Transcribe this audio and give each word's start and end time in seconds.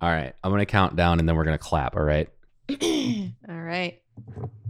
All 0.00 0.10
right, 0.10 0.34
I'm 0.44 0.50
gonna 0.50 0.66
count 0.66 0.94
down 0.96 1.18
and 1.20 1.28
then 1.28 1.36
we're 1.36 1.44
gonna 1.44 1.58
clap. 1.58 1.96
All 1.96 2.02
right. 2.02 2.28
All 2.70 3.60
right. 3.60 4.00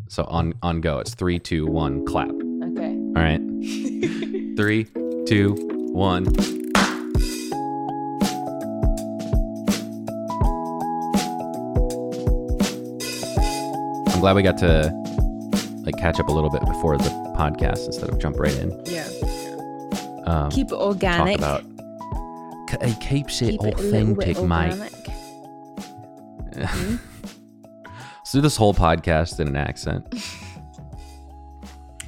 So 0.08 0.24
on 0.24 0.54
on 0.62 0.80
go. 0.80 0.98
It's 1.00 1.14
three, 1.14 1.38
two, 1.38 1.66
one, 1.66 2.04
clap. 2.06 2.28
Okay. 2.30 2.92
All 2.92 3.22
right. 3.22 3.40
Three, 4.56 4.84
two, 5.26 5.54
one. 5.92 6.26
I'm 14.08 14.20
glad 14.20 14.34
we 14.36 14.42
got 14.42 14.58
to 14.58 14.90
like 15.84 15.96
catch 15.98 16.18
up 16.20 16.28
a 16.28 16.32
little 16.32 16.50
bit 16.50 16.60
before 16.64 16.96
the 16.96 17.10
podcast 17.36 17.86
instead 17.86 18.08
of 18.08 18.18
jump 18.18 18.38
right 18.38 18.56
in. 18.56 18.70
Yeah. 18.86 19.06
Um, 20.26 20.50
Keep 20.50 20.68
it 20.68 20.70
talk 20.70 20.80
organic. 20.80 21.38
about. 21.38 21.64
It 22.80 23.00
keeps 23.00 23.42
it 23.42 23.52
Keep 23.52 23.64
it 23.64 23.74
authentic, 23.74 24.42
mate. 24.42 24.92
Organic. 26.56 27.00
Let's 28.18 28.32
do 28.32 28.40
this 28.40 28.56
whole 28.56 28.74
podcast 28.74 29.38
in 29.40 29.48
an 29.48 29.56
accent. 29.56 30.04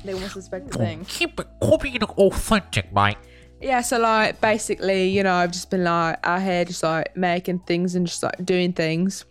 They 0.04 0.14
won't 0.14 0.30
suspect 0.30 0.74
a 0.74 0.78
thing. 0.78 1.04
Keep 1.06 1.40
it, 1.40 1.46
keep 1.60 1.94
it 1.94 2.02
authentic, 2.02 2.92
mate. 2.92 3.16
Yeah, 3.60 3.80
so 3.80 3.98
like 3.98 4.40
basically, 4.40 5.08
you 5.08 5.22
know, 5.22 5.34
I've 5.34 5.50
just 5.50 5.70
been 5.70 5.84
like 5.84 6.18
out 6.24 6.42
here 6.42 6.64
just 6.64 6.82
like 6.82 7.16
making 7.16 7.60
things 7.60 7.94
and 7.94 8.06
just 8.06 8.22
like 8.22 8.44
doing 8.44 8.72
things. 8.72 9.24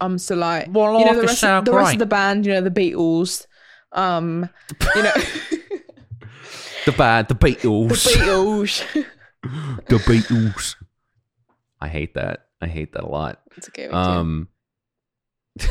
Um 0.00 0.18
so 0.18 0.34
like 0.34 0.66
Well, 0.70 0.98
you 0.98 1.06
know 1.06 1.14
the 1.20 1.26
rest, 1.26 1.40
sound 1.40 1.66
the 1.66 1.72
rest 1.72 1.94
of 1.94 1.98
the 1.98 2.06
band, 2.06 2.46
you 2.46 2.52
know, 2.52 2.60
the 2.60 2.70
Beatles. 2.70 3.46
Um 3.92 4.48
you 4.94 5.02
know 5.02 5.12
The 6.86 6.92
bad, 6.92 7.28
the 7.28 7.34
Beatles. 7.34 7.88
the 7.88 8.18
Beatles. 8.18 8.82
Beatles. 9.42 9.84
the 9.88 9.96
Beatles. 9.96 10.74
I 11.80 11.88
hate 11.88 12.14
that. 12.14 12.47
I 12.60 12.66
hate 12.66 12.92
that 12.92 13.04
a 13.04 13.08
lot. 13.08 13.40
it's 13.56 13.68
okay. 13.68 13.86
Um, 13.86 14.48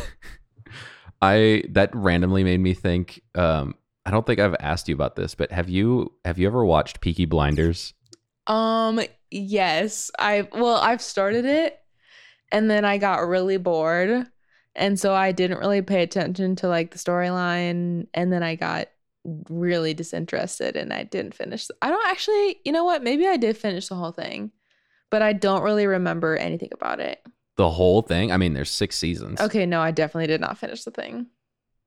I 1.22 1.64
that 1.70 1.96
randomly 1.96 2.44
made 2.44 2.60
me 2.60 2.74
think. 2.74 3.22
Um, 3.36 3.76
I 4.06 4.12
don't 4.12 4.26
think 4.26 4.40
I've 4.40 4.56
asked 4.60 4.88
you 4.88 4.96
about 4.96 5.16
this, 5.16 5.36
but 5.36 5.52
have 5.52 5.70
you 5.70 6.14
have 6.24 6.40
you 6.40 6.48
ever 6.48 6.64
watched 6.64 7.02
Peaky 7.02 7.26
Blinders? 7.26 7.94
Um 8.48 9.02
yes, 9.30 10.10
I 10.18 10.48
well, 10.54 10.78
I've 10.78 11.02
started 11.02 11.44
it 11.46 11.78
and 12.52 12.72
then 12.72 12.86
I 12.86 12.98
got 12.98 13.28
really 13.28 13.58
bored 13.58 14.28
and 14.76 14.98
so 15.00 15.14
I 15.14 15.34
didn't 15.34 15.58
really 15.58 15.82
pay 15.82 16.04
attention 16.04 16.56
to 16.58 16.70
like 16.70 16.92
the 16.92 16.98
storyline 17.00 18.08
and 18.14 18.32
then 18.32 18.44
I 18.44 18.56
got 18.56 18.88
really 19.50 19.94
disinterested 19.94 20.78
and 20.78 20.94
I 20.94 21.04
didn't 21.04 21.34
finish. 21.34 21.68
I 21.82 21.90
don't 21.90 22.08
actually, 22.08 22.62
you 22.64 22.72
know 22.72 22.86
what? 22.86 23.04
Maybe 23.04 23.28
I 23.28 23.36
did 23.36 23.58
finish 23.58 23.90
the 23.90 23.96
whole 23.96 24.14
thing, 24.14 24.52
but 25.10 25.22
I 25.22 25.34
don't 25.34 25.62
really 25.64 25.88
remember 25.88 26.36
anything 26.38 26.70
about 26.74 27.00
it. 27.00 27.22
The 27.56 27.70
whole 27.70 28.02
thing. 28.02 28.32
I 28.32 28.38
mean, 28.38 28.54
there's 28.54 28.70
six 28.70 28.96
seasons. 28.98 29.42
Okay, 29.42 29.66
no, 29.66 29.82
I 29.82 29.92
definitely 29.92 30.28
did 30.28 30.42
not 30.42 30.58
finish 30.58 30.84
the 30.84 30.92
thing. 30.92 31.28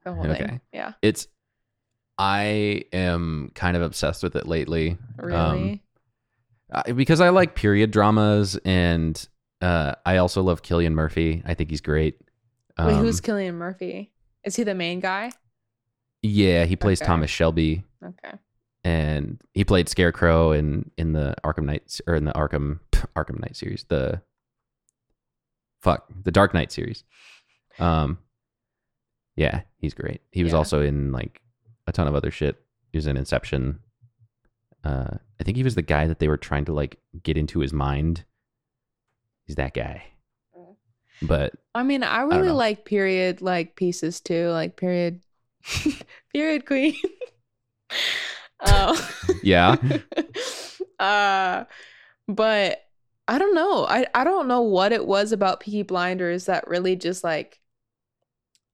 The 0.04 0.12
whole 0.14 0.26
Okay. 0.26 0.44
thing. 0.46 0.60
Yeah. 0.72 0.92
It's. 1.02 1.28
I 2.18 2.84
am 2.92 3.50
kind 3.54 3.76
of 3.76 3.82
obsessed 3.82 4.22
with 4.22 4.36
it 4.36 4.46
lately. 4.46 4.98
Really? 5.16 5.80
Um, 6.84 6.96
because 6.96 7.20
I 7.20 7.30
like 7.30 7.54
period 7.54 7.90
dramas, 7.90 8.58
and 8.64 9.26
uh, 9.62 9.94
I 10.04 10.18
also 10.18 10.42
love 10.42 10.62
Cillian 10.62 10.92
Murphy. 10.92 11.42
I 11.46 11.54
think 11.54 11.70
he's 11.70 11.80
great. 11.80 12.20
Wait, 12.78 12.94
Um, 12.94 13.00
who's 13.02 13.20
Cillian 13.20 13.54
Murphy? 13.54 14.12
Is 14.44 14.56
he 14.56 14.64
the 14.64 14.74
main 14.74 15.00
guy? 15.00 15.32
Yeah, 16.22 16.64
he 16.66 16.76
plays 16.76 17.00
Okay. 17.00 17.06
Thomas 17.06 17.30
Shelby. 17.30 17.84
Okay. 18.04 18.36
And 18.84 19.40
he 19.52 19.64
played 19.64 19.88
Scarecrow 19.88 20.52
in 20.52 20.90
in 20.96 21.12
the 21.12 21.34
Arkham 21.44 21.64
Knights 21.64 22.00
or 22.06 22.14
in 22.14 22.24
the 22.24 22.32
Arkham 22.32 22.80
Arkham 23.16 23.40
Knight 23.40 23.56
series. 23.56 23.84
The 23.88 24.22
fuck 25.82 26.06
the 26.24 26.30
Dark 26.30 26.54
Knight 26.54 26.72
series. 26.72 27.04
Um, 27.78 28.18
yeah, 29.36 29.62
he's 29.78 29.94
great. 29.94 30.20
He 30.32 30.42
was 30.42 30.52
Yeah. 30.52 30.58
also 30.58 30.82
in 30.82 31.12
like 31.12 31.40
a 31.86 31.92
ton 31.92 32.06
of 32.08 32.14
other 32.14 32.30
shit. 32.30 32.56
He 32.92 32.98
was 32.98 33.06
in 33.06 33.16
Inception. 33.16 33.80
Uh, 34.84 35.16
I 35.38 35.44
think 35.44 35.56
he 35.56 35.62
was 35.62 35.74
the 35.74 35.82
guy 35.82 36.06
that 36.06 36.18
they 36.18 36.28
were 36.28 36.36
trying 36.36 36.64
to 36.66 36.72
like 36.72 36.98
get 37.22 37.36
into 37.36 37.60
his 37.60 37.72
mind. 37.72 38.24
He's 39.46 39.56
that 39.56 39.74
guy. 39.74 40.04
Mm. 40.56 40.76
But 41.22 41.52
I 41.74 41.82
mean, 41.82 42.02
I 42.02 42.22
really 42.22 42.48
know. 42.48 42.56
like 42.56 42.84
period 42.84 43.40
like 43.42 43.76
pieces 43.76 44.20
too, 44.20 44.48
like 44.48 44.76
period 44.76 45.20
period 46.32 46.66
queen. 46.66 46.96
oh. 48.66 49.10
yeah, 49.42 49.76
uh 50.98 51.64
but 52.28 52.84
I 53.28 53.38
don't 53.38 53.54
know. 53.54 53.86
I 53.86 54.06
I 54.14 54.24
don't 54.24 54.48
know 54.48 54.62
what 54.62 54.92
it 54.92 55.06
was 55.06 55.32
about 55.32 55.60
Peaky 55.60 55.82
Blinders 55.82 56.46
that 56.46 56.66
really 56.68 56.96
just 56.96 57.22
like 57.24 57.60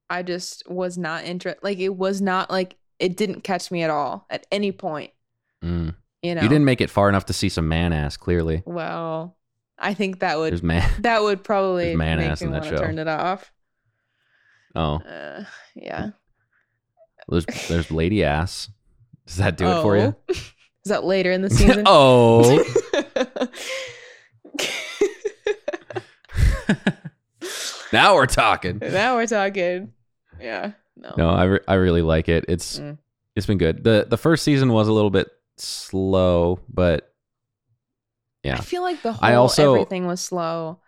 I 0.08 0.22
just 0.22 0.68
was 0.70 0.96
not 0.96 1.24
interested. 1.24 1.62
Like 1.62 1.78
it 1.78 1.94
was 1.94 2.20
not 2.20 2.50
like 2.50 2.76
it 2.98 3.16
didn't 3.16 3.42
catch 3.42 3.70
me 3.70 3.82
at 3.82 3.90
all 3.90 4.26
at 4.30 4.46
any 4.50 4.72
point. 4.72 5.12
Mm. 5.62 5.94
You 6.22 6.34
know. 6.34 6.42
you 6.42 6.48
didn't 6.48 6.64
make 6.64 6.80
it 6.80 6.90
far 6.90 7.08
enough 7.08 7.26
to 7.26 7.32
see 7.32 7.48
some 7.48 7.68
man 7.68 7.92
ass. 7.92 8.16
Clearly, 8.16 8.62
Well, 8.66 9.36
I 9.78 9.94
think 9.94 10.20
that 10.20 10.38
would 10.38 10.62
man. 10.62 10.90
that 11.00 11.22
would 11.22 11.44
probably 11.44 11.86
There's 11.86 11.98
man 11.98 12.20
ass 12.20 12.42
in 12.42 12.50
that 12.52 12.64
show. 12.64 12.76
turn 12.78 12.98
it 12.98 13.06
off. 13.08 13.52
Oh, 14.74 14.96
Uh, 14.96 15.44
yeah. 15.74 16.10
there's 17.28 17.46
there's 17.68 17.90
lady 17.90 18.24
ass. 18.24 18.68
Does 19.26 19.36
that 19.36 19.56
do 19.56 19.66
it 19.66 19.82
for 19.82 19.96
you? 19.96 20.14
Oh. 20.16 20.22
Is 20.84 20.90
that 20.90 21.04
later 21.04 21.32
in 21.32 21.42
the 21.42 21.50
season? 21.58 21.82
oh. 21.86 22.62
now 27.92 28.14
we're 28.14 28.26
talking. 28.26 28.78
now 28.80 29.16
we're 29.16 29.26
talking. 29.26 29.92
Yeah. 30.40 30.72
No. 30.96 31.14
No, 31.16 31.30
I, 31.30 31.44
re- 31.44 31.60
I 31.68 31.74
really 31.74 32.02
like 32.02 32.28
it. 32.28 32.44
It's 32.48 32.78
Mm. 32.78 32.98
it's 33.34 33.46
been 33.46 33.58
good. 33.58 33.84
the 33.84 34.06
The 34.08 34.16
first 34.18 34.44
season 34.44 34.72
was 34.72 34.88
a 34.88 34.92
little 34.92 35.10
bit 35.10 35.28
slow, 35.56 36.60
but 36.68 37.12
yeah, 38.42 38.54
I 38.54 38.60
feel 38.60 38.82
like 38.82 39.02
the 39.02 39.12
whole 39.12 39.24
I 39.28 39.34
also- 39.34 39.72
everything 39.74 40.06
was 40.06 40.20
slow. 40.20 40.80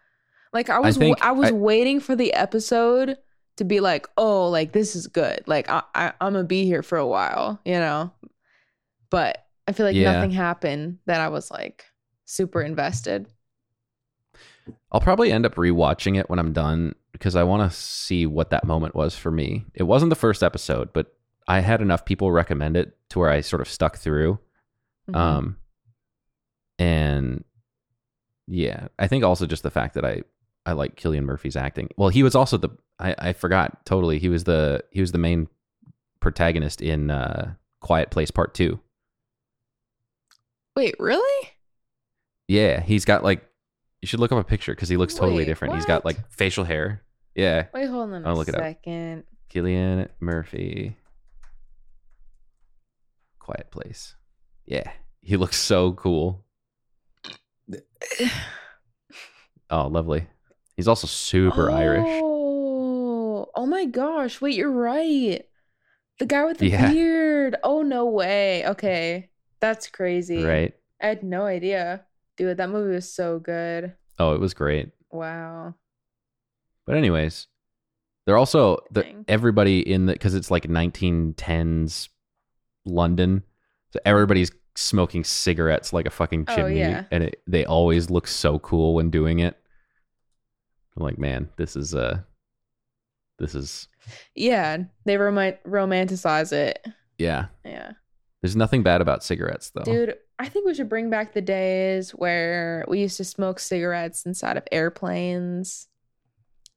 Like 0.52 0.70
I 0.70 0.78
was 0.78 0.96
I, 0.96 1.00
think 1.00 1.24
I 1.24 1.32
was 1.32 1.48
I- 1.50 1.52
waiting 1.52 2.00
for 2.00 2.16
the 2.16 2.32
episode 2.32 3.18
to 3.56 3.64
be 3.64 3.80
like, 3.80 4.06
"Oh, 4.16 4.48
like 4.48 4.72
this 4.72 4.96
is 4.96 5.06
good. 5.08 5.42
Like 5.46 5.68
I, 5.68 5.82
I 5.94 6.12
I'm 6.20 6.32
going 6.32 6.44
to 6.44 6.48
be 6.48 6.64
here 6.64 6.82
for 6.82 6.96
a 6.98 7.06
while, 7.06 7.60
you 7.64 7.74
know." 7.74 8.12
But 9.10 9.44
I 9.66 9.72
feel 9.72 9.86
like 9.86 9.96
Yeah. 9.96 10.12
nothing 10.12 10.30
happened 10.30 10.98
that 11.06 11.20
I 11.20 11.28
was 11.28 11.50
like 11.50 11.84
super 12.24 12.60
invested. 12.62 13.26
I'll 14.92 15.00
probably 15.00 15.32
end 15.32 15.46
up 15.46 15.54
rewatching 15.56 16.18
it 16.18 16.28
when 16.30 16.38
I'm 16.38 16.52
done 16.52 16.94
because 17.12 17.34
I 17.36 17.42
want 17.42 17.70
to 17.70 17.76
see 17.76 18.26
what 18.26 18.50
that 18.50 18.64
moment 18.64 18.94
was 18.94 19.16
for 19.16 19.30
me. 19.30 19.64
It 19.74 19.84
wasn't 19.84 20.10
the 20.10 20.16
first 20.16 20.42
episode, 20.42 20.92
but 20.92 21.14
I 21.46 21.60
had 21.60 21.80
enough 21.80 22.04
people 22.04 22.30
recommend 22.30 22.76
it 22.76 22.96
to 23.10 23.18
where 23.18 23.30
I 23.30 23.40
sort 23.40 23.62
of 23.62 23.68
stuck 23.68 23.96
through. 23.96 24.38
Mhm. 25.10 25.16
Um, 25.16 25.56
and 26.78 27.44
yeah, 28.46 28.88
I 28.98 29.08
think 29.08 29.24
also 29.24 29.46
just 29.46 29.62
the 29.62 29.70
fact 29.70 29.94
that 29.94 30.04
I 30.04 30.22
I 30.66 30.72
like 30.72 30.96
Cillian 30.96 31.24
Murphy's 31.24 31.56
acting. 31.56 31.88
Well, 31.96 32.10
he 32.10 32.22
was 32.22 32.34
also 32.34 32.56
the 32.58 32.70
I 32.98 33.14
I 33.18 33.32
forgot 33.32 33.84
totally. 33.86 34.18
He 34.18 34.28
was 34.28 34.44
the 34.44 34.84
he 34.90 35.00
was 35.00 35.12
the 35.12 35.18
main 35.18 35.48
protagonist 36.20 36.80
in 36.82 37.10
uh, 37.10 37.54
Quiet 37.80 38.10
Place 38.10 38.30
Part 38.30 38.54
Two. 38.54 38.80
Wait, 40.78 40.94
really? 41.00 41.48
Yeah, 42.46 42.80
he's 42.80 43.04
got 43.04 43.24
like 43.24 43.44
you 44.00 44.06
should 44.06 44.20
look 44.20 44.30
up 44.30 44.38
a 44.38 44.44
picture 44.44 44.72
because 44.72 44.88
he 44.88 44.96
looks 44.96 45.12
totally 45.12 45.38
Wait, 45.38 45.46
different. 45.46 45.74
He's 45.74 45.84
got 45.84 46.04
what? 46.04 46.16
like 46.16 46.30
facial 46.30 46.62
hair. 46.62 47.02
Yeah, 47.34 47.66
Wait, 47.74 47.86
hold 47.88 48.12
on 48.12 48.24
I'll 48.24 48.34
a 48.34 48.36
look 48.36 48.46
it 48.48 48.54
up. 48.54 48.60
second. 48.60 49.24
Cillian 49.52 50.08
Murphy. 50.20 50.96
Quiet 53.40 53.72
Place. 53.72 54.14
Yeah, 54.66 54.88
he 55.20 55.36
looks 55.36 55.56
so 55.56 55.94
cool. 55.94 56.44
Oh, 59.70 59.88
lovely. 59.88 60.26
He's 60.76 60.88
also 60.88 61.06
super 61.08 61.70
Irish. 61.72 62.06
Oh, 62.08 63.48
oh 63.54 63.66
my 63.66 63.84
gosh! 63.84 64.40
Wait, 64.40 64.54
you're 64.54 64.70
right. 64.70 65.44
The 66.20 66.24
guy 66.26 66.44
with 66.44 66.58
the 66.58 66.68
Yeah. 66.68 66.92
beard. 66.92 67.56
Oh 67.64 67.82
no 67.82 68.06
way. 68.06 68.64
Okay, 68.66 69.28
that's 69.60 69.88
crazy. 69.88 70.42
Right? 70.44 70.74
I 71.00 71.06
had 71.06 71.22
no 71.22 71.44
idea, 71.46 72.04
dude. 72.36 72.56
That 72.56 72.70
movie 72.70 72.94
was 72.94 73.12
so 73.12 73.38
good. 73.38 73.94
Oh, 74.18 74.34
it 74.34 74.40
was 74.40 74.54
great. 74.54 74.90
Wow. 75.10 75.74
But 76.86 76.96
anyways, 76.96 77.46
they're 78.26 78.36
also 78.36 78.78
the, 78.90 79.24
everybody 79.28 79.80
in 79.80 80.06
the 80.06 80.12
because 80.12 80.34
it's 80.34 80.50
like 80.50 80.64
1910s 80.64 82.08
London, 82.84 83.42
so 83.92 84.00
everybody's 84.04 84.50
smoking 84.74 85.24
cigarettes 85.24 85.92
like 85.92 86.06
a 86.06 86.10
fucking 86.10 86.44
Oh, 86.48 86.54
chimney, 86.56 86.78
yeah. 86.78 87.04
and 87.10 87.24
it, 87.24 87.42
they 87.46 87.64
always 87.64 88.10
look 88.10 88.26
so 88.26 88.58
cool 88.58 88.94
when 88.94 89.10
doing 89.10 89.40
it. 89.40 89.56
I'm 90.96 91.02
like, 91.02 91.18
man, 91.18 91.48
this 91.56 91.76
is 91.76 91.94
uh, 91.94 92.20
this 93.38 93.54
is 93.54 93.88
Yeah, 94.34 94.78
they 95.04 95.16
rom- 95.16 95.36
romanticize 95.66 96.52
it. 96.52 96.84
yeah. 97.18 97.46
Yeah, 97.64 97.92
There's 98.42 98.56
nothing 98.56 98.82
bad 98.82 99.00
about 99.00 99.24
cigarettes 99.24 99.70
though. 99.70 99.82
dude. 99.82 100.14
I 100.38 100.48
think 100.48 100.66
we 100.66 100.74
should 100.74 100.88
bring 100.88 101.10
back 101.10 101.34
the 101.34 101.40
days 101.40 102.10
where 102.12 102.84
we 102.86 103.00
used 103.00 103.16
to 103.16 103.24
smoke 103.24 103.58
cigarettes 103.58 104.24
inside 104.24 104.56
of 104.56 104.62
airplanes. 104.70 105.88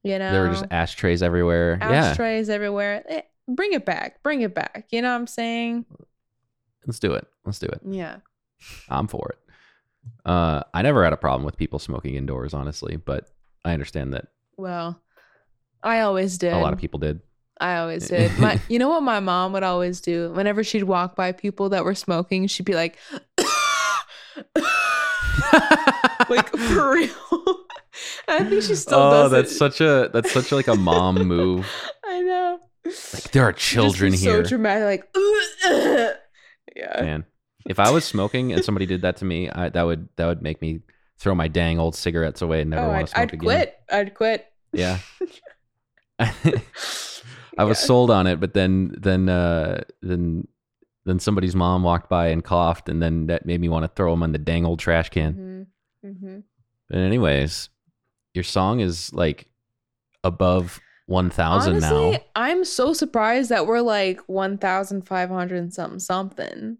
You 0.03 0.17
know, 0.17 0.31
There 0.31 0.41
were 0.41 0.49
just 0.49 0.65
ashtrays 0.71 1.21
everywhere. 1.21 1.77
ashtrays 1.79 2.49
everywhere. 2.49 3.03
Eh, 3.07 3.21
bring 3.47 3.73
it 3.73 3.85
back. 3.85 4.23
Bring 4.23 4.41
it 4.41 4.55
back. 4.55 4.87
You 4.91 5.03
know 5.03 5.09
what 5.11 5.15
I'm 5.19 5.27
saying? 5.27 5.85
Let's 6.87 6.97
do 6.97 7.13
it. 7.13 7.27
Let's 7.45 7.59
do 7.59 7.67
it. 7.67 7.81
Yeah. 7.87 8.17
I'm 8.89 9.07
for 9.07 9.29
it. 9.29 9.37
Uh, 10.25 10.63
I 10.73 10.81
never 10.81 11.03
had 11.03 11.13
a 11.13 11.17
problem 11.17 11.43
with 11.45 11.55
people 11.57 11.77
smoking 11.77 12.15
indoors, 12.15 12.55
honestly, 12.55 12.95
but 12.95 13.29
I 13.63 13.73
understand 13.73 14.13
that 14.15 14.29
Well, 14.57 14.99
I 15.83 15.99
always 15.99 16.39
did. 16.39 16.53
a 16.53 16.57
lot 16.57 16.73
of 16.73 16.79
people 16.79 16.97
did. 16.99 17.19
I 17.61 17.77
always 17.77 18.07
did. 18.09 18.37
My, 18.39 18.59
you 18.69 18.79
know 18.79 18.89
what 18.89 19.03
my 19.03 19.19
mom 19.19 19.53
would 19.53 19.63
always 19.63 20.01
do? 20.01 20.31
Whenever 20.33 20.63
she'd 20.63 20.83
walk 20.83 21.15
by 21.15 21.31
people 21.31 21.69
that 21.69 21.85
were 21.85 21.93
smoking, 21.95 22.47
she'd 22.47 22.65
be 22.65 22.73
like, 22.73 22.97
like 26.27 26.49
for 26.49 26.93
real. 26.93 27.09
I 28.27 28.43
think 28.43 28.63
she 28.63 28.75
still 28.75 28.97
oh, 28.97 29.11
does 29.11 29.31
that's 29.31 29.51
it. 29.51 29.55
such 29.55 29.81
a 29.81 30.09
that's 30.11 30.31
such 30.31 30.51
like 30.51 30.67
a 30.67 30.75
mom 30.75 31.15
move. 31.27 31.69
I 32.03 32.21
know. 32.21 32.59
Like 32.85 33.31
there 33.31 33.43
are 33.43 33.53
children 33.53 34.11
here. 34.13 34.43
So 34.43 34.49
dramatic, 34.49 35.07
like, 35.13 36.17
yeah. 36.75 37.01
Man, 37.01 37.25
if 37.67 37.79
I 37.79 37.91
was 37.91 38.05
smoking 38.05 38.53
and 38.53 38.65
somebody 38.65 38.87
did 38.87 39.01
that 39.01 39.17
to 39.17 39.25
me, 39.25 39.49
I, 39.49 39.69
that 39.69 39.83
would 39.83 40.09
that 40.15 40.25
would 40.25 40.41
make 40.41 40.61
me 40.61 40.81
throw 41.19 41.35
my 41.35 41.47
dang 41.47 41.79
old 41.79 41.95
cigarettes 41.95 42.41
away 42.41 42.61
and 42.61 42.71
never 42.71 42.85
oh, 42.85 42.89
want 42.89 42.97
I'd, 42.97 43.05
to 43.05 43.11
smoke 43.11 43.21
I'd 43.21 43.33
again. 43.33 43.39
quit. 43.39 43.79
I'd 43.91 44.13
quit. 44.15 44.47
Yeah. 44.73 44.97
I 47.61 47.63
was 47.63 47.79
Yeah. 47.81 47.87
sold 47.87 48.11
on 48.11 48.25
it, 48.27 48.39
but 48.39 48.53
then 48.53 48.95
then 48.99 49.29
uh 49.29 49.83
then 50.01 50.47
then 51.05 51.19
somebody's 51.19 51.55
mom 51.55 51.83
walked 51.83 52.09
by 52.09 52.27
and 52.27 52.43
coughed, 52.43 52.89
and 52.89 53.01
then 53.01 53.27
that 53.27 53.45
made 53.45 53.61
me 53.61 53.69
want 53.69 53.83
to 53.83 53.91
throw 53.95 54.11
them 54.11 54.23
in 54.23 54.31
the 54.31 54.39
dang 54.39 54.65
old 54.65 54.79
trash 54.79 55.09
can. 55.09 55.67
Mhm, 56.03 56.11
mhm. 56.23 56.43
But 56.89 56.97
anyways, 56.97 57.69
your 58.33 58.43
song 58.43 58.79
is 58.79 59.13
like 59.13 59.47
above 60.23 60.79
one 61.05 61.29
thousand 61.29 61.79
now. 61.81 62.13
I'm 62.35 62.63
so 62.65 62.93
surprised 62.93 63.49
that 63.49 63.67
we're 63.67 63.81
like 63.81 64.19
1,500 64.27 65.73
something 65.73 65.99
something. 65.99 66.77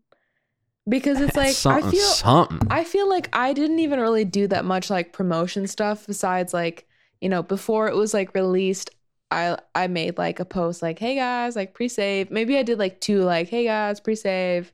Because 0.89 1.19
it's 1.21 1.37
like 1.37 1.53
something, 1.55 1.87
I 1.89 1.91
feel 1.91 2.09
something. 2.09 2.67
I 2.71 2.83
feel 2.83 3.07
like 3.07 3.29
I 3.33 3.53
didn't 3.53 3.79
even 3.79 3.99
really 3.99 4.25
do 4.25 4.47
that 4.47 4.65
much 4.65 4.89
like 4.89 5.13
promotion 5.13 5.67
stuff 5.67 6.07
besides 6.07 6.53
like, 6.53 6.87
you 7.19 7.29
know, 7.29 7.43
before 7.43 7.87
it 7.87 7.95
was 7.95 8.13
like 8.13 8.33
released, 8.33 8.89
I 9.31 9.57
I 9.73 9.87
made 9.87 10.17
like 10.17 10.39
a 10.39 10.45
post 10.45 10.81
like, 10.81 10.99
"Hey 10.99 11.15
guys, 11.15 11.55
like 11.55 11.73
pre-save." 11.73 12.29
Maybe 12.31 12.57
I 12.57 12.63
did 12.63 12.79
like 12.79 12.99
two 13.01 13.21
like, 13.23 13.49
"Hey 13.49 13.65
guys, 13.65 13.99
pre-save." 13.99 14.71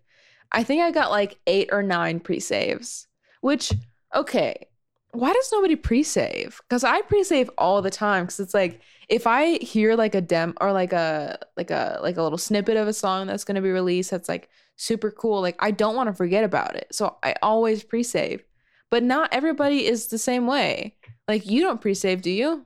I 0.52 0.64
think 0.64 0.82
I 0.82 0.92
got 0.92 1.12
like 1.12 1.38
8 1.48 1.70
or 1.72 1.84
9 1.84 2.20
pre-saves, 2.22 3.08
which 3.42 3.74
okay, 4.16 4.68
why 5.12 5.34
does 5.34 5.52
nobody 5.52 5.76
pre-save? 5.76 6.62
Cuz 6.70 6.84
I 6.84 7.02
pre-save 7.02 7.50
all 7.58 7.82
the 7.82 7.90
time 7.90 8.28
cuz 8.28 8.40
it's 8.40 8.54
like 8.54 8.82
if 9.10 9.28
I 9.28 9.58
hear 9.60 9.96
like 9.96 10.16
a 10.16 10.22
dem 10.22 10.56
or 10.62 10.72
like 10.74 10.94
a 10.94 11.40
like 11.58 11.72
a 11.72 12.00
like 12.02 12.18
a 12.18 12.24
little 12.24 12.38
snippet 12.38 12.78
of 12.78 12.88
a 12.88 12.94
song 12.94 13.28
that's 13.28 13.44
to 13.46 13.62
be 13.62 13.72
released 13.72 14.12
that's 14.12 14.30
like 14.30 14.50
super 14.78 15.12
cool, 15.12 15.42
like 15.42 15.56
I 15.60 15.72
don't 15.72 15.96
want 15.96 16.08
to 16.08 16.14
forget 16.14 16.44
about 16.44 16.76
it. 16.76 16.88
So 16.92 17.18
I 17.24 17.36
always 17.42 17.84
pre-save. 17.84 18.44
But 18.90 19.04
not 19.04 19.34
everybody 19.34 19.86
is 19.86 20.08
the 20.08 20.18
same 20.18 20.48
way. 20.48 20.96
Like 21.28 21.46
you 21.46 21.62
don't 21.62 21.82
pre-save, 21.82 22.22
do 22.22 22.32
you? 22.32 22.66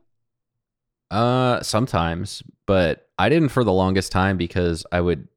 Uh, 1.11 1.61
sometimes, 1.61 2.41
but 2.65 3.07
I 3.19 3.29
didn't 3.29 3.49
for 3.49 3.63
the 3.63 3.73
longest 3.73 4.11
time 4.11 4.37
because 4.37 4.85
I 4.91 5.01
would, 5.01 5.27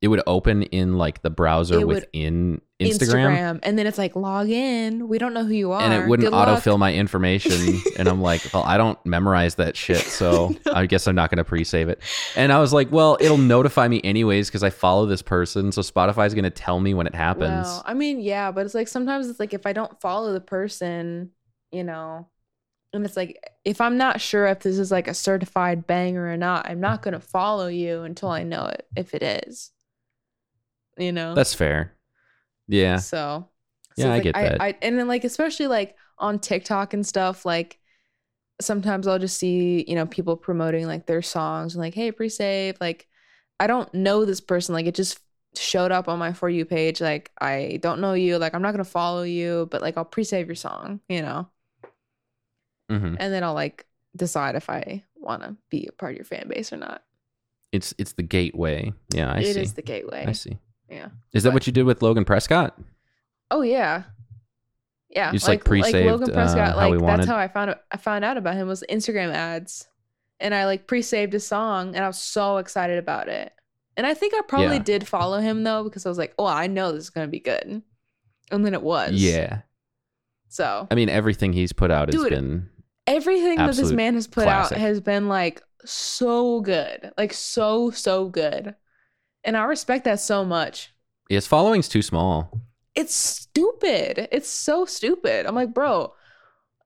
it 0.00 0.08
would 0.08 0.22
open 0.26 0.62
in 0.62 0.96
like 0.96 1.22
the 1.22 1.30
browser 1.30 1.80
It 1.80 1.86
would- 1.86 2.06
within 2.12 2.60
Instagram, 2.80 3.58
and 3.62 3.78
then 3.78 3.86
it's 3.86 3.96
like 3.98 4.14
log 4.14 4.50
in. 4.50 5.08
We 5.08 5.16
don't 5.18 5.32
know 5.32 5.44
who 5.44 5.54
you 5.54 5.72
are. 5.72 5.80
and 5.80 5.94
it 5.94 6.06
wouldn't 6.06 6.26
Good 6.26 6.36
luck. 6.36 6.46
autofill 6.62 6.78
my 6.78 6.92
information. 6.92 7.80
and 7.98 8.06
I'm 8.06 8.20
like, 8.20 8.42
well, 8.52 8.62
I 8.62 8.76
don't 8.76 8.98
memorize 9.06 9.54
that 9.56 9.76
shit, 9.76 9.96
so 10.20 10.54
I 10.72 10.84
guess 10.86 11.06
I'm 11.08 11.14
not 11.16 11.30
going 11.30 11.38
to 11.38 11.44
pre-save 11.44 11.88
it. 11.88 12.00
And 12.36 12.52
I 12.52 12.60
was 12.60 12.72
like, 12.74 12.92
well, 12.92 13.16
it'll 13.20 13.38
notify 13.38 13.88
me 13.88 14.00
anyways 14.04 14.48
because 14.48 14.62
I 14.62 14.68
follow 14.70 15.06
this 15.06 15.22
person, 15.22 15.72
so 15.72 15.80
Spotify's 15.80 16.34
going 16.34 16.44
to 16.44 16.50
tell 16.50 16.78
me 16.78 16.92
when 16.94 17.06
it 17.06 17.14
happens. 17.14 17.66
Well, 17.66 17.82
I 17.86 17.94
mean, 17.94 18.20
yeah, 18.20 18.52
but 18.52 18.66
it's 18.66 18.74
like 18.74 18.88
sometimes 18.88 19.28
it's 19.28 19.40
like 19.40 19.54
if 19.54 19.66
I 19.66 19.72
don't 19.72 19.98
follow 20.02 20.34
the 20.34 20.40
person, 20.40 21.30
you 21.72 21.82
know, 21.82 22.28
and 22.96 23.04
it's 23.04 23.16
like 23.16 23.38
if 23.64 23.80
I'm 23.80 23.96
not 23.96 24.20
sure 24.20 24.46
if 24.46 24.60
this 24.60 24.78
is 24.78 24.90
like 24.90 25.08
a 25.08 25.14
certified 25.14 25.86
banger 25.86 26.32
or 26.32 26.36
not, 26.36 26.68
I'm 26.68 26.80
not 26.80 27.02
gonna 27.02 27.20
follow 27.20 27.68
you 27.68 28.02
until 28.02 28.30
I 28.30 28.42
know 28.42 28.66
it 28.66 28.86
if 28.96 29.14
it 29.14 29.22
is. 29.22 29.72
You 30.98 31.12
know. 31.12 31.34
That's 31.34 31.54
fair. 31.54 31.94
Yeah. 32.68 32.98
So, 32.98 33.48
Yeah, 33.96 34.12
I 34.12 34.16
it's 34.16 34.24
get 34.24 34.34
like, 34.34 34.50
that. 34.52 34.60
I, 34.60 34.74
and 34.82 34.98
then 34.98 35.08
like 35.08 35.24
especially 35.24 35.66
like 35.68 35.96
on 36.18 36.38
TikTok 36.38 36.94
and 36.94 37.06
stuff, 37.06 37.44
like 37.46 37.78
sometimes 38.60 39.06
I'll 39.06 39.18
just 39.18 39.38
see 39.38 39.84
you 39.88 39.94
know 39.94 40.06
people 40.06 40.36
promoting 40.36 40.86
like 40.86 41.06
their 41.06 41.22
songs 41.22 41.74
and 41.74 41.82
like, 41.82 41.94
hey, 41.94 42.12
pre-save. 42.12 42.76
Like, 42.80 43.06
I 43.60 43.66
don't 43.66 43.92
know 43.94 44.24
this 44.24 44.40
person. 44.40 44.74
Like, 44.74 44.86
it 44.86 44.94
just 44.94 45.20
showed 45.56 45.92
up 45.92 46.08
on 46.08 46.18
my 46.18 46.32
for 46.32 46.48
you 46.48 46.64
page. 46.66 47.00
Like, 47.00 47.30
I 47.40 47.78
don't 47.82 48.00
know 48.00 48.14
you. 48.14 48.38
Like, 48.38 48.54
I'm 48.54 48.62
not 48.62 48.72
gonna 48.72 48.84
follow 48.84 49.22
you, 49.22 49.68
but 49.70 49.82
like 49.82 49.96
I'll 49.96 50.04
pre-save 50.04 50.46
your 50.48 50.56
song. 50.56 51.00
You 51.08 51.22
know, 51.22 51.48
hmm 52.88 53.14
and 53.18 53.32
then 53.32 53.42
I'll 53.44 53.54
like 53.54 53.86
decide 54.16 54.54
if 54.54 54.70
I 54.70 55.02
want 55.16 55.42
to 55.42 55.56
be 55.70 55.86
a 55.88 55.92
part 55.92 56.12
of 56.12 56.16
your 56.16 56.24
fan 56.24 56.48
base 56.48 56.72
or 56.72 56.76
not. 56.76 57.02
It's 57.72 57.92
it's 57.98 58.12
the 58.12 58.22
gateway. 58.22 58.92
Yeah, 59.12 59.32
I 59.32 59.38
It 59.40 59.54
see. 59.54 59.60
is 59.60 59.74
the 59.74 59.82
gateway. 59.82 60.24
I 60.26 60.32
see. 60.32 60.58
Yeah. 60.88 61.08
Is 61.32 61.42
that 61.42 61.52
what 61.52 61.66
you 61.66 61.72
did 61.72 61.82
with 61.82 62.00
Logan 62.02 62.24
Prescott? 62.24 62.78
Oh 63.50 63.62
yeah, 63.62 64.04
yeah. 65.10 65.28
You 65.32 65.38
just, 65.38 65.48
like, 65.48 65.64
pre-saved, 65.64 66.06
Logan 66.10 66.32
Prescott. 66.32 66.58
uh, 66.76 66.80
how 66.80 66.90
like 66.90 67.00
wanted? 67.00 67.18
that's 67.20 67.28
how 67.28 67.36
I 67.36 67.48
found 67.48 67.74
I 67.90 67.96
found 67.96 68.24
out 68.24 68.36
about 68.36 68.54
him 68.54 68.68
was 68.68 68.84
Instagram 68.88 69.32
ads, 69.32 69.88
and 70.40 70.54
I 70.54 70.64
like 70.66 70.86
pre-saved 70.86 71.34
a 71.34 71.40
song, 71.40 71.94
and 71.96 72.04
I 72.04 72.06
was 72.08 72.18
so 72.20 72.58
excited 72.58 72.98
about 72.98 73.28
it. 73.28 73.52
And 73.96 74.06
I 74.06 74.14
think 74.14 74.34
I 74.34 74.42
probably 74.46 74.76
Yeah. 74.76 74.82
did 74.82 75.08
follow 75.08 75.38
him 75.40 75.64
though 75.64 75.84
because 75.84 76.06
I 76.06 76.08
was 76.08 76.18
like, 76.18 76.34
oh, 76.38 76.46
I 76.46 76.66
know 76.66 76.92
this 76.92 77.04
is 77.04 77.10
gonna 77.10 77.28
be 77.28 77.40
good, 77.40 77.82
and 78.50 78.64
then 78.66 78.74
it 78.74 78.82
was. 78.82 79.12
Yeah. 79.12 79.62
So 80.48 80.86
I 80.90 80.94
mean, 80.94 81.08
everything 81.08 81.52
he's 81.52 81.72
put 81.72 81.90
out 81.90 82.08
has 82.12 82.20
Dude, 82.22 82.30
been 82.30 82.70
everything 83.06 83.56
that 83.58 83.74
this 83.74 83.92
man 83.92 84.14
has 84.14 84.26
put 84.26 84.44
classic. 84.44 84.76
out 84.76 84.80
has 84.80 85.00
been 85.00 85.28
like 85.28 85.62
so 85.84 86.60
good, 86.60 87.12
like 87.16 87.32
so 87.32 87.90
so 87.90 88.28
good, 88.28 88.74
and 89.44 89.56
I 89.56 89.64
respect 89.64 90.04
that 90.04 90.20
so 90.20 90.44
much. 90.44 90.90
his 91.28 91.46
following's 91.46 91.88
too 91.88 92.02
small. 92.02 92.60
it's 92.94 93.14
stupid. 93.14 94.28
It's 94.32 94.48
so 94.48 94.84
stupid. 94.84 95.46
I'm 95.46 95.54
like, 95.54 95.74
bro, 95.74 96.12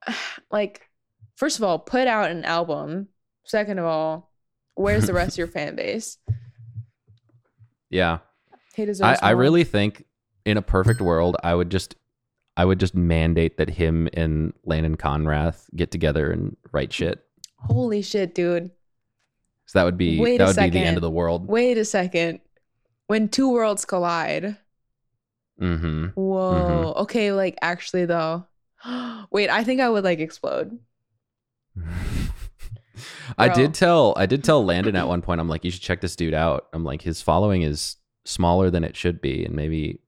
like, 0.50 0.88
first 1.36 1.58
of 1.58 1.64
all, 1.64 1.78
put 1.78 2.06
out 2.06 2.30
an 2.30 2.44
album. 2.44 3.08
Second 3.44 3.78
of 3.78 3.84
all, 3.84 4.30
where's 4.74 5.06
the 5.06 5.12
rest 5.12 5.32
of 5.34 5.38
your 5.38 5.46
fan 5.56 5.76
base? 5.76 6.18
Yeah. 7.88 8.18
He 8.74 8.82
I, 8.82 8.86
deserves. 8.86 9.18
I 9.22 9.30
really 9.30 9.64
think 9.64 10.04
in 10.44 10.56
a 10.56 10.62
perfect 10.62 11.00
world, 11.00 11.36
I 11.42 11.54
would 11.54 11.70
just 11.70 11.96
I 12.60 12.64
would 12.66 12.78
just 12.78 12.94
mandate 12.94 13.56
that 13.56 13.70
him 13.70 14.06
and 14.12 14.52
Landon 14.66 14.98
Conrath 14.98 15.74
get 15.74 15.90
together 15.90 16.30
and 16.30 16.58
write 16.72 16.92
shit. 16.92 17.24
Holy 17.56 18.02
shit, 18.02 18.34
dude. 18.34 18.70
So 19.64 19.78
that 19.78 19.86
would 19.86 19.96
be 19.96 20.20
Wait 20.20 20.36
that 20.36 20.48
would 20.48 20.56
be 20.56 20.68
the 20.68 20.72
second. 20.72 20.82
end 20.82 20.96
of 20.98 21.00
the 21.00 21.10
world. 21.10 21.48
Wait 21.48 21.78
a 21.78 21.86
second. 21.86 22.40
When 23.06 23.30
two 23.30 23.50
worlds 23.50 23.86
collide. 23.86 24.58
Mm-hmm. 25.58 26.08
Whoa. 26.08 26.92
Okay, 26.98 27.32
like 27.32 27.56
actually 27.62 28.04
though. 28.04 28.44
Wait, 29.30 29.48
I 29.48 29.64
think 29.64 29.80
I 29.80 29.88
would 29.88 30.04
like 30.04 30.18
explode. 30.18 30.78
I 33.38 33.48
did 33.48 33.72
tell 33.72 34.12
I 34.18 34.26
did 34.26 34.44
tell 34.44 34.62
Landon 34.62 34.96
at 34.96 35.08
one 35.08 35.22
point. 35.22 35.40
I'm 35.40 35.48
like, 35.48 35.64
you 35.64 35.70
should 35.70 35.80
check 35.80 36.02
this 36.02 36.14
dude 36.14 36.34
out. 36.34 36.68
I'm 36.74 36.84
like, 36.84 37.00
his 37.00 37.22
following 37.22 37.62
is 37.62 37.96
smaller 38.26 38.68
than 38.68 38.84
it 38.84 38.96
should 38.96 39.22
be, 39.22 39.46
and 39.46 39.54
maybe 39.54 40.00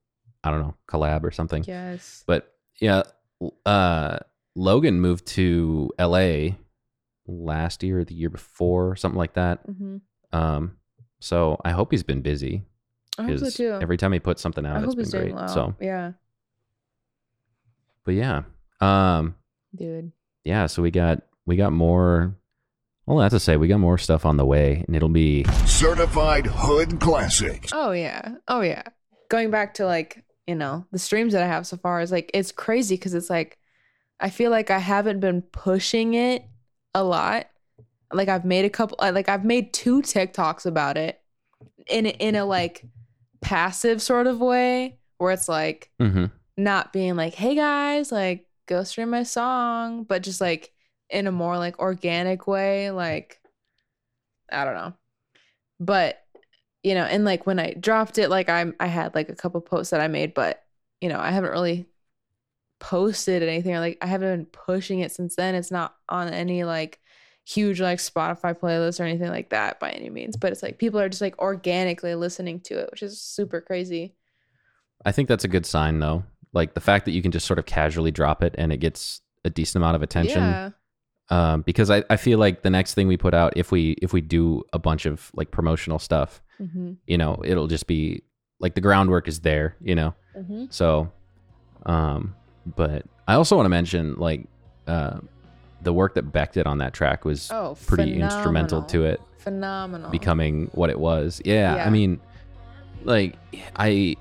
I 0.43 0.51
don't 0.51 0.59
know 0.61 0.75
collab 0.87 1.23
or 1.23 1.31
something. 1.31 1.63
Yes. 1.67 2.23
But 2.27 2.53
yeah, 2.79 3.03
uh, 3.65 4.19
Logan 4.55 4.99
moved 5.01 5.25
to 5.27 5.91
L.A. 5.97 6.57
last 7.27 7.83
year 7.83 7.99
or 7.99 8.03
the 8.03 8.13
year 8.15 8.29
before, 8.29 8.95
something 8.95 9.17
like 9.17 9.33
that. 9.33 9.59
hmm 9.65 9.97
Um, 10.31 10.77
so 11.19 11.59
I 11.63 11.71
hope 11.71 11.91
he's 11.91 12.03
been 12.03 12.21
busy 12.21 12.63
I 13.17 13.23
hope 13.23 13.39
so 13.39 13.49
too. 13.49 13.79
every 13.81 13.95
time 13.97 14.11
he 14.11 14.19
puts 14.19 14.41
something 14.41 14.65
I 14.65 14.71
out, 14.71 14.77
it's 14.77 14.85
hope 14.87 14.95
been 14.95 15.05
he's 15.05 15.11
doing 15.11 15.23
great. 15.25 15.35
well. 15.35 15.47
So, 15.47 15.75
yeah, 15.79 16.11
but 18.03 18.13
yeah, 18.15 18.43
um, 18.81 19.35
dude. 19.75 20.11
yeah. 20.43 20.65
So 20.67 20.81
we 20.81 20.91
got 20.91 21.21
we 21.45 21.55
got 21.55 21.71
more. 21.71 22.35
Well, 23.05 23.19
I 23.19 23.23
have 23.23 23.31
to 23.33 23.39
say, 23.39 23.57
we 23.57 23.67
got 23.67 23.79
more 23.81 23.97
stuff 23.97 24.25
on 24.25 24.37
the 24.37 24.45
way, 24.45 24.83
and 24.87 24.95
it'll 24.95 25.09
be 25.09 25.43
Certified 25.65 26.45
Hood 26.47 26.99
classics. 27.01 27.71
Oh 27.73 27.91
yeah. 27.91 28.35
Oh 28.47 28.61
yeah. 28.61 28.83
Going 29.29 29.51
back 29.51 29.73
to 29.75 29.85
like, 29.85 30.22
you 30.47 30.55
know, 30.55 30.85
the 30.91 30.99
streams 30.99 31.33
that 31.33 31.43
I 31.43 31.47
have 31.47 31.65
so 31.67 31.77
far 31.77 32.01
is 32.01 32.11
like 32.11 32.29
it's 32.33 32.51
crazy 32.51 32.97
cuz 32.97 33.13
it's 33.13 33.29
like 33.29 33.57
I 34.19 34.29
feel 34.29 34.51
like 34.51 34.69
I 34.69 34.79
haven't 34.79 35.19
been 35.19 35.41
pushing 35.41 36.13
it 36.13 36.45
a 36.93 37.03
lot. 37.03 37.47
Like 38.11 38.29
I've 38.29 38.45
made 38.45 38.65
a 38.65 38.69
couple 38.69 38.97
uh, 39.01 39.11
like 39.13 39.29
I've 39.29 39.45
made 39.45 39.73
two 39.73 40.01
TikToks 40.01 40.65
about 40.65 40.97
it 40.97 41.21
in 41.87 42.05
a- 42.05 42.17
in 42.19 42.35
a 42.35 42.45
like 42.45 42.85
passive 43.41 44.01
sort 44.01 44.27
of 44.27 44.39
way 44.39 44.99
where 45.17 45.31
it's 45.33 45.49
like 45.49 45.91
hmm 45.99 46.25
not 46.55 46.93
being 46.93 47.15
like, 47.15 47.33
hey 47.33 47.55
guys, 47.55 48.11
like 48.11 48.47
go 48.67 48.83
stream 48.83 49.09
my 49.09 49.23
song, 49.23 50.03
but 50.03 50.21
just 50.21 50.39
like 50.39 50.71
in 51.09 51.25
a 51.25 51.31
more 51.31 51.57
like 51.57 51.79
organic 51.79 52.45
way, 52.47 52.91
like 52.91 53.39
I 54.51 54.63
don't 54.65 54.75
know. 54.75 54.93
But 55.79 56.22
you 56.83 56.93
know, 56.95 57.03
and 57.03 57.23
like 57.23 57.47
when 57.47 57.59
I 57.59 57.73
dropped 57.73 58.17
it, 58.17 58.29
like 58.29 58.49
I'm 58.49 58.75
I 58.79 58.87
had 58.87 59.15
like 59.15 59.29
a 59.29 59.35
couple 59.35 59.61
posts 59.61 59.91
that 59.91 60.01
I 60.01 60.07
made, 60.07 60.33
but 60.33 60.63
you 61.01 61.09
know, 61.09 61.19
I 61.19 61.31
haven't 61.31 61.51
really 61.51 61.87
posted 62.79 63.41
anything 63.41 63.73
or 63.73 63.79
like 63.79 63.97
I 64.01 64.07
haven't 64.07 64.37
been 64.37 64.45
pushing 64.45 64.99
it 64.99 65.11
since 65.11 65.35
then. 65.35 65.55
It's 65.55 65.71
not 65.71 65.95
on 66.09 66.27
any 66.27 66.65
like 66.65 66.99
huge 67.45 67.81
like 67.81 67.99
Spotify 67.99 68.57
playlist 68.57 68.99
or 68.99 69.03
anything 69.03 69.29
like 69.29 69.49
that 69.49 69.79
by 69.79 69.91
any 69.91 70.09
means. 70.09 70.35
But 70.35 70.51
it's 70.51 70.61
like 70.61 70.77
people 70.77 70.99
are 70.99 71.09
just 71.09 71.21
like 71.21 71.39
organically 71.39 72.15
listening 72.15 72.59
to 72.61 72.79
it, 72.79 72.89
which 72.91 73.01
is 73.01 73.21
super 73.21 73.61
crazy. 73.61 74.15
I 75.05 75.13
think 75.13 75.29
that's 75.29 75.45
a 75.45 75.49
good 75.49 75.65
sign 75.65 75.99
though. 75.99 76.25
Like 76.51 76.73
the 76.73 76.81
fact 76.81 77.05
that 77.05 77.11
you 77.11 77.21
can 77.21 77.31
just 77.31 77.47
sort 77.47 77.59
of 77.59 77.65
casually 77.65 78.11
drop 78.11 78.43
it 78.43 78.53
and 78.57 78.71
it 78.71 78.77
gets 78.77 79.21
a 79.45 79.49
decent 79.49 79.81
amount 79.81 79.95
of 79.95 80.03
attention. 80.03 80.41
Yeah. 80.41 80.69
Um, 81.29 81.61
because 81.61 81.89
I, 81.89 82.03
I 82.09 82.17
feel 82.17 82.37
like 82.37 82.63
the 82.63 82.69
next 82.69 82.93
thing 82.93 83.07
we 83.07 83.17
put 83.17 83.33
out, 83.33 83.53
if 83.55 83.71
we 83.71 83.91
if 84.01 84.11
we 84.11 84.19
do 84.19 84.63
a 84.73 84.79
bunch 84.79 85.05
of 85.05 85.31
like 85.33 85.51
promotional 85.51 85.97
stuff, 85.97 86.42
Mm-hmm. 86.61 86.93
you 87.07 87.17
know, 87.17 87.41
it'll 87.43 87.67
just 87.67 87.87
be 87.87 88.23
like 88.59 88.75
the 88.75 88.81
groundwork 88.81 89.27
is 89.27 89.39
there, 89.41 89.75
you 89.81 89.95
know. 89.95 90.13
Mm-hmm. 90.37 90.65
So, 90.69 91.11
um, 91.85 92.35
but 92.75 93.05
I 93.27 93.33
also 93.35 93.55
want 93.55 93.65
to 93.65 93.69
mention 93.69 94.15
like 94.15 94.45
uh, 94.87 95.19
the 95.81 95.91
work 95.93 96.13
that 96.15 96.31
Beck 96.31 96.53
did 96.53 96.65
on 96.67 96.77
that 96.77 96.93
track 96.93 97.25
was 97.25 97.49
Oh, 97.51 97.75
pretty 97.87 98.19
instrumental 98.21 98.83
to 98.83 99.03
it 99.05 99.19
Phenomenal. 99.39 100.09
becoming 100.11 100.69
what 100.73 100.89
it 100.89 100.99
was. 100.99 101.41
Yeah, 101.43 101.75
Yeah. 101.75 101.85
I 101.85 101.89
mean, 101.89 102.21
like 103.03 103.35
I 103.75 104.15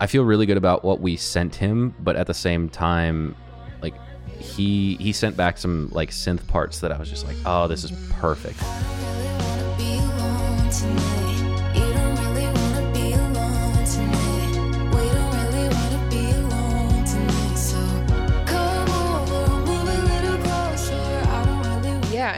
I 0.00 0.06
feel 0.08 0.24
really 0.24 0.44
good 0.46 0.56
about 0.58 0.84
what 0.84 1.00
we 1.00 1.16
sent 1.16 1.54
him, 1.54 1.94
but 2.00 2.16
at 2.16 2.26
the 2.26 2.34
same 2.34 2.68
time, 2.68 3.34
like 3.80 3.94
he 4.38 4.96
he 4.96 5.12
sent 5.12 5.36
back 5.36 5.56
some 5.56 5.88
like 5.92 6.10
synth 6.10 6.46
parts 6.48 6.80
that 6.80 6.92
I 6.92 6.98
was 6.98 7.08
just 7.08 7.24
like, 7.26 7.36
oh, 7.46 7.68
this 7.68 7.84
is 7.84 7.92
perfect. 8.10 8.60
Yeah, 9.78 11.23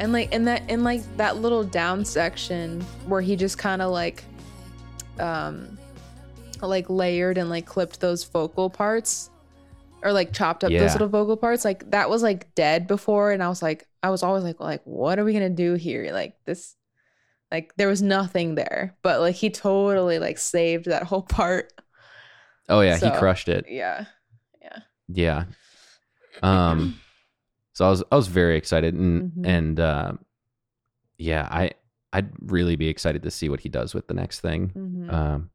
and 0.06 0.12
like 0.12 0.30
in 0.32 0.44
that 0.44 0.70
in 0.70 0.84
like 0.84 1.02
that 1.16 1.38
little 1.38 1.64
down 1.64 2.04
section 2.04 2.80
where 3.06 3.20
he 3.20 3.34
just 3.34 3.58
kind 3.58 3.82
of 3.82 3.90
like 3.90 4.22
um 5.18 5.76
like 6.62 6.88
layered 6.88 7.38
and 7.38 7.50
like 7.50 7.66
clipped 7.66 7.98
those 7.98 8.22
vocal 8.22 8.70
parts 8.70 9.30
or 10.04 10.12
like 10.12 10.32
chopped 10.32 10.62
up 10.62 10.70
Yeah. 10.70 10.78
those 10.78 10.92
little 10.92 11.08
vocal 11.08 11.36
parts 11.36 11.64
like 11.64 11.90
that 11.90 12.08
was 12.08 12.22
like 12.22 12.54
dead 12.54 12.86
before 12.86 13.32
and 13.32 13.42
I 13.42 13.48
was 13.48 13.62
like 13.62 13.88
I 14.00 14.10
was 14.10 14.22
always 14.22 14.44
like 14.44 14.60
like 14.60 14.80
what 14.84 15.18
are 15.18 15.24
we 15.24 15.32
going 15.32 15.42
to 15.42 15.50
do 15.62 15.74
here 15.74 16.12
like 16.12 16.36
this 16.44 16.76
like 17.50 17.72
there 17.76 17.88
was 17.88 18.00
nothing 18.00 18.54
there 18.54 18.94
but 19.02 19.18
like 19.20 19.34
he 19.34 19.50
totally 19.50 20.20
like 20.20 20.38
saved 20.38 20.84
that 20.86 21.02
whole 21.02 21.22
part 21.22 21.72
Oh 22.68 22.80
yeah, 22.80 22.96
So- 22.96 23.10
he 23.10 23.18
crushed 23.18 23.48
it. 23.48 23.66
Yeah, 23.68 24.04
yeah 24.62 24.78
Yeah. 25.08 25.44
Um 26.44 27.00
so 27.76 27.84
I 27.86 27.90
was 27.90 28.02
I 28.10 28.16
was 28.16 28.26
very 28.28 28.56
excited 28.56 28.94
and 28.94 29.32
Mhm. 29.32 29.46
and 29.46 29.80
uh 29.80 30.12
yeah, 31.18 31.46
I 31.50 31.72
I'd 32.14 32.30
really 32.40 32.76
be 32.76 32.88
excited 32.88 33.22
to 33.24 33.30
see 33.30 33.50
what 33.50 33.60
he 33.60 33.68
does 33.68 33.92
with 33.94 34.06
the 34.08 34.14
next 34.14 34.40
thing. 34.40 34.70
Mhm. 34.74 35.12
Um 35.12 35.50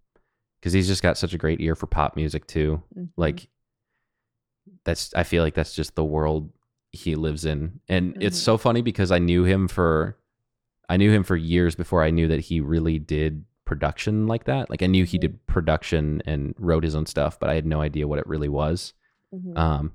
cuz 0.62 0.72
he's 0.74 0.88
just 0.88 1.02
got 1.02 1.18
such 1.18 1.34
a 1.34 1.38
great 1.40 1.60
ear 1.62 1.76
for 1.76 1.88
pop 1.88 2.16
music 2.16 2.46
too. 2.46 2.84
Mhm. 2.96 3.10
Like 3.18 3.48
that's 4.84 5.14
I 5.16 5.24
feel 5.24 5.44
like 5.44 5.56
that's 5.56 5.74
just 5.74 5.96
the 5.96 6.04
world 6.06 6.52
he 6.92 7.16
lives 7.16 7.44
in. 7.46 7.80
And 7.88 8.16
it's 8.22 8.38
Mhm. 8.40 8.44
so 8.44 8.58
funny 8.58 8.82
because 8.84 9.12
I 9.12 9.18
knew 9.20 9.44
him 9.44 9.68
for 9.68 10.18
I 10.90 10.98
knew 10.98 11.12
him 11.12 11.24
for 11.24 11.36
years 11.38 11.74
before 11.76 12.04
I 12.04 12.12
knew 12.12 12.28
that 12.28 12.42
he 12.42 12.60
really 12.60 13.00
did 13.00 13.46
production 13.66 14.28
like 14.28 14.44
that. 14.44 14.70
Like 14.70 14.84
I 14.84 14.88
knew 14.88 15.06
he 15.06 15.18
Mhm. 15.18 15.22
did 15.22 15.46
production 15.48 16.22
and 16.26 16.54
wrote 16.60 16.84
his 16.84 16.96
own 16.96 17.06
stuff, 17.06 17.40
but 17.40 17.50
I 17.50 17.56
had 17.56 17.66
no 17.66 17.80
idea 17.82 18.08
what 18.08 18.20
it 18.20 18.28
really 18.28 18.50
was. 18.50 18.94
Mhm. 19.34 19.58
Um, 19.58 19.94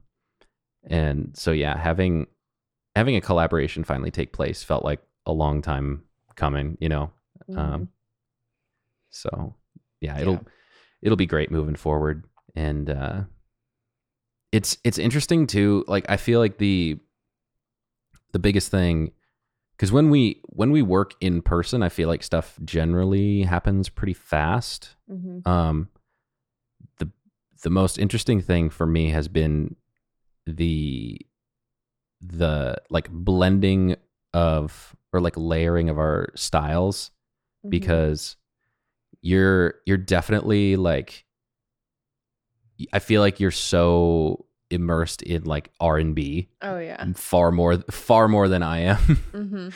and 0.86 1.36
so 1.36 1.52
yeah, 1.52 1.76
having 1.76 2.26
having 2.94 3.16
a 3.16 3.20
collaboration 3.20 3.84
finally 3.84 4.10
take 4.10 4.32
place 4.32 4.62
felt 4.62 4.84
like 4.84 5.00
a 5.26 5.32
long 5.32 5.60
time 5.62 6.02
coming, 6.34 6.78
you 6.80 6.88
know. 6.88 7.10
Mhm. 7.50 7.58
Um, 7.58 7.88
so 9.10 9.54
yeah, 10.00 10.18
it'll 10.20 10.34
Yeah. 10.34 10.40
it'll 11.02 11.16
be 11.16 11.26
great 11.26 11.50
moving 11.50 11.76
forward, 11.76 12.24
and 12.54 12.88
uh, 12.90 13.22
it's 14.52 14.78
it's 14.84 14.98
interesting 14.98 15.46
too. 15.46 15.84
Like 15.86 16.06
I 16.08 16.16
feel 16.16 16.40
like 16.40 16.58
the 16.58 16.98
the 18.32 18.38
biggest 18.38 18.70
thing 18.70 19.12
because 19.76 19.92
when 19.92 20.10
we 20.10 20.40
when 20.46 20.70
we 20.70 20.82
work 20.82 21.14
in 21.20 21.42
person, 21.42 21.82
I 21.82 21.88
feel 21.88 22.08
like 22.08 22.22
stuff 22.22 22.58
generally 22.64 23.42
happens 23.42 23.88
pretty 23.88 24.14
fast 24.14 24.96
Mhm. 25.10 25.46
um 25.46 25.88
the 26.98 27.08
the 27.62 27.70
most 27.70 27.98
interesting 27.98 28.40
thing 28.40 28.68
for 28.70 28.86
me 28.86 29.10
has 29.10 29.28
been 29.28 29.76
the 30.46 31.18
the 32.20 32.76
like 32.90 33.10
blending 33.10 33.96
of 34.32 34.94
or 35.12 35.20
like 35.20 35.36
layering 35.36 35.88
of 35.88 35.98
our 35.98 36.28
styles 36.34 37.10
Mhm. 37.64 37.70
because 37.70 38.36
you're 39.22 39.74
you're 39.86 39.96
definitely 39.96 40.76
like 40.76 41.24
I 42.92 42.98
feel 42.98 43.22
like 43.22 43.40
you're 43.40 43.50
so 43.50 44.44
immersed 44.70 45.22
in 45.22 45.44
like 45.44 45.70
R&B 45.80 46.48
oh 46.62 46.78
yeah. 46.78 47.04
far 47.14 47.50
more 47.52 47.78
far 47.90 48.28
more 48.28 48.48
than 48.48 48.62
I 48.62 48.78
am. 48.80 48.96
Hmm 49.32 49.68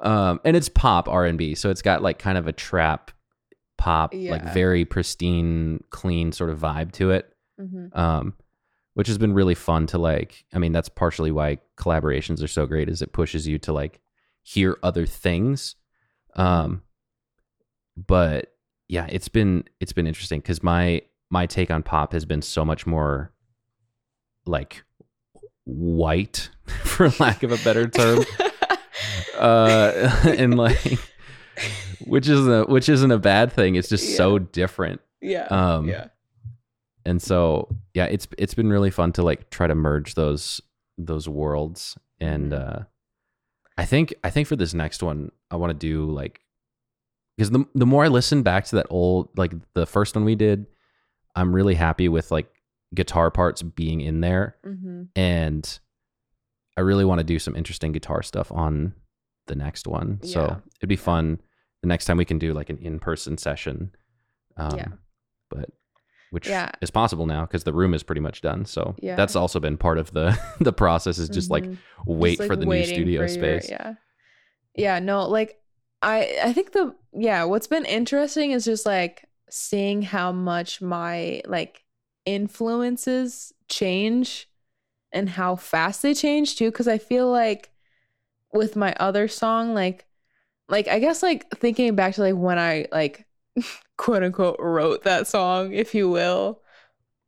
um 0.00 0.38
and 0.44 0.56
it's 0.56 0.68
pop 0.68 1.08
r&b 1.08 1.56
so 1.56 1.70
it's 1.70 1.82
got 1.82 2.02
like 2.02 2.20
kind 2.20 2.38
of 2.38 2.46
a 2.46 2.52
trap 2.52 3.10
pop 3.78 4.14
like 4.30 4.54
very 4.54 4.84
pristine 4.84 5.82
clean 5.90 6.30
sort 6.30 6.50
of 6.50 6.58
vibe 6.60 6.92
to 6.92 7.10
it. 7.10 7.34
Hmm 7.58 7.86
um 7.94 8.34
which 8.98 9.06
has 9.06 9.16
been 9.16 9.32
really 9.32 9.54
fun 9.54 9.86
to 9.86 9.96
like 9.96 10.44
i 10.52 10.58
mean 10.58 10.72
that's 10.72 10.88
partially 10.88 11.30
why 11.30 11.56
collaborations 11.76 12.42
are 12.42 12.48
so 12.48 12.66
great 12.66 12.88
is 12.88 13.00
it 13.00 13.12
pushes 13.12 13.46
you 13.46 13.56
to 13.56 13.72
like 13.72 14.00
hear 14.42 14.76
other 14.82 15.06
things. 15.06 15.76
Um 16.34 16.82
but 17.96 18.54
yeah 18.88 19.06
it's 19.08 19.28
been 19.28 19.64
it's 19.78 19.92
been 19.92 20.08
interesting 20.08 20.40
because 20.40 20.62
my 20.62 21.02
my 21.30 21.46
take 21.46 21.70
on 21.70 21.82
pop 21.82 22.12
has 22.12 22.24
been 22.24 22.42
so 22.42 22.64
much 22.64 22.86
more 22.86 23.32
like 24.46 24.82
white 25.64 26.48
for 26.84 27.10
lack 27.20 27.42
of 27.42 27.52
a 27.52 27.58
better 27.58 27.86
term. 27.88 28.24
Uh 29.38 30.10
and 30.36 30.56
like 30.56 30.98
which 32.04 32.28
isn't 32.28 32.52
a, 32.52 32.64
which 32.64 32.88
isn't 32.88 33.12
a 33.12 33.18
bad 33.18 33.52
thing 33.52 33.76
it's 33.76 33.88
just 33.88 34.16
so 34.16 34.40
different. 34.40 35.00
Yeah. 35.20 35.44
Um 35.44 35.86
yeah 35.86 36.08
and 37.08 37.20
so 37.22 37.68
yeah 37.94 38.04
it's 38.14 38.26
it's 38.36 38.54
been 38.54 38.70
really 38.70 38.90
fun 38.90 39.12
to 39.12 39.22
like 39.22 39.50
try 39.50 39.66
to 39.66 39.74
merge 39.74 40.14
those 40.14 40.60
those 40.98 41.28
worlds 41.28 41.96
and 42.20 42.52
Mhm. 42.52 42.60
uh 42.60 42.78
i 43.76 43.84
think 43.84 44.14
i 44.24 44.30
think 44.30 44.48
for 44.48 44.56
this 44.56 44.74
next 44.74 45.02
one 45.02 45.30
i 45.50 45.56
want 45.56 45.70
to 45.70 45.86
do 45.90 46.04
like 46.20 46.40
because 47.36 47.50
the, 47.50 47.64
the 47.74 47.86
more 47.86 48.04
i 48.04 48.08
listen 48.08 48.42
back 48.42 48.64
to 48.66 48.76
that 48.76 48.86
old 48.90 49.28
like 49.36 49.52
the 49.74 49.86
first 49.86 50.14
one 50.16 50.24
we 50.24 50.34
did 50.34 50.66
i'm 51.36 51.54
really 51.54 51.74
happy 51.76 52.08
with 52.08 52.30
like 52.30 52.48
guitar 52.94 53.30
parts 53.30 53.62
being 53.62 54.00
in 54.00 54.20
there 54.20 54.56
hmm 54.64 55.02
and 55.16 55.78
I 56.76 56.80
really 56.82 57.04
want 57.04 57.18
to 57.18 57.24
do 57.24 57.40
some 57.40 57.56
interesting 57.56 57.90
guitar 57.90 58.22
stuff 58.22 58.52
on 58.52 58.92
the 59.48 59.56
next 59.56 59.88
one. 59.88 60.20
Yeah. 60.22 60.32
So 60.32 60.62
it'd 60.78 60.88
be 60.88 60.94
fun 60.94 61.40
the 61.82 61.88
next 61.88 62.04
time 62.04 62.16
we 62.18 62.24
can 62.24 62.38
do 62.38 62.54
like 62.54 62.70
an 62.70 62.78
in-person 62.78 63.36
session. 63.36 63.90
Um, 64.56 64.76
Yeah. 64.78 64.88
But 65.50 65.70
which 66.30 66.48
Yeah. 66.48 66.70
is 66.80 66.90
possible 66.90 67.26
now 67.26 67.42
because 67.46 67.64
the 67.64 67.72
room 67.72 67.94
is 67.94 68.02
pretty 68.02 68.20
much 68.20 68.40
done. 68.42 68.64
So 68.64 68.94
Yeah. 68.98 69.16
that's 69.16 69.34
also 69.36 69.60
been 69.60 69.76
part 69.78 69.98
of 69.98 70.12
the 70.12 70.38
the 70.60 70.72
process 70.72 71.18
is 71.18 71.28
just 71.28 71.50
like 71.50 71.64
Mhm. 71.64 71.78
wait 72.06 72.30
Just, 72.38 72.40
like, 72.40 72.48
for 72.48 72.56
the 72.56 72.66
new 72.66 72.84
studio 72.84 73.20
for 73.20 73.24
your- 73.26 73.28
space. 73.60 73.70
yeah 73.70 73.94
yeah 74.74 74.98
no 75.00 75.26
like 75.28 75.58
i 76.02 76.38
i 76.44 76.52
think 76.52 76.70
the 76.72 76.94
yeah 77.12 77.42
what's 77.44 77.66
been 77.66 77.84
interesting 77.84 78.52
is 78.52 78.64
just 78.64 78.86
like 78.86 79.24
seeing 79.50 80.02
how 80.02 80.30
much 80.30 80.80
my 80.80 81.40
like 81.46 81.82
influences 82.26 83.52
change 83.68 84.48
and 85.12 85.28
how 85.30 85.56
fast 85.56 86.02
they 86.02 86.14
change 86.14 86.56
too 86.56 86.70
because 86.70 86.86
i 86.88 86.98
feel 86.98 87.30
like 87.30 87.70
with 88.52 88.76
my 88.76 88.94
other 89.00 89.26
song 89.28 89.74
like 89.74 90.06
like 90.68 90.86
i 90.88 90.98
guess 90.98 91.22
like 91.22 91.48
thinking 91.56 91.94
back 91.96 92.14
to 92.14 92.20
like 92.20 92.34
when 92.34 92.58
i 92.58 92.86
like 92.92 93.26
quote 93.98 94.22
unquote 94.22 94.56
wrote 94.58 95.04
that 95.04 95.26
song 95.26 95.72
if 95.72 95.94
you 95.94 96.08
will 96.08 96.62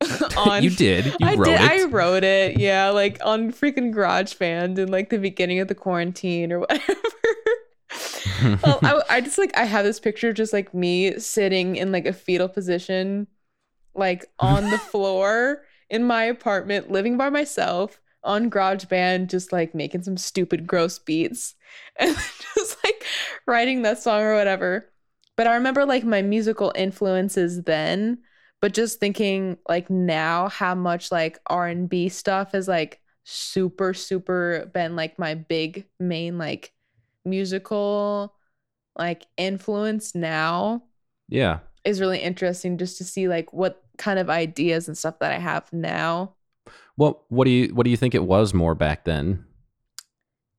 on 0.37 0.63
you 0.63 0.69
did. 0.71 1.05
You 1.05 1.15
I 1.21 1.35
wrote 1.35 1.45
did. 1.45 1.61
it. 1.61 1.71
I 1.71 1.83
wrote 1.83 2.23
it. 2.23 2.57
Yeah, 2.59 2.89
like 2.89 3.19
on 3.23 3.51
freaking 3.51 3.93
GarageBand 3.93 4.77
in 4.79 4.89
like 4.89 5.09
the 5.09 5.19
beginning 5.19 5.59
of 5.59 5.67
the 5.67 5.75
quarantine 5.75 6.51
or 6.51 6.61
whatever. 6.61 6.95
well, 8.63 8.79
I, 8.83 9.01
I 9.09 9.21
just 9.21 9.37
like 9.37 9.55
I 9.55 9.65
have 9.65 9.85
this 9.85 9.99
picture 9.99 10.29
of 10.29 10.35
just 10.35 10.53
like 10.53 10.73
me 10.73 11.19
sitting 11.19 11.75
in 11.75 11.91
like 11.91 12.05
a 12.05 12.13
fetal 12.13 12.49
position, 12.49 13.27
like 13.93 14.25
on 14.39 14.69
the 14.71 14.79
floor 14.79 15.63
in 15.89 16.03
my 16.03 16.23
apartment, 16.23 16.91
living 16.91 17.17
by 17.17 17.29
myself 17.29 17.99
on 18.23 18.49
GarageBand, 18.49 19.29
just 19.29 19.51
like 19.51 19.75
making 19.75 20.03
some 20.03 20.17
stupid, 20.17 20.65
gross 20.65 20.99
beats 20.99 21.55
and 21.97 22.15
just 22.55 22.77
like 22.83 23.05
writing 23.45 23.83
that 23.83 23.99
song 23.99 24.21
or 24.21 24.35
whatever. 24.35 24.90
But 25.41 25.47
I 25.47 25.55
remember 25.55 25.87
like 25.87 26.03
my 26.03 26.21
musical 26.21 26.71
influences 26.75 27.63
then, 27.63 28.19
but 28.61 28.75
just 28.75 28.99
thinking 28.99 29.57
like 29.67 29.89
now 29.89 30.49
how 30.49 30.75
much 30.75 31.11
like 31.11 31.39
R&B 31.47 32.09
stuff 32.09 32.53
is 32.53 32.67
like 32.67 33.01
super 33.23 33.95
super 33.95 34.69
been 34.71 34.95
like 34.95 35.17
my 35.17 35.33
big 35.33 35.87
main 35.99 36.37
like 36.37 36.73
musical 37.25 38.35
like 38.95 39.25
influence 39.35 40.13
now 40.13 40.83
Yeah. 41.27 41.61
is 41.83 41.99
really 41.99 42.19
interesting 42.19 42.77
just 42.77 42.99
to 42.99 43.03
see 43.03 43.27
like 43.27 43.51
what 43.51 43.83
kind 43.97 44.19
of 44.19 44.29
ideas 44.29 44.87
and 44.87 44.95
stuff 44.95 45.17
that 45.21 45.31
I 45.31 45.39
have 45.39 45.73
now. 45.73 46.35
What 46.97 47.19
what 47.31 47.45
do 47.45 47.49
you 47.49 47.73
what 47.73 47.85
do 47.85 47.89
you 47.89 47.97
think 47.97 48.13
it 48.13 48.25
was 48.25 48.53
more 48.53 48.75
back 48.75 49.05
then? 49.05 49.43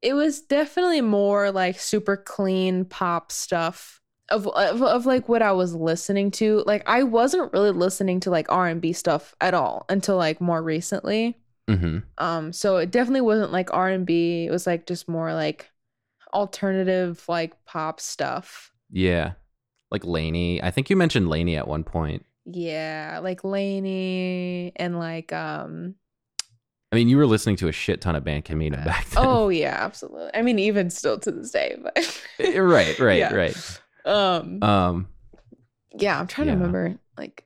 It 0.03 0.15
was 0.15 0.41
definitely 0.41 1.03
more 1.03 1.53
like 1.53 1.79
super 1.79 2.17
clean 2.17 2.85
pop 2.85 3.31
stuff 3.31 4.02
of, 4.33 4.47
of 4.49 4.83
of 4.83 5.07
like 5.07 5.29
what 5.29 5.43
I 5.43 5.53
was 5.53 5.75
listening 5.75 6.31
to. 6.33 6.63
Like 6.67 6.83
I 6.89 7.03
wasn't 7.05 7.53
really 7.53 7.71
listening 7.71 8.21
to 8.21 8.31
like 8.31 8.51
R&B 8.51 8.93
stuff 8.93 9.35
at 9.41 9.55
all 9.55 9.85
until 9.89 10.17
like 10.17 10.41
more 10.41 10.63
recently. 10.63 11.37
Mm-hmm. 11.69 11.99
Um 12.19 12.53
so 12.53 12.79
it 12.79 12.91
definitely 12.91 13.21
wasn't 13.21 13.53
like 13.53 13.73
R&B. 13.73 14.47
It 14.47 14.51
was 14.51 14.67
like 14.67 14.87
just 14.87 15.09
more 15.09 15.33
like 15.35 15.71
alternative 16.35 17.25
like 17.29 17.53
pop 17.65 18.01
stuff. 18.01 18.73
Yeah. 18.91 19.33
Like 19.91 20.05
LANY. 20.05 20.63
I 20.63 20.71
think 20.71 20.89
you 20.91 20.97
mentioned 20.97 21.29
LANY 21.29 21.57
at 21.57 21.69
one 21.69 21.85
point. 21.85 22.25
Yeah, 22.47 23.21
like 23.23 23.45
LANY 23.45 24.73
and 24.77 24.99
like 24.99 25.33
um 25.33 25.95
I 26.91 26.95
mean, 26.97 27.09
you 27.09 27.17
were 27.17 27.27
listening 27.27 27.57
to 27.57 27.69
a 27.69 27.73
shit 27.73 28.03
ton 28.03 28.17
of 28.17 28.23
Band 28.25 28.45
Camino 28.45 28.77
back 28.85 29.09
then. 29.11 29.25
oh 29.27 29.49
yeah, 29.49 29.77
absolutely. 29.79 30.31
I 30.35 30.43
mean 30.43 30.59
even 30.59 30.91
still 30.91 31.19
to 31.21 31.31
this 31.31 31.51
day, 31.51 31.77
but 31.83 32.23
right, 32.39 32.99
right, 32.99 33.19
Yeah. 33.19 33.35
right. 33.35 33.81
Um 34.05 34.63
Um, 34.63 35.09
yeah, 35.97 36.19
I'm 36.19 36.27
trying 36.27 36.49
yeah. 36.49 36.55
to 36.55 36.59
remember 36.59 36.99
like 37.17 37.45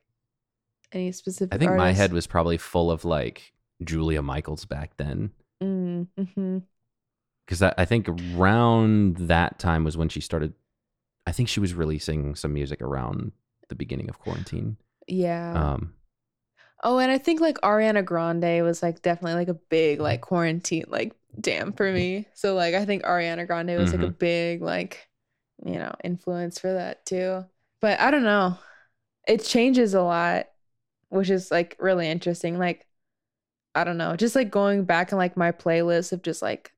any 0.91 1.11
specific 1.11 1.53
I 1.53 1.57
think 1.57 1.73
my 1.75 1.91
head 1.91 2.13
was 2.13 2.27
probably 2.27 2.57
full 2.57 2.89
of 2.91 3.03
like 3.05 3.53
Julia 3.83 4.21
Michaels 4.21 4.65
back 4.65 4.97
then. 4.97 5.31
Mm, 5.61 6.07
mhm. 6.17 6.61
because 7.45 7.61
I, 7.61 7.73
I 7.77 7.85
think 7.85 8.07
around 8.07 9.17
that 9.17 9.59
time 9.59 9.83
was 9.83 9.97
when 9.97 10.09
she 10.09 10.21
started. 10.21 10.53
I 11.25 11.31
think 11.31 11.49
she 11.49 11.59
was 11.59 11.73
releasing 11.73 12.35
some 12.35 12.53
music 12.53 12.81
around 12.81 13.31
the 13.69 13.75
beginning 13.75 14.07
of 14.09 14.17
quarantine. 14.19 14.77
Yeah. 15.07 15.53
Um, 15.73 15.93
oh, 16.83 16.99
and 16.99 17.11
I 17.11 17.17
think 17.17 17.41
like 17.41 17.57
Ariana 17.61 18.05
Grande 18.05 18.63
was 18.63 18.81
like 18.81 19.01
definitely 19.01 19.33
like 19.33 19.49
a 19.49 19.53
Mm-hmm. 19.55 19.63
big 19.69 19.99
like 19.99 20.21
quarantine 20.21 20.85
like 20.87 21.13
jam 21.41 21.73
for 21.73 21.91
me. 21.91 22.27
So 22.33 22.55
like 22.55 22.75
I 22.75 22.85
think 22.85 23.03
Ariana 23.03 23.45
Grande 23.45 23.77
was 23.77 23.91
like 23.91 23.99
Mm-hmm. 24.01 24.09
a 24.09 24.11
big 24.11 24.61
like 24.61 25.09
you 25.65 25.75
know 25.75 25.93
influence 26.03 26.59
for 26.59 26.73
that 26.73 27.05
too. 27.05 27.45
But 27.81 27.99
I 27.99 28.11
don't 28.11 28.23
know. 28.23 28.57
It 29.27 29.43
changes 29.43 29.93
a 29.93 30.01
lot, 30.01 30.47
which 31.09 31.29
is 31.29 31.51
like 31.51 31.75
really 31.79 32.07
interesting. 32.09 32.57
Like 32.57 32.85
I 33.75 33.83
don't 33.83 33.97
know, 33.97 34.15
just 34.15 34.35
like 34.35 34.49
going 34.51 34.85
back 34.85 35.11
in 35.11 35.17
like 35.17 35.37
my 35.37 35.51
playlist 35.51 36.11
of 36.11 36.23
just 36.23 36.41
like 36.41 36.73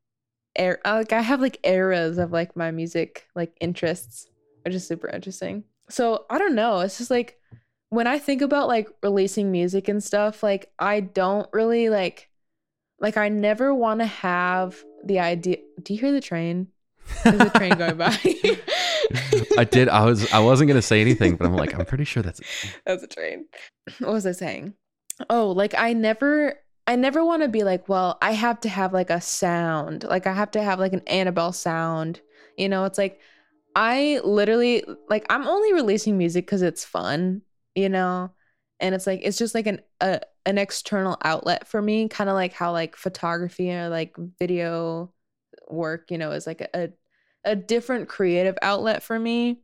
air 0.55 0.79
like 0.85 1.13
I 1.13 1.21
have 1.21 1.41
like 1.41 1.59
eras 1.63 2.17
of 2.17 2.31
like 2.31 2.55
my 2.55 2.71
music 2.71 3.27
like 3.35 3.55
interests, 3.61 4.27
which 4.65 4.75
is 4.75 4.87
super 4.87 5.07
interesting. 5.07 5.63
So 5.89 6.25
I 6.29 6.37
don't 6.37 6.55
know. 6.55 6.79
It's 6.81 6.97
just 6.97 7.11
like 7.11 7.37
when 7.89 8.07
I 8.07 8.19
think 8.19 8.41
about 8.41 8.67
like 8.67 8.89
releasing 9.01 9.51
music 9.51 9.87
and 9.87 10.03
stuff, 10.03 10.43
like 10.43 10.71
I 10.77 10.99
don't 10.99 11.47
really 11.53 11.89
like 11.89 12.29
like 12.99 13.17
I 13.17 13.29
never 13.29 13.73
want 13.73 14.01
to 14.01 14.05
have 14.05 14.83
the 15.03 15.19
idea. 15.19 15.57
Do 15.81 15.93
you 15.93 15.99
hear 15.99 16.11
the 16.11 16.21
train? 16.21 16.67
There's 17.23 17.41
a 17.41 17.49
train 17.49 17.77
going 17.77 17.97
by. 17.97 18.17
I 19.57 19.63
did. 19.63 19.89
I 19.89 20.05
was. 20.05 20.31
I 20.31 20.39
wasn't 20.39 20.67
gonna 20.67 20.81
say 20.81 21.01
anything, 21.01 21.35
but 21.35 21.45
I'm 21.45 21.55
like, 21.55 21.77
I'm 21.77 21.85
pretty 21.85 22.05
sure 22.05 22.23
that's. 22.23 22.41
That's 22.85 23.03
a 23.03 23.07
train. 23.07 23.45
What 23.99 24.13
was 24.13 24.25
I 24.25 24.31
saying? 24.31 24.73
Oh, 25.29 25.51
like 25.51 25.73
I 25.77 25.93
never 25.93 26.55
I 26.89 26.95
never 26.95 27.23
want 27.23 27.43
to 27.43 27.47
be 27.47 27.63
like, 27.63 27.87
well, 27.87 28.17
I 28.19 28.31
have 28.31 28.59
to 28.61 28.69
have 28.69 28.93
like 28.93 29.11
a 29.11 29.21
sound. 29.21 30.03
Like 30.05 30.25
I 30.25 30.33
have 30.33 30.49
to 30.51 30.63
have 30.63 30.79
like 30.79 30.93
an 30.93 31.03
Annabelle 31.05 31.53
sound. 31.53 32.21
You 32.57 32.67
know, 32.67 32.85
it's 32.85 32.97
like 32.97 33.19
I 33.75 34.21
literally 34.23 34.83
like 35.07 35.25
I'm 35.29 35.47
only 35.47 35.73
releasing 35.73 36.17
music 36.17 36.47
cuz 36.47 36.63
it's 36.63 36.83
fun, 36.83 37.43
you 37.75 37.89
know? 37.89 38.31
And 38.79 38.95
it's 38.95 39.05
like 39.05 39.21
it's 39.23 39.37
just 39.37 39.53
like 39.53 39.67
an 39.67 39.81
a, 40.01 40.21
an 40.47 40.57
external 40.57 41.17
outlet 41.23 41.67
for 41.67 41.79
me, 41.79 42.07
kind 42.07 42.29
of 42.29 42.33
like 42.35 42.53
how 42.53 42.71
like 42.71 42.95
photography 42.95 43.71
or 43.71 43.89
like 43.89 44.15
video 44.39 45.13
work, 45.69 46.09
you 46.09 46.17
know, 46.17 46.31
is 46.31 46.47
like 46.47 46.61
a 46.61 46.69
a, 46.73 46.89
a 47.45 47.55
different 47.55 48.09
creative 48.09 48.57
outlet 48.61 49.01
for 49.03 49.17
me 49.19 49.61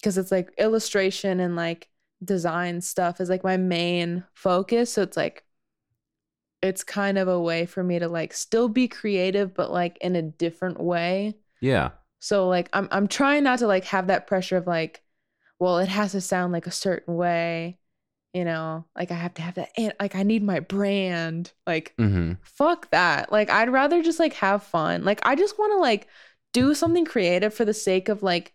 because 0.00 0.16
it's 0.18 0.30
like 0.32 0.50
illustration 0.58 1.40
and 1.40 1.56
like 1.56 1.88
design 2.24 2.80
stuff 2.80 3.20
is 3.20 3.28
like 3.28 3.44
my 3.44 3.56
main 3.56 4.24
focus. 4.34 4.92
So 4.92 5.02
it's 5.02 5.16
like 5.16 5.44
it's 6.62 6.82
kind 6.84 7.18
of 7.18 7.28
a 7.28 7.40
way 7.40 7.66
for 7.66 7.82
me 7.84 7.98
to 7.98 8.08
like 8.08 8.32
still 8.32 8.68
be 8.68 8.88
creative 8.88 9.54
but 9.54 9.70
like 9.72 9.96
in 9.98 10.16
a 10.16 10.22
different 10.22 10.80
way. 10.80 11.34
Yeah. 11.60 11.90
so 12.20 12.48
like 12.48 12.68
i'm 12.72 12.88
i'm 12.92 13.06
trying 13.08 13.44
not 13.44 13.58
to 13.60 13.66
like 13.66 13.84
have 13.86 14.06
that 14.08 14.26
pressure 14.28 14.56
of 14.56 14.66
like 14.66 15.02
well 15.60 15.78
it 15.78 15.88
has 15.88 16.12
to 16.12 16.20
sound 16.20 16.52
like 16.52 16.66
a 16.68 16.72
certain 16.72 17.14
way 17.16 17.78
you 18.32 18.44
know 18.44 18.84
like 18.96 19.10
i 19.10 19.14
have 19.14 19.34
to 19.34 19.42
have 19.42 19.54
that 19.54 19.70
and 19.76 19.92
like 20.00 20.14
i 20.16 20.22
need 20.22 20.42
my 20.42 20.60
brand. 20.60 21.52
Like 21.66 21.94
Mm-hmm. 21.98 22.34
fuck 22.42 22.90
that. 22.92 23.30
Like 23.32 23.50
i'd 23.50 23.70
rather 23.70 24.02
just 24.02 24.18
like 24.20 24.34
have 24.34 24.62
fun. 24.62 25.04
Like 25.04 25.20
i 25.24 25.34
just 25.36 25.58
want 25.58 25.72
to 25.72 25.78
like 25.78 26.06
do 26.52 26.74
something 26.74 27.04
creative 27.04 27.52
for 27.54 27.64
the 27.64 27.74
sake 27.74 28.08
of 28.08 28.22
like 28.22 28.52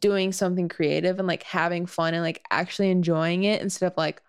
doing 0.00 0.32
something 0.32 0.68
creative 0.68 1.18
and 1.18 1.28
like 1.28 1.42
having 1.42 1.86
fun 1.86 2.14
and 2.14 2.22
like 2.22 2.44
actually 2.50 2.90
enjoying 2.90 3.44
it 3.44 3.62
instead 3.62 3.86
of 3.90 3.96
like 3.96 4.22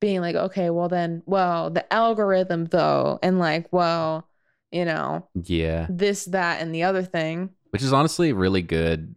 being 0.00 0.20
like 0.20 0.36
okay 0.36 0.70
well 0.70 0.88
then 0.88 1.22
well 1.26 1.70
the 1.70 1.90
algorithm 1.92 2.66
though 2.66 3.18
and 3.22 3.38
like 3.38 3.72
well 3.72 4.28
you 4.70 4.84
know 4.84 5.26
Yeah. 5.34 5.86
this 5.88 6.26
that 6.26 6.60
and 6.60 6.74
the 6.74 6.82
other 6.82 7.02
thing 7.02 7.50
Which 7.70 7.82
is 7.82 7.92
honestly 7.92 8.32
really 8.32 8.62
good 8.62 9.14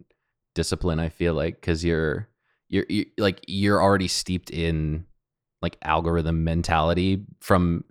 discipline. 0.54 0.98
I 0.98 1.08
feel 1.08 1.34
like 1.34 1.60
because 1.60 1.84
you're, 1.84 2.28
you're 2.68 2.86
you 2.88 3.06
like 3.18 3.44
you're 3.46 3.80
already 3.82 4.08
steeped 4.08 4.50
in 4.50 5.06
like 5.62 5.76
algorithm 5.82 6.42
mentality 6.44 7.24
from 7.40 7.84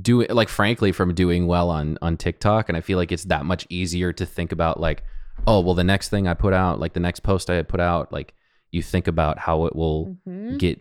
doing 0.00 0.28
like 0.30 0.48
frankly 0.48 0.92
from 0.92 1.14
doing 1.14 1.46
well 1.46 1.70
on 1.70 1.98
on 2.02 2.16
TikTok, 2.16 2.68
and 2.68 2.76
I 2.76 2.80
feel 2.80 2.98
like 2.98 3.12
it's 3.12 3.24
that 3.24 3.44
much 3.44 3.66
easier 3.70 4.12
to 4.12 4.26
think 4.26 4.52
about 4.52 4.80
like, 4.80 5.02
oh 5.46 5.60
well, 5.60 5.74
the 5.74 5.84
next 5.84 6.08
thing 6.08 6.26
I 6.28 6.34
put 6.34 6.52
out, 6.54 6.80
like 6.80 6.92
the 6.94 7.00
next 7.00 7.20
post 7.20 7.48
I 7.50 7.62
put 7.62 7.80
out, 7.80 8.12
like 8.12 8.34
you 8.70 8.82
think 8.82 9.06
about 9.06 9.38
how 9.38 9.66
it 9.66 9.76
will 9.76 10.16
Mhm. 10.28 10.58
get 10.58 10.80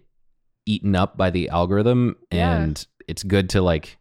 eaten 0.66 0.96
up 0.96 1.18
by 1.18 1.30
the 1.30 1.50
algorithm 1.50 2.16
Yeah. 2.32 2.56
and 2.56 2.88
it's 3.08 3.22
good 3.24 3.50
to 3.50 3.62
like 3.62 3.98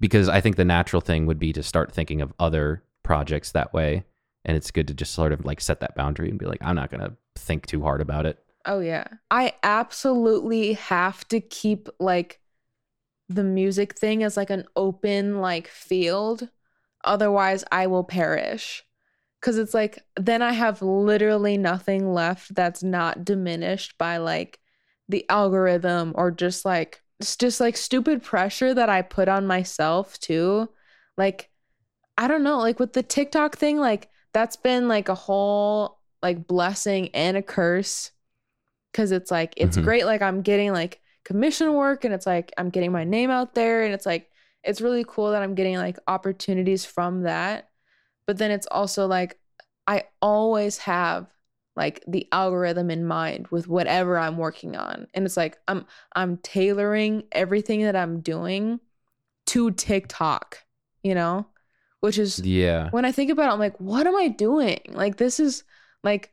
because 0.00 0.28
i 0.28 0.40
think 0.40 0.56
the 0.56 0.64
natural 0.64 1.00
thing 1.00 1.26
would 1.26 1.38
be 1.38 1.52
to 1.52 1.62
start 1.62 1.92
thinking 1.92 2.20
of 2.20 2.32
other 2.40 2.82
projects 3.04 3.52
that 3.52 3.72
way 3.72 4.02
and 4.44 4.56
it's 4.56 4.72
good 4.72 4.88
to 4.88 4.94
just 4.94 5.12
sort 5.14 5.32
of 5.32 5.44
like 5.44 5.60
set 5.60 5.78
that 5.78 5.94
boundary 5.94 6.28
and 6.28 6.40
be 6.40 6.46
like 6.46 6.58
i'm 6.60 6.74
not 6.74 6.90
going 6.90 7.00
to 7.00 7.12
think 7.36 7.66
too 7.66 7.80
hard 7.82 8.00
about 8.00 8.26
it 8.26 8.38
Oh 8.64 8.78
yeah. 8.80 9.04
I 9.30 9.54
absolutely 9.64 10.74
have 10.74 11.26
to 11.28 11.40
keep 11.40 11.88
like 11.98 12.40
the 13.28 13.44
music 13.44 13.98
thing 13.98 14.22
as 14.22 14.36
like 14.36 14.50
an 14.50 14.64
open 14.76 15.40
like 15.40 15.68
field. 15.68 16.48
Otherwise 17.04 17.64
I 17.72 17.86
will 17.86 18.04
perish. 18.04 18.84
Cuz 19.40 19.58
it's 19.58 19.74
like 19.74 20.04
then 20.16 20.42
I 20.42 20.52
have 20.52 20.82
literally 20.82 21.56
nothing 21.58 22.12
left 22.12 22.54
that's 22.54 22.82
not 22.82 23.24
diminished 23.24 23.98
by 23.98 24.18
like 24.18 24.60
the 25.08 25.24
algorithm 25.28 26.12
or 26.14 26.30
just 26.30 26.64
like 26.64 27.02
it's 27.20 27.36
just 27.36 27.60
like 27.60 27.76
stupid 27.76 28.22
pressure 28.22 28.74
that 28.74 28.88
I 28.88 29.02
put 29.02 29.28
on 29.28 29.46
myself 29.46 30.18
too. 30.18 30.68
Like 31.16 31.50
I 32.18 32.28
don't 32.28 32.42
know, 32.44 32.58
like 32.58 32.78
with 32.78 32.92
the 32.92 33.02
TikTok 33.02 33.56
thing 33.56 33.78
like 33.78 34.08
that's 34.32 34.56
been 34.56 34.88
like 34.88 35.08
a 35.08 35.14
whole 35.14 35.98
like 36.22 36.46
blessing 36.46 37.08
and 37.14 37.36
a 37.36 37.42
curse 37.42 38.12
because 38.92 39.10
it's 39.12 39.30
like 39.30 39.54
it's 39.56 39.76
Mhm. 39.76 39.84
great 39.84 40.06
like 40.06 40.22
i'm 40.22 40.40
getting 40.42 40.72
like 40.72 41.01
commission 41.24 41.74
work 41.74 42.04
and 42.04 42.12
it's 42.12 42.26
like 42.26 42.52
i'm 42.58 42.70
getting 42.70 42.92
my 42.92 43.04
name 43.04 43.30
out 43.30 43.54
there 43.54 43.84
and 43.84 43.94
it's 43.94 44.06
like 44.06 44.30
it's 44.64 44.80
really 44.80 45.04
cool 45.06 45.30
that 45.30 45.42
i'm 45.42 45.54
getting 45.54 45.76
like 45.76 45.98
opportunities 46.06 46.84
from 46.84 47.22
that. 47.22 47.68
But 48.26 48.38
then 48.38 48.50
it's 48.50 48.68
also 48.70 49.06
like 49.06 49.38
i 49.86 50.04
always 50.20 50.78
have 50.78 51.26
like 51.74 52.04
the 52.06 52.28
algorithm 52.32 52.90
in 52.90 53.06
mind 53.06 53.48
with 53.48 53.66
whatever 53.66 54.18
i'm 54.18 54.36
working 54.36 54.76
on. 54.76 55.06
And 55.14 55.24
it's 55.24 55.36
like 55.36 55.58
i'm 55.68 55.86
i'm 56.14 56.36
tailoring 56.38 57.24
everything 57.32 57.82
that 57.82 57.96
i'm 57.96 58.20
doing 58.20 58.80
to 59.46 59.70
tiktok 59.72 60.64
you 61.02 61.14
know? 61.14 61.46
Which 62.00 62.18
is 62.18 62.40
yeah. 62.40 62.90
when 62.90 63.04
I 63.04 63.12
think 63.12 63.30
about 63.30 63.50
it, 63.50 63.52
I'm 63.52 63.60
like, 63.60 63.78
what 63.78 64.06
am 64.06 64.16
I 64.16 64.28
doing? 64.28 64.80
Like, 64.88 65.16
this 65.16 65.38
is 65.38 65.62
like, 66.02 66.31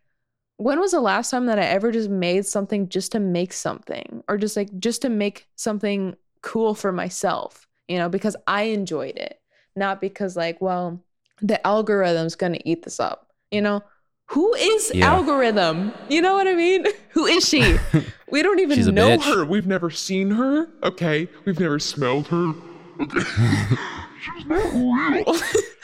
when 0.60 0.80
was 0.80 0.92
the 0.92 1.02
last 1.02 1.32
time 1.32 1.48
that 1.48 1.58
I 1.58 1.64
ever 1.64 1.92
just 1.92 2.10
made 2.10 2.46
something 2.46 2.90
just 2.90 3.12
to 3.14 3.20
make 3.20 3.54
something 3.54 4.24
or 4.28 4.38
just 4.38 4.56
like 4.56 4.70
just 4.80 5.02
to 5.02 5.10
make 5.10 5.48
something 5.56 6.16
cool 6.42 6.76
for 6.76 6.92
myself? 6.92 7.66
you 7.88 7.98
know, 7.98 8.08
because 8.08 8.36
I 8.46 8.64
enjoyed 8.78 9.18
it, 9.18 9.42
not 9.76 10.00
because 10.00 10.38
like, 10.38 10.62
well, 10.62 11.04
the 11.42 11.58
algorithm's 11.66 12.36
going 12.36 12.54
to 12.54 12.70
eat 12.70 12.84
this 12.84 13.00
up, 13.00 13.32
you 13.50 13.62
know? 13.62 13.82
Who 14.28 14.54
is 14.54 14.92
Yeah. 14.94 15.12
algorithm? 15.12 15.92
You 16.08 16.22
know 16.22 16.36
what 16.36 16.48
I 16.48 16.54
mean? 16.54 16.86
Who 17.14 17.26
is 17.26 17.50
she? 17.50 17.78
We 18.32 18.44
don't 18.44 18.60
even 18.60 18.94
know 18.94 19.18
bitch. 19.18 19.24
her. 19.24 19.38
her. 19.38 19.46
We've 19.46 19.66
never 19.66 19.90
seen 19.90 20.30
her. 20.30 20.68
Okay. 20.84 21.28
We've 21.46 21.60
never 21.60 21.80
smelled 21.80 22.28
her. 22.28 22.54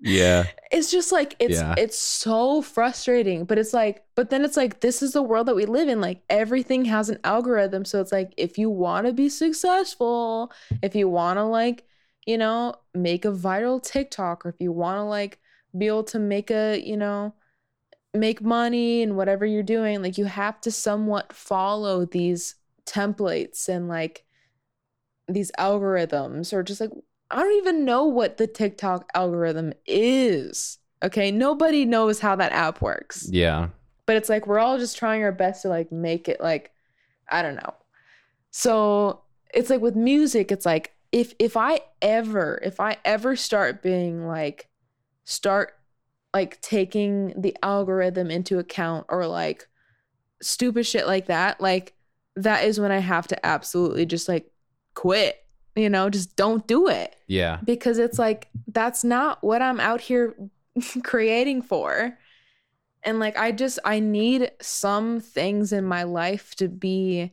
Yeah. 0.00 0.44
it's 0.72 0.90
just 0.90 1.12
like 1.12 1.36
it's 1.38 1.54
Yeah. 1.60 1.74
it's 1.78 1.98
so 1.98 2.60
frustrating 2.62 3.44
but 3.44 3.58
it's 3.58 3.72
like 3.72 4.04
but 4.14 4.30
then 4.30 4.44
it's 4.44 4.56
like 4.56 4.80
this 4.80 5.02
is 5.02 5.12
the 5.12 5.22
world 5.22 5.46
that 5.46 5.54
we 5.56 5.66
live 5.66 5.88
in 5.88 6.00
like 6.00 6.22
everything 6.28 6.84
has 6.86 7.08
an 7.08 7.18
algorithm 7.24 7.84
so 7.84 8.00
it's 8.00 8.12
like 8.12 8.32
if 8.36 8.58
you 8.58 8.68
want 8.70 9.06
to 9.06 9.12
be 9.12 9.28
successful 9.28 10.50
if 10.82 10.94
you 10.94 11.08
want 11.08 11.36
to 11.38 11.44
like 11.44 11.84
you 12.26 12.36
know 12.36 12.74
make 12.94 13.24
a 13.24 13.30
viral 13.30 13.80
tiktok 13.82 14.44
or 14.44 14.48
if 14.48 14.56
you 14.60 14.72
want 14.72 14.98
to 14.98 15.04
like 15.04 15.38
be 15.76 15.86
able 15.86 16.04
to 16.04 16.18
make 16.18 16.50
a 16.50 16.80
you 16.80 16.96
know 16.96 17.34
make 18.14 18.42
money 18.42 19.02
and 19.02 19.16
whatever 19.16 19.44
you're 19.46 19.62
doing 19.62 20.02
like 20.02 20.16
you 20.18 20.24
have 20.24 20.60
to 20.60 20.70
somewhat 20.70 21.32
follow 21.32 22.04
these 22.06 22.54
templates 22.86 23.68
and 23.68 23.88
like 23.88 24.24
these 25.28 25.50
algorithms 25.58 26.52
or 26.52 26.62
just 26.62 26.80
like 26.80 26.90
I 27.30 27.40
don't 27.40 27.58
even 27.58 27.84
know 27.84 28.04
what 28.04 28.36
the 28.36 28.46
TikTok 28.46 29.10
algorithm 29.14 29.72
is. 29.86 30.78
Okay, 31.02 31.30
nobody 31.30 31.84
knows 31.84 32.20
how 32.20 32.36
that 32.36 32.52
app 32.52 32.80
works. 32.80 33.28
Yeah. 33.30 33.68
But 34.06 34.16
it's 34.16 34.28
like 34.28 34.46
we're 34.46 34.58
all 34.58 34.78
just 34.78 34.96
trying 34.96 35.22
our 35.22 35.32
best 35.32 35.62
to 35.62 35.68
like 35.68 35.90
make 35.90 36.28
it 36.28 36.40
like 36.40 36.70
I 37.28 37.42
don't 37.42 37.56
know. 37.56 37.74
So, 38.50 39.20
it's 39.52 39.70
like 39.70 39.80
with 39.80 39.96
music 39.96 40.50
it's 40.50 40.66
like 40.66 40.92
if 41.12 41.34
if 41.38 41.56
I 41.56 41.80
ever 42.02 42.60
if 42.62 42.80
I 42.80 42.96
ever 43.04 43.36
start 43.36 43.82
being 43.82 44.26
like 44.26 44.68
start 45.24 45.74
like 46.34 46.60
taking 46.60 47.32
the 47.40 47.56
algorithm 47.62 48.30
into 48.30 48.58
account 48.58 49.06
or 49.08 49.26
like 49.26 49.68
stupid 50.42 50.84
shit 50.84 51.06
like 51.06 51.26
that, 51.26 51.60
like 51.60 51.94
that 52.34 52.64
is 52.64 52.78
when 52.78 52.92
I 52.92 52.98
have 52.98 53.26
to 53.28 53.46
absolutely 53.46 54.04
just 54.04 54.28
like 54.28 54.50
quit. 54.94 55.42
You 55.76 55.90
know, 55.90 56.08
just 56.10 56.34
don't 56.36 56.66
do 56.66 56.88
it 56.88 57.14
Yeah. 57.28 57.60
because 57.64 57.98
it's 57.98 58.18
like 58.18 58.48
that's 58.66 59.04
not 59.04 59.44
what 59.44 59.60
I'm 59.62 59.78
out 59.78 60.00
here 60.00 60.34
creating 61.04 61.62
for. 61.62 62.18
And 63.02 63.20
like 63.20 63.36
I 63.36 63.52
just 63.52 63.78
I 63.84 64.00
need 64.00 64.50
some 64.60 65.20
things 65.20 65.72
in 65.72 65.84
my 65.84 66.02
life 66.02 66.54
to 66.56 66.68
be 66.68 67.32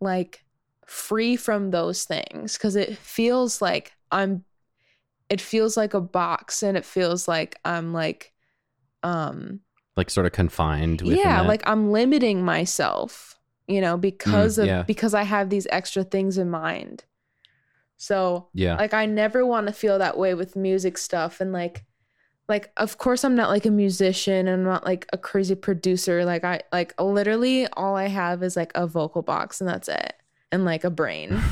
like 0.00 0.44
free 0.86 1.36
from 1.36 1.70
those 1.70 2.04
things 2.04 2.58
cuz 2.58 2.74
it 2.74 2.96
feels 2.98 3.60
like 3.62 3.92
I'm 4.10 4.44
it 5.28 5.40
feels 5.40 5.76
like 5.76 5.94
a 5.94 6.00
box 6.00 6.62
and 6.62 6.76
it 6.76 6.84
feels 6.84 7.28
like 7.28 7.60
I'm 7.64 7.92
like 7.92 8.32
um 9.02 9.60
Like 9.96 10.10
sort 10.10 10.26
of 10.26 10.32
confined 10.32 11.02
within 11.02 11.18
yeah 11.18 11.40
like 11.42 11.62
i'm 11.66 11.90
limiting 11.92 12.44
myself 12.44 13.38
you 13.66 13.80
know 13.80 13.96
because 13.96 14.58
of 14.58 14.66
yeah. 14.66 14.82
because 14.82 15.14
i 15.14 15.22
have 15.22 15.48
these 15.50 15.66
extra 15.70 16.04
things 16.04 16.36
in 16.38 16.50
mind 16.50 17.04
so 18.00 18.48
yeah. 18.54 18.76
like 18.76 18.94
i 18.94 19.04
never 19.04 19.44
want 19.44 19.66
to 19.66 19.74
feel 19.74 19.98
that 19.98 20.16
way 20.16 20.32
with 20.32 20.56
music 20.56 20.96
stuff 20.96 21.38
and 21.38 21.52
like 21.52 21.84
like 22.48 22.72
of 22.78 22.96
course 22.96 23.24
i'm 23.24 23.34
not 23.34 23.50
like 23.50 23.66
a 23.66 23.70
musician 23.70 24.48
and 24.48 24.62
i'm 24.62 24.64
not 24.64 24.86
like 24.86 25.06
a 25.12 25.18
crazy 25.18 25.54
producer. 25.54 26.24
Like 26.24 26.42
i 26.42 26.62
like 26.72 26.98
literally 26.98 27.66
all 27.68 27.96
i 27.96 28.08
have 28.08 28.42
is 28.42 28.56
like 28.56 28.72
a 28.74 28.86
vocal 28.86 29.20
box 29.20 29.60
and 29.60 29.68
that's 29.68 29.86
it. 29.86 30.14
And 30.50 30.64
like 30.64 30.82
a 30.82 30.90
brain. 30.90 31.40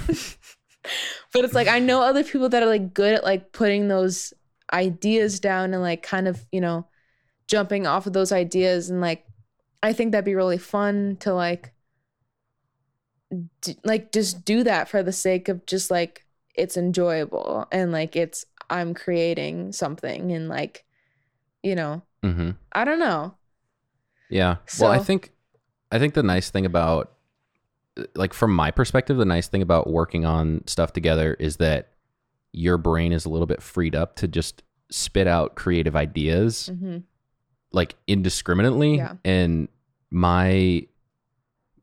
But 1.35 1.45
it's 1.45 1.53
like 1.53 1.69
i 1.69 1.79
know 1.81 2.01
other 2.01 2.25
people 2.25 2.49
that 2.49 2.63
are 2.63 2.67
like 2.67 2.95
good 2.95 3.13
at 3.13 3.25
like 3.25 3.53
putting 3.53 3.89
those 3.89 4.33
ideas 4.73 5.39
down 5.39 5.75
and 5.75 5.83
like 5.83 6.03
kind 6.03 6.27
of 6.27 6.47
you 6.51 6.63
know 6.63 6.87
jumping 7.47 7.87
off 7.87 8.07
of 8.07 8.15
those 8.15 8.33
ideas 8.33 8.89
and 8.89 9.03
like 9.03 9.27
i 9.83 9.93
think 9.93 10.13
that'd 10.13 10.25
be 10.25 10.35
really 10.35 10.57
fun 10.57 11.19
to 11.21 11.35
like 11.35 11.75
d- 13.61 13.77
like 13.85 14.13
just 14.13 14.47
do 14.47 14.65
that 14.65 14.89
for 14.89 15.03
the 15.03 15.13
sake 15.13 15.51
of 15.51 15.67
just 15.67 15.91
like 15.91 16.25
it's 16.59 16.77
enjoyable 16.77 17.67
and 17.73 17.93
like 17.93 18.17
it's 18.17 18.45
i'm 18.69 18.93
creating 18.95 19.73
something 19.73 20.33
and 20.33 20.49
like 20.49 20.85
you 21.63 21.75
know 21.75 22.03
mm-hmm. 22.23 22.51
i 22.73 22.85
don't 22.85 22.99
know 22.99 23.35
Yeah. 24.31 24.57
well, 24.81 24.91
I 24.91 24.99
think 24.99 25.33
I 25.91 25.99
think 25.99 26.13
the 26.15 26.23
nice 26.23 26.51
thing 26.51 26.67
about 26.67 27.13
like 28.15 28.35
from 28.35 28.55
my 28.55 28.71
perspective, 28.71 29.17
the 29.17 29.25
nice 29.25 29.49
thing 29.49 29.63
about 29.63 29.89
working 29.89 30.25
on 30.27 30.63
stuff 30.67 30.93
together 30.93 31.35
is 31.41 31.57
that 31.57 31.93
your 32.53 32.77
brain 32.79 33.13
is 33.13 33.25
a 33.25 33.29
little 33.31 33.47
bit 33.47 33.63
freed 33.63 33.95
up 33.95 34.17
to 34.17 34.29
just 34.29 34.63
spit 34.91 35.27
out 35.27 35.55
creative 35.55 35.97
ideas 35.97 36.69
hmm 36.69 36.99
like 37.73 37.95
indiscriminately 38.07 38.97
Yeah. 38.97 39.15
and 39.25 39.69
my 40.11 40.87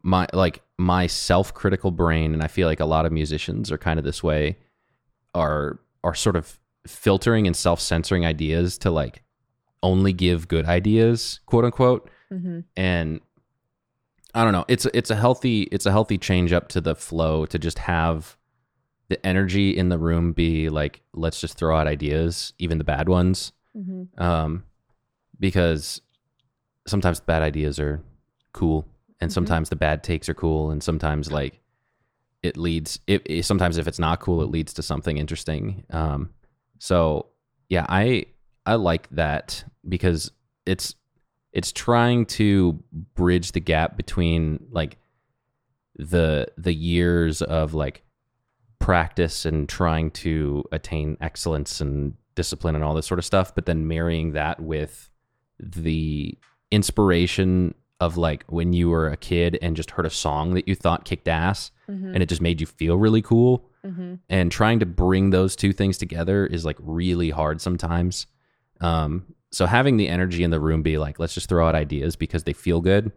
my 0.01 0.27
like 0.33 0.61
my 0.77 1.05
self-critical 1.07 1.91
brain 1.91 2.33
and 2.33 2.41
I 2.43 2.47
feel 2.47 2.67
like 2.67 2.79
a 2.79 2.85
lot 2.85 3.05
of 3.05 3.11
musicians 3.11 3.71
are 3.71 3.77
kind 3.77 3.99
of 3.99 4.05
this 4.05 4.23
way 4.23 4.57
are 5.35 5.79
are 6.03 6.15
sort 6.15 6.35
of 6.35 6.59
filtering 6.87 7.45
and 7.47 7.55
self-censoring 7.55 8.25
ideas 8.25 8.77
to 8.79 8.89
like 8.91 9.21
only 9.83 10.13
give 10.13 10.47
good 10.47 10.65
ideas, 10.65 11.39
quote 11.45 11.65
unquote 11.65 12.09
hmm 12.29 12.61
and 12.75 13.19
I 14.33 14.43
don't 14.43 14.51
know. 14.51 14.65
It's 14.67 14.85
it's 14.93 15.09
a 15.11 15.15
healthy 15.15 15.63
it's 15.71 15.85
a 15.85 15.91
healthy 15.91 16.17
change 16.17 16.51
up 16.51 16.67
to 16.69 16.81
the 16.81 16.95
flow 16.95 17.45
to 17.45 17.57
just 17.59 17.79
have 17.79 18.37
the 19.07 19.23
energy 19.25 19.77
in 19.77 19.89
the 19.89 19.97
room 19.97 20.33
be 20.33 20.67
like 20.69 21.01
let's 21.13 21.39
just 21.39 21.57
throw 21.57 21.77
out 21.77 21.87
ideas, 21.87 22.53
even 22.59 22.77
the 22.77 22.83
bad 22.83 23.07
ones, 23.07 23.53
hmm 23.73 24.03
um, 24.17 24.63
because 25.39 26.01
sometimes 26.87 27.19
bad 27.19 27.43
ideas 27.43 27.79
are 27.79 28.01
cool, 28.53 28.85
and 29.21 29.29
Mhm. 29.31 29.33
sometimes 29.33 29.69
the 29.69 29.75
bad 29.75 30.03
takes 30.03 30.27
are 30.27 30.33
cool, 30.33 30.69
and 30.71 30.83
sometimes 30.83 31.31
like 31.31 31.61
it 32.45 32.57
leads. 32.57 32.99
It, 33.07 33.23
it 33.25 33.45
sometimes 33.45 33.77
if 33.77 33.87
it's 33.87 33.99
not 33.99 34.19
cool, 34.19 34.41
it 34.41 34.49
leads 34.49 34.73
to 34.73 34.83
something 34.83 35.17
interesting. 35.17 35.83
Um, 35.89 36.29
so 36.79 37.27
yeah, 37.69 37.85
I 37.89 38.27
I 38.65 38.75
like 38.75 39.09
that 39.11 39.63
because 39.87 40.31
it's 40.65 40.95
it's 41.51 41.71
trying 41.71 42.25
to 42.25 42.83
bridge 43.15 43.53
the 43.53 43.59
gap 43.59 43.97
between 43.97 44.67
like 44.71 44.97
the 45.95 46.47
the 46.57 46.73
years 46.73 47.41
of 47.41 47.73
like 47.73 48.03
practice 48.79 49.45
and 49.45 49.67
trying 49.67 50.11
to 50.11 50.63
attain 50.71 51.17
excellence 51.21 51.81
and 51.81 52.13
discipline 52.35 52.75
and 52.75 52.83
all 52.83 52.93
this 52.93 53.07
sort 53.07 53.17
of 53.17 53.25
stuff 53.25 53.55
but 53.55 53.65
then 53.65 53.87
marrying 53.87 54.33
that 54.33 54.59
with 54.59 55.09
the 55.57 56.37
inspiration 56.69 57.73
of 57.99 58.17
like 58.17 58.43
when 58.47 58.73
you 58.73 58.89
were 58.89 59.07
a 59.07 59.17
kid 59.17 59.57
and 59.61 59.75
just 59.75 59.91
heard 59.91 60.05
a 60.05 60.09
song 60.09 60.53
that 60.53 60.67
you 60.67 60.75
thought 60.75 61.05
kicked 61.05 61.27
ass 61.27 61.71
hmm 61.87 62.13
and 62.13 62.21
it 62.21 62.27
just 62.27 62.41
made 62.41 62.59
you 62.59 62.67
feel 62.67 62.97
really 62.97 63.21
cool. 63.21 63.69
Hmm 63.83 64.15
and 64.29 64.51
trying 64.51 64.79
to 64.79 64.85
bring 64.85 65.29
those 65.29 65.55
two 65.55 65.71
things 65.71 65.97
together 65.97 66.45
is 66.45 66.65
like 66.65 66.77
really 66.79 67.29
hard 67.29 67.61
sometimes. 67.61 68.27
Um 68.81 69.25
so 69.51 69.65
having 69.65 69.97
the 69.97 70.09
energy 70.09 70.43
in 70.43 70.51
the 70.51 70.59
room 70.59 70.81
be 70.81 70.97
like 70.97 71.19
let's 71.19 71.33
just 71.33 71.47
throw 71.47 71.67
out 71.67 71.75
ideas 71.75 72.15
because 72.15 72.43
they 72.43 72.53
feel 72.53 72.81
good 72.81 73.11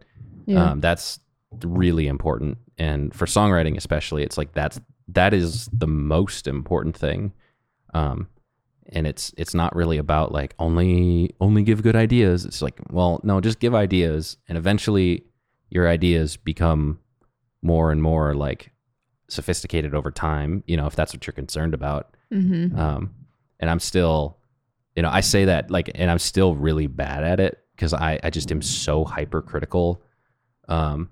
yeah. 0.45 0.71
um 0.71 0.79
that's 0.79 1.19
really 1.63 2.07
important. 2.07 2.57
And 2.77 3.13
for 3.13 3.25
songwriting 3.25 3.75
especially 3.75 4.23
it's 4.23 4.37
like 4.37 4.53
that's 4.53 4.79
that 5.09 5.33
is 5.33 5.67
the 5.73 5.87
most 5.87 6.47
important 6.47 6.95
thing. 6.95 7.33
Um 7.93 8.27
and 8.89 9.07
it's 9.07 9.33
it's 9.37 9.53
not 9.53 9.75
really 9.75 9.97
about 9.97 10.31
like 10.31 10.53
only 10.59 11.35
only 11.39 11.63
give 11.63 11.83
good 11.83 11.95
ideas. 11.95 12.45
It's 12.45 12.61
like 12.61 12.79
well 12.89 13.19
no 13.23 13.39
just 13.41 13.59
give 13.59 13.75
ideas 13.75 14.37
and 14.47 14.57
eventually 14.57 15.25
your 15.69 15.87
ideas 15.87 16.37
become 16.37 16.99
more 17.61 17.91
and 17.91 18.01
more 18.01 18.33
like 18.33 18.71
sophisticated 19.27 19.93
over 19.93 20.09
time 20.09 20.63
you 20.65 20.75
know 20.75 20.87
if 20.87 20.95
that's 20.95 21.13
what 21.13 21.25
you're 21.27 21.33
concerned 21.33 21.73
about. 21.73 22.15
Hmm 22.31 22.77
um 22.77 23.15
and 23.59 23.69
i'm 23.69 23.79
still 23.79 24.37
you 24.95 25.01
know 25.01 25.09
i 25.09 25.19
say 25.19 25.45
that 25.45 25.69
like 25.69 25.89
and 25.95 26.09
i'm 26.09 26.19
still 26.19 26.55
really 26.55 26.87
bad 26.87 27.23
at 27.23 27.39
it 27.39 27.59
because 27.75 27.93
i 27.93 28.19
i 28.23 28.29
just 28.29 28.51
am 28.51 28.61
so 28.61 29.03
hypercritical 29.03 30.01
um 30.67 31.09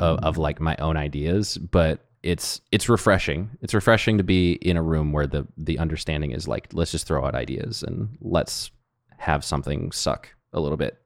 of, 0.00 0.18
of 0.20 0.38
like 0.38 0.60
my 0.60 0.76
own 0.76 0.96
ideas 0.96 1.58
but 1.58 2.06
it's 2.22 2.60
it's 2.70 2.88
refreshing. 2.88 3.50
It's 3.60 3.74
refreshing 3.74 4.18
to 4.18 4.24
be 4.24 4.52
in 4.52 4.76
a 4.76 4.82
room 4.82 5.12
where 5.12 5.26
the 5.26 5.46
the 5.56 5.78
understanding 5.78 6.32
is 6.32 6.46
like 6.46 6.68
let's 6.72 6.92
just 6.92 7.06
throw 7.06 7.24
out 7.24 7.34
ideas 7.34 7.82
and 7.82 8.16
let's 8.20 8.70
have 9.18 9.44
something 9.44 9.92
suck 9.92 10.28
a 10.52 10.60
little 10.60 10.76
bit. 10.76 11.00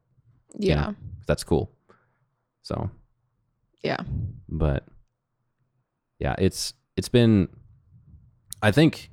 You 0.58 0.70
yeah. 0.70 0.74
know? 0.76 0.94
that's 1.26 1.44
cool. 1.44 1.70
So. 2.62 2.90
Yeah. 3.82 3.98
But 4.48 4.84
yeah 6.18 6.34
it's 6.38 6.72
it's 6.96 7.08
been 7.08 7.48
i 8.62 8.70
think 8.70 9.10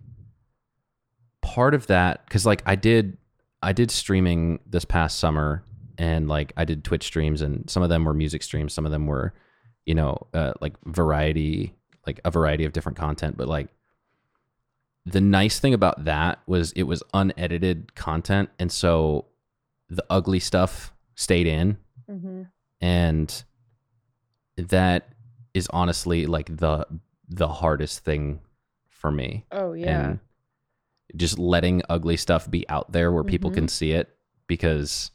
part 1.41 1.73
of 1.73 1.87
that 1.87 2.25
because 2.25 2.45
like 2.45 2.63
i 2.65 2.75
did 2.75 3.17
i 3.61 3.73
did 3.73 3.91
streaming 3.91 4.59
this 4.65 4.85
past 4.85 5.19
summer 5.19 5.63
and 5.97 6.27
like 6.27 6.53
i 6.57 6.65
did 6.65 6.83
twitch 6.83 7.03
streams 7.03 7.41
and 7.41 7.69
some 7.69 7.83
of 7.83 7.89
them 7.89 8.05
were 8.05 8.13
music 8.13 8.41
streams 8.41 8.73
some 8.73 8.85
of 8.85 8.91
them 8.91 9.05
were 9.05 9.33
you 9.85 9.93
know 9.93 10.17
uh, 10.33 10.53
like 10.61 10.73
variety 10.85 11.73
like 12.05 12.19
a 12.25 12.31
variety 12.31 12.65
of 12.65 12.73
different 12.73 12.97
content 12.97 13.37
but 13.37 13.47
like 13.47 13.67
the 15.05 15.21
nice 15.21 15.59
thing 15.59 15.73
about 15.73 16.05
that 16.05 16.39
was 16.47 16.71
it 16.73 16.83
was 16.83 17.03
unedited 17.13 17.93
content 17.95 18.49
and 18.59 18.71
so 18.71 19.25
the 19.89 20.03
ugly 20.09 20.39
stuff 20.39 20.93
stayed 21.15 21.47
in 21.47 21.77
Mm-hmm. 22.09 22.43
and 22.81 23.43
that 24.57 25.09
is 25.53 25.67
honestly 25.71 26.25
like 26.25 26.55
the 26.57 26.85
the 27.29 27.47
hardest 27.47 27.99
thing 28.03 28.41
for 28.89 29.09
me 29.11 29.45
Oh 29.51 29.73
yeah. 29.73 30.09
and 30.09 30.19
just 31.15 31.39
letting 31.39 31.81
ugly 31.89 32.17
stuff 32.17 32.49
be 32.51 32.67
out 32.69 32.91
there 32.91 33.11
where 33.11 33.23
people 33.23 33.51
Mhm. 33.51 33.53
can 33.55 33.67
see 33.67 33.91
it 33.91 34.09
because 34.47 35.11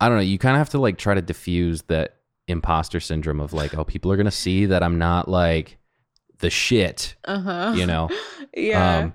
I 0.00 0.08
don't 0.08 0.16
know, 0.16 0.22
you 0.22 0.38
kind 0.38 0.54
of 0.56 0.58
have 0.58 0.70
to 0.70 0.78
like 0.78 0.96
try 0.96 1.12
to 1.14 1.20
diffuse 1.20 1.82
that 1.82 2.16
imposter 2.48 3.00
syndrome 3.00 3.40
of 3.40 3.52
like, 3.52 3.76
oh, 3.76 3.84
people 3.84 4.10
are 4.10 4.16
going 4.16 4.24
to 4.24 4.30
see 4.30 4.64
that 4.66 4.82
I'm 4.82 4.98
not 4.98 5.28
like 5.28 5.76
the 6.40 6.50
shit, 6.50 7.14
Uh 7.24 7.40
huh. 7.40 7.72
you 7.76 7.86
know. 7.86 8.08
yeah. 8.56 8.98
Um 8.98 9.14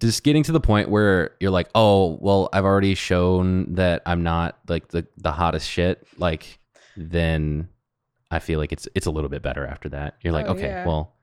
just 0.00 0.22
getting 0.24 0.42
to 0.44 0.52
the 0.52 0.60
point 0.60 0.88
where 0.88 1.32
you're 1.38 1.50
like, 1.50 1.68
"Oh, 1.74 2.18
well, 2.22 2.48
I've 2.52 2.64
already 2.64 2.94
shown 2.94 3.74
that 3.74 4.02
I'm 4.06 4.22
not 4.22 4.58
like 4.68 4.88
the 4.88 5.06
the 5.18 5.32
hottest 5.32 5.68
shit." 5.68 6.06
Like 6.16 6.58
then 6.96 7.68
I 8.30 8.38
feel 8.38 8.58
like 8.58 8.72
it's 8.72 8.88
it's 8.94 9.06
a 9.06 9.10
little 9.10 9.28
bit 9.28 9.42
better 9.42 9.66
after 9.66 9.90
that. 9.90 10.16
You're 10.22 10.32
like, 10.32 10.46
Oh, 10.48 10.52
"Okay, 10.52 10.68
yeah. 10.68 10.86
well, 10.86 11.14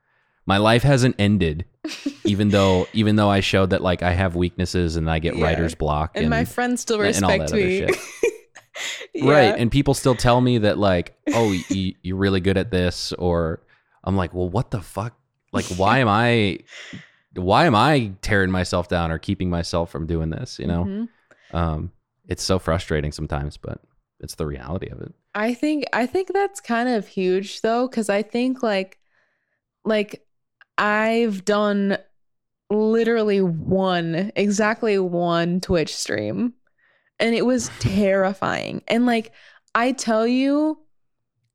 my 0.45 0.57
life 0.57 0.83
hasn't 0.83 1.15
ended 1.17 1.65
even 2.25 2.49
though 2.49 2.87
even 2.93 3.15
though 3.15 3.29
I 3.29 3.39
showed 3.39 3.71
that 3.71 3.81
like 3.81 4.03
I 4.03 4.11
have 4.11 4.35
weaknesses 4.35 4.97
and 4.97 5.09
I 5.09 5.17
get 5.19 5.35
Yeah. 5.35 5.43
writer's 5.45 5.73
block 5.73 6.11
and, 6.15 6.29
my 6.29 6.45
friends 6.45 6.81
still 6.81 7.01
and 7.01 7.05
respect 7.07 7.51
me. 7.53 7.87
Yeah. 9.13 9.29
right 9.29 9.55
and 9.59 9.69
people 9.69 9.93
still 9.93 10.15
tell 10.15 10.39
me 10.39 10.59
that 10.59 10.77
like 10.77 11.13
oh 11.33 11.51
you, 11.69 11.93
you're 12.01 12.15
really 12.17 12.39
good 12.39 12.57
at 12.57 12.71
this 12.71 13.11
or 13.13 13.61
i'm 14.03 14.15
like 14.15 14.33
well 14.33 14.49
what 14.49 14.71
the 14.71 14.81
fuck 14.81 15.17
like 15.53 15.65
why 15.77 15.99
am 15.99 16.07
i 16.07 16.57
why 17.35 17.65
am 17.65 17.75
i 17.75 18.11
tearing 18.21 18.51
myself 18.51 18.87
down 18.87 19.11
or 19.11 19.17
keeping 19.17 19.49
myself 19.49 19.89
from 19.91 20.05
doing 20.07 20.29
this 20.29 20.59
you 20.59 20.67
know 20.67 20.85
Mhm. 20.85 21.07
um 21.51 21.91
it's 22.27 22.43
so 22.43 22.59
frustrating 22.59 23.11
sometimes 23.11 23.57
but 23.57 23.81
it's 24.19 24.35
the 24.35 24.45
reality 24.45 24.87
of 24.89 25.01
it 25.01 25.13
I 25.33 25.53
think 25.53 25.85
I 25.93 26.05
think 26.07 26.33
that's 26.33 26.59
kind 26.59 26.89
of 26.89 27.07
huge 27.07 27.61
though 27.61 27.87
cuz 27.87 28.09
I 28.09 28.21
think 28.21 28.61
like 28.61 28.99
like 29.85 30.25
I've 30.77 31.45
done 31.45 31.97
literally 32.69 33.41
one 33.41 34.31
exactly 34.35 34.97
one 34.99 35.61
Twitch 35.61 35.95
stream 35.95 36.53
and 37.19 37.35
it 37.35 37.45
was 37.45 37.69
terrifying. 37.79 38.83
And 38.87 39.05
like 39.05 39.31
I 39.75 39.91
tell 39.93 40.27
you 40.27 40.79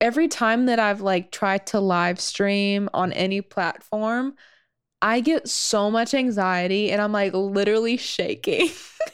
every 0.00 0.28
time 0.28 0.66
that 0.66 0.78
I've 0.78 1.00
like 1.00 1.30
tried 1.30 1.66
to 1.68 1.80
live 1.80 2.20
stream 2.20 2.88
on 2.92 3.12
any 3.12 3.40
platform 3.40 4.34
I 5.02 5.20
get 5.20 5.48
so 5.48 5.90
much 5.90 6.14
anxiety 6.14 6.90
and 6.90 7.00
I'm 7.02 7.12
like 7.12 7.34
literally 7.34 7.96
shaking 7.98 8.70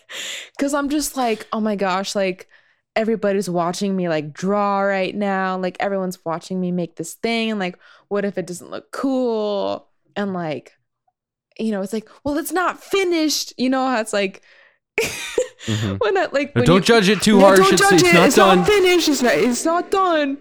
cuz 0.58 0.74
I'm 0.74 0.88
just 0.88 1.16
like 1.16 1.46
oh 1.52 1.60
my 1.60 1.76
gosh 1.76 2.14
like 2.14 2.48
everybody's 2.94 3.48
watching 3.48 3.96
me 3.96 4.06
like 4.08 4.32
draw 4.34 4.80
right 4.80 5.14
now. 5.14 5.56
Like 5.56 5.78
everyone's 5.80 6.22
watching 6.26 6.60
me 6.60 6.70
make 6.72 6.96
this 6.96 7.14
thing. 7.14 7.50
And 7.50 7.58
like, 7.58 7.78
what 8.08 8.26
if 8.26 8.36
it 8.36 8.46
doesn't 8.46 8.70
look 8.70 8.92
cool? 8.92 9.88
And 10.14 10.34
like, 10.34 10.72
you 11.58 11.70
know, 11.70 11.80
it's 11.80 11.94
like, 11.94 12.06
well, 12.22 12.36
it's 12.36 12.52
not 12.52 12.82
finished. 12.84 13.54
You 13.56 13.70
know 13.70 13.86
how 13.88 13.98
it's 14.00 14.12
like 14.12 14.42
Mhm. 15.00 15.98
when 16.00 16.14
that 16.14 16.34
like 16.34 16.54
when 16.54 16.64
don't 16.64 16.76
you- 16.76 16.80
judge 16.82 17.08
it 17.08 17.22
too 17.22 17.40
harsh 17.40 17.58
Don't 17.60 17.72
it's, 17.72 17.80
judge 17.82 17.92
it's 17.94 18.02
it. 18.10 18.14
not 18.14 18.26
it's 18.26 18.36
done 18.36 18.58
not 18.58 18.66
finished. 18.66 19.08
It's 19.08 19.22
not. 19.22 19.34
It's 19.36 19.64
not 19.64 19.90
done. 19.90 20.38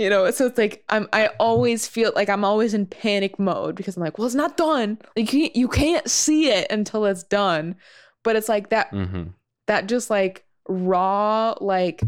You 0.00 0.08
know. 0.08 0.30
So 0.30 0.46
it's 0.46 0.56
like 0.56 0.82
I'm. 0.88 1.08
I 1.12 1.26
always 1.38 1.86
feel 1.86 2.10
like 2.16 2.30
I'm 2.30 2.42
always 2.42 2.72
in 2.72 2.86
panic 2.86 3.38
mode 3.38 3.76
because 3.76 3.98
I'm 3.98 4.02
like, 4.02 4.16
well, 4.16 4.26
it's 4.26 4.34
not 4.34 4.56
done. 4.56 4.98
Like 5.14 5.30
you 5.30 5.40
can't, 5.40 5.56
you 5.56 5.68
can't 5.68 6.08
see 6.08 6.48
it 6.48 6.66
until 6.70 7.04
it's 7.04 7.22
done. 7.22 7.76
But 8.24 8.34
it's 8.34 8.48
like 8.48 8.70
that 8.70 8.88
hmm 8.88 9.24
that 9.66 9.86
just 9.86 10.08
like 10.08 10.46
raw 10.68 11.54
like 11.60 12.02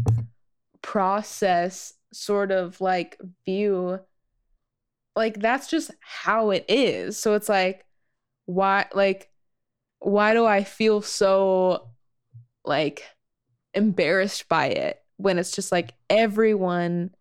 process 0.81 1.93
sort 2.11 2.51
of 2.51 2.81
like 2.81 3.19
view 3.45 3.99
like 5.15 5.39
that's 5.39 5.69
just 5.69 5.91
how 6.01 6.49
it 6.49 6.65
is 6.67 7.17
so 7.17 7.35
it's 7.35 7.47
like 7.47 7.85
why 8.45 8.85
like 8.93 9.29
why 9.99 10.33
do 10.33 10.45
i 10.45 10.63
feel 10.63 11.01
so 11.01 11.87
like 12.65 13.03
embarrassed 13.73 14.49
by 14.49 14.65
it 14.67 15.01
when 15.17 15.39
it's 15.39 15.51
just 15.51 15.71
like 15.71 15.93
everyone 16.09 17.11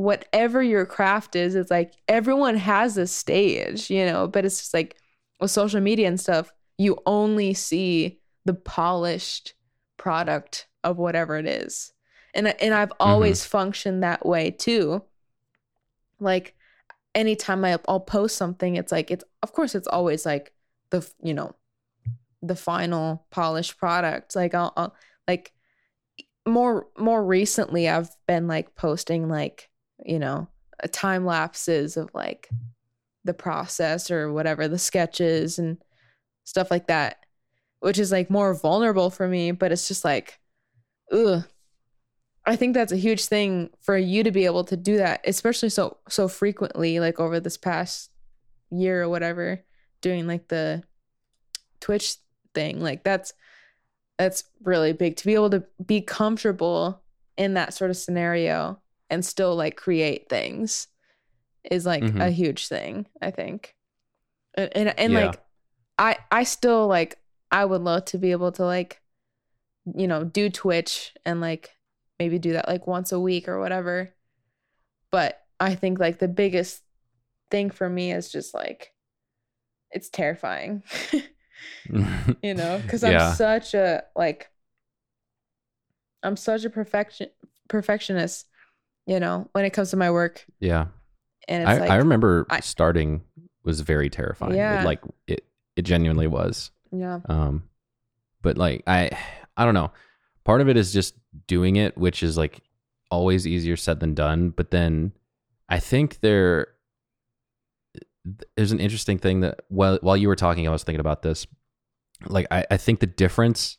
whatever 0.00 0.62
your 0.62 0.86
craft 0.86 1.36
is 1.36 1.54
it's 1.54 1.70
like 1.70 1.92
everyone 2.08 2.56
has 2.56 2.96
a 2.96 3.06
stage 3.06 3.90
you 3.90 4.04
know 4.04 4.26
but 4.26 4.44
it's 4.44 4.58
just 4.58 4.74
like 4.74 4.96
with 5.40 5.50
social 5.50 5.80
media 5.80 6.08
and 6.08 6.18
stuff 6.18 6.50
you 6.78 6.96
only 7.04 7.52
see 7.52 8.18
the 8.46 8.54
polished 8.54 9.54
product 9.98 10.66
of 10.82 10.96
whatever 10.96 11.36
it 11.36 11.46
is. 11.46 11.92
And 12.34 12.48
and 12.48 12.72
I've 12.72 12.88
mm-hmm. 12.90 13.10
always 13.10 13.44
functioned 13.44 14.02
that 14.02 14.24
way 14.24 14.50
too. 14.50 15.04
Like 16.18 16.54
anytime 17.14 17.64
I, 17.64 17.78
I'll 17.88 18.00
post 18.00 18.36
something 18.36 18.76
it's 18.76 18.92
like 18.92 19.10
it's 19.10 19.24
of 19.42 19.52
course 19.52 19.74
it's 19.74 19.88
always 19.88 20.24
like 20.24 20.52
the 20.90 21.06
you 21.22 21.34
know 21.34 21.54
the 22.42 22.56
final 22.56 23.26
polished 23.30 23.76
product. 23.78 24.34
Like 24.34 24.54
I'll, 24.54 24.72
I'll 24.76 24.94
like 25.28 25.52
more 26.46 26.86
more 26.98 27.22
recently 27.24 27.88
I've 27.88 28.10
been 28.26 28.46
like 28.46 28.74
posting 28.74 29.28
like 29.28 29.69
you 30.04 30.18
know 30.18 30.48
uh, 30.82 30.88
time 30.92 31.24
lapses 31.24 31.96
of 31.96 32.10
like 32.14 32.48
the 33.24 33.34
process 33.34 34.10
or 34.10 34.32
whatever 34.32 34.66
the 34.68 34.78
sketches 34.78 35.58
and 35.58 35.78
stuff 36.44 36.70
like 36.70 36.86
that 36.86 37.24
which 37.80 37.98
is 37.98 38.12
like 38.12 38.30
more 38.30 38.54
vulnerable 38.54 39.10
for 39.10 39.28
me 39.28 39.50
but 39.52 39.72
it's 39.72 39.88
just 39.88 40.04
like 40.04 40.38
ugh. 41.12 41.44
I 42.46 42.56
think 42.56 42.74
that's 42.74 42.92
a 42.92 42.96
huge 42.96 43.26
thing 43.26 43.70
for 43.80 43.96
you 43.96 44.24
to 44.24 44.30
be 44.30 44.46
able 44.46 44.64
to 44.64 44.76
do 44.76 44.96
that 44.96 45.20
especially 45.24 45.68
so 45.68 45.98
so 46.08 46.28
frequently 46.28 46.98
like 46.98 47.20
over 47.20 47.38
this 47.38 47.56
past 47.56 48.10
year 48.70 49.02
or 49.02 49.08
whatever 49.08 49.62
doing 50.00 50.26
like 50.26 50.48
the 50.48 50.82
twitch 51.80 52.16
thing 52.54 52.80
like 52.80 53.04
that's 53.04 53.32
that's 54.18 54.44
really 54.62 54.92
big 54.92 55.16
to 55.16 55.26
be 55.26 55.34
able 55.34 55.50
to 55.50 55.64
be 55.84 56.00
comfortable 56.00 57.02
in 57.36 57.54
that 57.54 57.74
sort 57.74 57.90
of 57.90 57.96
scenario 57.96 58.79
and 59.10 59.24
still 59.24 59.56
like 59.56 59.76
create 59.76 60.28
things 60.28 60.88
is 61.64 61.86
like 61.86 62.14
a 62.20 62.30
Mhm. 62.30 62.34
huge 62.34 62.68
thing 62.68 63.06
i 63.22 63.30
think 63.30 63.74
and 64.54 64.70
and, 64.76 64.98
and 64.98 65.12
Yeah. 65.12 65.20
like 65.22 65.42
i 65.98 66.16
i 66.30 66.44
still 66.44 66.86
like 66.86 67.18
i 67.50 67.64
would 67.64 67.82
love 67.82 68.04
to 68.06 68.18
be 68.18 68.32
able 68.32 68.52
to 68.52 68.64
like 68.64 69.00
you 69.94 70.08
know 70.08 70.24
do 70.24 70.50
twitch 70.50 71.14
and 71.24 71.40
like 71.40 71.70
maybe 72.18 72.38
do 72.38 72.52
that 72.54 72.68
like 72.68 72.86
once 72.86 73.12
a 73.12 73.20
week 73.20 73.48
or 73.48 73.60
whatever 73.60 74.14
but 75.10 75.40
i 75.58 75.74
think 75.74 75.98
like 75.98 76.18
the 76.18 76.28
biggest 76.28 76.82
thing 77.50 77.70
for 77.70 77.88
me 77.88 78.12
is 78.12 78.30
just 78.30 78.54
like 78.54 78.92
it's 79.90 80.08
terrifying 80.08 80.82
you 82.42 82.54
know 82.54 82.78
because 82.78 83.04
i'm 83.04 83.18
Yeah. 83.20 83.36
such 83.36 83.74
a 83.74 84.02
like 84.16 84.50
i'm 86.22 86.36
such 86.36 86.64
a 86.64 86.70
perfection 86.70 87.28
perfectionist 87.68 88.46
you 89.10 89.18
know 89.18 89.48
when 89.52 89.64
it 89.64 89.70
comes 89.70 89.90
to 89.90 89.96
my 89.96 90.10
work. 90.10 90.46
Yeah. 90.60 90.86
And 91.48 91.64
it's 91.64 91.70
I, 91.70 91.78
like 91.78 91.90
I 91.90 91.96
remember 91.96 92.46
I- 92.48 92.60
starting 92.60 93.22
was 93.64 93.80
very 93.80 94.08
terrifying. 94.08 94.54
Yeah. 94.54 94.82
it, 94.82 94.84
like 94.84 95.00
it 95.26 95.44
it 95.74 95.82
genuinely 95.82 96.28
was. 96.28 96.70
Yeah. 96.92 97.18
Um 97.28 97.64
but 98.40 98.56
like 98.56 98.84
i 98.86 99.10
i 99.56 99.64
don't 99.64 99.74
know. 99.74 99.90
Part 100.44 100.60
of 100.60 100.68
it 100.68 100.76
is 100.76 100.92
just 100.92 101.14
doing 101.46 101.76
it 101.76 101.98
which 101.98 102.22
is 102.22 102.38
like 102.38 102.60
always 103.10 103.46
easier 103.48 103.76
said 103.76 103.98
than 103.98 104.14
done. 104.14 104.50
But 104.50 104.70
then 104.70 105.12
i 105.68 105.80
think 105.80 106.20
there 106.20 106.68
there's 108.56 108.72
an 108.72 108.80
interesting 108.80 109.18
thing 109.18 109.40
that 109.40 109.60
while 109.68 109.98
while 110.02 110.16
you 110.16 110.28
were 110.28 110.36
talking 110.36 110.68
i 110.68 110.70
was 110.70 110.84
thinking 110.84 111.00
about 111.00 111.22
this. 111.22 111.48
Like 112.26 112.46
i, 112.52 112.64
I 112.70 112.76
think 112.76 113.00
the 113.00 113.06
difference 113.06 113.76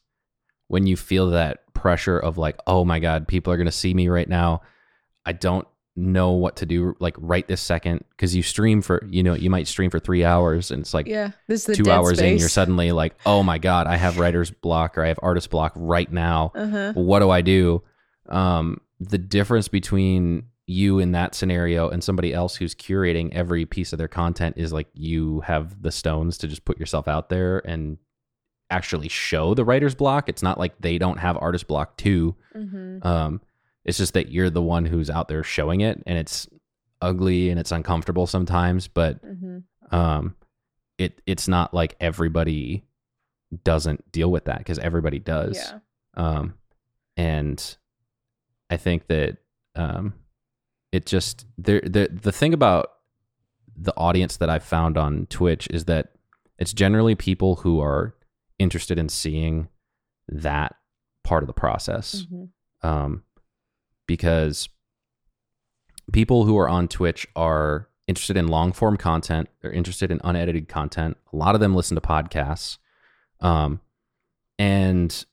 when 0.67 0.87
you 0.87 0.97
feel 0.97 1.29
that 1.29 1.73
pressure 1.73 2.19
of 2.19 2.37
like 2.37 2.59
oh 2.67 2.83
my 2.83 2.99
god 2.99 3.29
people 3.29 3.53
are 3.53 3.57
going 3.57 3.65
to 3.65 3.71
see 3.71 3.93
me 3.93 4.09
right 4.09 4.27
now 4.27 4.61
i 5.25 5.31
don't 5.31 5.67
know 5.95 6.31
what 6.31 6.55
to 6.55 6.65
do 6.65 6.95
like 6.99 7.15
right 7.19 7.47
this 7.47 7.61
second 7.61 8.03
because 8.11 8.33
you 8.33 8.41
stream 8.41 8.81
for 8.81 9.05
you 9.09 9.21
know 9.21 9.33
you 9.33 9.49
might 9.49 9.67
stream 9.67 9.89
for 9.89 9.99
three 9.99 10.23
hours 10.23 10.71
and 10.71 10.81
it's 10.81 10.93
like 10.93 11.05
yeah 11.05 11.31
this 11.47 11.61
is 11.61 11.65
the 11.65 11.83
two 11.83 11.91
hours 11.91 12.19
in, 12.19 12.37
you're 12.37 12.47
suddenly 12.47 12.91
like, 12.93 13.13
oh 13.25 13.43
my 13.43 13.57
god, 13.57 13.87
I 13.87 13.97
have 13.97 14.17
writer's 14.17 14.51
block 14.51 14.97
or 14.97 15.03
I 15.03 15.09
have 15.09 15.19
artist 15.21 15.49
block 15.49 15.73
right 15.75 16.11
now. 16.11 16.53
uh-huh 16.55 16.93
What 16.93 17.19
do 17.19 17.29
I 17.29 17.41
do? 17.41 17.83
Um, 18.29 18.79
the 18.99 19.17
difference 19.17 19.67
between 19.67 20.43
you 20.65 20.99
in 20.99 21.11
that 21.11 21.35
scenario 21.35 21.89
and 21.89 22.01
somebody 22.01 22.33
else 22.33 22.55
who's 22.55 22.73
curating 22.73 23.33
every 23.33 23.65
piece 23.65 23.91
of 23.91 23.97
their 23.97 24.07
content 24.07 24.55
is 24.57 24.71
like 24.71 24.87
you 24.93 25.41
have 25.41 25.81
the 25.81 25.91
stones 25.91 26.37
to 26.37 26.47
just 26.47 26.63
put 26.63 26.79
yourself 26.79 27.09
out 27.09 27.27
there 27.27 27.59
and 27.67 27.97
actually 28.69 29.09
show 29.09 29.53
the 29.53 29.65
writer's 29.65 29.95
block. 29.95 30.29
It's 30.29 30.41
not 30.41 30.57
like 30.57 30.79
they 30.79 30.97
don't 30.97 31.19
have 31.19 31.37
artist 31.37 31.67
block 31.67 31.97
too. 31.97 32.35
mm-hmm. 32.55 33.05
Um, 33.05 33.41
it's 33.85 33.97
just 33.97 34.13
that 34.13 34.31
you're 34.31 34.49
the 34.49 34.61
one 34.61 34.85
who's 34.85 35.09
out 35.09 35.27
there 35.27 35.43
showing 35.43 35.81
it 35.81 36.01
and 36.05 36.17
it's 36.17 36.47
ugly 37.01 37.49
and 37.49 37.59
it's 37.59 37.71
uncomfortable 37.71 38.27
sometimes, 38.27 38.87
but 38.87 39.23
Mm-hmm. 39.25 39.95
um 39.95 40.35
it 40.97 41.21
it's 41.25 41.47
not 41.47 41.73
like 41.73 41.95
everybody 41.99 42.83
doesn't 43.63 44.11
deal 44.11 44.29
with 44.31 44.45
that 44.45 44.59
because 44.59 44.77
everybody 44.79 45.17
does. 45.19 45.57
Yeah. 45.57 45.79
Um, 46.15 46.53
and 47.17 47.77
I 48.69 48.77
think 48.77 49.07
that 49.07 49.37
um, 49.75 50.13
it 50.91 51.05
just 51.05 51.45
there 51.57 51.81
the 51.81 52.07
the 52.11 52.31
thing 52.31 52.53
about 52.53 52.87
the 53.75 53.93
audience 53.97 54.37
that 54.37 54.49
I've 54.49 54.63
found 54.63 54.97
on 54.97 55.25
Twitch 55.27 55.67
is 55.71 55.85
that 55.85 56.11
it's 56.59 56.71
generally 56.73 57.15
people 57.15 57.55
who 57.57 57.81
are 57.81 58.13
interested 58.59 58.99
in 58.99 59.09
seeing 59.09 59.69
that 60.27 60.75
part 61.23 61.41
of 61.43 61.47
the 61.47 61.53
process. 61.53 62.27
Mhm. 62.31 62.49
Um, 62.83 63.23
because 64.11 64.67
people 66.11 66.43
who 66.43 66.57
are 66.57 66.67
on 66.67 66.89
Twitch 66.89 67.25
are 67.33 67.87
interested 68.07 68.35
in 68.35 68.49
long 68.49 68.73
form 68.73 68.97
content. 68.97 69.47
They're 69.61 69.71
interested 69.71 70.11
in 70.11 70.19
unedited 70.21 70.67
content. 70.67 71.15
A 71.31 71.37
lot 71.37 71.55
of 71.55 71.61
them 71.61 71.73
listen 71.73 71.95
to 71.95 72.01
podcasts. 72.01 72.77
Um, 73.39 73.79
and 74.59 75.25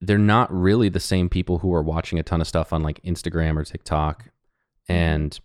they're 0.00 0.16
not 0.16 0.50
really 0.50 0.88
the 0.88 1.00
same 1.00 1.28
people 1.28 1.58
who 1.58 1.74
are 1.74 1.82
watching 1.82 2.18
a 2.18 2.22
ton 2.22 2.40
of 2.40 2.48
stuff 2.48 2.72
on 2.72 2.82
like 2.82 3.02
Instagram 3.02 3.58
or 3.58 3.64
TikTok. 3.64 4.30
And 4.88 5.38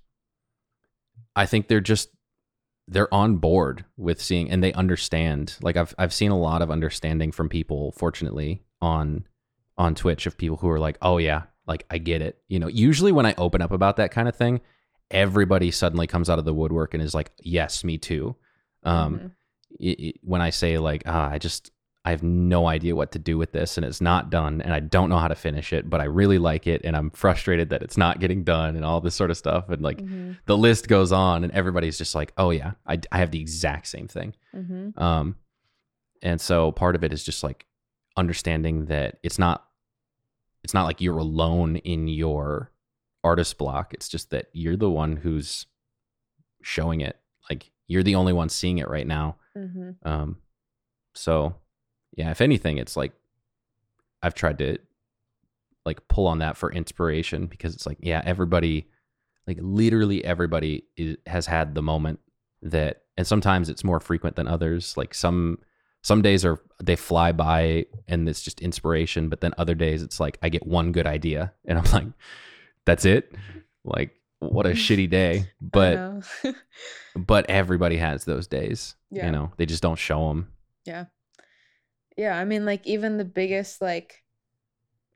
I 1.36 1.46
think 1.46 1.68
they're 1.68 1.82
just 1.82 2.12
they're 2.88 3.14
on 3.14 3.40
board 3.40 3.84
with 3.98 4.22
seeing 4.22 4.50
and 4.50 4.64
they 4.64 4.72
understand. 4.72 5.58
Like 5.62 5.76
I've 5.76 5.94
I've 5.98 6.14
seen 6.14 6.32
a 6.32 6.40
lot 6.40 6.62
of 6.62 6.72
understanding 6.72 7.34
from 7.34 7.50
people, 7.50 7.92
fortunately, 7.98 8.64
on 8.80 9.28
on 9.78 9.96
Twitch 9.96 10.26
of 10.28 10.38
people 10.38 10.58
who 10.58 10.70
are 10.70 10.80
like, 10.80 10.98
"Oh 11.02 11.18
yeah, 11.18 11.44
like 11.68 11.86
I 11.90 11.98
get 11.98 12.22
it." 12.22 12.40
You 12.48 12.60
know, 12.60 12.68
usually 12.68 13.12
when 13.12 13.26
I 13.26 13.34
open 13.38 13.62
up 13.62 13.72
about 13.72 13.98
that 13.98 14.12
kind 14.12 14.28
of 14.28 14.36
thing, 14.36 14.62
everybody 15.12 15.72
suddenly 15.72 16.08
comes 16.08 16.30
out 16.30 16.40
of 16.40 16.46
the 16.46 16.54
woodwork 16.54 16.94
and 16.94 17.04
is 17.04 17.14
like, 17.14 17.32
"Yes, 17.42 17.84
me 17.84 17.98
too." 17.98 18.36
Um, 18.84 19.20
Mhm. 19.20 19.32
it, 19.80 20.00
it- 20.00 20.20
when 20.24 20.42
I 20.42 20.50
say 20.50 20.78
like, 20.78 21.04
ah, 21.06 21.30
I 21.30 21.38
just 21.38 21.72
I 22.06 22.10
have 22.10 22.22
no 22.22 22.68
idea 22.68 22.98
what 22.98 23.14
to 23.14 23.20
do 23.20 23.38
with 23.38 23.54
this 23.54 23.78
and 23.78 23.86
it's 23.86 24.02
not 24.02 24.30
done 24.30 24.62
and 24.62 24.74
I 24.74 24.82
don't 24.82 25.08
know 25.10 25.18
how 25.20 25.30
to 25.30 25.36
finish 25.36 25.72
it, 25.72 25.90
but 25.90 26.02
I 26.02 26.04
really 26.04 26.38
like 26.38 26.68
it 26.68 26.82
and 26.84 26.98
I'm 26.98 27.10
frustrated 27.12 27.70
that 27.70 27.82
it's 27.82 27.96
not 27.96 28.20
getting 28.20 28.44
done 28.44 28.76
and 28.76 28.84
all 28.84 29.00
this 29.00 29.16
sort 29.16 29.32
of 29.32 29.38
stuff 29.38 29.70
and 29.70 29.82
like 29.82 30.02
Mhm. 30.02 30.36
the 30.46 30.58
list 30.58 30.90
goes 30.90 31.14
on 31.14 31.46
and 31.46 31.54
everybody's 31.54 31.98
just 31.98 32.14
like, 32.14 32.34
oh 32.38 32.50
yeah, 32.50 32.74
I 32.86 33.00
I 33.10 33.20
have 33.20 33.32
the 33.32 33.40
exact 33.40 33.88
same 33.88 34.10
thing. 34.10 34.36
Mhm. 34.54 35.00
Um, 35.02 35.38
and 36.22 36.42
so 36.42 36.74
part 36.74 36.96
of 36.98 37.06
it 37.06 37.14
is 37.14 37.24
just 37.24 37.42
like 37.42 37.66
understanding 38.18 38.88
that 38.88 39.18
it's 39.24 39.40
not 39.40 39.66
it's 40.64 40.74
not 40.74 40.86
like 40.86 41.02
you're 41.02 41.18
alone 41.18 41.78
in 41.78 42.08
your 42.08 42.72
artist 43.24 43.58
block. 43.58 43.94
It's 43.94 44.10
just 44.10 44.30
that 44.32 44.48
you're 44.54 44.78
the 44.78 44.90
one 44.90 45.16
who's 45.18 45.66
showing 46.62 47.02
it. 47.02 47.20
Like 47.50 47.72
you're 47.88 48.04
the 48.04 48.16
only 48.16 48.34
one 48.34 48.50
seeing 48.50 48.78
it 48.78 48.90
right 48.90 49.08
now. 49.08 49.38
Mhm. 49.58 49.96
Um, 50.04 50.38
so 51.14 51.56
yeah, 52.16 52.32
if 52.32 52.42
anything, 52.42 52.78
it's 52.78 52.96
like 52.96 53.14
I've 54.22 54.36
tried 54.36 54.58
to 54.60 54.78
like 55.86 56.08
pull 56.08 56.28
on 56.28 56.40
that 56.40 56.56
for 56.58 56.72
inspiration 56.72 57.46
because 57.46 57.74
it's 57.76 57.86
like, 57.86 57.98
yeah, 58.00 58.22
everybody, 58.26 58.88
like 59.48 59.58
literally 59.60 60.24
everybody 60.24 60.86
is, 60.96 61.18
has 61.28 61.46
had 61.46 61.76
the 61.76 61.82
moment 61.82 62.20
that, 62.62 63.02
and 63.18 63.28
sometimes 63.28 63.70
it's 63.70 63.84
more 63.84 64.00
frequent 64.00 64.38
than 64.38 64.48
others. 64.48 64.96
Like 64.96 65.14
some, 65.14 65.60
some 66.04 66.22
days 66.22 66.46
are, 66.46 66.60
they 66.84 66.96
fly 66.96 67.32
by 67.32 67.86
and 68.08 68.30
it's 68.30 68.42
just 68.44 68.62
inspiration. 68.62 69.30
But 69.30 69.42
then 69.42 69.54
other 69.58 69.74
days 69.74 70.04
it's 70.04 70.20
like, 70.20 70.38
I 70.44 70.50
get 70.50 70.68
one 70.68 70.92
good 70.92 71.08
idea 71.08 71.54
and 71.66 71.80
I'm 71.80 71.92
like, 71.92 72.08
that's 72.86 73.06
it. 73.06 73.34
Like, 73.84 74.12
what 74.40 74.66
a 74.68 74.70
shitty 74.74 75.10
day. 75.10 75.50
But, 75.62 76.24
but 77.16 77.50
everybody 77.50 77.98
has 77.98 78.26
those 78.26 78.46
days, 78.48 78.96
Yeah. 79.10 79.26
you 79.26 79.32
know, 79.32 79.52
they 79.58 79.66
just 79.66 79.82
don't 79.82 79.98
show 79.98 80.28
them. 80.28 80.50
yeah, 80.86 81.06
Yeah. 82.18 82.38
I 82.38 82.44
mean, 82.46 82.66
like 82.66 82.86
even 82.86 83.18
the 83.18 83.26
biggest 83.26 83.82
like 83.82 84.24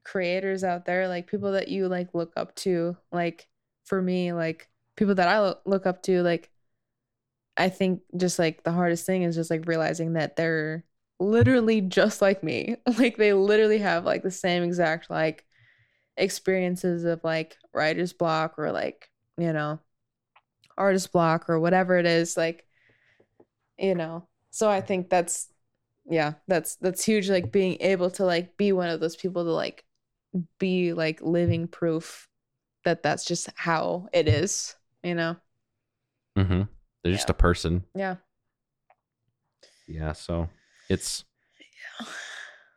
creators 0.04 0.63
out 0.63 0.86
there, 0.86 1.08
like 1.10 1.28
people 1.28 1.52
that 1.52 1.67
you 1.67 1.88
like 1.89 2.13
look 2.13 2.32
up 2.38 2.56
to, 2.56 2.95
like 3.12 3.47
for 3.86 4.02
me, 4.02 4.32
like 4.34 4.69
people 4.95 5.15
that 5.15 5.28
I 5.28 5.39
lo- 5.39 5.60
look 5.65 5.86
up 5.86 6.02
to, 6.04 6.21
like 6.23 6.50
I 7.58 7.70
think 7.70 8.02
just 8.15 8.39
like 8.39 8.63
the 8.63 8.72
hardest 8.72 9.06
thing 9.06 9.24
is 9.24 9.36
just 9.36 9.50
like 9.50 9.67
realizing 9.67 10.13
that 10.13 10.36
they're 10.36 10.86
literally 11.20 11.82
just 11.82 12.22
like 12.22 12.43
me. 12.43 12.78
Like 12.98 13.17
they 13.17 13.34
literally 13.34 13.80
have 13.80 14.06
like 14.06 14.24
the 14.24 14.32
same 14.32 14.63
exact 14.63 15.10
like 15.10 15.46
experiences 16.15 17.04
of 17.04 17.24
like 17.24 17.58
writer's 17.74 18.13
block 18.13 18.56
or 18.58 18.72
like, 18.72 19.10
you 19.38 19.54
know, 19.54 19.80
artist 20.78 21.12
block 21.12 21.50
or 21.50 21.60
whatever 21.60 21.98
it 21.98 22.06
is, 22.06 22.38
like 22.38 22.65
you 23.78 23.96
know. 23.96 24.28
So 24.52 24.70
I 24.70 24.82
think 24.82 25.10
that's 25.10 25.48
yeah, 26.10 26.34
that's 26.48 26.76
that's 26.78 27.04
huge 27.04 27.30
like 27.30 27.52
being 27.52 27.78
able 27.82 28.10
to 28.12 28.26
like 28.26 28.58
be 28.58 28.72
one 28.72 28.89
of 28.89 29.00
those 29.00 29.15
people 29.15 29.43
to 29.43 29.52
like 29.52 29.84
be 30.60 30.93
like 30.93 31.22
living 31.22 31.67
proof 31.67 32.28
that 32.84 33.04
that's 33.04 33.26
just 33.26 33.50
how 33.56 34.08
it 34.13 34.28
is, 34.28 34.76
you 35.04 35.15
know. 35.15 35.36
Mm-hmm. 36.38 36.63
They're 37.08 37.15
just 37.15 37.30
a 37.30 37.34
person. 37.34 37.86
Yeah. 37.96 38.15
Yeah. 39.88 40.12
So 40.12 40.50
it's 40.89 41.24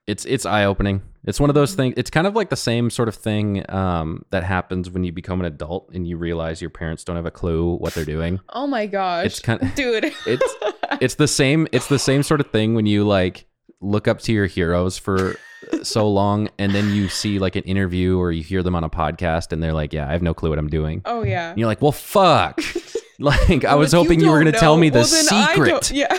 it's 0.06 0.24
it's 0.24 0.46
eye 0.46 0.64
opening. 0.64 1.02
It's 1.24 1.40
one 1.40 1.50
of 1.50 1.54
those 1.54 1.74
things. 1.74 1.94
It's 1.96 2.10
kind 2.10 2.28
of 2.28 2.36
like 2.36 2.48
the 2.48 2.56
same 2.56 2.90
sort 2.90 3.08
of 3.08 3.16
thing 3.16 3.68
um, 3.68 4.24
that 4.30 4.44
happens 4.44 4.88
when 4.88 5.02
you 5.02 5.10
become 5.10 5.40
an 5.40 5.46
adult 5.46 5.90
and 5.92 6.06
you 6.06 6.16
realize 6.16 6.60
your 6.60 6.70
parents 6.70 7.02
don't 7.02 7.16
have 7.16 7.26
a 7.26 7.30
clue 7.30 7.74
what 7.74 7.92
they're 7.94 8.04
doing. 8.04 8.38
Oh 8.50 8.68
my 8.68 8.86
gosh. 8.86 9.26
It's 9.26 9.40
kind 9.40 9.60
of 9.60 9.74
dude. 9.74 10.04
it's 10.26 10.54
it's 11.00 11.14
the 11.16 11.28
same. 11.28 11.66
It's 11.72 11.88
the 11.88 11.98
same 11.98 12.22
sort 12.22 12.40
of 12.40 12.50
thing 12.52 12.74
when 12.74 12.86
you 12.86 13.04
like 13.04 13.46
look 13.80 14.06
up 14.06 14.20
to 14.20 14.32
your 14.32 14.46
heroes 14.46 14.96
for 14.96 15.36
so 15.82 16.08
long 16.08 16.48
and 16.58 16.74
then 16.74 16.92
you 16.94 17.08
see 17.08 17.38
like 17.38 17.56
an 17.56 17.62
interview 17.64 18.18
or 18.18 18.30
you 18.32 18.42
hear 18.42 18.62
them 18.62 18.74
on 18.74 18.84
a 18.84 18.90
podcast 18.90 19.52
and 19.52 19.60
they're 19.60 19.74
like, 19.74 19.92
"Yeah, 19.92 20.08
I 20.08 20.12
have 20.12 20.22
no 20.22 20.34
clue 20.34 20.50
what 20.50 20.58
I'm 20.58 20.68
doing." 20.68 21.02
Oh 21.04 21.22
yeah. 21.24 21.50
And 21.50 21.58
you're 21.58 21.68
like, 21.68 21.82
"Well, 21.82 21.92
fuck." 21.92 22.60
Like 23.20 23.66
I 23.66 23.74
was 23.74 23.92
hoping 23.92 24.18
you, 24.20 24.30
were 24.30 24.40
going 24.40 24.52
to 24.52 24.58
tell 24.58 24.78
me 24.78 24.88
the 24.88 25.00
well, 25.00 25.08
then 25.08 25.26
I 25.30 25.54
secret. 25.54 25.90
Yeah. 25.90 26.18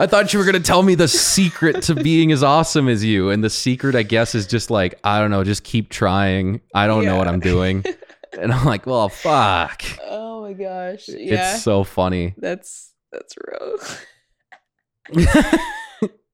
I 0.00 0.06
thought 0.06 0.32
you 0.32 0.38
were 0.38 0.44
going 0.44 0.54
to 0.54 0.60
tell 0.60 0.82
me 0.82 0.94
the 0.94 1.08
secret 1.08 1.82
to 1.82 1.94
being 1.94 2.32
as 2.32 2.42
awesome 2.42 2.88
as 2.88 3.04
you. 3.04 3.30
And 3.30 3.44
the 3.44 3.50
secret, 3.50 3.94
I 3.94 4.04
guess, 4.04 4.34
is 4.34 4.46
just 4.46 4.70
like, 4.70 4.98
I 5.04 5.18
don't 5.20 5.30
know, 5.30 5.44
just 5.44 5.64
keep 5.64 5.90
trying. 5.90 6.60
I 6.74 6.86
don't 6.86 7.04
know 7.04 7.16
what 7.16 7.28
I'm 7.28 7.40
doing. 7.40 7.84
And 8.38 8.52
I'm 8.52 8.66
like, 8.66 8.86
well, 8.86 9.08
fuck. 9.08 9.82
oh 10.04 10.42
my 10.42 10.52
gosh. 10.52 11.08
Yeah. 11.08 11.54
It's 11.54 11.64
so 11.64 11.82
funny. 11.82 12.34
that's 12.36 12.92
that's 13.10 13.34
real. 15.14 15.24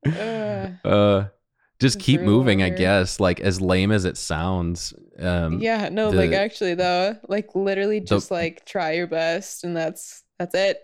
Uh, 0.06 0.68
uh, 0.84 1.28
just 1.80 1.98
keep 1.98 2.20
moving, 2.20 2.62
I 2.62 2.68
guess. 2.68 3.20
Like, 3.20 3.40
as 3.40 3.60
lame 3.60 3.90
as 3.90 4.04
it 4.04 4.18
sounds. 4.18 4.92
Um, 5.18 5.60
yeah, 5.60 5.88
no, 5.90 6.10
like 6.10 6.32
actually 6.32 6.74
though, 6.74 7.16
like 7.28 7.54
literally 7.54 8.00
just 8.00 8.30
like 8.30 8.64
try 8.64 8.92
your 8.92 9.06
best 9.06 9.62
and 9.64 9.76
that's 9.76 10.24
that's 10.38 10.54
it. 10.54 10.82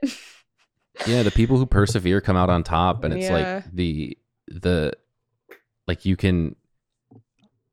yeah 1.07 1.23
the 1.23 1.31
people 1.31 1.57
who 1.57 1.67
persevere 1.79 2.21
come 2.21 2.37
out 2.37 2.51
on 2.51 2.63
top 2.63 3.05
and 3.05 3.13
it's 3.15 3.29
Yeah. 3.29 3.63
like 3.63 3.75
the 3.75 4.17
the 4.49 4.93
like 5.87 6.05
you 6.05 6.17
can 6.17 6.55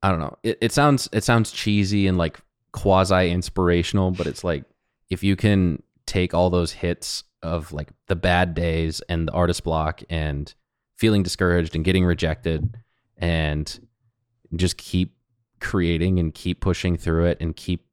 i 0.01 0.09
don't 0.09 0.19
know 0.19 0.37
it, 0.43 0.57
it 0.61 0.71
sounds 0.71 1.09
it 1.11 1.23
sounds 1.23 1.51
cheesy 1.51 2.07
and 2.07 2.17
like 2.17 2.39
quasi 2.71 3.29
inspirational 3.31 4.11
but 4.11 4.27
it's 4.27 4.43
like 4.43 4.63
if 5.09 5.23
you 5.23 5.35
can 5.35 5.81
take 6.05 6.33
all 6.33 6.49
those 6.49 6.71
hits 6.71 7.23
of 7.43 7.71
like 7.73 7.89
the 8.07 8.15
bad 8.15 8.53
days 8.53 9.01
and 9.09 9.27
the 9.27 9.31
artist 9.31 9.63
block 9.63 10.01
and 10.09 10.53
feeling 10.95 11.21
discouraged 11.23 11.75
and 11.75 11.83
getting 11.85 12.05
rejected 12.05 12.77
and 13.17 13.79
just 14.55 14.77
keep 14.77 15.13
creating 15.59 16.19
and 16.19 16.33
keep 16.33 16.59
pushing 16.61 16.97
through 16.97 17.25
it 17.25 17.37
and 17.39 17.55
keep 17.55 17.85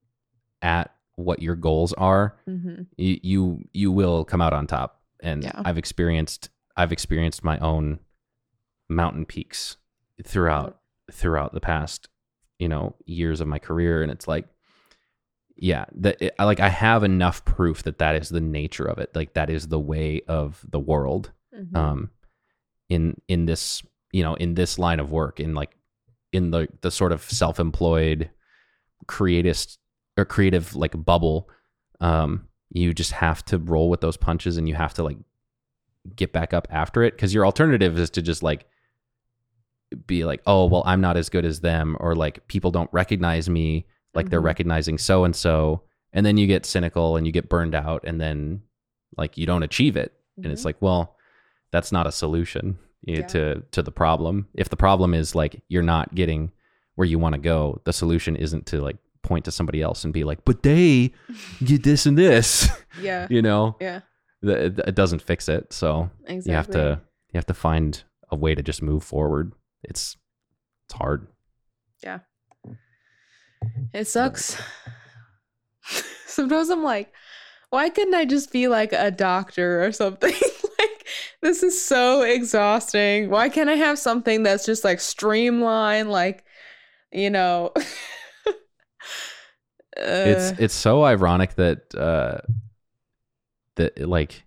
at 0.63 0.95
what 1.17 1.41
your 1.43 1.55
goals 1.57 1.93
are 1.95 2.37
mm-hmm. 2.49 2.83
you 2.97 3.19
you, 3.23 3.65
you 3.73 3.93
will 3.93 4.25
come 4.25 4.41
out 4.41 4.53
on 4.53 4.67
top 4.67 5.01
and 5.21 5.45
Yeah. 5.45 5.53
i've 5.65 5.79
experienced 5.79 6.49
i've 6.77 6.93
experienced 6.93 7.45
my 7.45 7.59
own 7.59 8.01
mountain 8.89 9.25
peaks 9.25 9.77
throughout 10.25 10.79
throughout 11.13 11.53
the 11.55 11.61
past 11.61 12.09
you 12.59 12.69
know 12.69 12.95
years 13.07 13.41
of 13.41 13.47
my 13.49 13.59
career 13.59 14.03
and 14.03 14.11
it's 14.11 14.27
like 14.27 14.47
yeah 15.57 15.85
that 15.95 16.21
it, 16.21 16.35
I 16.39 16.45
like 16.45 16.59
i 16.61 16.69
have 16.69 17.05
enough 17.05 17.45
proof 17.45 17.83
that 17.85 17.99
that 17.99 18.17
is 18.17 18.29
the 18.29 18.41
nature 18.41 18.87
of 18.87 18.99
it 18.99 19.15
like 19.15 19.35
that 19.35 19.51
is 19.51 19.69
the 19.69 19.81
way 19.81 20.23
of 20.29 20.65
the 20.69 20.81
world 20.81 21.31
Mm-hmm. 21.55 21.77
um 21.77 22.11
in 22.89 23.21
in 23.29 23.47
this 23.47 23.81
you 24.11 24.25
know 24.25 24.35
in 24.35 24.55
this 24.55 24.77
line 24.77 24.99
of 24.99 25.13
work 25.13 25.39
in 25.39 25.55
like 25.55 25.77
in 26.35 26.51
the 26.51 26.69
the 26.83 26.91
sort 26.91 27.13
of 27.13 27.23
self-employed 27.23 28.29
creatist 29.07 29.79
or 30.17 30.25
creative 30.25 30.75
like 30.75 30.93
bubble 31.05 31.49
um 32.01 32.47
you 32.71 32.93
just 32.95 33.13
have 33.13 33.45
to 33.45 33.59
roll 33.59 33.89
with 33.89 34.01
those 34.01 34.17
punches 34.17 34.57
and 34.57 34.69
you 34.69 34.75
have 34.75 34.95
to 34.95 35.03
like 35.03 35.17
get 36.17 36.33
back 36.33 36.53
up 36.53 36.67
after 36.71 37.03
it 37.03 37.15
because 37.15 37.33
your 37.33 37.47
alternative 37.47 37.99
is 37.99 38.11
to 38.11 38.21
just 38.23 38.43
like 38.43 38.67
be 40.07 40.25
like 40.25 40.41
oh 40.47 40.67
well 40.67 40.83
i'm 40.87 41.01
not 41.01 41.17
as 41.17 41.29
good 41.29 41.45
as 41.45 41.61
them 41.61 41.97
or 42.01 42.15
like 42.15 42.47
people 42.49 42.71
don't 42.71 42.91
recognize 42.93 43.49
me 43.49 43.87
like 44.15 44.29
they're 44.31 44.41
Mhm. 44.41 44.45
recognizing 44.45 44.99
so 44.99 45.25
and 45.25 45.37
so 45.37 45.83
and 46.13 46.25
then 46.27 46.37
you 46.37 46.47
get 46.47 46.67
cynical 46.67 47.17
and 47.17 47.27
you 47.27 47.33
get 47.33 47.49
burned 47.49 47.75
out 47.75 48.03
and 48.05 48.21
then 48.21 48.63
like 49.17 49.39
you 49.39 49.47
don't 49.47 49.63
achieve 49.63 49.97
it 49.97 50.13
and 50.37 50.47
Mm-hmm. 50.47 50.53
it's 50.53 50.65
like 50.65 50.81
well 50.83 51.17
that's 51.71 51.93
not 51.93 52.07
a 52.07 52.13
solution 52.13 52.79
you 53.05 53.15
know, 53.17 53.21
Yeah. 53.21 53.27
to 53.29 53.63
to 53.73 53.83
the 53.83 53.93
problem. 53.93 54.49
If 54.55 54.69
the 54.69 54.77
problem 54.77 55.15
is 55.15 55.35
like 55.35 55.63
you're 55.69 55.83
not 55.83 56.15
getting 56.15 56.53
where 56.97 57.07
you 57.07 57.19
want 57.19 57.35
to 57.35 57.41
go, 57.41 57.81
the 57.85 57.93
solution 57.93 58.37
isn't 58.37 58.67
to 58.67 58.81
like 58.81 58.97
point 59.23 59.45
to 59.47 59.51
somebody 59.51 59.81
else 59.83 60.05
and 60.05 60.13
be 60.13 60.25
like, 60.25 60.45
"But 60.45 60.63
they 60.63 61.13
get 61.65 61.83
this 61.83 62.07
and 62.07 62.17
this," 62.19 62.69
Yeah. 63.01 63.27
you 63.31 63.43
know. 63.43 63.77
Yeah. 63.81 64.01
Th- 64.45 64.73
It 64.87 64.95
doesn't 64.95 65.23
fix 65.23 65.49
it. 65.49 65.73
So 65.73 66.11
Exactly. 66.27 66.51
you 66.53 66.57
have 66.57 66.71
to 66.71 67.01
you 67.33 67.39
have 67.39 67.47
to 67.47 67.55
find 67.55 68.03
a 68.31 68.37
way 68.37 68.55
to 68.55 68.63
just 68.63 68.83
move 68.83 69.03
forward. 69.05 69.53
It's 69.83 70.17
it's 70.87 70.95
hard. 70.95 71.27
Yeah. 72.03 72.21
It 73.95 74.07
sucks. 74.07 74.61
Sometimes 76.27 76.69
I'm 76.71 76.83
like, 76.83 77.13
why 77.71 77.89
couldn't 77.89 78.15
I 78.15 78.25
just 78.25 78.53
be 78.53 78.69
like 78.69 78.93
a 78.93 79.11
doctor 79.11 79.85
or 79.85 79.93
something? 79.93 80.35
This 81.45 81.63
is 81.63 81.81
so 81.85 82.23
exhausting. 82.23 83.29
Why 83.31 83.51
can't 83.51 83.69
I 83.71 83.75
have 83.75 83.99
something 83.99 84.43
that's 84.45 84.65
just 84.67 84.83
like 84.85 85.01
streamlined, 85.01 86.11
like, 86.11 86.45
you 87.13 87.31
know? 87.31 87.73
it's 90.25 90.53
Uh, 90.53 90.57
it's 90.59 90.75
so 90.75 91.05
ironic 91.05 91.55
that 91.55 91.95
uh 91.95 92.39
that 93.77 93.99
like 94.09 94.45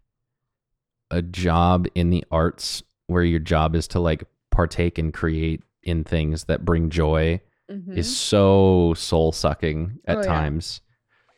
a 1.11 1.21
job 1.21 1.87
in 1.95 2.09
the 2.09 2.23
arts 2.31 2.83
where 3.07 3.23
your 3.23 3.39
job 3.39 3.75
is 3.75 3.87
to 3.89 3.99
like 3.99 4.23
partake 4.51 4.97
and 4.97 5.13
create 5.13 5.63
in 5.83 6.03
things 6.03 6.45
that 6.45 6.65
bring 6.65 6.89
joy 6.89 7.39
mhm. 7.71 7.97
is 7.97 8.07
so 8.07 8.93
soul 8.97 9.31
sucking 9.31 9.99
at 10.05 10.17
Oh, 10.17 10.21
yeah. 10.21 10.27
times 10.27 10.81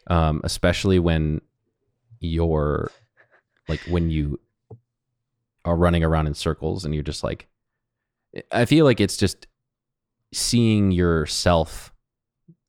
um 0.07 0.41
especially 0.43 0.97
when 0.99 1.41
you're 2.19 2.91
like 3.67 3.81
when 3.87 4.09
you 4.09 4.39
are 5.69 5.75
running 5.77 6.03
around 6.03 6.27
in 6.27 6.33
circles 6.33 6.83
and 6.85 6.93
you're 6.93 7.03
just 7.03 7.23
like 7.23 7.47
i 8.51 8.65
feel 8.65 8.85
like 8.85 8.99
it's 8.99 9.17
just 9.17 9.47
seeing 10.33 10.91
yourself 10.91 11.93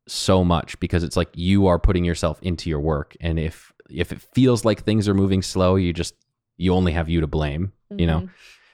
so 0.07 0.43
much 0.45 0.79
because 0.81 1.03
it's 1.05 1.17
like 1.17 1.29
you 1.35 1.67
are 1.67 1.79
putting 1.79 2.05
yourself 2.05 2.39
into 2.43 2.69
your 2.71 2.81
work. 2.81 3.17
And 3.21 3.39
if 3.39 3.73
if 3.91 4.13
it 4.13 4.21
feels 4.21 4.65
like 4.65 4.83
things 4.85 5.09
are 5.09 5.15
moving 5.15 5.43
slow 5.43 5.77
you 5.77 5.93
just 5.93 6.15
you 6.57 6.73
only 6.73 6.93
have 6.93 7.09
you 7.09 7.21
to 7.21 7.27
blame 7.27 7.73
you 7.91 8.07
know? 8.07 8.21
Mhm. 8.21 8.31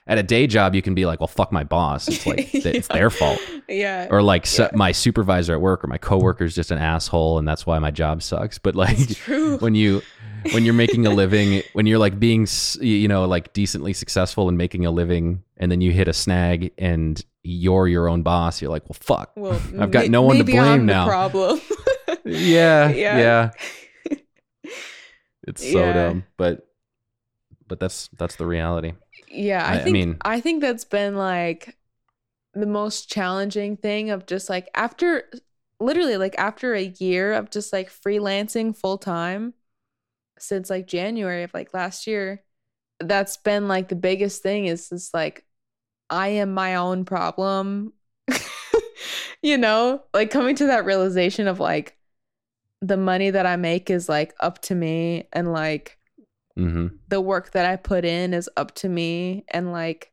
at 0.06 0.18
a 0.18 0.22
day 0.22 0.46
job 0.46 0.74
you 0.74 0.82
can 0.82 0.94
be 0.94 1.04
like 1.06 1.20
well 1.20 1.26
fuck 1.26 1.50
my 1.52 1.64
boss. 1.64 2.08
It's 2.08 2.26
like 2.26 2.54
it's 2.54 2.88
their 2.88 3.10
fault. 3.10 3.40
Yeah. 3.68 4.06
or 4.10 4.22
like 4.22 4.46
Yeah. 4.56 4.70
my 4.74 4.92
supervisor 4.92 5.52
at 5.54 5.60
work 5.60 5.82
or 5.84 5.88
my 5.88 5.98
coworker's 6.08 6.54
just 6.54 6.70
an 6.70 6.78
asshole 6.78 7.38
and 7.38 7.46
that's 7.46 7.66
why 7.66 7.78
my 7.80 7.90
job 7.90 8.22
sucks. 8.22 8.58
But 8.58 8.74
like 8.76 9.16
when 9.60 9.74
you 9.74 10.02
when 10.52 10.64
you're 10.64 10.74
making 10.74 11.06
a 11.06 11.10
living 11.22 11.62
when 11.72 11.86
you're 11.86 11.98
like 11.98 12.18
being 12.18 12.46
you 12.80 13.08
know 13.08 13.24
like 13.26 13.52
decently 13.52 13.92
successful 13.92 14.48
and 14.48 14.56
making 14.58 14.84
a 14.86 14.90
living 14.90 15.42
and 15.56 15.70
then 15.70 15.80
you 15.80 15.90
hit 15.92 16.08
a 16.08 16.12
snag 16.12 16.72
and 16.78 17.24
you're 17.42 17.86
your 17.88 18.08
own 18.08 18.22
boss 18.22 18.60
you're 18.60 18.70
like 18.70 18.82
well 18.88 18.96
fuck 19.00 19.32
well, 19.36 19.60
I've 19.80 19.90
got 19.90 20.08
no 20.08 20.22
one 20.22 20.36
to 20.38 20.44
blame 20.44 20.58
I'm 20.60 20.86
now. 20.86 21.06
problem. 21.06 21.60
yeah 22.24 22.88
Yeah. 22.90 23.18
yeah 23.18 24.16
it's 25.46 25.62
so 25.62 25.78
Yeah. 25.80 25.92
dumb 25.92 26.24
but 26.36 26.66
but 27.68 27.80
that's 27.80 28.08
that's 28.18 28.36
the 28.36 28.46
reality 28.46 28.92
Yeah, 29.30 29.64
I, 29.64 29.78
I- 29.78 29.82
I 29.82 29.90
mean- 29.90 30.16
I 30.22 30.40
think 30.40 30.60
that's 30.60 30.84
been 30.84 31.16
like 31.16 31.76
the 32.54 32.66
most 32.66 33.10
challenging 33.10 33.76
thing 33.76 34.10
of 34.10 34.26
just 34.26 34.48
like 34.48 34.68
after 34.74 35.24
literally 35.78 36.16
like 36.16 36.34
after 36.38 36.74
a 36.74 36.84
year 36.98 37.34
of 37.34 37.50
just 37.50 37.70
like 37.72 37.90
freelancing 37.90 38.74
full 38.76 38.96
time 38.98 39.52
since 40.38 40.70
like 40.70 40.86
January 40.86 41.42
of 41.42 41.54
like 41.54 41.74
last 41.74 42.06
year, 42.06 42.42
that's 43.00 43.36
been 43.36 43.68
like 43.68 43.88
the 43.88 43.96
biggest 43.96 44.42
thing 44.42 44.66
is 44.66 44.88
just 44.88 45.12
like 45.14 45.44
I 46.10 46.28
am 46.28 46.54
my 46.54 46.76
own 46.76 47.04
problem. 47.04 47.92
you 49.42 49.58
know, 49.58 50.02
like 50.14 50.30
coming 50.30 50.56
to 50.56 50.66
that 50.66 50.84
realization 50.84 51.48
of 51.48 51.60
like 51.60 51.96
the 52.80 52.96
money 52.96 53.30
that 53.30 53.46
I 53.46 53.56
make 53.56 53.90
is 53.90 54.08
like 54.08 54.34
up 54.40 54.60
to 54.62 54.74
me 54.74 55.28
and 55.32 55.52
like 55.52 55.98
hmm 56.56 56.88
the 57.08 57.20
work 57.20 57.52
that 57.52 57.66
I 57.66 57.76
put 57.76 58.04
in 58.04 58.34
is 58.34 58.50
up 58.56 58.74
to 58.76 58.88
me 58.88 59.44
and 59.48 59.70
like 59.72 60.12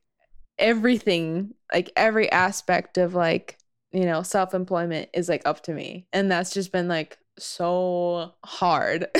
everything, 0.58 1.54
like 1.72 1.90
every 1.96 2.30
aspect 2.30 2.98
of 2.98 3.14
like, 3.14 3.58
you 3.92 4.04
know, 4.04 4.22
self 4.22 4.54
employment 4.54 5.08
is 5.12 5.28
like 5.28 5.42
up 5.44 5.62
to 5.64 5.72
me. 5.74 6.06
And 6.12 6.30
that's 6.30 6.52
just 6.52 6.72
been 6.72 6.88
like 6.88 7.18
so 7.38 8.34
hard. 8.44 9.06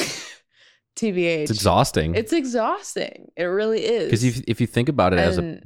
TBH. 0.96 1.42
it's 1.42 1.50
exhausting 1.50 2.14
It's 2.14 2.32
exhausting. 2.32 3.30
It 3.36 3.44
really 3.44 3.84
is. 3.84 4.04
because 4.04 4.24
if, 4.24 4.42
if 4.46 4.60
you 4.60 4.66
think 4.66 4.88
about 4.88 5.12
it 5.12 5.18
as 5.18 5.38
a 5.38 5.60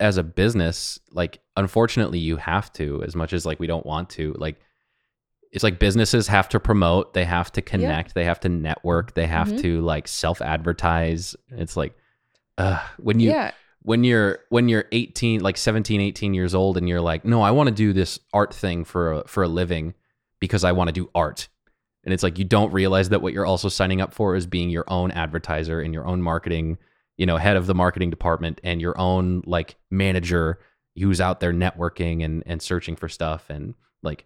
as 0.00 0.16
a 0.16 0.22
business, 0.22 0.98
like 1.12 1.38
unfortunately 1.56 2.18
you 2.18 2.36
have 2.36 2.72
to, 2.74 3.02
as 3.06 3.14
much 3.14 3.32
as 3.32 3.46
like 3.46 3.60
we 3.60 3.66
don't 3.66 3.86
want 3.86 4.10
to, 4.10 4.34
like 4.38 4.56
it's 5.52 5.64
like 5.64 5.78
businesses 5.78 6.26
have 6.26 6.48
to 6.50 6.60
promote, 6.60 7.14
they 7.14 7.24
have 7.24 7.50
to 7.52 7.62
connect, 7.62 8.14
they 8.14 8.24
have 8.24 8.40
to 8.40 8.48
network, 8.48 9.14
they 9.14 9.26
have 9.26 9.48
Mhm. 9.48 9.62
to 9.62 9.80
like 9.80 10.06
self 10.08 10.42
advertise. 10.42 11.34
It's 11.50 11.76
like 11.76 11.94
uh, 12.58 12.82
when 12.98 13.20
you 13.20 13.30
yeah. 13.30 13.52
when 13.82 14.02
you're 14.04 14.40
when 14.50 14.68
you're 14.68 14.84
18 14.92 15.40
like 15.40 15.56
17 15.56 16.00
18 16.00 16.34
years 16.34 16.54
old 16.54 16.76
and 16.76 16.88
you're 16.88 17.00
like 17.00 17.24
no 17.24 17.40
i 17.40 17.52
want 17.52 17.68
to 17.68 17.74
do 17.74 17.92
this 17.92 18.18
art 18.34 18.52
thing 18.52 18.84
for 18.84 19.12
a, 19.12 19.28
for 19.28 19.44
a 19.44 19.48
living 19.48 19.94
because 20.40 20.64
i 20.64 20.72
want 20.72 20.88
to 20.88 20.92
do 20.92 21.08
art 21.14 21.46
and 22.08 22.14
it's 22.14 22.22
like 22.22 22.38
you 22.38 22.44
don't 22.46 22.72
realize 22.72 23.10
that 23.10 23.20
what 23.20 23.34
you're 23.34 23.44
also 23.44 23.68
signing 23.68 24.00
up 24.00 24.14
for 24.14 24.34
is 24.34 24.46
being 24.46 24.70
your 24.70 24.84
own 24.88 25.10
advertiser 25.10 25.82
and 25.82 25.92
your 25.92 26.06
own 26.06 26.22
marketing 26.22 26.78
you 27.18 27.26
know 27.26 27.36
head 27.36 27.54
of 27.58 27.66
the 27.66 27.74
marketing 27.74 28.08
department 28.08 28.62
and 28.64 28.80
your 28.80 28.98
own 28.98 29.42
like 29.44 29.76
manager 29.90 30.58
who's 30.98 31.20
out 31.20 31.40
there 31.40 31.52
networking 31.52 32.24
and 32.24 32.42
and 32.46 32.62
searching 32.62 32.96
for 32.96 33.10
stuff 33.10 33.50
and 33.50 33.74
like 34.02 34.24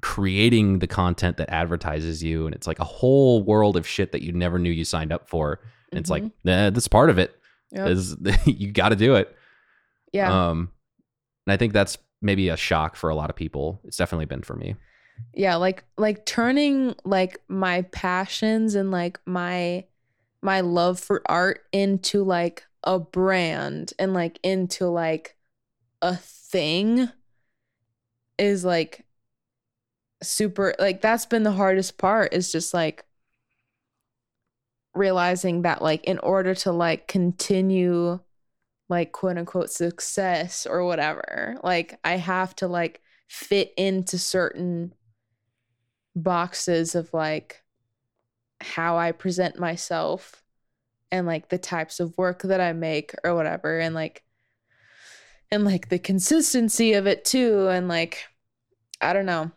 creating 0.00 0.78
the 0.78 0.86
content 0.86 1.36
that 1.36 1.50
advertises 1.50 2.22
you 2.22 2.46
and 2.46 2.54
it's 2.54 2.66
like 2.66 2.78
a 2.78 2.84
whole 2.84 3.42
world 3.42 3.76
of 3.76 3.86
shit 3.86 4.12
that 4.12 4.22
you 4.22 4.32
never 4.32 4.58
knew 4.58 4.70
you 4.70 4.84
signed 4.84 5.12
up 5.12 5.28
for 5.28 5.60
and 5.90 5.98
it's 5.98 6.08
like 6.08 6.22
Mhm. 6.22 6.32
nah, 6.44 6.70
that's 6.70 6.88
part 6.88 7.10
of 7.10 7.18
it 7.18 7.38
Yep. 7.72 7.88
is 7.88 8.16
you 8.46 8.72
got 8.72 8.88
to 8.90 8.96
do 8.96 9.16
it. 9.16 9.36
yeah. 10.12 10.48
Um, 10.48 10.70
and 11.46 11.52
I 11.52 11.58
think 11.58 11.72
that's 11.74 11.98
maybe 12.22 12.48
a 12.48 12.56
shock 12.56 12.96
for 12.96 13.10
a 13.10 13.14
lot 13.14 13.28
of 13.28 13.36
people. 13.36 13.80
It's 13.84 13.96
definitely 13.98 14.24
been 14.26 14.40
for 14.42 14.54
me. 14.56 14.74
Yeah 15.34 15.56
like 15.56 15.84
like 15.96 16.24
turning 16.26 16.94
like 17.04 17.38
my 17.48 17.82
passions 17.82 18.74
and 18.74 18.90
like 18.90 19.20
my 19.26 19.84
my 20.42 20.60
love 20.60 20.98
for 20.98 21.22
art 21.26 21.64
into 21.72 22.22
like 22.22 22.64
a 22.84 22.98
brand 22.98 23.92
and 23.98 24.14
like 24.14 24.38
into 24.42 24.86
like 24.86 25.36
a 26.02 26.16
thing 26.16 27.08
is 28.38 28.64
like 28.64 29.04
super 30.22 30.74
like 30.78 31.00
that's 31.00 31.26
been 31.26 31.42
the 31.42 31.52
hardest 31.52 31.98
part 31.98 32.32
is 32.32 32.50
just 32.50 32.74
like 32.74 33.04
realizing 34.94 35.62
that 35.62 35.82
like 35.82 36.04
in 36.04 36.18
order 36.18 36.54
to 36.54 36.72
like 36.72 37.06
continue 37.06 38.18
like 38.88 39.12
quote 39.12 39.38
unquote 39.38 39.70
success 39.70 40.66
or 40.66 40.84
whatever 40.84 41.56
like 41.62 41.98
i 42.04 42.16
have 42.16 42.54
to 42.56 42.66
like 42.66 43.00
fit 43.28 43.72
into 43.76 44.18
certain 44.18 44.92
boxes 46.22 46.94
of 46.94 47.12
like 47.14 47.62
how 48.60 48.98
I 48.98 49.12
present 49.12 49.58
myself 49.58 50.42
and 51.10 51.26
like 51.26 51.48
the 51.48 51.58
types 51.58 52.00
of 52.00 52.16
work 52.18 52.42
that 52.42 52.60
I 52.60 52.72
make 52.72 53.14
or 53.24 53.34
whatever 53.34 53.78
and 53.78 53.94
like 53.94 54.22
and 55.50 55.64
like 55.64 55.88
the 55.88 55.98
consistency 55.98 56.92
of 56.94 57.06
it 57.06 57.24
too 57.24 57.68
and 57.68 57.88
like 57.88 58.26
I 59.00 59.12
don't 59.12 59.26
know 59.26 59.50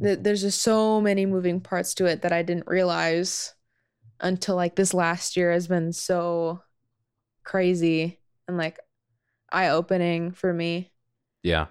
Th- 0.00 0.18
there's 0.20 0.42
just 0.42 0.62
so 0.62 1.00
many 1.00 1.26
moving 1.26 1.60
parts 1.60 1.94
to 1.94 2.06
it 2.06 2.22
that 2.22 2.32
I 2.32 2.42
didn't 2.42 2.68
realize 2.68 3.54
until 4.20 4.54
like 4.54 4.76
this 4.76 4.94
last 4.94 5.36
year 5.36 5.50
has 5.52 5.66
been 5.66 5.92
so 5.92 6.62
crazy 7.42 8.20
and 8.46 8.56
like 8.56 8.78
eye 9.50 9.68
opening 9.70 10.30
for 10.32 10.52
me 10.52 10.92
Yeah. 11.42 11.66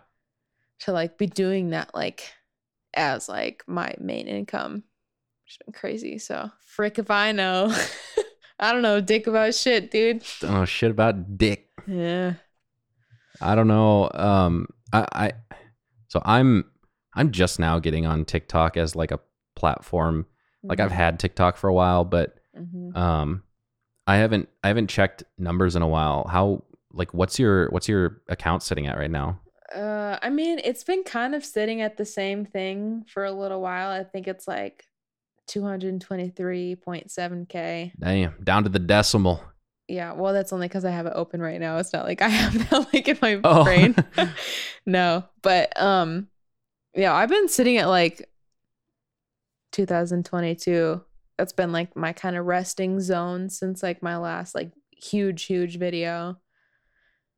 to 0.79 0.91
like 0.91 1.17
be 1.17 1.27
doing 1.27 1.69
that 1.69 1.95
like 1.95 2.33
as 2.93 3.27
like 3.29 3.63
my 3.67 3.93
main 3.99 4.27
income. 4.27 4.83
It's 5.47 5.57
been 5.57 5.73
crazy. 5.73 6.17
So 6.17 6.49
frick 6.65 6.97
if 6.99 7.11
I 7.11 7.31
know. 7.31 7.75
I 8.59 8.71
don't 8.73 8.81
know 8.83 9.01
dick 9.01 9.27
about 9.27 9.55
shit, 9.55 9.89
dude. 9.91 10.23
Don't 10.39 10.53
know 10.53 10.65
shit 10.65 10.91
about 10.91 11.37
dick. 11.37 11.67
Yeah. 11.87 12.33
I 13.41 13.55
don't 13.55 13.67
know. 13.67 14.09
Um, 14.13 14.67
I, 14.93 15.07
I, 15.13 15.31
so 16.09 16.21
I'm, 16.23 16.65
I'm 17.15 17.31
just 17.31 17.59
now 17.59 17.79
getting 17.79 18.05
on 18.05 18.23
TikTok 18.23 18.77
as 18.77 18.95
like 18.95 19.11
a 19.11 19.19
platform. 19.55 20.27
Like 20.63 20.79
I've 20.79 20.91
had 20.91 21.19
TikTok 21.19 21.57
for 21.57 21.67
a 21.67 21.73
while, 21.73 22.05
but 22.05 22.35
Mhm. 22.57 22.95
um, 22.95 23.43
I 24.05 24.17
haven't, 24.17 24.47
I 24.63 24.67
haven't 24.67 24.89
checked 24.91 25.23
numbers 25.39 25.75
in 25.75 25.81
a 25.81 25.87
while. 25.87 26.27
How, 26.29 26.63
like, 26.93 27.13
what's 27.15 27.39
your, 27.39 27.67
what's 27.69 27.87
your 27.89 28.21
account 28.29 28.61
sitting 28.61 28.85
at 28.85 28.97
right 28.97 29.09
now? 29.09 29.40
Uh, 29.75 30.17
I 30.21 30.29
mean, 30.29 30.59
it's 30.63 30.83
been 30.83 31.03
kind 31.03 31.33
of 31.35 31.43
sitting 31.45 31.81
at 31.81 31.97
the 31.97 32.05
same 32.05 32.45
thing 32.45 33.05
for 33.07 33.25
a 33.25 33.31
little 33.31 33.61
while. 33.61 33.89
I 33.89 34.03
think 34.03 34.27
it's 34.27 34.47
like 34.47 34.85
223.7k. 35.49 37.93
Damn, 37.99 38.33
down 38.43 38.63
to 38.63 38.69
the 38.69 38.79
decimal. 38.79 39.41
yeah. 39.87 40.13
Well, 40.13 40.33
that's 40.33 40.53
only 40.53 40.67
because 40.67 40.85
I 40.85 40.91
have 40.91 41.05
it 41.05 41.13
open 41.15 41.41
right 41.41 41.59
now. 41.59 41.77
It's 41.77 41.93
not 41.93 42.05
like 42.05 42.21
I 42.21 42.27
have 42.29 42.69
that 42.69 42.93
like 42.93 43.07
in 43.07 43.17
my 43.21 43.39
Oh. 43.43 43.63
brain. 43.63 43.95
no, 44.85 45.23
but 45.41 45.79
um, 45.81 46.27
yeah, 46.95 47.13
I've 47.13 47.29
been 47.29 47.47
sitting 47.49 47.77
at 47.77 47.87
like 47.87 48.29
2022. 49.71 51.01
That's 51.37 51.53
been 51.53 51.71
like 51.71 51.95
my 51.95 52.13
kind 52.13 52.35
of 52.35 52.45
resting 52.45 52.99
zone 52.99 53.49
since 53.49 53.81
like 53.81 54.03
my 54.03 54.17
last 54.17 54.53
like 54.53 54.71
huge, 54.91 55.45
huge 55.45 55.79
video, 55.79 56.37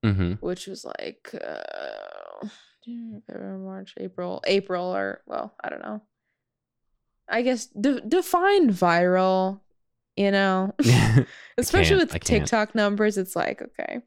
hmm 0.03 0.33
which 0.41 0.67
was 0.67 0.83
like 0.83 1.29
uh, 1.33 2.12
February, 3.27 3.59
March, 3.59 3.93
April, 3.97 4.41
April, 4.45 4.95
or 4.95 5.21
well, 5.25 5.53
I 5.63 5.69
don't 5.69 5.81
know. 5.81 6.01
I 7.29 7.41
guess 7.41 7.67
de- 7.67 8.01
define 8.01 8.69
viral, 8.69 9.61
you 10.17 10.31
know, 10.31 10.73
especially 11.57 11.97
with. 11.97 12.19
TikTok 12.23 12.75
numbers. 12.75 13.17
It's 13.17 13.35
like 13.35 13.61
okay, 13.61 14.01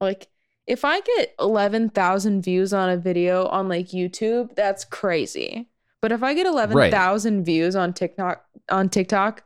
like 0.00 0.28
if 0.66 0.84
I 0.84 1.00
get 1.00 1.34
eleven 1.40 1.90
thousand 1.90 2.42
views 2.42 2.72
on 2.72 2.90
a 2.90 2.96
video 2.96 3.46
on 3.46 3.68
like 3.68 3.88
YouTube, 3.88 4.54
that's 4.54 4.84
crazy. 4.84 5.68
But 6.00 6.12
if 6.12 6.22
I 6.22 6.34
get 6.34 6.46
eleven 6.46 6.90
thousand 6.90 7.44
views 7.44 7.74
on 7.76 7.92
TikTok 7.92 8.44
on 8.70 8.88
TikTok, 8.88 9.42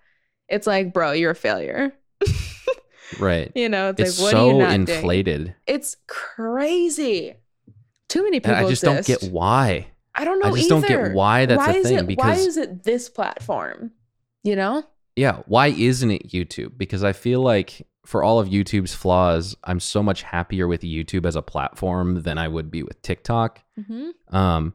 it's 0.49 0.67
like, 0.67 0.93
bro, 0.93 1.13
you're 1.13 1.31
a 1.33 1.35
failure. 1.35 1.95
right. 3.19 3.51
you 3.55 3.69
know, 3.69 3.91
it's, 3.91 4.01
It's 4.01 4.21
like, 4.21 4.35
what 4.35 4.41
are 4.41 4.47
you 4.47 4.53
so 4.53 4.59
not 4.59 4.69
doing? 4.69 4.81
inflated. 4.99 5.55
It's 5.67 5.97
crazy. 6.07 7.37
Too 8.09 8.23
many 8.23 8.37
And 8.37 8.45
people. 8.45 8.67
I 8.67 8.69
just 8.69 8.85
exist. 8.85 9.09
don't 9.09 9.21
get 9.21 9.33
why. 9.33 9.87
I 10.15 10.25
don't 10.25 10.39
know. 10.39 10.49
I 10.51 10.53
just 10.53 10.69
don't 10.69 10.85
either. 10.85 11.09
get 11.09 11.15
why 11.15 11.47
that's 11.47 11.59
why 11.59 11.73
a 11.75 11.83
thing 11.83 12.11
It, 12.11 12.19
why 12.19 12.35
is 12.35 12.57
it 12.57 12.85
this 12.85 13.09
platform? 13.09 13.91
You 14.43 14.57
know? 14.57 14.85
yeah, 15.17 15.43
why 15.47 15.69
isn't 15.69 16.11
it 16.11 16.29
YouTube? 16.31 16.77
Because 16.77 17.03
I 17.05 17.13
feel 17.13 17.41
like 17.41 17.87
for 18.05 18.23
all 18.23 18.39
of 18.39 18.49
YouTube's 18.49 18.95
flaws, 18.95 19.57
I'm 19.65 19.81
so 19.81 20.03
much 20.03 20.23
happier 20.23 20.69
with 20.69 20.83
YouTube 20.83 21.25
as 21.25 21.37
a 21.37 21.43
platform 21.43 22.23
than 22.23 22.37
I 22.37 22.49
would 22.49 22.71
be 22.71 22.83
with 22.83 23.01
TikTok. 23.03 23.63
Mm-hmm. 23.79 24.37
Um, 24.37 24.75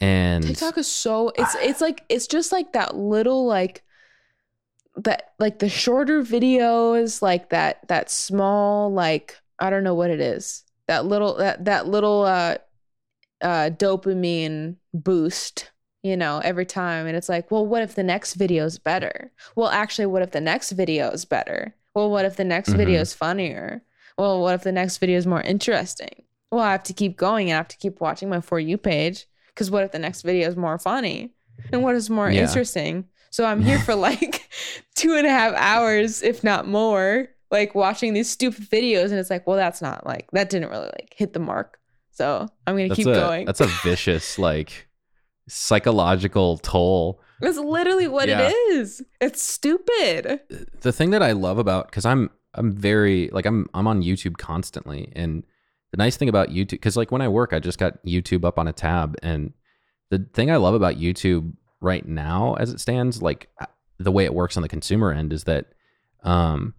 and 0.00 0.44
TikTok 0.44 0.78
is 0.78 0.86
so 0.86 1.30
it's 1.36 1.54
it's 1.56 1.80
like 1.80 2.04
it's 2.08 2.26
just 2.26 2.52
like 2.52 2.72
that 2.72 2.96
little 2.96 3.46
like 3.46 3.82
that 4.96 5.34
like 5.38 5.58
the 5.58 5.68
shorter 5.68 6.22
videos 6.22 7.22
like 7.22 7.50
that 7.50 7.86
that 7.88 8.10
small 8.10 8.92
like 8.92 9.36
I 9.58 9.70
don't 9.70 9.84
know 9.84 9.94
what 9.94 10.10
it 10.10 10.20
is 10.20 10.64
that 10.90 11.06
little 11.06 11.36
that 11.36 11.64
that 11.66 11.86
little 11.86 12.22
uh 12.24 12.56
uh 13.42 13.70
dopamine 13.70 14.76
boost 14.92 15.70
you 16.02 16.16
know 16.16 16.40
every 16.42 16.66
time. 16.66 17.06
And 17.06 17.16
it's 17.16 17.28
like 17.28 17.50
well 17.50 17.64
what 17.64 17.82
if 17.82 17.94
the 17.94 18.02
next 18.02 18.34
video 18.34 18.64
is 18.64 18.78
better? 18.78 19.30
Well 19.54 19.68
actually 19.68 20.06
what 20.06 20.22
if 20.22 20.32
the 20.32 20.40
next 20.40 20.72
video 20.72 21.10
is 21.10 21.24
better? 21.24 21.74
Well 21.94 22.10
what 22.10 22.24
if 22.24 22.36
the 22.36 22.44
next 22.44 22.70
Mhm. 22.72 22.76
video 22.78 23.00
is 23.00 23.14
funnier? 23.14 23.82
Well 24.18 24.40
what 24.42 24.54
if 24.54 24.62
the 24.64 24.72
next 24.72 24.98
video 24.98 25.16
is 25.16 25.26
more 25.26 25.40
interesting? 25.42 26.24
Well 26.50 26.64
i 26.64 26.72
have 26.72 26.82
to 26.84 26.92
keep 26.92 27.16
going 27.16 27.50
and 27.50 27.54
i 27.54 27.58
have 27.58 27.68
to 27.68 27.76
keep 27.84 28.00
watching 28.00 28.28
my 28.28 28.40
for 28.40 28.58
you 28.58 28.76
page 28.76 29.26
because 29.54 29.70
what 29.70 29.84
if 29.84 29.92
the 29.92 29.98
next 30.06 30.22
video 30.22 30.48
is 30.48 30.56
more 30.56 30.78
funny? 30.78 31.32
And 31.72 31.82
what 31.84 31.94
is 31.94 32.10
more 32.10 32.28
Yeah. 32.30 32.42
interesting? 32.42 33.04
So 33.30 33.44
i'm 33.44 33.62
here 33.62 33.78
for 33.86 33.94
like 33.94 34.48
two 34.96 35.14
and 35.14 35.26
a 35.26 35.30
half 35.30 35.54
hours 35.54 36.22
if 36.22 36.42
not 36.42 36.66
more 36.66 37.28
like 37.50 37.74
watching 37.74 38.12
these 38.14 38.28
stupid 38.30 38.64
videos 38.70 39.06
and 39.10 39.14
it's 39.14 39.30
like 39.30 39.46
well 39.46 39.56
that's 39.56 39.82
not 39.82 40.06
like 40.06 40.28
that 40.32 40.50
didn't 40.50 40.70
really 40.70 40.86
like 40.98 41.12
hit 41.16 41.32
the 41.32 41.40
mark 41.40 41.78
so 42.10 42.46
i'm 42.66 42.76
gonna 42.76 42.88
that's 42.88 42.96
keep 42.96 43.06
a 43.06 43.12
going 43.14 43.44
that's 43.46 43.60
a 43.60 43.66
vicious 43.82 44.38
like 44.38 44.88
psychological 45.48 46.58
toll. 46.58 47.20
That's 47.40 47.58
literally 47.58 48.06
what 48.08 48.28
Yeah. 48.28 48.48
it 48.50 48.52
is. 48.72 49.02
It's 49.20 49.42
stupid. 49.42 50.40
the 50.80 50.92
thing 50.92 51.10
that 51.10 51.22
I 51.22 51.32
love 51.32 51.58
about 51.58 51.86
because 51.90 52.04
I'm 52.04 52.30
I'm 52.54 52.72
very 52.72 53.30
like 53.32 53.46
I'm 53.46 53.66
I'm 53.74 53.86
on 53.86 54.02
YouTube 54.02 54.36
constantly, 54.36 55.12
and 55.16 55.44
the 55.90 55.96
nice 55.96 56.16
thing 56.16 56.28
about 56.28 56.48
YouTube 56.50 56.70
because 56.72 56.96
like 56.96 57.10
when 57.10 57.22
I 57.22 57.28
work, 57.28 57.52
I 57.52 57.58
just 57.60 57.78
got 57.78 58.04
YouTube 58.04 58.44
up 58.44 58.58
on 58.58 58.68
a 58.68 58.72
tab, 58.72 59.16
and 59.22 59.52
the 60.10 60.26
thing 60.34 60.50
I 60.50 60.56
love 60.56 60.74
about 60.74 60.96
YouTube 60.96 61.52
right 61.80 62.06
now, 62.06 62.54
as 62.54 62.70
it 62.70 62.80
stands, 62.80 63.22
like 63.22 63.48
uh, 63.60 63.66
the 63.98 64.12
way 64.12 64.24
it 64.24 64.34
works 64.34 64.56
on 64.56 64.62
the 64.62 64.68
consumer 64.68 65.12
end, 65.12 65.32
is 65.32 65.44
that 65.44 65.66
um 66.22 66.74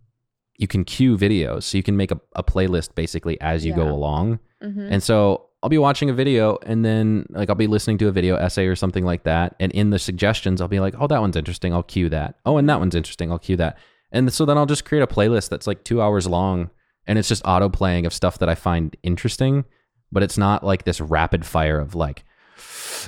you 0.57 0.67
can 0.67 0.83
queue 0.83 1.17
videos, 1.17 1.63
so 1.63 1.77
you 1.77 1.83
can 1.83 1.97
make 1.97 2.11
a, 2.11 2.19
a 2.35 2.43
playlist 2.43 2.93
basically 2.95 3.39
as 3.41 3.65
you 3.65 3.73
go 3.73 3.85
Yeah. 3.85 3.91
along, 3.91 4.39
Mhm. 4.63 4.87
and 4.91 5.01
so 5.03 5.47
I'll 5.63 5.69
be 5.69 5.77
watching 5.77 6.09
a 6.09 6.13
video 6.13 6.57
and 6.65 6.83
then 6.83 7.25
like 7.29 7.49
I'll 7.49 7.55
be 7.55 7.67
listening 7.67 7.97
to 7.99 8.07
a 8.07 8.11
video 8.11 8.35
essay 8.35 8.65
or 8.65 8.75
something 8.75 9.05
like 9.05 9.23
that. 9.23 9.55
And 9.59 9.71
in 9.73 9.91
the 9.91 9.99
suggestions, 9.99 10.59
I'll 10.59 10.67
be 10.67 10.79
like, 10.79 10.95
oh, 10.99 11.05
that 11.05 11.21
one's 11.21 11.35
interesting. 11.35 11.71
I'll 11.71 11.83
cue 11.83 12.09
that. 12.09 12.35
Oh, 12.47 12.57
and 12.57 12.67
that 12.67 12.79
one's 12.79 12.95
interesting. 12.95 13.31
I'll 13.31 13.37
cue 13.37 13.57
that. 13.57 13.77
And 14.11 14.33
so 14.33 14.43
then 14.43 14.57
I'll 14.57 14.65
just 14.65 14.85
create 14.85 15.03
a 15.03 15.07
playlist 15.07 15.49
that's 15.49 15.67
like 15.67 15.83
two 15.83 16.01
hours 16.01 16.25
long 16.27 16.71
and 17.05 17.19
it's 17.19 17.27
just 17.27 17.43
auto 17.45 17.69
playing 17.69 18.07
of 18.07 18.13
stuff 18.13 18.39
that 18.39 18.49
I 18.49 18.55
find 18.55 18.95
interesting. 19.03 19.65
But 20.11 20.23
it's 20.23 20.37
not 20.37 20.63
like 20.65 20.83
this 20.83 20.99
rapid 20.99 21.45
fire 21.45 21.79
of 21.79 21.93
like, 21.93 22.23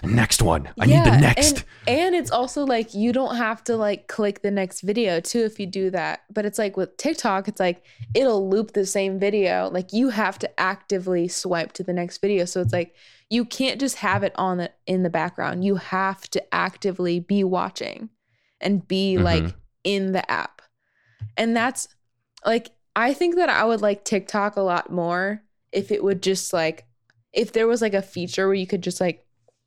next 0.03 0.41
one. 0.41 0.69
I 0.79 0.85
need 0.85 1.03
the 1.03 1.17
next. 1.17 1.65
And, 1.87 1.99
and 1.99 2.15
it's 2.15 2.31
also 2.31 2.65
like 2.65 2.93
you 2.93 3.11
don't 3.13 3.35
have 3.35 3.63
to 3.65 3.75
like 3.75 4.07
click 4.07 4.41
the 4.41 4.51
next 4.51 4.81
video 4.81 5.19
too 5.19 5.39
if 5.39 5.59
you 5.59 5.65
do 5.65 5.89
that. 5.91 6.21
But 6.31 6.45
it's 6.45 6.57
like 6.59 6.77
with 6.77 6.95
TikTok, 6.97 7.47
it's 7.47 7.59
like 7.59 7.83
it'll 8.13 8.49
loop 8.49 8.73
the 8.73 8.85
same 8.85 9.19
video. 9.19 9.69
Like 9.69 9.93
you 9.93 10.09
have 10.09 10.39
to 10.39 10.59
actively 10.59 11.27
swipe 11.27 11.73
to 11.73 11.83
the 11.83 11.93
next 11.93 12.19
video. 12.19 12.45
So 12.45 12.61
it's 12.61 12.73
like 12.73 12.95
you 13.29 13.45
can't 13.45 13.79
just 13.79 13.97
have 13.97 14.23
it 14.23 14.33
on 14.35 14.57
the 14.57 14.71
in 14.85 15.03
the 15.03 15.09
background. 15.09 15.63
You 15.63 15.75
have 15.75 16.29
to 16.31 16.53
actively 16.53 17.19
be 17.19 17.43
watching 17.43 18.09
and 18.61 18.87
be 18.87 19.17
like 19.17 19.43
Mhm. 19.43 19.53
in 19.83 20.11
the 20.11 20.29
app. 20.31 20.61
And 21.35 21.55
that's 21.55 21.87
like 22.45 22.71
I 22.95 23.13
think 23.13 23.35
that 23.35 23.49
I 23.49 23.63
would 23.63 23.81
like 23.81 24.05
TikTok 24.05 24.55
a 24.55 24.61
lot 24.61 24.91
more 24.91 25.41
if 25.71 25.91
it 25.91 26.03
would 26.03 26.21
just 26.21 26.53
like 26.53 26.85
if 27.33 27.51
there 27.51 27.65
was 27.65 27.81
like 27.81 27.95
a 27.95 28.01
feature 28.03 28.45
where 28.45 28.53
you 28.53 28.67
could 28.67 28.83
just 28.83 29.01
like 29.01 29.25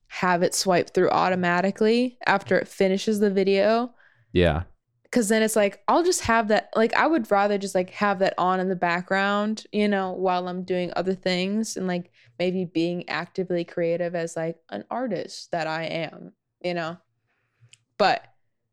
have 0.08 0.42
it 0.42 0.54
swipe 0.54 0.92
through 0.94 1.10
automatically 1.10 2.18
after 2.26 2.58
it 2.58 2.68
finishes 2.68 3.18
the 3.20 3.30
video 3.30 3.92
yeah. 4.32 4.62
because 5.02 5.28
then 5.28 5.42
it's 5.42 5.56
like 5.56 5.82
i'll 5.88 6.04
just 6.04 6.22
have 6.22 6.48
that 6.48 6.68
like 6.76 6.94
i 6.94 7.06
would 7.06 7.30
rather 7.30 7.58
just 7.58 7.74
like 7.74 7.90
have 7.90 8.18
that 8.20 8.34
on 8.38 8.60
in 8.60 8.68
the 8.68 8.76
background 8.76 9.64
you 9.72 9.88
know 9.88 10.12
while 10.12 10.46
i'm 10.48 10.62
doing 10.62 10.92
other 10.96 11.14
things 11.14 11.76
and 11.76 11.86
like 11.86 12.10
maybe 12.38 12.64
being 12.64 13.08
actively 13.08 13.64
creative 13.64 14.14
as 14.14 14.36
like 14.36 14.56
an 14.70 14.84
artist 14.90 15.50
that 15.50 15.66
i 15.66 15.84
am 15.84 16.32
you 16.62 16.74
know 16.74 16.96
but 17.98 18.24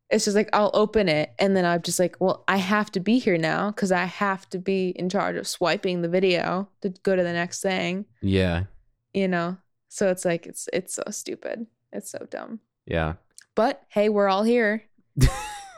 it's 0.10 0.26
just 0.26 0.36
like 0.36 0.50
i'll 0.54 0.72
open 0.74 1.10
it 1.10 1.34
and 1.40 1.56
then 1.56 1.66
i'm 1.66 1.82
just 1.82 1.98
like 2.00 2.16
well 2.20 2.44
i 2.48 2.58
have 2.58 2.92
to 2.92 3.00
be 3.00 3.18
here 3.20 3.38
now 3.38 3.72
because 3.72 3.92
i 3.92 4.04
have 4.04 4.48
to 4.50 4.60
be 4.60 4.90
in 4.90 5.10
charge 5.10 5.36
of 5.36 5.48
swiping 5.48 6.02
the 6.02 6.10
video 6.10 6.68
to 6.82 6.90
go 7.04 7.16
to 7.16 7.24
the 7.24 7.34
next 7.34 7.62
thing 7.62 8.06
Yeah. 8.22 8.66
you 9.14 9.28
know 9.28 9.58
so 9.94 10.10
it's 10.10 10.26
like 10.26 10.48
it's 10.48 10.68
it's 10.74 10.96
so 10.96 11.04
stupid. 11.12 11.68
It's 11.92 12.10
so 12.10 12.26
dumb. 12.30 12.60
Yeah. 12.86 13.14
but 13.54 13.84
hey 13.90 14.10
we're 14.10 14.28
all 14.28 14.44
here. 14.44 14.84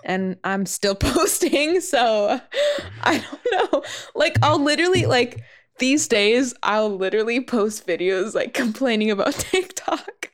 And 0.07 0.38
i'm 0.43 0.68
still 0.68 0.93
posting 1.13 1.82
so 1.82 2.39
i 3.03 3.18
don't 3.18 3.74
know. 3.74 3.84
Like 4.13 4.38
i'll 4.43 4.61
literally 4.63 5.07
like 5.07 5.41
these 5.80 6.07
days 6.07 6.53
i'll 6.61 6.95
literally 6.95 7.41
post 7.41 7.88
videos 7.88 8.36
like 8.36 8.53
complaining 8.53 9.09
about 9.09 9.34
tiktok. 9.34 10.32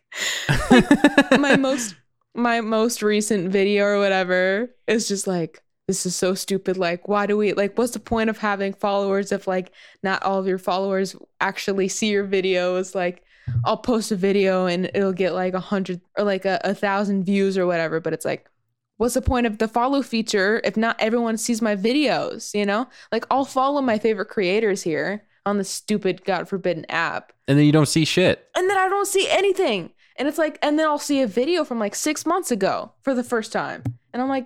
My 1.40 1.56
most 1.56 1.96
my 2.36 2.60
most 2.60 3.02
recent 3.02 3.50
video 3.50 3.86
or 3.86 3.98
whatever 4.00 4.70
is 4.88 5.08
just 5.08 5.26
like 5.26 5.64
this 5.88 6.06
is 6.06 6.16
so 6.16 6.34
stupid. 6.36 6.76
Like 6.78 7.08
why 7.08 7.26
do 7.26 7.38
we 7.38 7.54
like 7.54 7.78
what's 7.78 7.94
the 7.94 8.00
point 8.00 8.30
of 8.30 8.38
having 8.38 8.74
followers 8.74 9.32
if 9.32 9.48
like 9.48 9.72
not 10.04 10.22
all 10.24 10.38
of 10.38 10.48
your 10.48 10.58
followers 10.60 11.16
actually 11.40 11.88
see 11.88 12.10
your 12.10 12.28
videos? 12.28 12.94
Like 12.94 13.24
i'll 13.66 13.78
post 13.78 14.12
a 14.12 14.16
video 14.16 14.66
and 14.66 14.90
it'll 14.94 15.14
get 15.14 15.34
like 15.34 15.54
a 15.54 15.60
hundred 15.60 16.02
or 16.18 16.24
like 16.24 16.46
a, 16.46 16.60
a 16.64 16.74
thousand 16.74 17.24
views 17.24 17.58
or 17.58 17.66
whatever 17.66 18.00
but 18.00 18.14
it's 18.14 18.26
like 18.26 18.50
what's 18.98 19.14
the 19.16 19.22
point 19.22 19.46
of 19.48 19.58
the 19.58 19.68
follow 19.68 20.02
feature 20.02 20.62
if 20.64 20.78
not 20.78 20.96
everyone 21.00 21.38
sees 21.38 21.62
my 21.62 21.76
videos 21.76 22.54
you 22.54 22.66
know 22.66 22.88
like 23.12 23.26
i'll 23.32 23.46
follow 23.46 23.82
my 23.82 23.98
favorite 23.98 24.28
creators 24.30 24.84
here 24.84 25.24
on 25.46 25.58
the 25.58 25.64
stupid 25.64 26.24
god 26.24 26.48
forbidden 26.48 26.86
app 26.90 27.34
And 27.48 27.58
then 27.58 27.66
you 27.66 27.72
don't 27.72 27.88
see 27.88 28.06
shit. 28.06 28.48
and 28.56 28.70
then 28.70 28.78
I 28.78 28.88
don't 28.90 29.08
see 29.08 29.28
anything. 29.30 29.92
And 30.18 30.28
it's 30.28 30.38
like, 30.38 30.60
and 30.62 30.78
then 30.78 30.86
I'll 30.86 31.00
see 31.00 31.22
a 31.22 31.28
video 31.28 31.64
from 31.64 31.80
like 31.80 31.96
six 31.96 32.28
months 32.28 32.52
ago 32.52 32.92
for 33.02 33.16
the 33.16 33.24
first 33.24 33.52
time. 33.52 33.82
And 34.14 34.22
I'm 34.22 34.30
like, 34.30 34.46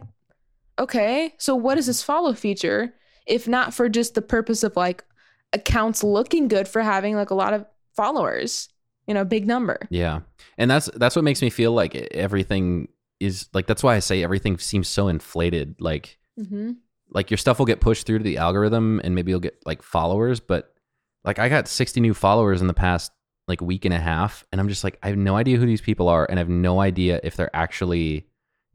okay, 0.80 1.34
so 1.38 1.54
what 1.54 1.78
is 1.78 1.88
this 1.88 2.02
follow 2.02 2.34
feature 2.34 2.93
if 3.26 3.48
not 3.48 3.74
for 3.74 3.89
just 3.89 4.14
the 4.16 4.22
purpose 4.22 4.64
of 4.64 4.78
like 4.78 5.04
accounts 5.52 6.02
looking 6.04 6.48
good 6.48 6.68
for 6.68 6.82
having 6.82 7.16
like 7.16 7.32
a 7.32 7.36
lot 7.36 7.54
of 7.54 7.66
followers, 7.96 8.70
you 9.08 9.14
know, 9.14 9.24
big 9.26 9.45
number. 9.47 9.80
Yeah. 9.89 10.22
And 10.58 10.70
that's 10.72 10.89
that's 10.95 11.16
what 11.16 11.24
makes 11.26 11.41
me 11.41 11.49
feel 11.49 11.72
like 11.74 11.95
everything 11.95 12.88
is 13.20 13.47
like 13.53 13.66
that's 13.68 13.84
why 13.84 13.95
I 13.95 13.99
say 13.99 14.24
everything 14.24 14.58
seems 14.58 14.88
so 14.88 15.08
inflated. 15.08 15.76
Like 15.80 16.18
Mm-hmm. 16.39 16.72
like 17.12 17.32
your 17.32 17.38
stuff 17.38 17.60
will 17.60 17.66
get 17.66 17.80
pushed 17.80 18.06
through 18.06 18.18
to 18.18 18.24
the 18.26 18.38
algorithm 18.38 18.99
and 19.06 19.16
maybe 19.16 19.32
you'll 19.32 19.39
get 19.39 19.58
like 19.66 19.82
followers, 19.82 20.41
but 20.41 20.74
like 21.24 21.39
I 21.39 21.47
got 21.47 21.70
60 21.70 22.01
new 22.01 22.14
followers 22.14 22.60
in 22.60 22.68
the 22.68 22.74
past 22.74 23.14
like 23.47 23.62
week 23.62 23.86
and 23.86 23.93
a 23.93 23.99
half 23.99 24.43
and 24.51 24.60
I'm 24.60 24.68
just 24.68 24.84
like 24.84 24.99
I 25.01 25.08
have 25.08 25.18
no 25.18 25.38
idea 25.38 25.56
who 25.58 25.66
these 25.66 25.80
people 25.80 26.10
are 26.10 26.26
and 26.30 26.38
I 26.38 26.41
have 26.41 26.49
no 26.49 26.82
idea 26.82 27.22
if 27.24 27.38
they're 27.38 27.56
actually 27.56 28.28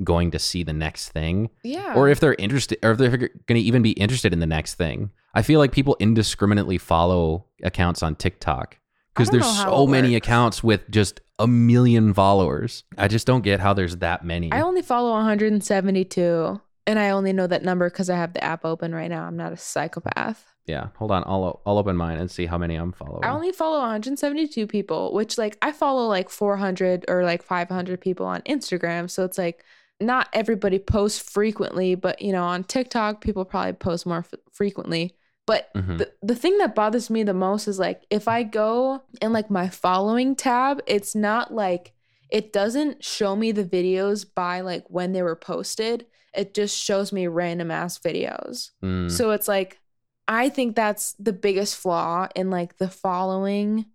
going 0.02 0.30
to 0.30 0.38
see 0.38 0.62
the 0.62 0.72
next 0.72 1.10
thing 1.10 1.50
Yeah. 1.62 1.92
or 1.94 2.08
if 2.08 2.18
they're 2.20 2.34
interested 2.38 2.78
or 2.82 2.92
if 2.92 2.98
they're 2.98 3.10
going 3.18 3.28
to 3.48 3.60
even 3.60 3.82
be 3.82 3.90
interested 3.90 4.32
in 4.32 4.40
the 4.40 4.46
next 4.46 4.76
thing. 4.76 5.10
I 5.34 5.42
feel 5.42 5.60
like 5.60 5.72
people 5.72 5.96
indiscriminately 6.00 6.78
follow 6.78 7.44
accounts 7.62 8.02
on 8.02 8.14
TikTok 8.16 8.78
because 9.20 9.30
there's 9.30 9.58
so 9.62 9.86
many 9.86 10.12
works. 10.14 10.26
accounts 10.26 10.62
with 10.64 10.90
just 10.90 11.20
a 11.38 11.46
million 11.46 12.12
followers. 12.14 12.84
I 12.98 13.08
just 13.08 13.26
don't 13.26 13.42
get 13.42 13.60
how 13.60 13.72
there's 13.72 13.96
that 13.98 14.24
many. 14.24 14.52
I 14.52 14.60
only 14.60 14.82
follow 14.82 15.12
172, 15.12 16.60
and 16.86 16.98
I 16.98 17.10
only 17.10 17.32
know 17.32 17.46
that 17.46 17.62
number 17.62 17.88
because 17.88 18.10
I 18.10 18.16
have 18.16 18.32
the 18.32 18.42
app 18.44 18.64
open 18.64 18.94
right 18.94 19.08
now. 19.08 19.24
I'm 19.24 19.36
not 19.36 19.52
a 19.52 19.56
psychopath. 19.56 20.44
yeah, 20.66 20.88
hold 20.96 21.10
on. 21.10 21.22
I'll 21.26 21.60
I'll 21.66 21.78
open 21.78 21.96
mine 21.96 22.18
and 22.18 22.30
see 22.30 22.46
how 22.46 22.58
many 22.58 22.76
I'm 22.76 22.92
following. 22.92 23.24
I 23.24 23.30
only 23.30 23.52
follow 23.52 23.78
172 23.80 24.66
people, 24.66 25.12
which 25.12 25.38
like 25.38 25.56
I 25.62 25.72
follow 25.72 26.06
like 26.06 26.28
400 26.30 27.06
or 27.08 27.24
like 27.24 27.42
500 27.42 28.00
people 28.00 28.26
on 28.26 28.40
Instagram. 28.42 29.08
So 29.10 29.24
it's 29.24 29.38
like 29.38 29.64
not 30.00 30.28
everybody 30.32 30.78
posts 30.78 31.18
frequently, 31.18 31.94
but 31.94 32.22
you 32.22 32.32
know, 32.32 32.44
on 32.44 32.64
TikTok, 32.64 33.20
people 33.20 33.44
probably 33.44 33.72
post 33.74 34.06
more 34.06 34.18
f- 34.18 34.34
frequently. 34.52 35.14
But 35.50 35.74
Mhm. 35.74 35.98
the, 35.98 36.12
the 36.22 36.34
thing 36.36 36.58
that 36.58 36.76
bothers 36.76 37.10
me 37.10 37.24
the 37.24 37.34
most 37.34 37.66
is 37.66 37.78
like 37.78 38.04
if 38.08 38.28
I 38.28 38.44
go 38.44 39.02
in 39.20 39.32
like 39.32 39.50
my 39.50 39.68
following 39.68 40.36
tab, 40.36 40.80
it's 40.86 41.14
not 41.14 41.52
like 41.52 41.92
it 42.30 42.52
doesn't 42.52 43.02
show 43.04 43.34
me 43.34 43.50
the 43.50 43.64
videos 43.64 44.24
by 44.32 44.60
like 44.60 44.84
when 44.88 45.12
they 45.12 45.22
were 45.22 45.34
posted. 45.34 46.06
It 46.32 46.54
just 46.54 46.78
shows 46.78 47.12
me 47.12 47.26
random 47.26 47.72
ass 47.72 47.98
videos. 47.98 48.70
Mm, 48.82 49.10
So 49.10 49.32
it's 49.32 49.48
like 49.48 49.80
I 50.28 50.48
think 50.48 50.76
that's 50.76 51.14
the 51.18 51.32
biggest 51.32 51.74
flaw 51.76 52.28
in 52.36 52.50
like 52.50 52.78
the 52.78 52.88
following 52.88 53.86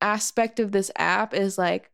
aspect 0.00 0.58
of 0.58 0.72
this 0.72 0.90
app 0.96 1.34
is 1.34 1.56
like 1.58 1.90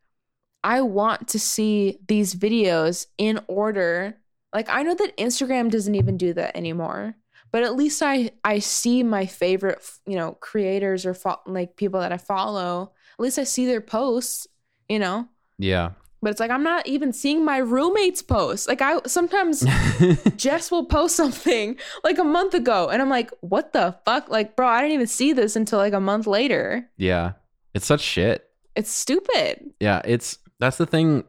I 0.64 0.80
want 0.80 1.28
to 1.28 1.38
see 1.38 1.98
these 2.08 2.34
videos 2.34 3.06
in 3.18 3.40
order. 3.46 4.16
Like 4.54 4.68
I 4.70 4.82
know 4.82 4.94
that 4.94 5.16
Instagram 5.18 5.70
doesn't 5.70 5.94
even 5.94 6.16
do 6.16 6.32
that 6.32 6.56
anymore, 6.56 7.16
but 7.50 7.62
at 7.62 7.76
least 7.76 8.02
I 8.02 8.30
I 8.44 8.58
see 8.58 9.02
my 9.02 9.26
favorite, 9.26 9.78
you 10.06 10.16
know, 10.16 10.32
creators 10.40 11.06
or 11.06 11.14
fo- 11.14 11.40
like 11.46 11.76
people 11.76 12.00
that 12.00 12.12
I 12.12 12.18
follow. 12.18 12.92
At 13.18 13.22
least 13.22 13.38
I 13.38 13.44
see 13.44 13.66
their 13.66 13.80
posts, 13.80 14.46
you 14.88 14.98
know. 14.98 15.28
yeah. 15.58 15.90
But 16.20 16.30
it's 16.32 16.40
like 16.40 16.50
I'm 16.50 16.64
not 16.64 16.84
even 16.88 17.12
seeing 17.12 17.44
my 17.44 17.58
roommates 17.58 18.22
post. 18.22 18.66
Like 18.66 18.82
I 18.82 18.98
sometimes 19.06 19.64
Jess 20.36 20.68
will 20.70 20.84
post 20.84 21.14
something 21.14 21.76
like 22.02 22.18
a 22.18 22.24
month 22.24 22.54
ago, 22.54 22.88
and 22.88 23.00
I'm 23.00 23.08
like, 23.08 23.30
what 23.40 23.72
the 23.72 23.96
fuck? 24.04 24.28
Like, 24.28 24.56
bro, 24.56 24.66
I 24.66 24.80
didn't 24.80 24.94
even 24.94 25.06
see 25.06 25.32
this 25.32 25.54
until 25.54 25.78
like 25.78 25.92
a 25.92 26.00
month 26.00 26.26
later. 26.26 26.88
yeah. 26.96 27.32
It's 27.74 27.86
such 27.86 28.00
shit. 28.00 28.50
It's 28.74 28.90
stupid. 28.90 29.70
Yeah, 29.78 30.02
it's 30.04 30.38
that's 30.58 30.76
the 30.78 30.86
thing 30.86 31.22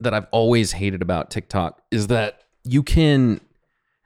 that 0.00 0.12
I've 0.12 0.26
always 0.32 0.72
hated 0.72 1.00
about 1.00 1.30
TikTok 1.30 1.80
is 1.90 2.08
that 2.08 2.42
you 2.64 2.82
can 2.82 3.40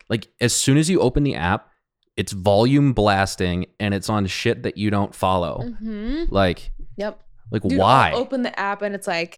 like 0.09 0.29
as 0.41 0.55
soon 0.55 0.77
as 0.79 0.89
you 0.91 1.01
open 1.01 1.23
the 1.25 1.35
app, 1.35 1.71
it's 2.17 2.33
volume 2.33 2.93
blasting 2.93 3.67
and 3.79 3.95
it's 3.95 4.09
on 4.09 4.27
shit 4.27 4.63
that 4.65 4.77
you 4.77 4.91
don't 4.91 5.15
follow. 5.15 5.63
Mm-hmm. 5.65 6.25
Like 6.35 6.73
Yep. 6.97 7.21
like 7.51 7.63
Dude, 7.63 7.79
why? 7.79 8.11
I'll 8.13 8.19
open 8.21 8.43
the 8.43 8.59
app 8.59 8.83
and 8.83 8.95
it's 8.95 9.07
like, 9.07 9.37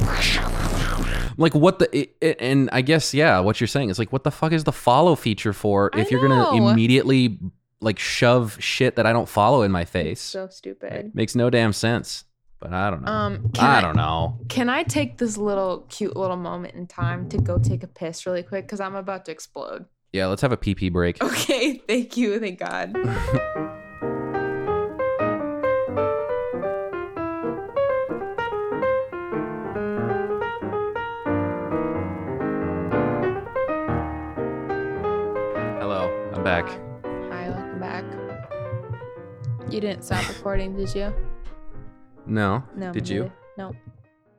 like 1.37 1.55
what 1.55 1.79
the 1.79 1.89
it, 1.97 2.17
it- 2.21 2.37
and 2.41 2.69
I 2.73 2.83
guess 2.83 3.15
yeah, 3.15 3.41
what 3.41 3.61
you're 3.61 3.69
saying 3.69 3.91
is 3.91 3.99
like 3.99 4.13
what 4.13 4.25
the 4.25 4.31
fuck 4.31 4.53
is 4.53 4.65
the 4.65 4.73
follow 4.73 5.15
feature 5.15 5.53
for 5.53 5.91
if 5.95 6.11
you're 6.11 6.27
going 6.27 6.39
to 6.63 6.71
immediately 6.71 7.39
like 7.81 7.99
shove 7.99 8.57
shit 8.61 8.97
that 8.97 9.07
I 9.07 9.13
don't 9.13 9.29
follow 9.29 9.63
in 9.63 9.71
my 9.73 9.83
it's 9.83 9.91
face? 9.91 10.21
so 10.21 10.49
stupid. 10.49 11.13
Makes 11.15 11.35
no 11.35 11.49
damn 11.51 11.73
sense. 11.73 12.25
But 12.61 12.75
I 12.75 12.91
don't 12.91 13.03
know. 13.03 13.11
Um, 13.11 13.49
can 13.55 13.65
I 13.65 13.79
I- 13.79 13.81
don't 13.81 13.97
know. 13.97 14.39
Can 14.51 14.69
I 14.69 14.83
take 14.83 15.17
this 15.17 15.39
little 15.39 15.87
cute 15.89 16.15
little 16.15 16.37
moment 16.37 16.75
in 16.75 16.87
time 16.87 17.29
to 17.31 17.39
go 17.39 17.59
take 17.59 17.83
a 17.83 17.87
piss 17.87 18.27
really 18.27 18.43
quick? 18.43 18.67
Because 18.67 18.81
I'm 18.81 18.95
about 18.95 19.25
to 19.27 19.33
explode. 19.33 19.87
Yeah, 20.13 20.27
let's 20.27 20.43
have 20.43 20.53
a 20.53 20.57
PP 20.57 20.93
break. 20.93 21.23
Okay, 21.31 21.79
thank 21.87 22.17
you. 22.17 22.39
Thank 22.41 22.59
God. 22.59 22.97
Hello, 35.81 36.11
I'm 36.35 36.43
back. 36.45 36.67
Hi, 37.05 37.49
welcome 37.49 37.79
back. 37.81 38.05
You 39.71 39.81
didn't 39.81 40.03
stop 40.03 40.27
recording, 40.29 40.77
did 40.77 40.95
you? 40.95 41.13
No. 42.27 42.63
No. 42.75 42.93
Did 42.93 43.09
you? 43.09 43.31
No. 43.59 43.73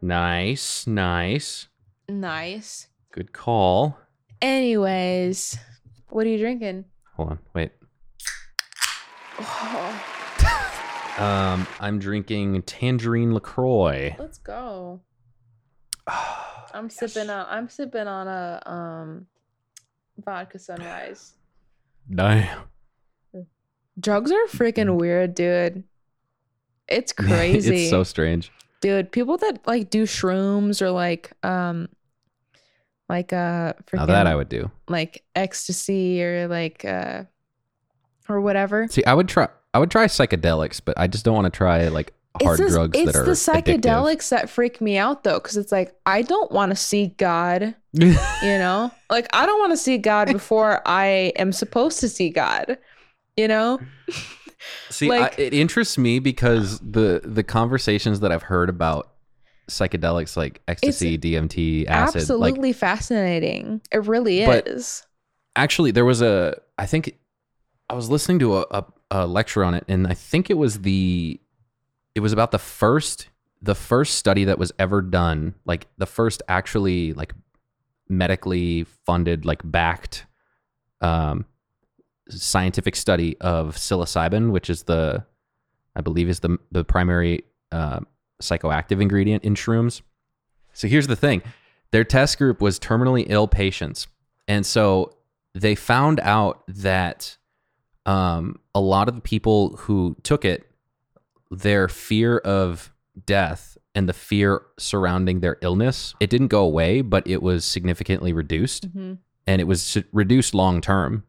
Nice, 0.01 0.87
nice. 0.87 1.67
Nice. 2.09 2.87
Good 3.11 3.33
call. 3.33 3.97
Anyways, 4.41 5.57
what 6.09 6.25
are 6.25 6.29
you 6.29 6.37
drinking? 6.37 6.85
Hold 7.15 7.29
on, 7.31 7.39
wait. 7.53 7.71
Oh, 9.39 10.07
Um, 11.17 11.67
I'm 11.79 11.99
drinking 11.99 12.61
tangerine 12.63 13.33
LaCroix. 13.33 14.15
let's 14.17 14.37
go. 14.39 15.01
I'm 16.73 16.89
sipping 16.89 17.29
on. 17.29 17.45
I'm 17.49 17.69
sipping 17.69 18.07
on 18.07 18.27
a 18.27 18.61
um, 18.65 19.27
vodka 20.23 20.57
sunrise. 20.57 21.33
Damn. 22.13 22.61
Drugs 23.99 24.31
are 24.31 24.45
freaking 24.47 24.95
weird, 24.97 25.35
dude. 25.35 25.83
It's 26.87 27.11
crazy. 27.11 27.75
it's 27.83 27.89
so 27.89 28.03
strange. 28.03 28.51
dude. 28.79 29.11
People 29.11 29.37
that 29.37 29.59
like 29.67 29.89
do 29.89 30.03
shrooms 30.03 30.81
or 30.81 30.91
like 30.91 31.33
um, 31.43 31.89
like 33.11 33.33
uh, 33.33 33.73
freaking 33.85 33.97
Now 33.97 34.05
that 34.07 34.25
I 34.27 34.35
would 34.35 34.49
do. 34.49 34.71
like 34.87 35.23
ecstasy 35.35 36.23
or 36.23 36.47
like 36.47 36.83
uh, 36.85 37.23
or 38.29 38.41
whatever. 38.41 38.87
See, 38.89 39.03
I 39.05 39.13
would 39.13 39.27
try. 39.27 39.47
I 39.73 39.79
would 39.79 39.91
try 39.91 40.05
psychedelics, 40.05 40.81
but 40.83 40.97
I 40.97 41.07
just 41.07 41.23
don't 41.25 41.35
want 41.35 41.45
to 41.45 41.55
try 41.57 41.87
like 41.89 42.13
hard 42.41 42.59
it's 42.59 42.73
drugs 42.73 42.97
it's 42.97 43.11
that 43.11 43.19
are 43.19 43.25
the 43.25 43.31
addictive. 43.31 43.81
psychedelics 43.81 44.29
that 44.29 44.49
freak 44.49 44.81
me 44.81 44.97
out 44.97 45.23
though, 45.23 45.39
because 45.39 45.57
it's 45.57 45.71
like 45.71 45.93
I 46.05 46.21
don't 46.23 46.51
want 46.51 46.71
to 46.71 46.75
see 46.75 47.07
God. 47.17 47.75
You 47.93 48.57
know, 48.57 48.89
like 49.09 49.27
I 49.33 49.45
don't 49.45 49.59
want 49.59 49.73
to 49.73 49.77
see 49.77 49.97
God 49.97 50.31
before 50.31 50.81
I 50.85 51.33
am 51.35 51.51
supposed 51.51 51.99
to 51.99 52.07
see 52.09 52.29
God. 52.29 52.77
You 53.37 53.47
know, 53.49 53.79
See, 54.89 55.09
Like- 55.09 55.37
I, 55.37 55.41
it 55.43 55.53
interests 55.53 55.97
me 55.97 56.19
because 56.19 56.79
the 56.79 57.21
the 57.23 57.43
conversations 57.43 58.21
that 58.21 58.31
I've 58.31 58.43
heard 58.43 58.69
about 58.69 59.10
psychedelics 59.69 60.35
like 60.35 60.61
ecstasy, 60.67 61.17
DMT, 61.17 61.87
acid, 61.87 62.15
like 62.15 62.15
absolutely 62.21 62.73
fascinating. 62.73 63.81
It 63.91 64.05
really 64.05 64.41
is. 64.41 65.05
actually 65.55 65.91
there 65.91 66.05
was 66.05 66.21
a 66.21 66.55
i 66.77 66.85
think 66.85 67.17
i 67.89 67.93
was 67.93 68.09
listening 68.09 68.39
to 68.39 68.57
a, 68.57 68.65
a, 68.71 68.85
a 69.11 69.27
lecture 69.27 69.63
on 69.63 69.73
it 69.73 69.83
and 69.89 70.07
i 70.07 70.13
think 70.13 70.49
it 70.49 70.57
was 70.57 70.79
the 70.81 71.39
it 72.15 72.21
was 72.21 72.31
about 72.31 72.51
the 72.51 72.59
first 72.59 73.27
the 73.61 73.75
first 73.75 74.15
study 74.15 74.45
that 74.45 74.57
was 74.57 74.71
ever 74.79 75.01
done 75.01 75.53
like 75.65 75.87
the 75.97 76.05
first 76.05 76.41
actually 76.47 77.13
like 77.13 77.33
medically 78.07 78.85
funded 79.05 79.45
like 79.45 79.59
backed 79.63 80.25
um 81.01 81.45
scientific 82.29 82.95
study 82.95 83.35
of 83.41 83.75
psilocybin 83.75 84.51
which 84.51 84.69
is 84.69 84.83
the 84.83 85.23
i 85.97 86.01
believe 86.01 86.29
is 86.29 86.39
the 86.39 86.57
the 86.71 86.83
primary 86.85 87.43
uh, 87.73 87.99
psychoactive 88.41 89.01
ingredient 89.01 89.43
in 89.43 89.53
shrooms 89.55 90.01
so 90.73 90.87
here's 90.87 91.07
the 91.07 91.15
thing 91.15 91.41
their 91.91 92.03
test 92.03 92.37
group 92.37 92.61
was 92.61 92.79
terminally 92.79 93.25
ill 93.29 93.47
patients 93.47 94.07
and 94.47 94.65
so 94.65 95.15
they 95.53 95.75
found 95.75 96.19
out 96.21 96.63
that 96.67 97.37
um, 98.05 98.59
a 98.73 98.79
lot 98.81 99.07
of 99.09 99.15
the 99.15 99.21
people 99.21 99.75
who 99.77 100.15
took 100.23 100.43
it, 100.45 100.65
their 101.51 101.87
fear 101.87 102.37
of 102.39 102.91
death 103.25 103.77
and 103.93 104.07
the 104.09 104.13
fear 104.13 104.61
surrounding 104.79 105.41
their 105.41 105.57
illness, 105.61 106.15
it 106.19 106.29
didn't 106.29 106.47
go 106.47 106.61
away, 106.63 107.01
but 107.01 107.27
it 107.27 107.43
was 107.43 107.63
significantly 107.65 108.33
reduced, 108.33 108.89
Mhm. 108.95 109.17
and 109.45 109.61
it 109.61 109.65
was 109.65 109.97
reduced 110.13 110.53
long 110.55 110.81
term. 110.81 111.25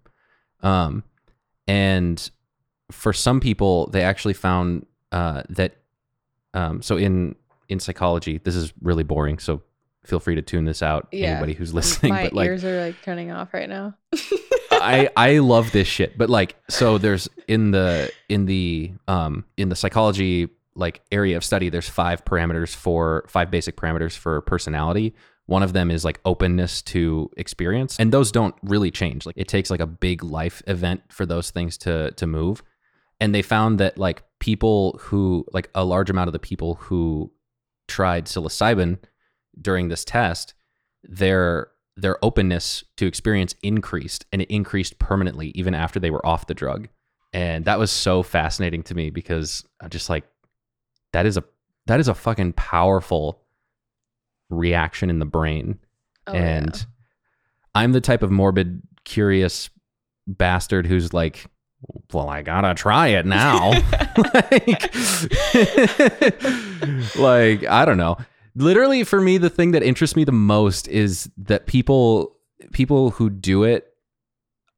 Um, 0.63 1.03
and 1.67 2.31
for 2.91 3.13
some 3.13 3.41
people, 3.41 3.89
they 3.89 4.03
actually 4.03 4.35
found 4.35 4.87
uh, 5.11 5.43
that. 5.51 5.77
Um, 6.55 6.83
so 6.83 6.97
in 6.97 7.37
in 7.69 7.81
psychology, 7.81 8.39
this 8.39 8.57
is 8.57 8.73
really 8.83 9.03
boring. 9.03 9.39
So 9.39 9.63
feel 10.05 10.21
free 10.21 10.35
to 10.35 10.43
tune 10.43 10.65
this 10.65 10.83
out. 10.83 11.09
Yeah. 11.13 11.33
Anybody 11.33 11.55
who's 11.55 11.73
listening, 11.75 12.13
My 12.13 12.25
but 12.25 12.33
like 12.33 12.47
ears 12.47 12.65
are 12.65 12.85
like 12.85 12.97
turning 13.03 13.31
off 13.31 13.55
right 13.55 13.69
now. 13.69 13.95
I 14.71 15.11
I 15.17 15.39
love 15.39 15.73
this 15.73 15.89
shit. 15.89 16.19
But 16.19 16.31
like 16.31 16.57
so 16.69 16.99
there's 16.99 17.29
in 17.49 17.71
the 17.71 18.13
in 18.29 18.47
the 18.47 18.93
um 19.09 19.45
in 19.57 19.69
the 19.69 19.77
psychology 19.77 20.49
like 20.75 21.03
area 21.13 21.37
of 21.37 21.45
study 21.45 21.69
there's 21.69 21.89
five 21.89 22.25
parameters 22.25 22.75
for 22.75 23.27
five 23.29 23.51
basic 23.51 23.77
parameters 23.77 24.17
for 24.17 24.41
personality. 24.43 25.15
One 25.47 25.63
of 25.63 25.73
them 25.73 25.91
is 25.91 26.05
like 26.05 26.21
openness 26.25 26.83
to 26.83 27.31
experience 27.37 27.97
and 27.99 28.13
those 28.13 28.33
don't 28.33 28.55
really 28.63 28.91
change. 28.91 29.27
Like 29.27 29.37
it 29.39 29.49
takes 29.49 29.71
like 29.71 29.81
a 29.81 29.87
big 29.87 30.23
life 30.25 30.63
event 30.67 31.03
for 31.11 31.27
those 31.27 31.51
things 31.51 31.77
to 31.79 32.11
to 32.13 32.27
move. 32.27 32.63
And 33.23 33.35
they 33.35 33.43
found 33.43 33.81
that 33.81 33.97
like 33.99 34.23
people 34.41 34.99
who 35.01 35.47
like 35.53 35.71
a 35.75 35.85
large 35.85 36.11
amount 36.11 36.29
of 36.29 36.33
the 36.33 36.39
people 36.39 36.75
who 36.75 37.33
tried 37.89 38.27
psilocybin 38.27 38.99
during 39.61 39.89
this 39.89 40.05
test 40.05 40.55
their 41.05 41.69
their 41.97 42.17
openness 42.25 42.85
to 42.97 43.07
experience 43.07 43.55
increased 43.63 44.25
and 44.33 44.41
it 44.41 44.51
increased 44.51 44.99
permanently 44.99 45.49
even 45.55 45.75
after 45.75 46.01
they 46.01 46.11
were 46.11 46.25
off 46.27 46.47
the 46.47 46.55
drug 46.55 46.89
and 47.33 47.65
that 47.67 47.79
was 47.79 47.91
so 47.91 48.23
fascinating 48.23 48.83
to 48.83 48.95
me 48.95 49.11
because 49.11 49.65
I'm 49.81 49.91
just 49.91 50.09
like 50.09 50.25
that 51.13 51.27
is 51.27 51.37
a 51.37 51.45
that 51.87 52.01
is 52.01 52.09
a 52.09 52.15
fucking 52.15 52.55
powerful 52.55 53.43
reaction 54.49 55.11
in 55.11 55.19
the 55.19 55.27
brain 55.27 55.79
Oh, 56.27 56.33
and 56.33 56.75
yeah. 56.75 56.83
I'm 57.75 57.93
the 57.93 58.01
type 58.01 58.23
of 58.23 58.31
morbid, 58.31 58.83
curious 59.05 59.71
bastard 60.27 60.87
who's 60.87 61.13
like, 61.13 61.47
well, 62.13 62.29
I 62.29 62.43
gotta 62.43 62.75
try 62.75 63.09
it 63.09 63.27
now. 63.27 63.71
like, 64.35 64.95
like, 67.17 67.67
I 67.67 67.85
don't 67.85 67.97
know. 67.97 68.17
Literally, 68.55 69.05
for 69.05 69.21
me, 69.21 69.39
the 69.39 69.51
thing 69.51 69.73
that 69.73 69.83
interests 69.83 70.15
me 70.17 70.25
the 70.25 70.33
most 70.33 70.89
is 70.89 71.31
that 71.39 71.67
people, 71.67 72.37
people 72.73 73.11
who 73.11 73.31
do 73.31 73.65
it, 73.65 73.87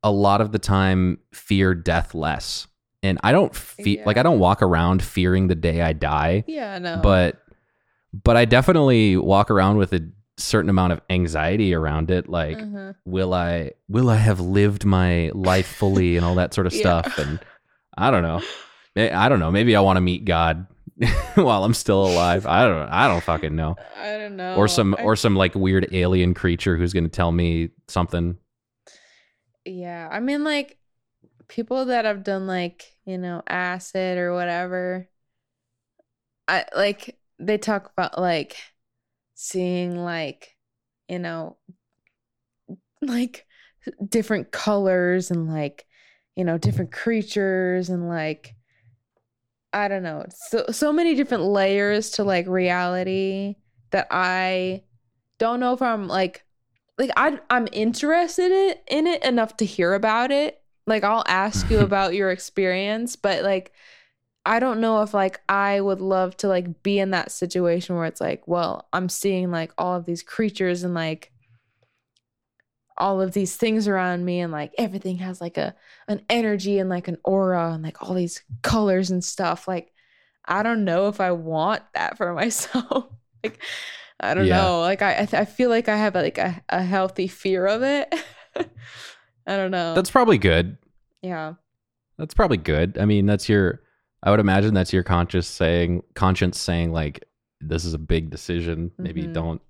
a 0.02 0.10
lot 0.10 0.40
of 0.40 0.52
the 0.52 0.58
time 0.58 1.18
fear 1.32 1.74
death 1.74 2.14
less. 2.14 2.66
And 3.02 3.18
I 3.22 3.32
don't 3.32 3.54
feel 3.54 3.98
Yeah. 3.98 4.02
like 4.06 4.16
I 4.16 4.22
don't 4.22 4.38
walk 4.38 4.62
around 4.62 5.02
fearing 5.02 5.48
the 5.48 5.54
day 5.54 5.82
I 5.82 5.92
die 5.92 6.44
yeah, 6.46 6.78
no. 6.78 7.00
but 7.02 7.38
but 8.12 8.36
I 8.36 8.44
definitely 8.46 9.16
walk 9.16 9.50
around 9.50 9.76
with 9.76 9.92
a 9.92 10.08
certain 10.36 10.68
amount 10.70 10.92
of 10.92 11.00
anxiety 11.10 11.72
around 11.74 12.10
it 12.10 12.28
like 12.28 12.58
Mhm. 12.58 12.94
will 13.04 13.32
I 13.32 13.70
will 13.88 14.10
I 14.10 14.16
have 14.16 14.40
lived 14.40 14.84
my 14.84 15.30
life 15.34 15.66
fully 15.66 16.16
and 16.16 16.24
all 16.26 16.34
that 16.36 16.52
sort 16.54 16.66
of 16.66 16.72
Yeah. 16.74 17.02
stuff 17.02 17.18
and 17.18 17.38
I 17.96 18.10
don't 18.10 18.22
know 18.22 18.40
I 18.96 19.28
don't 19.28 19.38
know 19.40 19.50
maybe 19.52 19.76
I 19.76 19.80
want 19.80 19.96
to 19.96 20.00
meet 20.00 20.24
God 20.24 20.66
while 21.34 21.64
I'm 21.64 21.74
still 21.74 22.04
alive 22.06 22.46
I 22.46 22.64
don't 22.66 22.88
I 22.88 23.06
don't 23.08 23.22
fucking 23.22 23.54
know 23.54 23.76
I 23.96 24.18
don't 24.18 24.36
know. 24.36 24.56
or 24.56 24.66
some 24.68 24.94
I- 24.98 25.02
or 25.02 25.14
some 25.16 25.36
like 25.36 25.54
weird 25.54 25.88
alien 25.92 26.34
creature 26.34 26.76
who's 26.76 26.92
going 26.92 27.04
to 27.04 27.10
tell 27.10 27.30
me 27.32 27.70
something 27.88 28.36
Yeah, 29.64 30.08
I 30.10 30.20
mean, 30.20 30.44
like 30.44 30.78
people 31.48 31.86
that 31.86 32.04
have 32.04 32.22
done 32.24 32.46
like 32.46 32.84
you 33.06 33.18
know 33.18 33.42
acid 33.46 34.18
or 34.18 34.34
whatever. 34.34 35.08
I 36.48 36.64
like 36.76 37.18
they 37.38 37.56
talk 37.58 37.90
about 37.96 38.20
like 38.20 38.56
seeing 39.34 39.96
like 39.96 40.56
you 41.08 41.18
know 41.18 41.56
like 43.02 43.46
different 44.08 44.50
colors 44.50 45.30
and 45.30 45.48
like 45.52 45.86
you 46.36 46.44
know 46.44 46.58
different 46.58 46.92
creatures 46.92 47.90
and 47.90 48.08
like 48.08 48.54
I 49.72 49.88
don't 49.88 50.02
know 50.02 50.24
so 50.48 50.66
so 50.70 50.92
many 50.92 51.14
different 51.14 51.44
layers 51.44 52.10
to 52.12 52.24
like 52.24 52.46
reality 52.46 53.56
that 53.90 54.06
I 54.10 54.84
don't 55.38 55.60
know 55.60 55.72
if 55.72 55.82
I'm 55.82 56.08
like 56.08 56.44
like 56.96 57.10
I 57.16 57.38
I'm 57.50 57.68
interested 57.72 58.52
in, 58.52 58.74
in 58.88 59.06
it 59.06 59.24
enough 59.24 59.56
to 59.58 59.64
hear 59.64 59.94
about 59.94 60.30
it. 60.30 60.62
Like 60.86 61.02
I'll 61.04 61.24
ask 61.26 61.68
you 61.70 61.78
about 61.80 62.14
your 62.14 62.30
experience, 62.30 63.16
but 63.16 63.42
like 63.42 63.72
I 64.46 64.60
don't 64.60 64.80
know 64.80 65.02
if 65.02 65.14
like 65.14 65.40
I 65.48 65.80
would 65.80 66.00
love 66.00 66.36
to 66.38 66.48
like 66.48 66.82
be 66.82 66.98
in 66.98 67.10
that 67.12 67.30
situation 67.32 67.96
where 67.96 68.04
it's 68.04 68.20
like, 68.20 68.46
well, 68.46 68.88
I'm 68.92 69.08
seeing 69.08 69.50
like 69.50 69.72
all 69.78 69.94
of 69.96 70.04
these 70.04 70.22
creatures 70.22 70.84
and 70.84 70.92
like 70.94 71.32
all 72.96 73.20
of 73.20 73.32
these 73.32 73.56
things 73.56 73.88
around 73.88 74.24
me 74.24 74.40
and 74.40 74.52
like 74.52 74.72
everything 74.78 75.18
has 75.18 75.40
like 75.40 75.56
a 75.56 75.74
an 76.06 76.22
energy 76.30 76.78
and 76.78 76.88
like 76.88 77.08
an 77.08 77.16
aura 77.24 77.72
and 77.72 77.82
like 77.82 78.02
all 78.02 78.14
these 78.14 78.42
colors 78.62 79.10
and 79.10 79.24
stuff. 79.24 79.66
Like 79.66 79.92
I 80.44 80.62
don't 80.62 80.84
know 80.84 81.08
if 81.08 81.20
I 81.20 81.32
want 81.32 81.82
that 81.94 82.16
for 82.16 82.32
myself. 82.34 83.06
like 83.42 83.60
I 84.20 84.34
don't 84.34 84.46
Yeah. 84.46 84.58
know. 84.62 84.80
Like 84.80 85.02
I 85.02 85.14
I, 85.22 85.26
th- 85.26 85.34
I 85.34 85.44
feel 85.44 85.70
like 85.70 85.88
I 85.88 85.96
have 85.96 86.14
like 86.14 86.38
a, 86.38 86.62
a 86.68 86.82
healthy 86.82 87.26
fear 87.26 87.66
of 87.66 87.82
it. 87.82 88.14
I 88.56 89.56
don't 89.56 89.70
know. 89.70 89.94
that's 89.94 90.10
probably 90.10 90.38
good 90.38 90.76
yeah. 91.22 91.54
That's 92.18 92.34
probably 92.34 92.58
good. 92.58 92.98
I 92.98 93.06
mean, 93.06 93.24
that's 93.24 93.48
your. 93.48 93.80
I 94.24 94.30
would 94.30 94.40
imagine 94.40 94.74
that's 94.74 94.92
your 94.92 95.02
conscious 95.02 95.46
saying, 95.46 96.02
conscience 96.14 96.58
saying, 96.58 96.92
like, 96.92 97.24
this 97.60 97.84
is 97.84 97.94
a 97.94 97.98
big 97.98 98.30
decision. 98.30 98.90
Maybe 98.98 99.22
Mhm. 99.22 99.32
don't 99.32 99.62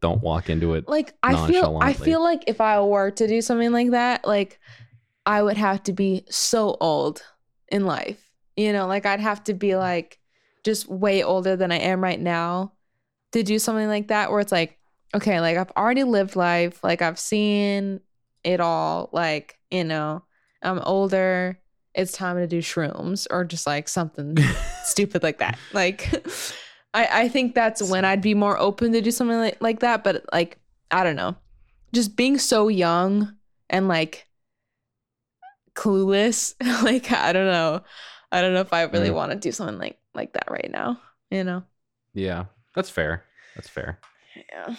don't 0.00 0.20
walk 0.20 0.50
into 0.50 0.74
it. 0.74 0.88
Like 0.88 1.14
I 1.22 1.46
feel 1.46 1.78
I 1.80 1.92
feel 1.92 2.20
like 2.20 2.42
if 2.48 2.60
I 2.60 2.80
were 2.80 3.12
to 3.12 3.26
do 3.28 3.40
something 3.40 3.70
like 3.70 3.92
that, 3.92 4.26
like 4.26 4.58
I 5.24 5.42
would 5.42 5.56
have 5.56 5.82
to 5.84 5.92
be 5.92 6.24
so 6.28 6.76
old 6.80 7.22
in 7.68 7.86
life. 7.86 8.32
You 8.56 8.72
know, 8.72 8.86
like 8.88 9.06
I'd 9.06 9.20
have 9.20 9.44
to 9.44 9.54
be 9.54 9.76
like 9.76 10.18
just 10.64 10.88
way 10.88 11.22
older 11.22 11.54
than 11.54 11.70
I 11.70 11.76
am 11.78 12.02
right 12.02 12.20
now 12.20 12.72
to 13.32 13.42
do 13.44 13.58
something 13.60 13.86
like 13.86 14.08
that 14.08 14.30
where 14.32 14.40
it's 14.40 14.50
like, 14.50 14.76
okay, 15.14 15.40
like 15.40 15.56
I've 15.56 15.70
already 15.76 16.02
lived 16.02 16.34
life, 16.34 16.82
like 16.82 17.00
I've 17.02 17.18
seen 17.18 18.00
it 18.42 18.60
all, 18.60 19.08
like, 19.12 19.58
you 19.70 19.84
know, 19.84 20.24
I'm 20.62 20.80
older. 20.80 21.60
It's 21.96 22.12
time 22.12 22.36
to 22.36 22.46
do 22.46 22.60
shrooms 22.60 23.26
or 23.30 23.44
just 23.44 23.66
like 23.66 23.88
something 23.88 24.36
stupid 24.84 25.22
like 25.22 25.38
that. 25.38 25.58
Like 25.72 26.12
I, 26.94 27.22
I 27.24 27.28
think 27.28 27.54
that's 27.54 27.82
when 27.82 28.04
I'd 28.04 28.20
be 28.22 28.34
more 28.34 28.58
open 28.58 28.92
to 28.92 29.00
do 29.00 29.10
something 29.10 29.38
like, 29.38 29.56
like 29.60 29.80
that. 29.80 30.04
But 30.04 30.24
like, 30.32 30.58
I 30.90 31.02
don't 31.04 31.16
know. 31.16 31.36
Just 31.92 32.14
being 32.14 32.36
so 32.38 32.68
young 32.68 33.34
and 33.70 33.88
like 33.88 34.26
clueless, 35.74 36.54
like 36.84 37.10
I 37.12 37.32
don't 37.32 37.46
know. 37.46 37.82
I 38.32 38.40
don't 38.40 38.54
know 38.54 38.60
if 38.60 38.72
I 38.72 38.82
really 38.82 39.08
Mm. 39.10 39.14
want 39.14 39.32
to 39.32 39.38
do 39.38 39.52
something 39.52 39.78
like 39.78 39.98
like 40.14 40.32
that 40.34 40.50
right 40.50 40.70
now. 40.70 41.00
You 41.30 41.44
know? 41.44 41.64
yeah, 42.14 42.44
that's 42.74 42.90
fair. 42.90 43.24
That's 43.56 43.68
fair. 43.68 43.98
Yeah. 44.52 44.76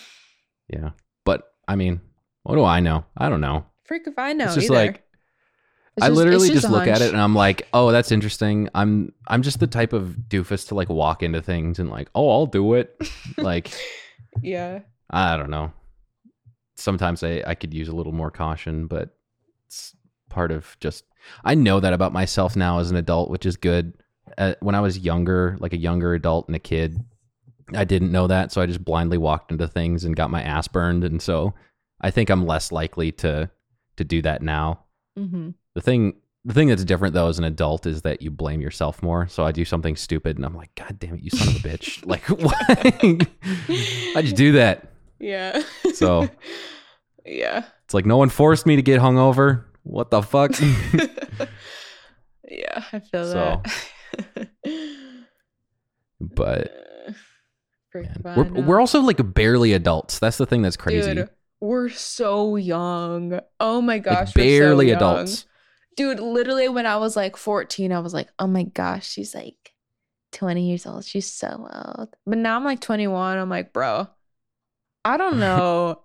Yeah, 0.69 0.89
but 1.25 1.51
I 1.67 1.75
mean, 1.75 1.99
what 2.43 2.55
do 2.55 2.63
I 2.63 2.79
know? 2.79 3.05
I 3.17 3.29
don't 3.29 3.41
know. 3.41 3.65
Freak 3.85 4.03
if 4.07 4.17
I 4.19 4.33
know. 4.33 4.45
it's 4.45 4.55
just 4.55 4.65
either. 4.65 4.75
like 4.75 5.03
It's 5.97 6.05
I 6.05 6.09
literally 6.09 6.49
just, 6.49 6.65
a 6.65 6.69
look 6.69 6.85
at 6.85 7.01
it 7.01 7.11
and 7.11 7.19
I'm 7.19 7.33
like, 7.33 7.67
oh, 7.73 7.91
that's 7.91 8.11
interesting. 8.11 8.69
I'm 8.75 9.13
I'm 9.27 9.41
just 9.41 9.59
the 9.59 9.65
type 9.65 9.93
of 9.93 10.15
doofus 10.29 10.67
to 10.67 10.75
like 10.75 10.89
walk 10.89 11.23
into 11.23 11.41
things 11.41 11.79
and 11.79 11.89
like, 11.89 12.09
oh, 12.13 12.29
I'll 12.29 12.45
do 12.45 12.75
it. 12.75 12.95
like 13.37 13.73
yeah. 14.41 14.81
I 15.09 15.37
don't 15.37 15.49
know. 15.49 15.73
Sometimes 16.75 17.23
I, 17.23 17.41
I 17.47 17.55
could 17.55 17.73
use 17.73 17.87
a 17.87 17.95
little 17.95 18.13
more 18.13 18.29
caution, 18.29 18.85
but 18.85 19.17
it's 19.65 19.95
part 20.29 20.51
of 20.51 20.77
just. 20.79 21.05
I 21.43 21.55
know 21.55 21.79
that 21.79 21.93
about 21.93 22.13
myself 22.13 22.55
now 22.55 22.79
as 22.79 22.91
an 22.91 22.97
adult, 22.97 23.31
which 23.31 23.45
is 23.45 23.57
good. 23.57 23.93
Uh, 24.37 24.53
when 24.59 24.75
I 24.75 24.81
was 24.81 24.99
younger, 24.99 25.57
like 25.59 25.73
a 25.73 25.77
younger 25.77 26.13
adult 26.13 26.47
and 26.47 26.55
a 26.55 26.59
kid, 26.59 27.03
I 27.73 27.85
didn't 27.85 28.11
know 28.11 28.27
that, 28.27 28.51
so 28.51 28.61
I 28.61 28.65
just 28.65 28.85
blindly 28.85 29.17
walked 29.17 29.51
into 29.51 29.67
things 29.67 30.05
and 30.05 30.15
got 30.15 30.29
my 30.29 30.41
ass 30.43 30.67
burned, 30.67 31.03
and 31.03 31.21
so 31.21 31.53
I 31.99 32.11
think 32.11 32.29
I'm 32.29 32.45
less 32.45 32.71
likely 32.71 33.11
to 33.13 33.49
to 33.97 34.03
do 34.03 34.21
that 34.21 34.41
now. 34.41 34.81
Mm-hmm. 35.17 35.49
The 35.77 35.81
thing 35.81 36.15
the 36.43 36.55
thing 36.55 36.69
that's 36.69 36.83
different 36.83 37.13
though 37.13 37.27
as 37.27 37.37
an 37.37 37.43
adult 37.43 37.85
is 37.85 38.01
that 38.01 38.23
you 38.23 38.31
blame 38.31 38.61
yourself 38.61 39.03
more. 39.03 39.27
So 39.27 39.45
I 39.45 39.51
do 39.51 39.63
something 39.63 39.95
stupid 39.95 40.35
and 40.37 40.43
I'm 40.43 40.55
like, 40.55 40.73
God 40.73 40.97
damn 40.97 41.13
it, 41.13 41.21
you 41.21 41.29
son 41.29 41.49
of 41.49 41.55
a 41.57 41.59
bitch. 41.59 42.03
like 42.13 42.23
what 42.29 42.55
how'd 44.15 44.25
you 44.25 44.33
do 44.33 44.53
that? 44.53 44.87
Yeah. 45.19 45.61
So- 45.93 46.29
yeah. 47.27 47.65
It's 47.85 47.93
like 47.93 48.07
no 48.07 48.17
one 48.17 48.29
forced 48.29 48.65
me 48.65 48.75
to 48.75 48.81
get 48.81 48.99
hungover. 48.99 49.65
What 49.83 50.09
the 50.09 50.23
fuck? 50.23 50.51
yeah, 52.49 52.83
I 52.91 52.99
feel 52.99 53.25
So, 53.31 53.61
that. 54.33 54.49
but 56.19 56.71
Uh, 57.95 58.33
we're 58.35 58.61
we're 58.63 58.79
also 58.79 59.01
like 59.01 59.19
barely 59.35 59.73
adults. 59.73 60.17
That's 60.17 60.37
the 60.37 60.47
thing 60.47 60.63
that's 60.63 60.75
crazy. 60.77 61.13
Dude, 61.13 61.29
we're 61.59 61.89
so 61.89 62.55
young. 62.55 63.39
Oh 63.59 63.79
my 63.81 63.93
like 63.93 64.03
gosh, 64.03 64.35
we're 64.35 64.41
so 64.43 64.47
barely 64.49 64.87
young. 64.87 64.95
adults. 64.97 65.45
Dude, 65.97 66.19
literally 66.21 66.69
when 66.69 66.85
I 66.85 66.95
was 66.97 67.15
like 67.17 67.35
14, 67.35 67.91
I 67.91 67.99
was 67.99 68.13
like, 68.13 68.29
oh 68.39 68.47
my 68.47 68.63
gosh, 68.63 69.09
she's 69.09 69.35
like 69.35 69.73
20 70.31 70.69
years 70.69 70.85
old. 70.85 71.03
She's 71.03 71.29
so 71.29 71.67
old. 71.97 72.15
But 72.25 72.37
now 72.37 72.55
I'm 72.55 72.63
like 72.63 72.79
21. 72.79 73.37
I'm 73.37 73.49
like, 73.49 73.73
bro, 73.73 74.07
I 75.03 75.17
don't 75.17 75.39
know 75.39 76.01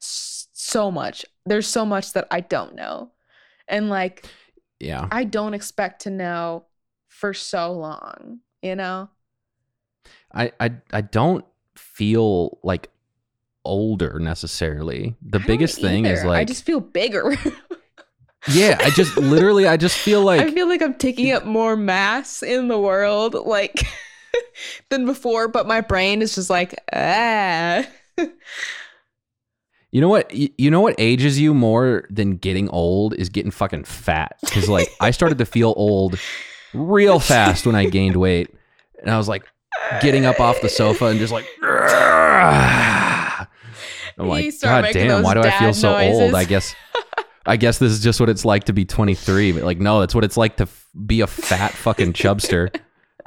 so 0.00 0.90
much. 0.90 1.24
There's 1.46 1.66
so 1.68 1.86
much 1.86 2.12
that 2.12 2.26
I 2.30 2.40
don't 2.40 2.74
know. 2.74 3.12
And 3.68 3.88
like, 3.88 4.26
Yeah. 4.78 5.08
I 5.10 5.24
don't 5.24 5.54
expect 5.54 6.02
to 6.02 6.10
know 6.10 6.66
for 7.08 7.32
so 7.32 7.72
long, 7.72 8.40
you 8.62 8.74
know? 8.74 9.08
I 10.34 10.52
I 10.58 10.72
I 10.92 11.00
don't 11.02 11.44
feel 11.76 12.58
like 12.62 12.88
older 13.64 14.18
necessarily. 14.18 15.16
The 15.22 15.38
I 15.40 15.46
biggest 15.46 15.80
thing 15.80 16.06
is 16.06 16.24
like 16.24 16.40
I 16.40 16.44
just 16.44 16.64
feel 16.64 16.80
bigger. 16.80 17.36
Yeah, 18.48 18.78
I 18.80 18.90
just 18.90 19.16
literally 19.16 19.66
I 19.66 19.76
just 19.76 19.98
feel 19.98 20.22
like 20.24 20.40
I 20.40 20.50
feel 20.50 20.68
like 20.68 20.82
I'm 20.82 20.94
taking 20.94 21.32
up 21.32 21.44
more 21.44 21.76
mass 21.76 22.42
in 22.42 22.68
the 22.68 22.78
world, 22.78 23.34
like 23.34 23.86
than 24.88 25.04
before. 25.04 25.48
But 25.48 25.66
my 25.66 25.80
brain 25.80 26.22
is 26.22 26.34
just 26.34 26.50
like, 26.50 26.74
ah. 26.92 27.86
You 29.92 30.00
know 30.00 30.08
what? 30.08 30.32
You, 30.32 30.70
know 30.70 30.80
what 30.80 30.94
ages 30.98 31.40
you 31.40 31.52
more 31.52 32.06
than 32.10 32.36
getting 32.36 32.68
old 32.68 33.12
is 33.14 33.28
getting 33.28 33.50
fucking 33.50 33.82
fat. 33.82 34.36
Because 34.40 34.68
like 34.68 34.88
I 35.00 35.10
started 35.10 35.38
to 35.38 35.44
feel 35.44 35.74
old 35.76 36.16
real 36.72 37.18
fast 37.18 37.66
when 37.66 37.74
I 37.74 37.86
gained 37.86 38.14
weight, 38.14 38.54
and 39.00 39.10
I 39.10 39.18
was 39.18 39.26
like 39.26 39.42
getting 40.00 40.26
up 40.26 40.38
off 40.38 40.60
the 40.60 40.68
sofa 40.68 41.06
and 41.06 41.18
just 41.18 41.32
like. 41.32 41.44
I'm 44.20 44.26
You 44.26 44.30
like, 44.30 44.60
God 44.60 44.86
damn! 44.92 45.22
Why 45.24 45.34
do 45.34 45.40
I 45.40 45.50
feel 45.58 45.74
so 45.74 45.90
noises." 45.92 46.20
old? 46.20 46.34
I 46.34 46.44
guess. 46.44 46.72
I 47.46 47.56
guess 47.56 47.78
this 47.78 47.92
is 47.92 48.00
just 48.00 48.20
what 48.20 48.28
it's 48.28 48.44
like 48.44 48.64
to 48.64 48.72
be 48.72 48.84
23, 48.84 49.52
but 49.52 49.62
like, 49.62 49.78
no, 49.78 50.00
that's 50.00 50.14
what 50.14 50.24
it's 50.24 50.36
like 50.36 50.56
to 50.58 50.64
f- 50.64 50.86
be 51.06 51.20
a 51.22 51.26
fat 51.26 51.72
fucking 51.72 52.12
chubster. 52.12 52.74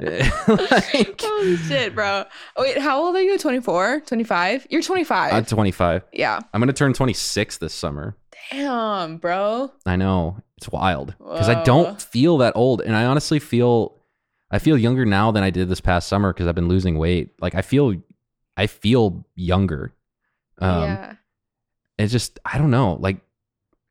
like, 0.00 1.20
Holy 1.20 1.56
shit, 1.56 1.94
bro. 1.94 2.24
Wait, 2.58 2.78
how 2.78 3.02
old 3.02 3.16
are 3.16 3.22
you? 3.22 3.38
24? 3.38 4.00
25? 4.06 4.66
You're 4.70 4.82
25. 4.82 5.32
I'm 5.32 5.44
25. 5.44 6.02
yeah. 6.12 6.40
I'm 6.52 6.60
gonna 6.60 6.72
turn 6.72 6.92
26 6.92 7.58
this 7.58 7.74
summer. 7.74 8.16
Damn, 8.50 9.18
bro. 9.18 9.72
I 9.86 9.96
know 9.96 10.38
it's 10.56 10.68
wild 10.68 11.14
because 11.18 11.48
I 11.48 11.62
don't 11.64 12.00
feel 12.00 12.38
that 12.38 12.54
old, 12.56 12.82
and 12.82 12.94
I 12.94 13.04
honestly 13.06 13.38
feel 13.38 14.00
I 14.50 14.58
feel 14.58 14.76
younger 14.78 15.04
now 15.04 15.30
than 15.32 15.42
I 15.42 15.50
did 15.50 15.68
this 15.68 15.80
past 15.80 16.08
summer 16.08 16.32
because 16.32 16.46
I've 16.46 16.54
been 16.54 16.68
losing 16.68 16.98
weight. 16.98 17.30
Like 17.40 17.54
I 17.54 17.62
feel, 17.62 17.94
I 18.56 18.66
feel 18.66 19.24
younger. 19.34 19.94
Um, 20.58 20.82
yeah. 20.82 21.14
It's 21.98 22.12
just 22.12 22.38
I 22.44 22.58
don't 22.58 22.70
know. 22.70 22.94
Like 23.00 23.18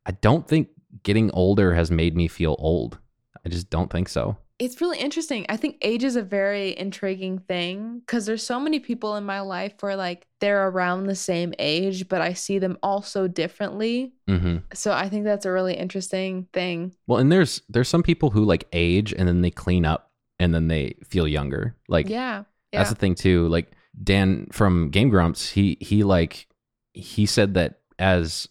I 0.06 0.12
don't 0.12 0.48
think 0.48 0.70
getting 1.04 1.32
older 1.32 1.74
has 1.74 1.92
made 1.92 2.16
me 2.16 2.28
feel 2.28 2.56
old. 2.60 3.00
I 3.46 3.50
just 3.50 3.70
don't 3.70 3.92
think 3.92 4.10
so. 4.10 4.38
It's 4.60 4.80
really 4.80 5.00
interesting. 5.00 5.46
I 5.50 5.58
think 5.58 5.78
age 5.82 6.04
is 6.04 6.16
a 6.16 6.22
very 6.22 6.78
intriguing 6.78 7.40
thing 7.40 8.00
because 8.00 8.26
there's 8.26 8.44
so 8.44 8.60
many 8.60 8.80
people 8.80 9.16
in 9.16 9.26
my 9.26 9.42
life 9.42 9.74
where 9.82 9.96
like 9.96 10.28
they're 10.40 10.68
around 10.70 11.08
the 11.08 11.16
same 11.16 11.54
age, 11.60 12.08
but 12.08 12.22
I 12.22 12.34
see 12.34 12.60
them 12.60 12.78
all 12.84 13.02
so 13.02 13.28
differently. 13.28 14.14
hmm 14.28 14.58
So 14.74 14.94
I 14.94 15.10
think 15.10 15.26
that's 15.26 15.46
a 15.46 15.52
really 15.52 15.74
interesting 15.74 16.48
thing. 16.54 16.94
Well, 17.08 17.20
and 17.20 17.32
there's 17.32 17.62
there's 17.68 17.90
some 17.90 18.04
people 18.04 18.30
who 18.30 18.46
like 18.46 18.68
age 18.72 19.12
and 19.12 19.28
then 19.28 19.42
they 19.42 19.52
clean 19.52 19.86
up 19.86 20.12
and 20.40 20.54
then 20.54 20.68
they 20.68 20.96
feel 21.04 21.28
younger. 21.28 21.76
Like 21.90 22.08
yeah. 22.08 22.44
Yeah. 22.72 22.80
That's 22.80 22.92
the 22.92 22.96
thing 22.96 23.16
too. 23.16 23.48
Like 23.50 23.72
Dan 24.02 24.48
from 24.52 24.90
Game 24.92 25.10
Grumps, 25.10 25.50
he 25.50 25.78
he 25.82 26.04
like 26.04 26.48
he 26.94 27.26
said 27.26 27.56
that 27.56 27.80
as 28.00 28.48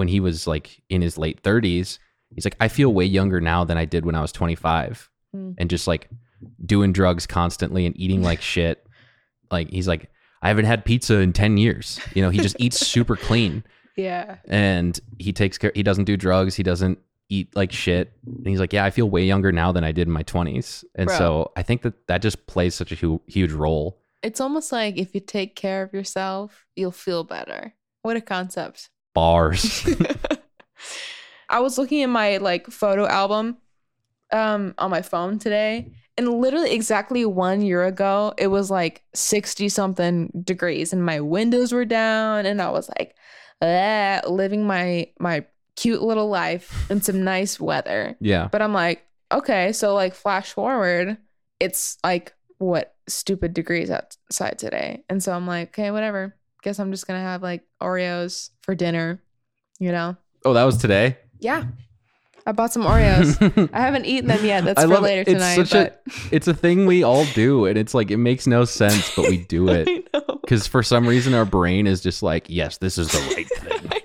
when 0.00 0.08
he 0.08 0.18
was 0.18 0.46
like 0.46 0.82
in 0.88 1.02
his 1.02 1.16
late 1.18 1.42
30s, 1.42 1.98
he's 2.34 2.44
like 2.44 2.56
I 2.58 2.68
feel 2.68 2.92
way 2.92 3.04
younger 3.04 3.40
now 3.40 3.64
than 3.64 3.76
I 3.76 3.84
did 3.84 4.04
when 4.06 4.14
I 4.16 4.22
was 4.22 4.32
25 4.32 5.08
Hmm. 5.32 5.52
and 5.58 5.70
just 5.70 5.86
like 5.86 6.08
doing 6.66 6.92
drugs 6.92 7.24
constantly 7.26 7.86
and 7.86 7.94
eating 7.96 8.22
like 8.22 8.40
shit. 8.54 8.84
Like 9.50 9.70
he's 9.70 9.86
like 9.86 10.10
I 10.42 10.48
haven't 10.48 10.64
had 10.64 10.84
pizza 10.84 11.16
in 11.20 11.32
10 11.32 11.58
years. 11.58 12.00
You 12.14 12.22
know, 12.22 12.30
he 12.30 12.38
just 12.40 12.56
eats 12.58 12.78
super 12.94 13.14
clean 13.16 13.62
yeah. 13.96 14.36
and 14.48 14.98
he 15.18 15.32
takes 15.32 15.58
care 15.58 15.70
he 15.74 15.82
doesn't 15.84 16.04
do 16.06 16.16
drugs, 16.16 16.56
he 16.56 16.62
doesn't 16.64 16.98
eat 17.28 17.54
like 17.54 17.70
shit. 17.72 18.12
And 18.26 18.46
he's 18.46 18.58
like, 18.58 18.72
"Yeah, 18.72 18.84
I 18.84 18.90
feel 18.90 19.08
way 19.08 19.24
younger 19.24 19.52
now 19.52 19.70
than 19.70 19.84
I 19.84 19.92
did 19.92 20.08
in 20.08 20.12
my 20.12 20.24
20s." 20.24 20.82
And 20.96 21.06
Bro. 21.06 21.18
so 21.18 21.52
I 21.56 21.62
think 21.62 21.82
that 21.82 21.94
that 22.08 22.22
just 22.22 22.46
plays 22.46 22.74
such 22.74 22.90
a 22.90 22.96
hu- 22.96 23.22
huge 23.28 23.52
role 23.52 24.00
It's 24.22 24.40
almost 24.40 24.72
like 24.72 24.96
if 24.98 25.14
you 25.14 25.20
take 25.20 25.54
care 25.54 25.82
of 25.84 25.92
yourself, 25.92 26.66
you'll 26.74 26.90
feel 27.06 27.22
better. 27.22 27.74
What 28.02 28.16
a 28.16 28.20
concept. 28.20 28.90
Bars. 29.14 29.88
I 31.48 31.60
was 31.60 31.78
looking 31.78 32.02
at 32.02 32.08
my 32.08 32.36
like 32.38 32.66
photo 32.68 33.06
album 33.06 33.58
um 34.32 34.74
on 34.78 34.90
my 34.90 35.02
phone 35.02 35.40
today 35.40 35.92
and 36.16 36.28
literally 36.40 36.72
exactly 36.72 37.24
1 37.24 37.62
year 37.62 37.84
ago 37.84 38.32
it 38.38 38.46
was 38.46 38.70
like 38.70 39.02
60 39.12 39.68
something 39.68 40.30
degrees 40.44 40.92
and 40.92 41.04
my 41.04 41.18
windows 41.18 41.72
were 41.72 41.84
down 41.84 42.46
and 42.46 42.62
I 42.62 42.70
was 42.70 42.88
like 42.96 43.16
ah, 43.62 44.20
living 44.28 44.66
my 44.66 45.08
my 45.18 45.44
cute 45.76 46.02
little 46.02 46.28
life 46.28 46.90
in 46.90 47.00
some 47.00 47.24
nice 47.24 47.58
weather. 47.58 48.16
yeah. 48.20 48.48
But 48.50 48.62
I'm 48.62 48.74
like, 48.74 49.06
okay, 49.32 49.72
so 49.72 49.94
like 49.94 50.14
flash 50.14 50.52
forward, 50.52 51.16
it's 51.58 51.98
like 52.04 52.34
what 52.58 52.94
stupid 53.08 53.54
degrees 53.54 53.90
outside 53.90 54.58
today. 54.58 55.04
And 55.08 55.22
so 55.22 55.32
I'm 55.32 55.46
like, 55.46 55.68
okay, 55.68 55.90
whatever. 55.90 56.36
Guess 56.62 56.78
I'm 56.78 56.90
just 56.90 57.06
gonna 57.06 57.20
have 57.20 57.42
like 57.42 57.62
Oreos 57.82 58.50
for 58.62 58.74
dinner, 58.74 59.22
you 59.78 59.92
know? 59.92 60.16
Oh, 60.44 60.52
that 60.54 60.64
was 60.64 60.76
today. 60.76 61.18
Yeah. 61.38 61.64
I 62.46 62.52
bought 62.52 62.72
some 62.72 62.82
Oreos. 62.82 63.70
I 63.72 63.80
haven't 63.80 64.06
eaten 64.06 64.28
them 64.28 64.44
yet. 64.44 64.64
That's 64.64 64.78
I 64.80 64.82
for 64.84 64.88
love 64.88 65.02
it. 65.04 65.06
later 65.06 65.20
It's 65.22 65.32
tonight. 65.32 65.54
such 65.68 65.74
a- 65.74 65.94
it's 66.34 66.48
a 66.48 66.54
thing 66.54 66.86
we 66.86 67.02
all 67.02 67.24
do, 67.34 67.66
and 67.66 67.76
it's 67.78 67.94
like 67.94 68.10
it 68.10 68.16
makes 68.16 68.46
no 68.46 68.64
sense, 68.64 69.14
but 69.14 69.28
we 69.28 69.38
do 69.38 69.68
it 69.70 70.08
because 70.40 70.66
for 70.66 70.82
some 70.82 71.06
reason 71.06 71.34
our 71.34 71.44
brain 71.44 71.86
is 71.86 72.00
just 72.02 72.22
like, 72.22 72.46
yes, 72.48 72.78
this 72.78 72.96
is 72.98 73.08
the 73.12 73.34
right 73.34 73.48
thing. 73.48 74.00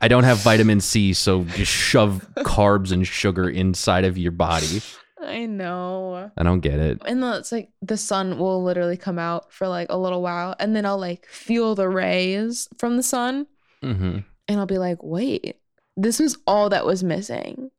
I 0.00 0.08
don't 0.08 0.24
have 0.24 0.38
vitamin 0.38 0.80
C, 0.80 1.12
so 1.12 1.44
just 1.44 1.70
shove 1.72 2.26
carbs 2.38 2.92
and 2.92 3.06
sugar 3.06 3.48
inside 3.48 4.04
of 4.04 4.18
your 4.18 4.32
body. 4.32 4.82
I 5.26 5.46
know. 5.46 6.30
I 6.36 6.42
don't 6.42 6.60
get 6.60 6.78
it. 6.78 7.00
And 7.06 7.22
it's 7.24 7.52
like 7.52 7.70
the 7.82 7.96
sun 7.96 8.38
will 8.38 8.62
literally 8.62 8.96
come 8.96 9.18
out 9.18 9.52
for 9.52 9.68
like 9.68 9.88
a 9.90 9.98
little 9.98 10.22
while, 10.22 10.54
and 10.58 10.74
then 10.74 10.86
I'll 10.86 10.98
like 10.98 11.26
feel 11.26 11.74
the 11.74 11.88
rays 11.88 12.68
from 12.78 12.96
the 12.96 13.02
sun, 13.02 13.46
hmm 13.82 14.18
and 14.46 14.60
I'll 14.60 14.66
be 14.66 14.76
like, 14.78 14.98
wait, 15.02 15.56
this 15.96 16.18
was 16.20 16.36
all 16.46 16.68
that 16.68 16.84
was 16.84 17.02
missing. 17.02 17.70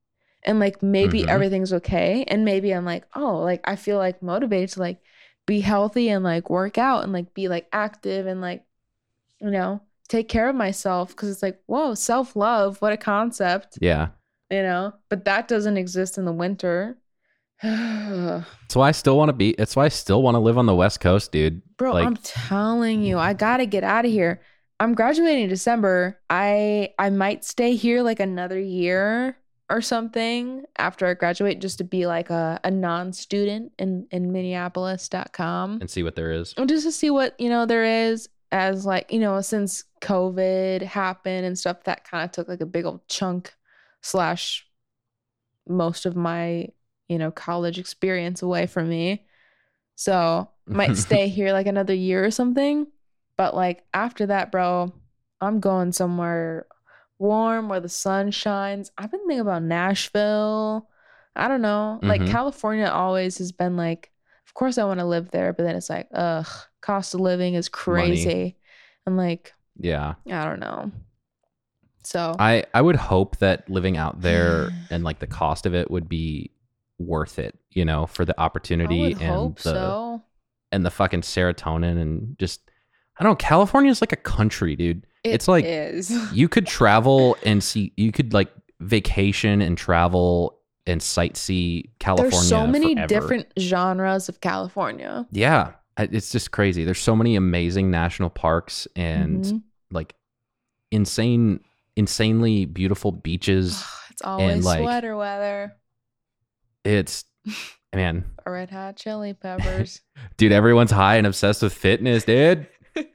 And 0.43 0.60
like 0.60 0.82
maybe 0.82 1.22
Mhm. 1.22 1.28
everything's 1.28 1.74
okay. 1.74 2.24
And 2.28 2.43
maybe 2.43 2.72
I'm 2.74 2.86
like, 2.86 3.06
oh, 3.16 3.38
like 3.38 3.62
I 3.66 3.76
feel 3.76 3.98
like 3.98 4.22
motivated 4.24 4.70
to 4.72 4.80
like 4.80 5.00
be 5.46 5.60
healthy 5.62 6.10
and 6.10 6.24
like 6.24 6.50
work 6.50 6.78
out 6.80 7.04
and 7.04 7.14
like 7.14 7.34
be 7.36 7.48
like 7.50 7.68
active 7.72 8.26
and 8.26 8.41
like, 8.41 8.64
you 9.39 9.52
know, 9.52 9.82
take 10.08 10.28
care 10.28 10.50
of 10.50 10.56
myself. 10.56 11.16
Cause 11.16 11.30
it's 11.30 11.43
like, 11.43 11.60
whoa, 11.68 11.93
self 11.93 12.36
love, 12.36 12.82
what 12.82 12.93
a 12.93 12.98
concept, 12.98 13.78
Yeah. 13.80 14.10
you 14.50 14.64
know? 14.64 14.93
But 15.10 15.26
that 15.26 15.48
doesn't 15.48 15.78
exist 15.78 16.18
in 16.18 16.26
the 16.26 16.34
winter. 16.34 16.98
Bro, 17.62 18.43
That's 18.62 18.76
why 18.76 18.89
I 18.89 18.91
still 18.91 19.18
want 19.18 19.30
to 19.30 19.34
be. 19.34 19.56
That's 19.58 19.76
why 19.76 19.86
I 19.86 19.89
still 19.89 20.22
want 20.22 20.36
to 20.36 20.39
live 20.39 20.58
on 20.58 20.66
the 20.66 20.76
West 20.76 20.99
Coast, 20.99 21.32
dude. 21.32 21.62
Like- 21.80 22.06
I'm 22.06 22.18
telling 22.18 23.01
you, 23.01 23.18
I 23.18 23.34
gotta 23.34 23.66
get 23.66 23.84
out 23.84 24.06
of 24.06 24.12
here. 24.12 24.41
I'm 24.80 24.93
graduating 24.93 25.43
in 25.43 25.49
December. 25.49 26.20
I 26.30 26.89
I 26.99 27.10
might 27.10 27.45
stay 27.45 27.76
here 27.76 28.03
like 28.03 28.20
another 28.20 28.60
year 28.60 29.38
or 29.70 29.82
something 29.82 30.64
after 30.78 31.08
I 31.08 31.14
graduate 31.16 31.60
just 31.60 31.80
to 31.80 31.84
be 31.84 32.06
like 32.06 32.30
a, 32.30 32.60
a 32.64 32.70
non-student 32.70 33.72
in, 33.80 34.08
in 34.12 34.32
Minneapolis.com. 34.32 35.80
And 35.82 35.89
see 35.89 36.03
what 36.03 36.16
there 36.16 36.32
is. 36.32 36.53
And 36.58 36.70
just 36.70 36.86
to 36.86 36.91
see 36.91 37.10
what, 37.10 37.39
you 37.39 37.49
know, 37.49 37.66
there 37.66 37.84
is 37.84 38.30
as 38.51 38.86
like, 38.86 39.12
you 39.12 39.20
know, 39.20 39.41
since 39.41 39.84
COVID 40.01 40.84
happened 40.84 41.45
and 41.45 41.58
stuff, 41.58 41.84
that 41.86 42.03
kind 42.10 42.24
of 42.26 42.32
took 42.32 42.47
like 42.47 42.62
a 42.62 42.66
big 42.66 42.86
old 42.86 43.08
chunk 43.08 43.53
slash 44.01 44.68
most 45.68 46.06
of 46.06 46.16
my, 46.16 46.70
you 47.08 47.18
know, 47.18 47.32
college 47.32 47.78
experience 47.80 48.41
away 48.41 48.66
from 48.68 48.89
me. 48.89 49.26
So 49.95 50.49
might 50.66 50.97
stay 50.97 51.28
here 51.28 51.53
like 51.53 51.68
another 51.68 51.93
year 51.93 52.26
or 52.26 52.32
something. 52.32 52.88
But 53.38 53.56
like 53.56 53.84
after 53.93 54.28
that, 54.28 54.51
bro, 54.51 54.93
I'm 55.41 55.60
going 55.60 55.91
somewhere 55.91 56.66
warm 57.20 57.70
where 57.70 57.80
the 57.80 57.89
sun 57.89 58.32
shines. 58.32 58.91
I've 58.97 59.12
been 59.12 59.22
thinking 59.22 59.39
about 59.39 59.64
Nashville. 59.64 60.89
I 61.36 61.47
don't 61.47 61.62
know. 61.62 61.99
Like 62.01 62.22
Mhm. 62.22 62.30
California 62.30 62.88
always 62.88 63.38
has 63.39 63.51
been 63.51 63.76
like, 63.78 64.12
of 64.47 64.53
course 64.53 64.78
I 64.78 64.86
want 64.86 64.99
to 65.01 65.06
live 65.06 65.32
there, 65.32 65.51
but 65.53 65.64
then 65.64 65.76
it's 65.76 65.89
like, 65.89 66.08
ugh, 66.14 66.47
cost 66.82 67.14
of 67.14 67.20
living 67.20 67.56
is 67.56 67.68
crazy. 67.70 68.58
And 69.06 69.18
like, 69.18 69.53
Yeah. 69.78 70.16
I 70.32 70.45
don't 70.45 70.60
know. 70.62 70.91
So 72.03 72.36
I 72.39 72.64
I 72.74 72.82
would 72.82 72.95
hope 72.95 73.38
that 73.38 73.70
living 73.70 73.97
out 73.97 74.22
there 74.22 74.70
and 74.89 75.03
like 75.03 75.20
the 75.20 75.28
cost 75.28 75.66
of 75.66 75.74
it 75.74 75.89
would 75.91 76.08
be 76.08 76.51
worth 76.98 77.39
it, 77.39 77.58
you 77.72 77.86
know, 77.86 78.06
for 78.08 78.26
the 78.26 78.39
opportunity 78.39 79.14
and 79.20 79.56
the 79.58 79.62
so. 79.62 80.24
and 80.72 80.86
the 80.86 80.91
fucking 80.91 81.22
serotonin 81.22 82.00
and 82.02 82.38
just 82.39 82.62
I 83.18 83.24
don't 83.24 83.32
know, 83.32 83.36
California 83.38 83.91
is 83.91 84.02
like 84.02 84.12
a 84.12 84.18
country, 84.18 84.76
dude. 84.76 85.06
it's 85.24 85.48
like 85.48 85.66
is. 85.66 86.10
you 86.34 86.48
could 86.50 86.68
travel 86.68 87.38
and 87.46 87.64
see 87.64 87.93
you 87.98 88.12
could 88.12 88.34
like 88.34 88.52
vacation 88.82 89.62
and 89.62 89.78
travel 89.78 90.60
and 90.86 91.02
sightsee 91.02 91.89
California. 92.00 92.32
There's 92.38 92.48
so 92.48 92.68
many 92.68 92.93
forever. 92.93 93.08
different 93.08 93.48
genres 93.60 94.30
of 94.30 94.41
California. 94.41 95.26
Yeah. 95.32 95.72
It's 95.98 96.30
just 96.32 96.52
crazy. 96.52 96.84
There's 96.84 97.00
so 97.00 97.16
many 97.16 97.38
amazing 97.38 97.89
national 97.89 98.30
parks 98.30 98.86
and 98.98 99.43
Mhm. 99.46 99.64
like 99.91 100.14
insane 100.91 101.62
insanely 101.96 102.66
beautiful 102.66 103.12
beaches. 103.14 103.82
it's 104.12 104.22
always 104.22 104.66
like- 104.66 104.82
sweater 104.82 105.16
weather. 105.16 105.74
It's 106.86 107.25
man, 107.93 108.25
red 108.45 108.69
hot 108.69 108.95
chili 108.95 109.33
peppers. 109.33 110.01
dude, 110.38 110.51
everyone's 110.51 110.91
high 110.91 111.15
and 111.15 111.27
obsessed 111.27 111.61
with 111.61 111.73
fitness, 111.73 112.23
dude. 112.23 112.67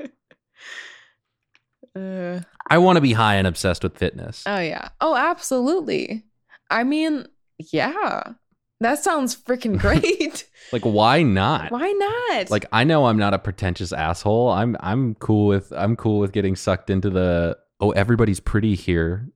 Uh, 1.97 2.39
I 2.69 2.79
want 2.79 2.99
to 2.99 3.01
be 3.01 3.15
high 3.15 3.35
and 3.35 3.49
obsessed 3.49 3.83
with 3.83 3.99
fitness. 3.99 4.45
oh 4.47 4.61
yeah. 4.61 4.91
Oh, 5.01 5.17
absolutely. 5.17 6.23
I 6.71 6.85
mean, 6.85 7.27
yeah. 7.73 8.23
That 8.81 9.03
sounds 9.03 9.37
freaking 9.37 9.77
great. 9.77 10.49
Like 10.73 10.83
why 10.83 11.25
not? 11.25 11.73
Why 11.73 11.91
not? 11.91 12.49
Like 12.49 12.67
I 12.71 12.85
know 12.85 13.07
I'm 13.07 13.19
not 13.19 13.35
a 13.35 13.41
pretentious 13.41 13.93
asshole. 13.93 14.51
I'm 14.51 14.77
I'm 14.79 15.17
cool 15.17 15.49
with 15.49 15.73
I'm 15.73 15.97
cool 15.97 16.21
with 16.21 16.31
getting 16.31 16.55
sucked 16.55 16.91
into 16.91 17.11
the 17.11 17.59
oh 17.81 17.91
everybody's 17.91 18.39
pretty 18.39 18.77
here 18.77 19.29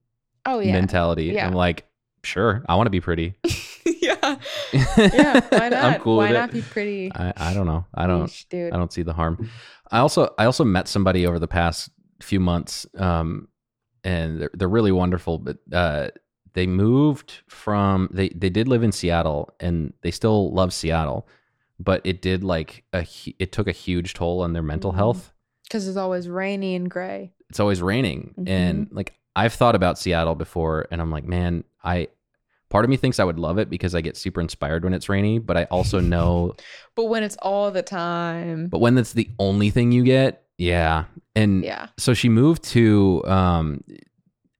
oh 0.45 0.59
yeah. 0.59 0.71
mentality. 0.71 1.25
Yeah. 1.25 1.45
I'm 1.45 1.53
like, 1.53 1.85
sure, 2.23 2.63
I 2.69 2.75
want 2.75 2.87
to 2.87 2.91
be 2.91 3.01
pretty. 3.01 3.35
yeah. 4.01 4.14
Yeah. 4.73 5.39
Why 5.49 5.69
not? 5.69 5.73
I'm 5.83 6.01
cool 6.01 6.17
Why 6.17 6.29
with 6.29 6.37
not 6.39 6.49
it. 6.49 6.53
be 6.53 6.61
pretty? 6.61 7.11
I, 7.13 7.33
I 7.37 7.53
don't 7.53 7.65
know. 7.65 7.85
I 7.93 8.07
don't 8.07 8.31
dude. 8.49 8.73
I 8.73 8.77
don't 8.77 8.91
see 8.91 9.03
the 9.03 9.13
harm. 9.13 9.49
I 9.91 9.99
also 9.99 10.33
I 10.37 10.45
also 10.45 10.63
met 10.63 10.87
somebody 10.87 11.25
over 11.27 11.39
the 11.39 11.47
past 11.47 11.89
few 12.21 12.39
months, 12.39 12.85
um, 12.97 13.47
and 14.03 14.41
they're, 14.41 14.49
they're 14.53 14.67
really 14.69 14.91
wonderful. 14.91 15.37
But 15.39 15.57
uh, 15.71 16.09
they 16.53 16.67
moved 16.67 17.41
from 17.47 18.09
they 18.11 18.29
they 18.29 18.49
did 18.49 18.67
live 18.67 18.83
in 18.83 18.91
Seattle, 18.91 19.53
and 19.59 19.93
they 20.01 20.11
still 20.11 20.51
love 20.53 20.73
Seattle, 20.73 21.27
but 21.79 22.01
it 22.03 22.21
did 22.21 22.43
like 22.43 22.83
a 22.93 23.05
it 23.39 23.51
took 23.51 23.67
a 23.67 23.71
huge 23.71 24.13
toll 24.13 24.41
on 24.41 24.53
their 24.53 24.63
mental 24.63 24.91
Mhm. 24.93 24.95
health. 24.97 25.31
Because 25.63 25.87
it's 25.87 25.97
always 25.97 26.29
rainy 26.29 26.75
and 26.75 26.89
gray. 26.89 27.33
It's 27.49 27.59
always 27.59 27.81
raining, 27.81 28.33
and 28.47 28.87
like 28.91 29.13
I've 29.35 29.53
thought 29.53 29.75
about 29.75 29.97
Seattle 29.99 30.35
before, 30.35 30.87
and 30.91 31.01
I'm 31.01 31.11
like, 31.11 31.25
man, 31.25 31.63
I. 31.83 32.07
Part 32.69 32.83
of 32.85 32.89
me 32.89 32.97
thinks 32.97 33.19
I 33.19 33.23
would 33.23 33.39
love 33.39 33.57
it 33.57 33.69
because 33.69 33.93
I 33.95 34.01
get 34.01 34.17
super 34.17 34.41
inspired 34.41 34.83
when 34.83 34.93
it's 34.93 35.07
rainy, 35.07 35.39
but 35.39 35.55
I 35.57 35.63
also 35.65 35.99
know 35.99 36.55
But 36.95 37.05
when 37.05 37.23
it's 37.23 37.37
all 37.41 37.71
the 37.71 37.83
time. 37.83 38.67
But 38.67 38.79
when 38.79 38.95
that's 38.95 39.13
the 39.13 39.29
only 39.39 39.69
thing 39.69 39.91
you 39.91 40.03
get, 40.03 40.43
yeah. 40.57 41.05
And 41.35 41.63
yeah. 41.63 41.87
so 41.97 42.13
she 42.13 42.29
moved 42.29 42.63
to 42.65 43.23
um, 43.25 43.83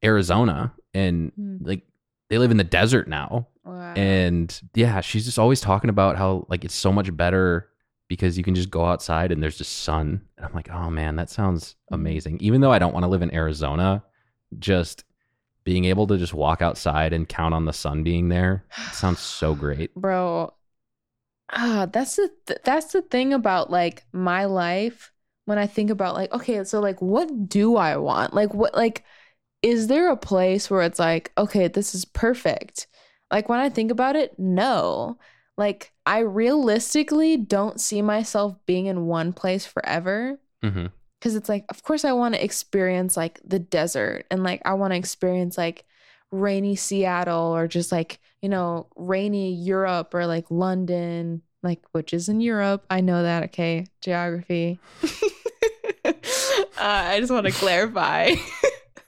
Arizona 0.04 0.74
and 0.94 1.32
Hmm. 1.36 1.58
like 1.62 1.84
they 2.30 2.38
live 2.38 2.52
in 2.52 2.58
the 2.58 2.64
desert 2.64 3.08
now. 3.08 3.48
Wow. 3.64 3.94
And 3.96 4.62
yeah, 4.74 5.02
she's 5.02 5.26
just 5.26 5.40
always 5.40 5.62
talking 5.62 5.90
about 5.90 6.18
how 6.18 6.46
like 6.50 6.66
it's 6.66 6.76
so 6.76 6.92
much 6.92 7.16
better 7.16 7.70
because 8.08 8.38
you 8.38 8.44
can 8.44 8.54
just 8.54 8.70
go 8.70 8.86
outside 8.86 9.32
and 9.32 9.42
there's 9.42 9.58
just 9.58 9.80
sun. 9.84 10.22
And 10.38 10.46
I'm 10.46 10.54
like, 10.54 10.70
oh 10.70 10.90
man, 10.92 11.16
that 11.16 11.30
sounds 11.30 11.76
Mhm. 11.92 11.96
amazing. 11.96 12.38
Even 12.42 12.62
though 12.62 12.72
I 12.72 12.78
don't 12.80 12.94
want 12.94 13.04
to 13.04 13.08
live 13.10 13.22
in 13.24 13.34
Arizona, 13.34 14.04
just 14.60 15.05
being 15.66 15.84
able 15.86 16.08
to 16.08 16.18
just 16.18 16.34
walk 16.34 16.62
outside 16.62 17.12
and 17.12 17.28
count 17.28 17.54
on 17.54 17.66
the 17.66 17.74
sun 17.74 18.04
being 18.04 18.30
there 18.30 18.64
sounds 18.94 19.20
so 19.20 19.54
great. 19.54 19.94
bro 19.96 20.54
ah 21.52 21.86
that's 21.92 22.16
the 22.16 22.32
th- 22.48 22.60
that's 22.64 22.94
the 22.94 23.02
thing 23.02 23.34
about 23.34 23.70
like 23.70 24.04
my 24.12 24.46
life 24.46 25.12
when 25.46 25.58
i 25.58 25.68
think 25.68 25.90
about 25.90 26.16
like 26.16 26.32
okay 26.34 26.64
so 26.64 26.80
like 26.80 27.02
what 27.02 27.50
do 27.50 27.76
i 27.76 27.98
want? 27.98 28.34
Like 28.34 28.54
what 28.54 28.74
like 28.76 29.04
is 29.62 29.88
there 29.88 30.10
a 30.12 30.18
place 30.18 30.70
where 30.70 30.82
it's 30.82 31.00
like 31.00 31.32
okay 31.38 31.68
this 31.68 31.94
is 31.96 32.06
perfect? 32.06 32.88
Like 33.32 33.50
when 33.50 33.60
i 33.60 33.70
think 33.70 33.92
about 33.92 34.16
it 34.16 34.38
no. 34.40 35.18
Like 35.58 35.94
i 36.06 36.20
realistically 36.20 37.38
don't 37.38 37.80
see 37.80 38.02
myself 38.02 38.56
being 38.66 38.88
in 38.88 39.06
one 39.06 39.34
place 39.34 39.66
forever. 39.66 40.40
Hmm 40.64 40.88
because 41.26 41.36
it's 41.36 41.50
like 41.50 41.66
of 41.70 41.82
course 41.82 42.06
i 42.06 42.12
want 42.12 42.36
to 42.36 42.44
experience 42.44 43.18
like 43.18 43.42
the 43.44 43.58
desert 43.58 44.28
and 44.30 44.44
like 44.44 44.62
i 44.64 44.76
want 44.76 44.94
to 44.94 44.98
experience 44.98 45.58
like 45.58 45.84
rainy 46.30 46.76
seattle 46.76 47.56
or 47.56 47.68
just 47.68 47.92
like 47.92 48.20
you 48.44 48.50
know 48.50 48.86
rainy 48.96 49.52
europe 49.52 50.14
or 50.14 50.28
like 50.28 50.46
london 50.52 51.42
like 51.64 51.82
which 51.94 52.14
is 52.14 52.30
in 52.30 52.42
europe. 52.42 52.86
I 52.92 53.02
know 53.02 53.24
that 53.24 53.42
okay 53.46 53.88
geography. 54.02 54.80
Uh, 56.78 57.08
i 57.08 57.20
just 57.20 57.32
want 57.32 57.48
to 57.48 57.52
clarify. 57.52 58.36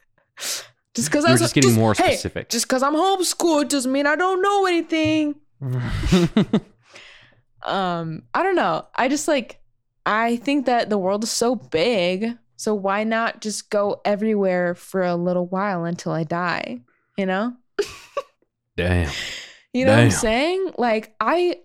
Just 0.96 1.10
because 1.12 1.26
i 1.26 1.32
was 1.32 1.42
just 1.42 1.54
getting 1.54 1.74
more 1.74 1.94
hey, 1.94 2.14
specific. 2.14 2.50
just 2.50 2.66
because 2.66 2.82
i'm 2.82 2.96
homeschooled 2.96 3.70
doesn't 3.70 3.92
mean 3.92 4.08
i 4.08 4.16
don't 4.16 4.42
know 4.42 4.66
anything. 4.66 5.36
Um 7.64 8.24
i 8.34 8.42
don't 8.42 8.56
know. 8.56 8.88
I 8.96 9.08
just 9.08 9.28
like 9.28 9.60
i 10.08 10.38
think 10.38 10.66
that 10.66 10.90
the 10.90 10.98
world 10.98 11.24
is 11.24 11.32
so 11.32 11.56
big 11.56 12.38
so 12.56 12.74
why 12.74 13.04
not 13.04 13.42
just 13.42 13.70
go 13.70 14.02
everywhere 14.06 14.74
for 14.74 15.04
a 15.04 15.16
little 15.16 15.46
while 15.46 15.86
until 15.86 16.12
i 16.12 16.24
die 16.24 16.80
you 17.18 17.26
know 17.26 17.54
Damn. 18.76 19.12
you 19.74 19.86
know 19.86 19.92
what 19.92 20.00
i'm 20.00 20.12
saying 20.12 20.72
like 20.78 21.14
i 21.20 21.58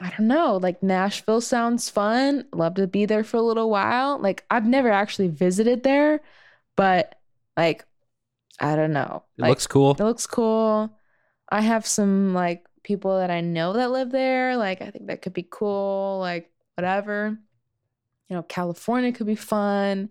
i 0.00 0.10
don't 0.10 0.28
know 0.28 0.58
like 0.58 0.82
nashville 0.82 1.40
sounds 1.40 1.88
fun 1.90 2.44
love 2.52 2.74
to 2.74 2.86
be 2.86 3.06
there 3.06 3.24
for 3.24 3.38
a 3.38 3.42
little 3.42 3.70
while 3.70 4.18
like 4.18 4.44
i've 4.50 4.66
never 4.66 4.90
actually 4.90 5.28
visited 5.28 5.82
there 5.82 6.20
but 6.76 7.18
like 7.56 7.84
i 8.60 8.76
don't 8.76 8.92
know 8.92 9.22
It 9.38 9.42
like, 9.42 9.48
looks 9.50 9.66
cool. 9.66 9.92
it 9.92 10.00
looks 10.04 10.26
cool. 10.26 10.90
I 11.48 11.60
have 11.60 11.86
some 11.86 12.34
like 12.34 12.66
people 12.82 13.18
that 13.18 13.30
I 13.30 13.40
know 13.40 13.72
that 13.74 13.90
live 13.92 14.10
there. 14.10 14.56
Like 14.56 14.82
I 14.82 14.90
think 14.90 15.06
that 15.06 15.22
could 15.22 15.32
be 15.32 15.46
cool. 15.48 16.18
Like 16.20 16.50
whatever. 16.74 17.38
You 18.28 18.36
know, 18.36 18.42
California 18.42 19.12
could 19.12 19.26
be 19.26 19.36
fun. 19.36 20.10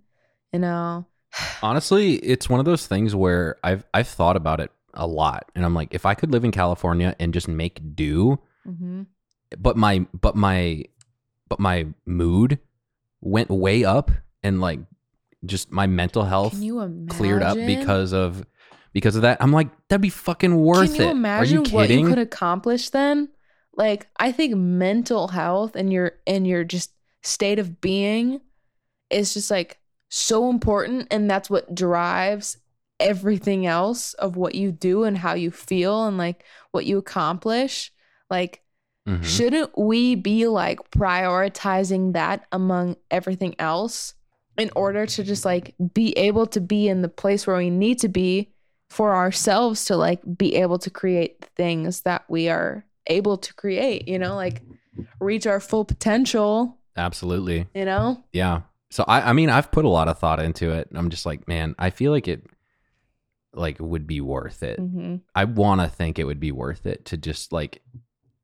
You 0.53 0.59
know. 0.59 1.05
Honestly, 1.61 2.15
it's 2.15 2.49
one 2.49 2.59
of 2.59 2.65
those 2.65 2.87
things 2.87 3.15
where 3.15 3.57
I've 3.63 3.83
I've 3.93 4.07
thought 4.07 4.35
about 4.35 4.59
it 4.59 4.71
a 4.93 5.05
lot, 5.07 5.51
and 5.55 5.65
I'm 5.65 5.73
like, 5.73 5.93
if 5.93 6.05
I 6.05 6.13
could 6.13 6.31
live 6.31 6.43
in 6.45 6.51
California 6.51 7.15
and 7.19 7.33
just 7.33 7.47
make 7.47 7.95
do, 7.95 8.39
hmm 8.65 9.03
but 9.59 9.77
my 9.77 10.05
but 10.19 10.35
my 10.35 10.83
but 11.47 11.59
my 11.59 11.87
mood 12.05 12.59
went 13.21 13.49
way 13.49 13.83
up, 13.83 14.11
and 14.43 14.59
like 14.61 14.79
just 15.45 15.71
my 15.71 15.85
mental 15.87 16.23
health 16.23 16.59
cleared 17.09 17.43
up 17.43 17.55
because 17.57 18.13
of 18.13 18.45
because 18.93 19.15
of 19.15 19.21
that. 19.23 19.37
I'm 19.41 19.51
like, 19.51 19.67
that'd 19.89 20.01
be 20.01 20.09
fucking 20.09 20.55
worth 20.57 20.87
Can 20.93 20.95
you 20.95 21.07
it. 21.09 21.11
imagine 21.11 21.57
Are 21.57 21.59
you 21.59 21.63
kidding? 21.63 21.75
what 21.75 22.09
you 22.09 22.15
could 22.15 22.19
accomplish 22.19 22.89
then? 22.89 23.29
Like 23.75 24.07
I 24.17 24.31
think 24.31 24.55
mental 24.55 25.27
health 25.27 25.75
and 25.75 25.91
your 25.91 26.13
and 26.25 26.47
your 26.47 26.63
just 26.63 26.91
state 27.25 27.59
of 27.59 27.81
being 27.81 28.41
is 29.09 29.33
just 29.33 29.51
like 29.51 29.77
so 30.09 30.49
important 30.49 31.07
and 31.11 31.29
that's 31.29 31.49
what 31.49 31.73
drives 31.75 32.57
everything 32.99 33.65
else 33.65 34.13
of 34.13 34.37
what 34.37 34.55
you 34.55 34.71
do 34.71 35.03
and 35.03 35.17
how 35.17 35.33
you 35.33 35.51
feel 35.51 36.05
and 36.05 36.17
like 36.17 36.43
what 36.71 36.85
you 36.85 36.97
accomplish. 36.97 37.91
Like 38.29 38.61
Mhm. 39.07 39.23
shouldn't 39.23 39.77
we 39.77 40.15
be 40.15 40.47
like 40.47 40.89
prioritizing 40.91 42.13
that 42.13 42.45
among 42.51 42.95
everything 43.11 43.55
else 43.59 44.13
in 44.57 44.71
order 44.75 45.05
to 45.05 45.23
just 45.23 45.45
like 45.45 45.75
be 45.93 46.11
able 46.13 46.45
to 46.47 46.61
be 46.61 46.87
in 46.87 47.01
the 47.01 47.09
place 47.09 47.45
where 47.45 47.57
we 47.57 47.69
need 47.69 47.99
to 47.99 48.07
be 48.07 48.51
for 48.89 49.15
ourselves 49.15 49.85
to 49.85 49.95
like 49.97 50.21
be 50.37 50.55
able 50.55 50.79
to 50.79 50.89
create 50.89 51.45
things 51.55 52.01
that 52.01 52.23
we 52.29 52.47
are 52.49 52.85
able 53.07 53.37
to 53.37 53.53
create, 53.53 54.07
you 54.07 54.17
know, 54.17 54.35
like 54.35 54.61
reach 55.19 55.45
our 55.45 55.59
full 55.59 55.85
potential, 55.85 56.77
Absolutely. 56.97 57.67
you 57.73 57.85
know? 57.85 58.23
Yeah. 58.31 58.61
So 58.91 59.03
I 59.07 59.29
I 59.29 59.33
mean 59.33 59.49
I've 59.49 59.71
put 59.71 59.85
a 59.85 59.89
lot 59.89 60.07
of 60.07 60.17
thought 60.19 60.39
into 60.39 60.71
it. 60.71 60.87
I'm 60.93 61.09
just 61.09 61.25
like, 61.25 61.47
man, 61.47 61.75
I 61.77 61.89
feel 61.89 62.11
like 62.11 62.27
it 62.27 62.45
like 63.53 63.77
would 63.79 64.05
be 64.07 64.21
worth 64.21 64.63
it. 64.63 64.79
Mm-hmm. 64.79 65.17
I 65.33 65.45
want 65.45 65.81
to 65.81 65.87
think 65.87 66.19
it 66.19 66.25
would 66.25 66.39
be 66.39 66.51
worth 66.51 66.85
it 66.85 67.05
to 67.05 67.17
just 67.17 67.51
like 67.53 67.81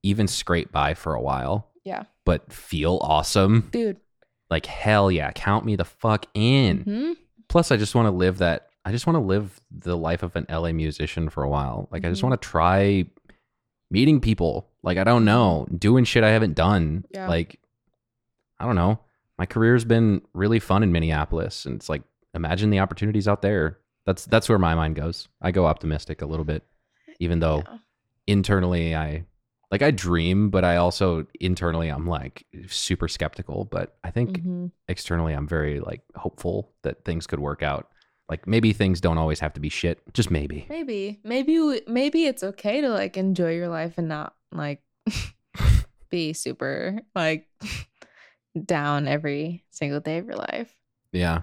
even 0.04 0.28
scrape 0.28 0.72
by 0.72 0.94
for 0.94 1.14
a 1.14 1.22
while, 1.22 1.68
Yeah. 1.84 2.04
but 2.26 2.52
feel 2.52 2.98
awesome. 3.02 3.70
Dude. 3.72 3.98
Like 4.50 4.66
hell 4.66 5.12
yeah, 5.12 5.32
count 5.32 5.66
me 5.66 5.76
the 5.76 5.86
fuck 5.86 6.26
in. 6.34 6.84
Mhm. 6.86 7.18
Plus 7.50 7.72
I 7.72 7.78
just 7.78 7.94
want 7.96 8.08
to 8.08 8.12
live 8.12 8.38
that 8.40 8.68
I 8.84 8.92
just 8.92 9.06
want 9.06 9.16
to 9.18 9.22
live 9.22 9.62
the 9.70 9.96
life 9.96 10.24
of 10.24 10.36
an 10.36 10.46
LA 10.50 10.72
musician 10.72 11.30
for 11.30 11.44
a 11.44 11.50
while. 11.50 11.88
Like 11.92 12.04
I 12.06 12.10
just 12.10 12.22
Mhm. 12.22 12.30
want 12.30 12.42
to 12.42 12.48
try 12.48 13.06
meeting 13.92 14.20
people. 14.22 14.70
Like 14.82 14.98
I 14.98 15.04
don't 15.04 15.26
know, 15.26 15.68
doing 15.78 16.04
shit 16.06 16.24
I 16.24 16.30
haven't 16.32 16.56
done. 16.56 17.06
Yeah. 17.12 17.28
Like 17.28 17.60
I 18.62 18.66
don't 18.66 18.76
know. 18.76 19.00
My 19.40 19.46
career's 19.48 19.84
been 19.86 20.22
really 20.34 20.60
fun 20.60 20.84
in 20.84 20.92
Minneapolis 20.92 21.66
and 21.66 21.76
it's 21.76 21.90
like 21.90 22.04
imagine 22.36 22.70
the 22.70 22.80
opportunities 22.80 23.28
out 23.28 23.42
there. 23.42 23.80
That's 24.06 24.26
that's 24.26 24.48
where 24.48 24.60
my 24.60 24.76
mind 24.76 24.96
goes. 24.96 25.28
I 25.42 25.52
go 25.52 25.66
optimistic 25.66 26.22
a 26.22 26.26
little 26.28 26.46
bit 26.46 26.64
even 27.20 27.40
though 27.40 27.64
Yeah. 27.68 27.78
internally 28.28 28.96
I 28.96 29.26
like 29.72 29.82
I 29.82 29.90
dream, 29.92 30.50
but 30.52 30.64
I 30.64 30.76
also 30.78 31.26
internally 31.40 31.90
I'm 31.90 32.06
like 32.06 32.46
super 32.68 33.08
skeptical, 33.08 33.66
but 33.66 33.98
I 34.04 34.12
think 34.12 34.42
Mhm. 34.44 34.72
externally 34.88 35.34
I'm 35.34 35.48
very 35.48 35.80
like 35.80 36.02
hopeful 36.16 36.72
that 36.84 37.04
things 37.06 37.26
could 37.26 37.40
work 37.40 37.64
out. 37.64 37.90
Like 38.30 38.46
maybe 38.48 38.74
things 38.74 39.02
don't 39.02 39.18
always 39.18 39.40
have 39.40 39.54
to 39.54 39.60
be 39.60 39.70
shit, 39.70 40.00
just 40.14 40.30
maybe. 40.30 40.66
Maybe. 40.70 41.20
Maybe 41.24 41.82
maybe 41.88 42.26
it's 42.26 42.44
okay 42.44 42.82
to 42.82 42.90
like 42.90 43.18
enjoy 43.18 43.56
your 43.56 43.70
life 43.70 43.98
and 43.98 44.08
not 44.08 44.36
like 44.52 44.84
be 46.10 46.34
super 46.34 47.00
like 47.16 47.48
down 48.66 49.08
every 49.08 49.64
single 49.70 50.00
day 50.00 50.18
of 50.18 50.26
your 50.26 50.36
life. 50.36 50.76
Yeah. 51.12 51.42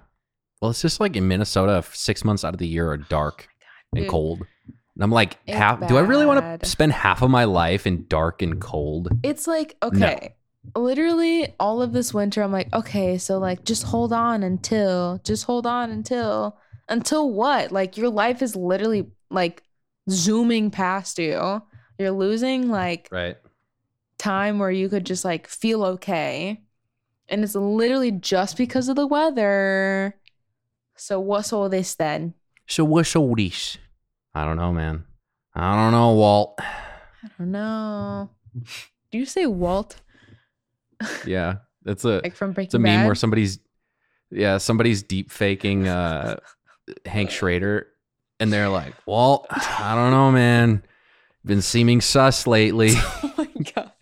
Well, 0.61 0.71
it's 0.73 0.83
just 0.83 1.01
like 1.01 1.17
in 1.17 1.29
Minnesota, 1.29 1.85
6 1.93 2.25
months 2.25 2.45
out 2.45 2.55
of 2.55 2.59
the 2.59 2.67
year 2.67 2.91
are 2.91 2.97
dark 2.97 3.49
oh 3.49 3.97
and 3.97 4.03
dude. 4.05 4.11
cold. 4.11 4.41
And 4.67 5.05
I'm 5.05 5.13
like, 5.13 5.39
half 5.49 5.87
do 5.87 5.97
I 5.97 6.01
really 6.01 6.27
want 6.27 6.61
to 6.61 6.69
spend 6.69 6.93
half 6.93 7.23
of 7.23 7.31
my 7.31 7.45
life 7.45 7.87
in 7.87 8.07
dark 8.09 8.43
and 8.43 8.61
cold? 8.61 9.09
It's 9.23 9.47
like, 9.47 9.77
okay. 9.83 10.35
Literally 10.77 11.55
all 11.61 11.81
of 11.81 11.93
this 11.93 12.13
winter 12.13 12.43
I'm 12.43 12.51
like, 12.53 12.73
okay, 12.75 13.17
so 13.17 13.39
like 13.39 13.65
just 13.65 13.85
hold 13.85 14.13
on 14.13 14.43
until 14.43 15.21
just 15.25 15.45
hold 15.45 15.67
on 15.67 15.91
until 15.91 16.59
until 16.89 17.31
what? 17.31 17.71
Like 17.71 17.97
your 17.97 18.11
life 18.11 18.43
is 18.43 18.57
literally 18.57 19.07
like 19.31 19.63
zooming 20.11 20.71
past 20.73 21.19
you. 21.19 21.63
You're 21.99 22.11
losing 22.11 22.69
like 22.69 23.09
Right. 23.13 23.37
time 24.19 24.59
where 24.59 24.71
you 24.71 24.89
could 24.89 25.07
just 25.07 25.25
like 25.25 25.47
feel 25.47 25.85
okay. 25.85 26.61
And 27.29 27.45
it's 27.45 27.55
literally 27.55 28.11
just 28.11 28.57
because 28.57 28.89
of 28.89 28.97
the 28.97 29.07
weather. 29.07 30.17
So 30.97 31.21
what's 31.21 31.53
all 31.53 31.69
this 31.69 31.95
then? 31.95 32.35
So 32.67 32.85
what's 32.85 33.15
all 33.15 33.35
this? 33.35 33.79
I 34.35 34.45
don't 34.45 34.57
know, 34.57 34.73
man. 34.73 35.05
I 35.55 35.75
don't 35.75 35.93
know, 35.93 36.13
Walt. 36.13 36.59
I 36.63 37.29
don't 37.39 37.51
know. 37.51 38.31
Do 39.11 39.19
you 39.19 39.27
say 39.27 39.47
Walt? 39.47 40.01
Yeah. 41.27 41.57
It's 41.87 42.05
a 42.05 42.21
Like 42.23 42.35
from 42.35 42.53
Breaking 42.53 42.67
it's 42.69 42.75
a 42.75 42.79
meme 42.79 43.01
Bad? 43.01 43.07
where 43.07 43.15
somebody's 43.15 43.61
yeah, 44.31 44.59
somebody's 44.59 45.03
deep 45.03 45.31
faking 45.31 45.89
uh 45.89 46.39
Hank 47.07 47.31
Schrader, 47.31 47.87
and 48.41 48.53
they're 48.53 48.69
like, 48.69 48.95
Walt, 49.07 49.47
I 49.51 49.95
don't 49.95 50.11
know, 50.11 50.31
man. 50.31 50.83
Been 51.45 51.63
seeming 51.63 52.01
sus 52.01 52.47
lately." 52.47 52.91
oh 52.95 53.35
my 53.39 53.49
god, 53.75 53.93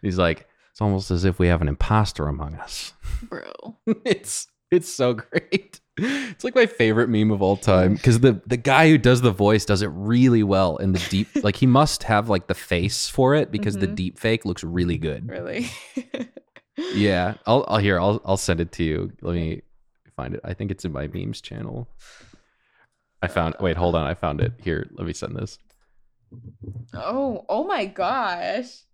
He's 0.00 0.16
like, 0.16 0.46
"It's 0.80 0.82
almost 0.82 1.10
as 1.10 1.26
if 1.26 1.38
we 1.38 1.48
have 1.48 1.60
an 1.60 1.68
imposter 1.68 2.26
among 2.26 2.54
us." 2.54 2.94
bro. 3.24 3.76
it's 4.06 4.46
it's 4.70 4.88
so 4.88 5.12
great. 5.12 5.78
It's 5.98 6.42
like 6.42 6.54
my 6.54 6.64
favorite 6.64 7.10
meme 7.10 7.30
of 7.32 7.42
all 7.42 7.58
time 7.58 7.96
because 7.96 8.20
the 8.20 8.40
the 8.46 8.56
guy 8.56 8.88
who 8.88 8.96
does 8.96 9.20
the 9.20 9.30
voice 9.30 9.66
does 9.66 9.82
it 9.82 9.90
really 9.92 10.42
well 10.42 10.78
in 10.78 10.92
the 10.92 11.06
deep 11.10 11.28
like 11.44 11.56
he 11.56 11.66
must 11.66 12.04
have 12.04 12.30
like 12.30 12.46
the 12.46 12.54
face 12.54 13.08
for 13.10 13.34
it 13.34 13.50
because 13.50 13.76
the 13.76 13.88
Mhm. 13.88 13.94
deep 13.94 14.18
fake 14.18 14.46
looks 14.46 14.64
really 14.64 14.96
good. 14.96 15.28
Really? 15.28 15.66
Yeah, 16.94 17.34
I'll 17.46 17.66
I'll 17.68 17.76
here 17.78 18.00
I'll 18.00 18.22
I'll 18.24 18.38
send 18.38 18.58
it 18.60 18.72
to 18.72 18.84
you. 18.84 19.12
Let 19.20 19.34
me 19.34 19.60
find 20.16 20.32
it. 20.34 20.40
I 20.44 20.54
think 20.54 20.70
it's 20.70 20.86
in 20.86 20.92
my 20.92 21.08
memes 21.08 21.42
channel. 21.42 21.88
I 23.20 23.26
found. 23.28 23.56
Wait, 23.60 23.76
hold 23.76 23.94
on. 23.96 24.06
I 24.06 24.14
found 24.14 24.40
it. 24.40 24.52
Here, 24.62 24.88
let 24.96 25.06
me 25.06 25.12
send 25.12 25.36
this. 25.36 25.58
Oh, 26.94 27.44
oh 27.50 27.64
my 27.64 27.84
gosh. 27.84 28.84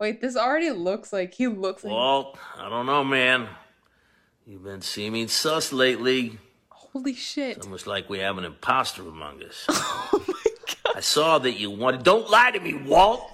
Wait, 0.00 0.20
this 0.20 0.36
already 0.36 0.70
looks 0.70 1.12
like 1.12 1.34
he 1.34 1.46
looks 1.46 1.84
like. 1.84 1.92
Walt, 1.92 2.38
I 2.58 2.68
don't 2.68 2.86
know, 2.86 3.04
man. 3.04 3.48
You've 4.46 4.64
been 4.64 4.82
seeming 4.82 5.28
sus 5.28 5.72
lately. 5.72 6.38
Holy 6.68 7.14
shit. 7.14 7.56
It's 7.56 7.66
almost 7.66 7.86
like 7.86 8.08
we 8.10 8.18
have 8.18 8.36
an 8.38 8.44
imposter 8.44 9.02
among 9.02 9.42
us. 9.42 9.66
Oh 10.12 10.24
my 10.28 10.34
god. 10.66 10.96
I 10.96 11.00
saw 11.00 11.38
that 11.38 11.52
you 11.52 11.70
wanted. 11.70 12.04
Don't 12.04 12.30
lie 12.30 12.50
to 12.52 12.60
me, 12.60 12.74
Walt. 12.74 13.28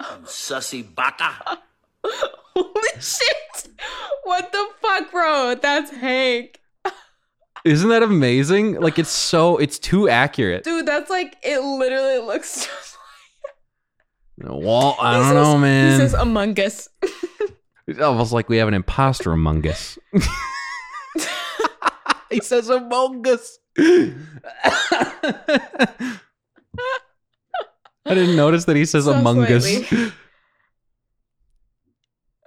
You 0.00 0.06
sussy 0.24 0.82
baka. 0.94 1.60
Holy 2.04 3.00
shit. 3.00 3.68
What 4.24 4.50
the 4.50 4.66
fuck, 4.82 5.10
bro? 5.10 5.54
That's 5.54 5.90
Hank. 5.90 6.60
Isn't 7.64 7.88
that 7.88 8.02
amazing? 8.02 8.80
Like 8.80 8.98
it's 8.98 9.10
so 9.10 9.56
it's 9.56 9.78
too 9.78 10.08
accurate. 10.08 10.64
Dude, 10.64 10.86
that's 10.86 11.08
like, 11.08 11.36
it 11.42 11.60
literally 11.60 12.18
looks 12.18 12.66
just 12.66 12.83
Well, 14.38 14.96
I 15.00 15.14
don't 15.14 15.24
says- 15.24 15.34
know, 15.34 15.58
man. 15.58 15.90
He 15.92 15.96
says 15.98 16.14
Among 16.14 16.58
Us. 16.60 16.88
It's 17.86 18.00
almost 18.00 18.32
like 18.32 18.48
we 18.48 18.56
have 18.56 18.68
an 18.68 18.72
imposter 18.72 19.30
among 19.30 19.68
us. 19.68 19.98
he 22.30 22.40
says 22.40 22.70
among 22.70 23.28
us. 23.28 23.58
I 23.78 24.14
didn't 28.06 28.36
notice 28.36 28.64
that 28.64 28.76
he 28.76 28.86
says 28.86 29.04
So 29.04 29.12
among 29.12 29.44
us. 29.44 29.66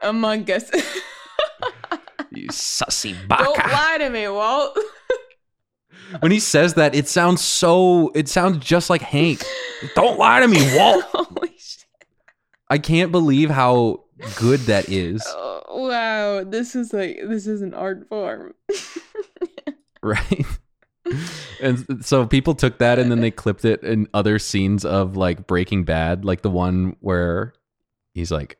Among 0.02 0.50
Us. 0.52 0.72
you 2.32 2.48
sussy 2.50 3.16
baka. 3.28 3.44
Don't 3.44 3.58
lie 3.58 3.98
to 4.00 4.10
me, 4.10 4.28
Walt. 4.28 4.76
When 6.20 6.32
he 6.32 6.40
says 6.40 6.74
that, 6.76 6.96
it 6.96 7.08
sounds 7.08 7.42
so. 7.44 8.10
It 8.16 8.28
sounds 8.28 8.58
just 8.66 8.90
like 8.90 9.02
Hank. 9.04 9.44
Don't 9.96 10.18
lie 10.18 10.40
to 10.40 10.48
me, 10.48 10.76
Walt. 10.78 11.04
Holy 11.10 11.50
shit. 11.58 11.77
I 12.70 12.78
can't 12.78 13.12
believe 13.12 13.50
how 13.50 14.04
good 14.36 14.62
that 14.62 14.90
is. 14.90 15.26
Oh, 15.70 15.90
wow. 15.90 16.44
This 16.44 16.76
is 16.76 16.92
like, 16.92 17.20
this 17.28 17.46
is 17.46 17.62
an 17.62 17.74
art 17.74 18.08
form. 18.08 18.56
right 20.02 20.46
and 21.62 22.06
so 22.06 22.26
people 22.26 22.56
took 22.56 22.78
that 22.80 23.00
and 23.00 23.12
then 23.12 23.22
they 23.22 23.32
clipped 23.32 23.66
it 23.66 23.82
in 23.84 24.08
other 24.14 24.40
scenes 24.40 24.86
of 24.86 25.18
like 25.18 25.48
breaking 25.48 25.84
bad 25.84 26.26
like 26.26 26.42
the 26.42 26.50
one 26.50 26.96
where 27.00 27.54
he's 28.14 28.32
like 28.32 28.58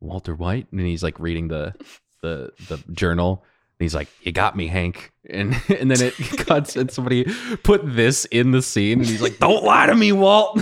walter 0.00 0.34
white 0.34 0.66
and 0.70 0.80
he's 0.80 1.02
like 1.02 1.18
reading 1.18 1.48
the 1.48 1.74
the 2.22 2.50
the 2.68 2.82
journal 2.92 3.44
and 3.78 3.84
he's 3.84 3.94
like 3.94 4.08
you 4.22 4.32
got 4.32 4.56
me 4.56 4.66
hank 4.66 5.12
and 5.28 5.54
and 5.68 5.90
then 5.90 6.00
it 6.00 6.14
cuts 6.46 6.76
and 6.76 6.90
somebody 6.90 7.24
put 7.62 7.80
this 7.84 8.24
in 8.26 8.50
the 8.52 8.62
scene 8.62 9.00
and 9.00 9.08
he's 9.08 9.22
like 9.22 9.38
don't 9.38 9.64
lie 9.64 9.86
to 9.86 9.94
me 9.94 10.12
walt 10.12 10.60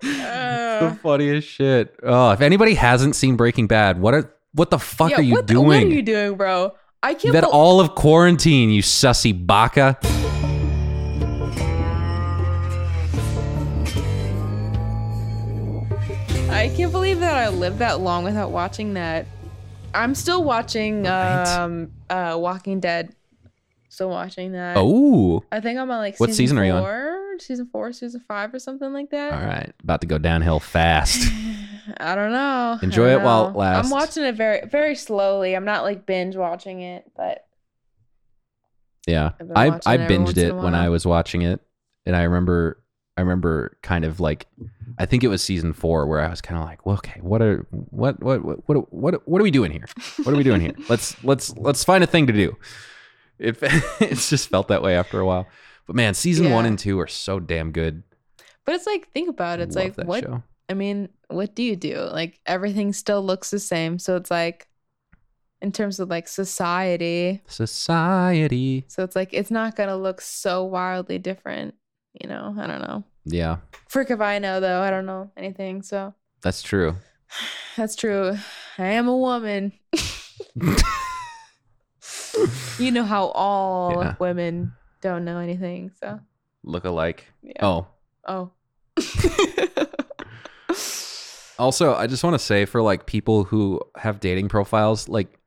the 0.80 0.98
funniest 1.02 1.48
shit 1.48 1.94
oh 2.02 2.30
if 2.30 2.40
anybody 2.40 2.74
hasn't 2.74 3.14
seen 3.14 3.36
breaking 3.36 3.66
bad 3.66 4.00
what 4.00 4.14
are 4.14 4.34
what 4.52 4.70
the 4.70 4.78
fuck 4.78 5.10
yeah, 5.10 5.18
are 5.18 5.22
you 5.22 5.34
what, 5.34 5.46
doing 5.46 5.66
What 5.66 5.76
are 5.76 5.86
you 5.86 6.02
doing, 6.02 6.36
bro? 6.36 6.74
I 7.02 7.14
can't 7.14 7.32
bel- 7.32 7.50
all 7.50 7.80
of 7.80 7.94
quarantine, 7.94 8.70
you 8.70 8.82
sussy 8.82 9.32
baka. 9.32 9.96
I 16.50 16.70
can't 16.76 16.92
believe 16.92 17.20
that 17.20 17.36
I 17.36 17.48
lived 17.48 17.78
that 17.78 18.00
long 18.00 18.24
without 18.24 18.50
watching 18.50 18.94
that. 18.94 19.26
I'm 19.94 20.14
still 20.14 20.44
watching 20.44 21.04
Right. 21.04 21.46
um 21.46 21.92
uh 22.10 22.36
Walking 22.38 22.80
Dead. 22.80 23.14
Still 23.88 24.10
watching 24.10 24.52
that. 24.52 24.76
Oh, 24.78 25.42
I 25.50 25.60
think 25.60 25.78
I'm 25.78 25.90
on 25.90 25.98
like 25.98 26.18
What 26.18 26.30
season 26.30 26.56
season 26.56 26.58
are 26.58 26.64
you 26.64 26.72
on? 26.72 26.82
Season 27.40 27.68
four, 27.70 27.92
season 27.92 28.22
five, 28.26 28.52
or 28.54 28.58
something 28.58 28.92
like 28.92 29.10
that. 29.10 29.32
all 29.32 29.46
right. 29.46 29.72
About 29.82 30.00
to 30.02 30.06
go 30.06 30.18
downhill 30.18 30.60
fast. 30.60 31.30
I 31.98 32.14
don't 32.14 32.32
know. 32.32 32.78
Enjoy 32.82 33.08
don't 33.08 33.20
it 33.20 33.24
while 33.24 33.48
it 33.48 33.56
lasts. 33.56 33.90
I'm 33.90 33.98
watching 33.98 34.24
it 34.24 34.34
very, 34.34 34.66
very 34.66 34.94
slowly. 34.94 35.54
I'm 35.54 35.64
not 35.64 35.82
like 35.82 36.06
binge 36.06 36.36
watching 36.36 36.80
it, 36.80 37.10
but 37.16 37.46
Yeah, 39.06 39.32
I 39.54 39.66
I 39.66 39.66
it 39.66 39.86
every 39.86 40.18
once 40.18 40.32
binged 40.32 40.36
it 40.38 40.54
when. 40.54 40.74
I 40.74 40.88
was 40.88 41.06
watching 41.06 41.42
it, 41.42 41.60
and 42.06 42.14
I 42.14 42.22
remember 42.22 42.82
I 43.16 43.22
remember 43.22 43.76
kind 43.82 44.04
of 44.04 44.20
like 44.20 44.46
I 44.98 45.06
think 45.06 45.24
it 45.24 45.28
was 45.28 45.42
season 45.42 45.72
four 45.72 46.06
where 46.06 46.20
I 46.20 46.28
was 46.28 46.40
kind 46.40 46.60
of 46.60 46.66
like, 46.66 46.84
well, 46.86 46.96
okay, 46.96 47.20
what 47.20 47.42
are 47.42 47.66
what 47.70 48.22
what 48.22 48.44
what 48.44 48.68
what 48.68 48.92
what 48.92 49.28
what 49.28 49.40
are 49.40 49.44
we 49.44 49.50
doing 49.50 49.72
here? 49.72 49.86
What 50.22 50.32
are 50.32 50.36
we 50.36 50.42
doing 50.42 50.60
here? 50.60 50.74
Let's 50.88 51.22
let's 51.24 51.56
let's 51.56 51.84
find 51.84 52.04
a 52.04 52.06
thing 52.06 52.26
to 52.28 52.32
do. 52.32 52.56
It 53.38 53.58
it's 54.00 54.28
just 54.30 54.48
felt 54.48 54.68
that 54.68 54.82
way 54.82 54.96
after 54.96 55.18
a 55.18 55.26
while. 55.26 55.46
But 55.90 55.96
man, 55.96 56.14
season 56.14 56.52
one 56.52 56.66
and 56.66 56.78
two 56.78 57.00
are 57.00 57.08
so 57.08 57.40
damn 57.40 57.72
good. 57.72 58.04
but 58.64 58.76
it's 58.76 58.86
like 58.86 59.10
think 59.12 59.28
about 59.28 59.58
it. 59.58 59.64
It's 59.64 59.74
like 59.74 59.96
what 59.96 60.22
show. 60.22 60.40
I 60.68 60.74
mean, 60.74 61.08
what 61.26 61.56
do 61.56 61.64
you 61.64 61.74
do? 61.74 61.98
Like 61.98 62.38
everything 62.46 62.92
still 62.92 63.26
looks 63.26 63.50
the 63.50 63.58
same. 63.58 63.98
So 63.98 64.14
it's 64.14 64.30
like 64.30 64.68
in 65.60 65.72
terms 65.72 65.98
of 65.98 66.08
like 66.08 66.28
society. 66.28 67.42
Society. 67.48 68.84
So 68.86 69.02
it's 69.02 69.16
like 69.16 69.30
it's 69.32 69.50
not 69.50 69.74
gonna 69.74 69.96
look 69.96 70.20
so 70.20 70.62
wildly 70.62 71.18
different. 71.18 71.74
You 72.22 72.28
know, 72.28 72.54
I 72.56 72.68
don't 72.68 72.82
know. 72.82 73.02
Yeah, 73.24 73.56
Frick 73.88 74.12
if 74.12 74.20
I 74.20 74.38
know 74.38 74.60
though. 74.60 74.82
I 74.82 74.90
don't 74.90 75.06
know 75.06 75.32
anything. 75.36 75.82
So 75.82 76.14
that's 76.40 76.62
true. 76.62 76.94
that's 77.76 77.96
true. 77.96 78.38
I 78.78 78.86
am 78.86 79.08
a 79.08 79.16
woman. 79.16 79.72
you 82.78 82.92
know 82.92 83.02
how 83.04 83.26
all 83.34 84.04
Yeah. 84.04 84.14
women 84.20 84.74
don't 85.00 85.24
know 85.24 85.38
anything. 85.38 85.90
So 86.00 86.20
Look 86.62 86.84
alike. 86.84 87.26
yeah. 87.42 87.64
Oh, 87.64 87.86
Oh. 88.28 88.50
Also, 91.58 91.94
I 91.94 92.06
just 92.06 92.24
want 92.24 92.32
to 92.34 92.38
say 92.38 92.64
for 92.64 92.80
like 92.80 93.04
people 93.04 93.44
who 93.44 93.82
have 93.96 94.18
dating 94.18 94.48
profiles, 94.48 95.10
like 95.10 95.38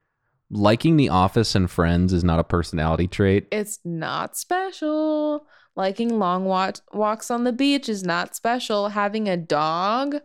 liking 0.52 0.96
The 0.96 1.10
Office 1.10 1.56
and 1.56 1.70
Friends 1.70 2.14
is 2.14 2.24
not 2.24 2.38
a 2.40 2.44
personality 2.44 3.08
trait. 3.08 3.48
it's 3.52 3.80
not 3.84 4.38
special. 4.38 5.48
Liking 5.76 6.20
long 6.20 6.46
walk- 6.46 6.82
walks 6.94 7.32
on 7.32 7.46
the 7.46 7.52
beach 7.52 7.90
is 7.90 8.04
not 8.04 8.36
special. 8.36 8.90
Having 8.90 9.28
a 9.28 9.36
dog, 9.38 10.18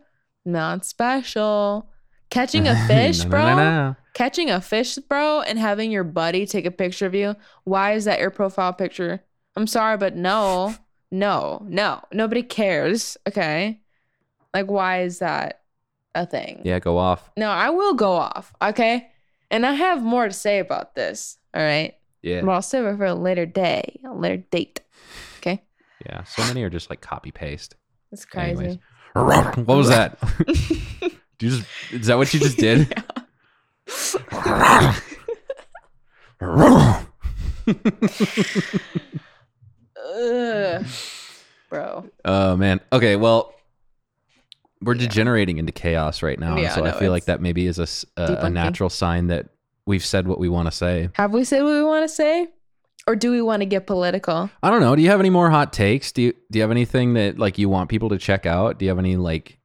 not 0.45 0.85
special. 0.85 1.89
Catching 2.29 2.67
a 2.67 2.75
fish, 2.87 3.23
No, 3.23 3.29
bro. 3.31 3.45
no, 3.47 3.55
no. 3.55 3.95
Catching 4.19 4.49
a 4.49 4.59
fish, 4.59 4.97
bro, 4.97 5.39
and 5.39 5.57
having 5.57 5.93
your 5.93 6.03
buddy 6.03 6.45
take 6.45 6.65
a 6.65 6.71
picture 6.71 7.05
of 7.05 7.15
you. 7.15 7.37
Why 7.63 7.93
is 7.93 8.03
that 8.03 8.19
your 8.19 8.31
profile 8.31 8.73
picture? 8.73 9.23
I'm 9.55 9.65
sorry, 9.65 9.95
but 9.95 10.17
no, 10.17 10.75
no, 11.09 11.65
no. 11.65 12.01
Nobody 12.11 12.43
cares. 12.43 13.15
Okay. 13.25 13.79
Like, 14.53 14.69
why 14.69 15.03
is 15.03 15.19
that 15.19 15.61
a 16.15 16.25
thing? 16.25 16.63
Yeah, 16.65 16.79
go 16.79 16.97
off. 16.97 17.31
No, 17.37 17.49
I 17.49 17.69
will 17.69 17.93
go 17.93 18.11
off. 18.11 18.53
Okay. 18.61 19.09
And 19.49 19.65
I 19.65 19.71
have 19.71 20.03
more 20.03 20.27
to 20.27 20.33
say 20.33 20.59
about 20.59 20.95
this. 20.95 21.37
All 21.53 21.61
right. 21.63 21.95
Yeah. 22.21 22.41
But 22.41 22.51
I'll 22.51 22.61
save 22.61 22.83
it 22.83 22.97
for 22.97 23.05
a 23.05 23.15
later 23.15 23.45
day, 23.45 24.01
a 24.05 24.13
later 24.13 24.43
date. 24.51 24.81
Okay. 25.37 25.63
Yeah. 26.05 26.25
So 26.25 26.43
many 26.43 26.61
are 26.63 26.69
just 26.69 26.89
like 26.89 26.99
copy 26.99 27.31
paste. 27.31 27.77
That's 28.11 28.25
crazy. 28.25 28.51
Anyways. 28.51 28.79
What 29.65 29.77
was 29.77 29.87
that? 29.87 30.19
Did 30.45 31.13
you 31.39 31.49
just 31.51 31.67
is 31.91 32.07
that 32.07 32.17
what 32.17 32.33
you 32.33 32.41
just 32.41 32.57
did? 32.57 32.93
Ugh. 40.05 40.85
Bro. 41.69 42.09
Oh 42.25 42.55
man. 42.57 42.79
Okay, 42.91 43.15
well 43.15 43.53
we're 44.81 44.95
degenerating 44.95 45.57
into 45.57 45.71
chaos 45.73 46.23
right 46.23 46.39
now. 46.39 46.57
Yeah, 46.57 46.73
so 46.73 46.83
I 46.85 46.91
no, 46.91 46.97
feel 46.97 47.11
like 47.11 47.19
it's 47.21 47.25
that 47.27 47.41
maybe 47.41 47.67
is 47.67 47.79
a 47.79 47.83
s- 47.83 48.05
a, 48.17 48.23
a 48.23 48.27
debunking. 48.37 48.53
natural 48.53 48.89
sign 48.89 49.27
that 49.27 49.49
we've 49.85 50.03
said 50.05 50.25
what 50.27 50.39
we 50.39 50.47
want 50.49 50.67
to 50.67 50.71
say. 50.71 51.09
Have 51.13 51.31
we 51.33 51.43
said 51.43 51.63
what 51.63 51.73
we 51.73 51.83
want 51.83 52.03
to 52.09 52.13
say? 52.15 52.47
Or 53.05 53.15
do 53.15 53.29
we 53.31 53.41
want 53.41 53.61
to 53.61 53.65
get 53.65 53.85
political? 53.87 54.49
I 54.63 54.69
don't 54.69 54.81
know. 54.81 54.95
Do 54.95 55.01
you 55.01 55.09
have 55.09 55.19
any 55.19 55.29
more 55.29 55.49
hot 55.49 55.73
takes? 55.73 56.11
Do 56.11 56.21
you 56.23 56.33
do 56.49 56.57
you 56.59 56.61
have 56.63 56.71
anything 56.71 57.13
that 57.13 57.37
like 57.37 57.57
you 57.57 57.69
want 57.69 57.89
people 57.89 58.09
to 58.09 58.17
check 58.17 58.45
out? 58.45 58.79
Do 58.79 58.85
you 58.85 58.89
have 58.89 58.99
any 58.99 59.15
like 59.17 59.58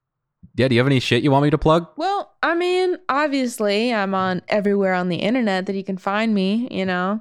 yeah, 0.56 0.68
do 0.68 0.74
you 0.74 0.80
have 0.80 0.86
any 0.86 1.00
shit 1.00 1.22
you 1.22 1.30
want 1.30 1.44
me 1.44 1.50
to 1.50 1.58
plug? 1.58 1.88
Well, 1.96 2.32
I 2.42 2.54
mean, 2.54 2.96
obviously, 3.08 3.92
I'm 3.92 4.14
on 4.14 4.42
everywhere 4.48 4.94
on 4.94 5.08
the 5.08 5.16
internet 5.16 5.66
that 5.66 5.74
you 5.74 5.84
can 5.84 5.98
find 5.98 6.34
me, 6.34 6.68
you 6.70 6.86
know. 6.86 7.20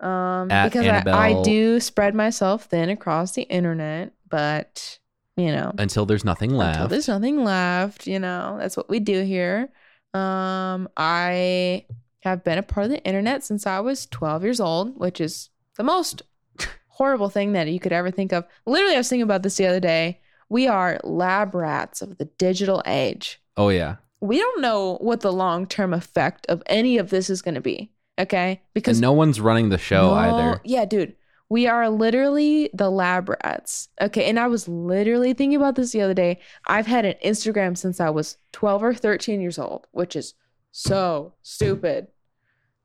Um, 0.00 0.50
At 0.50 0.72
because 0.72 0.86
I, 0.86 1.02
I 1.06 1.42
do 1.42 1.78
spread 1.78 2.14
myself 2.14 2.64
thin 2.64 2.88
across 2.88 3.32
the 3.32 3.42
internet, 3.42 4.12
but 4.28 4.98
you 5.36 5.52
know, 5.52 5.72
Until 5.78 6.06
there's 6.06 6.24
nothing 6.24 6.50
left. 6.50 6.76
until 6.76 6.88
there's 6.88 7.08
nothing 7.08 7.44
left, 7.44 8.06
you 8.06 8.18
know, 8.18 8.56
that's 8.58 8.76
what 8.76 8.88
we 8.90 9.00
do 9.00 9.22
here. 9.22 9.70
Um, 10.12 10.88
I 10.96 11.86
have 12.20 12.44
been 12.44 12.58
a 12.58 12.62
part 12.62 12.84
of 12.84 12.90
the 12.90 13.02
internet 13.04 13.44
since 13.44 13.66
I 13.66 13.80
was 13.80 14.06
12 14.06 14.42
years 14.42 14.60
old, 14.60 14.98
which 14.98 15.20
is 15.20 15.50
the 15.76 15.82
most 15.82 16.22
horrible 16.88 17.28
thing 17.30 17.52
that 17.52 17.68
you 17.68 17.80
could 17.80 17.92
ever 17.92 18.10
think 18.10 18.32
of. 18.32 18.44
Literally, 18.66 18.94
I 18.94 18.98
was 18.98 19.08
thinking 19.08 19.22
about 19.22 19.42
this 19.42 19.56
the 19.56 19.66
other 19.66 19.80
day. 19.80 20.20
We 20.50 20.66
are 20.68 21.00
lab 21.04 21.54
rats 21.54 22.02
of 22.02 22.18
the 22.18 22.26
digital 22.26 22.82
age 22.84 23.40
oh 23.56 23.70
yeah. 23.70 23.96
we 24.20 24.36
don't 24.38 24.60
know 24.60 24.98
what 25.00 25.20
the 25.20 25.32
long 25.32 25.66
term 25.66 25.94
effect 25.94 26.44
of 26.48 26.62
any 26.66 26.98
of 26.98 27.08
this 27.08 27.30
is 27.30 27.40
going 27.40 27.54
to 27.54 27.60
be. 27.62 27.90
Okay. 28.18 28.60
Because 28.74 28.98
And 28.98 29.02
no 29.02 29.12
one's 29.12 29.40
running 29.40 29.70
the 29.70 29.78
show 29.78 30.10
No- 30.10 30.14
either. 30.14 30.60
Yeah, 30.64 30.84
dude. 30.84 31.14
We 31.48 31.66
are 31.66 31.88
literally 31.88 32.70
the 32.74 32.90
lab 32.90 33.28
rats. 33.28 33.88
Okay. 34.00 34.26
And 34.28 34.38
I 34.38 34.46
was 34.46 34.68
literally 34.68 35.32
thinking 35.32 35.56
about 35.56 35.74
this 35.74 35.90
the 35.92 36.02
other 36.02 36.14
day. 36.14 36.38
I've 36.66 36.86
had 36.86 37.04
an 37.04 37.14
Instagram 37.24 37.76
since 37.76 37.98
I 37.98 38.10
was 38.10 38.36
12 38.52 38.82
or 38.84 38.94
13 38.94 39.40
years 39.40 39.58
old, 39.58 39.86
which 39.90 40.14
is 40.14 40.34
so 40.70 41.34
stupid. 41.42 42.06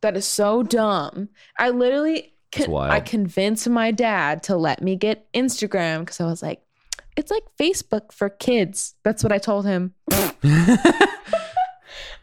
That 0.01 0.17
is 0.17 0.25
so 0.25 0.63
dumb. 0.63 1.29
I 1.59 1.69
literally 1.69 2.33
con- 2.51 2.73
I 2.73 3.01
convinced 3.01 3.67
my 3.69 3.91
dad 3.91 4.41
to 4.43 4.55
let 4.55 4.81
me 4.81 4.95
get 4.95 5.31
Instagram 5.33 5.99
because 5.99 6.19
I 6.19 6.25
was 6.25 6.41
like, 6.41 6.61
it's 7.15 7.31
like 7.31 7.43
Facebook 7.59 8.11
for 8.11 8.29
kids. 8.29 8.95
That's 9.03 9.23
what 9.23 9.31
I 9.31 9.37
told 9.37 9.65
him. 9.65 9.93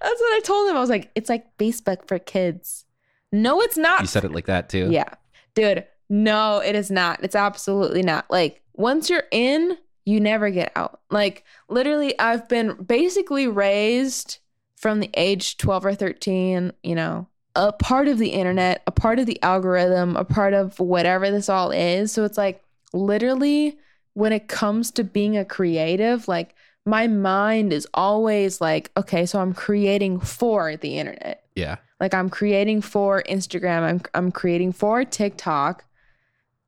That's 0.02 0.20
what 0.20 0.35
I 0.35 0.40
told 0.44 0.69
him. 0.69 0.77
I 0.77 0.81
was 0.81 0.90
like, 0.90 1.10
it's 1.14 1.28
like 1.28 1.56
Facebook 1.59 2.06
for 2.09 2.19
kids. 2.19 2.85
No, 3.31 3.60
it's 3.60 3.77
not. 3.77 4.01
you 4.01 4.06
said 4.06 4.24
it 4.24 4.32
like 4.32 4.47
that 4.47 4.69
too. 4.69 4.89
Yeah. 4.90 5.09
Dude, 5.55 5.86
no, 6.09 6.59
it 6.59 6.74
is 6.74 6.90
not. 6.90 7.23
It's 7.23 7.35
absolutely 7.36 8.02
not. 8.02 8.31
Like, 8.31 8.62
once 8.74 9.09
you're 9.09 9.24
in, 9.31 9.78
you 10.05 10.20
never 10.20 10.51
get 10.51 10.73
out. 10.77 11.01
Like, 11.10 11.44
literally, 11.69 12.19
I've 12.19 12.48
been 12.48 12.74
basically 12.74 13.47
raised 13.48 14.39
from 14.77 15.01
the 15.01 15.10
age 15.14 15.56
12 15.59 15.86
or 15.86 15.94
13, 15.94 16.73
you 16.82 16.94
know, 16.94 17.28
a 17.55 17.73
part 17.73 18.09
of 18.09 18.19
the 18.19 18.31
internet, 18.31 18.82
a 18.86 18.90
part 18.90 19.19
of 19.19 19.27
the 19.27 19.40
algorithm, 19.43 20.16
a 20.16 20.24
part 20.24 20.55
of 20.55 20.78
whatever 20.81 21.31
this 21.31 21.48
all 21.48 21.70
is. 21.70 22.12
So 22.12 22.24
it's 22.24 22.39
like, 22.39 22.62
literally, 22.93 23.78
when 24.14 24.32
it 24.32 24.48
comes 24.48 24.90
to 24.93 25.05
being 25.05 25.36
a 25.36 25.44
creative, 25.44 26.28
like, 26.28 26.55
my 26.84 27.06
mind 27.06 27.72
is 27.72 27.86
always 27.94 28.60
like, 28.60 28.90
okay, 28.97 29.24
so 29.24 29.40
I'm 29.40 29.55
creating 29.55 30.20
for 30.20 30.76
the 30.76 30.98
internet. 30.98 31.44
Yeah. 31.55 31.76
Like 32.01 32.14
I'm 32.14 32.28
creating 32.28 32.82
for 32.82 33.22
Instagram, 33.28 33.82
I'm 33.82 34.01
I'm 34.14 34.32
creating 34.32 34.72
for 34.72 35.05
TikTok. 35.05 35.84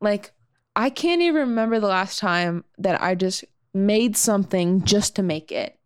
Like 0.01 0.33
I 0.77 0.91
can't 0.91 1.23
even 1.23 1.49
remember 1.49 1.81
the 1.81 1.89
last 1.89 2.19
time 2.19 2.65
that 2.79 3.03
I 3.03 3.15
just 3.15 3.45
made 3.73 4.17
something 4.17 4.85
just 4.85 5.17
to 5.17 5.23
make 5.23 5.51
it. 5.51 5.77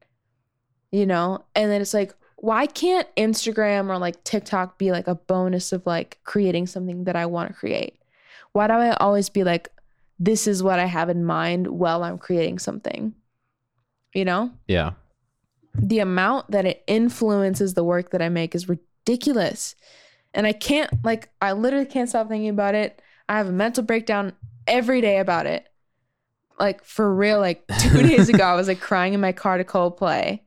You 0.91 1.07
know? 1.07 1.45
And 1.55 1.71
then 1.71 1.81
it's 1.81 1.95
like 1.95 2.15
why 2.37 2.67
can't 2.67 3.09
Instagram 3.17 3.89
or 3.89 3.99
like 3.99 4.23
TikTok 4.23 4.79
be 4.79 4.93
like 4.93 5.09
a 5.09 5.15
bonus 5.15 5.73
of 5.73 5.87
like 5.87 6.19
creating 6.25 6.67
something 6.67 7.05
that 7.05 7.17
I 7.17 7.27
want 7.27 7.49
to 7.49 7.59
create? 7.59 7.99
Why 8.53 8.67
do 8.67 8.75
I 8.75 8.91
always 8.97 9.29
be 9.29 9.45
like 9.45 9.71
this 10.19 10.47
is 10.47 10.63
what 10.63 10.79
I 10.79 10.87
have 10.87 11.09
in 11.09 11.25
mind 11.25 11.67
while 11.69 12.03
I'm 12.03 12.19
creating 12.19 12.59
something? 12.59 13.15
You 14.15 14.25
know? 14.25 14.51
Yeah. 14.67 14.93
the 15.75 16.01
amount 16.01 16.51
that 16.51 16.65
it 16.67 16.83
influences 16.89 17.75
the 17.75 17.85
work 17.85 18.11
that 18.11 18.23
I 18.23 18.29
make 18.29 18.55
is 18.55 18.69
ridiculous. 18.69 19.77
And 20.35 20.47
I 20.47 20.53
can't, 20.53 20.91
like, 21.05 21.31
I 21.41 21.53
literally 21.53 21.87
can't 21.87 22.09
stop 22.09 22.29
thinking 22.29 22.49
about 22.49 22.75
it. 22.75 23.01
I 23.29 23.37
have 23.37 23.49
a 23.49 23.53
mental 23.53 23.85
breakdown 23.85 24.33
every 24.67 25.01
day 25.01 25.19
about 25.19 25.47
it. 25.47 25.67
Like, 26.59 26.83
for 26.85 27.15
real, 27.15 27.39
like, 27.39 27.65
two 27.79 28.03
days 28.03 28.29
ago, 28.29 28.43
I 28.45 28.55
was 28.55 28.67
like 28.67 28.81
crying 28.81 29.13
in 29.15 29.21
my 29.21 29.33
car 29.33 29.59
to 29.59 29.65
Coldplay, 29.65 30.41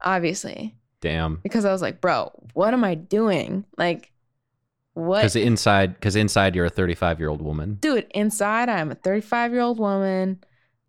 obviously, 0.00 0.74
Damn. 1.02 1.36
because 1.42 1.64
I 1.66 1.72
was 1.72 1.82
like, 1.82 2.00
bro, 2.00 2.30
what 2.54 2.72
am 2.72 2.84
I 2.84 2.94
doing? 2.94 3.64
Like, 3.76 4.11
what? 4.94 5.18
Because 5.18 5.36
inside, 5.36 5.94
because 5.94 6.16
inside 6.16 6.54
you're 6.54 6.66
a 6.66 6.70
35 6.70 7.18
year 7.18 7.28
old 7.28 7.42
woman. 7.42 7.74
Dude, 7.80 8.06
inside, 8.14 8.68
I'm 8.68 8.90
a 8.90 8.94
35 8.94 9.52
year 9.52 9.62
old 9.62 9.78
woman. 9.78 10.42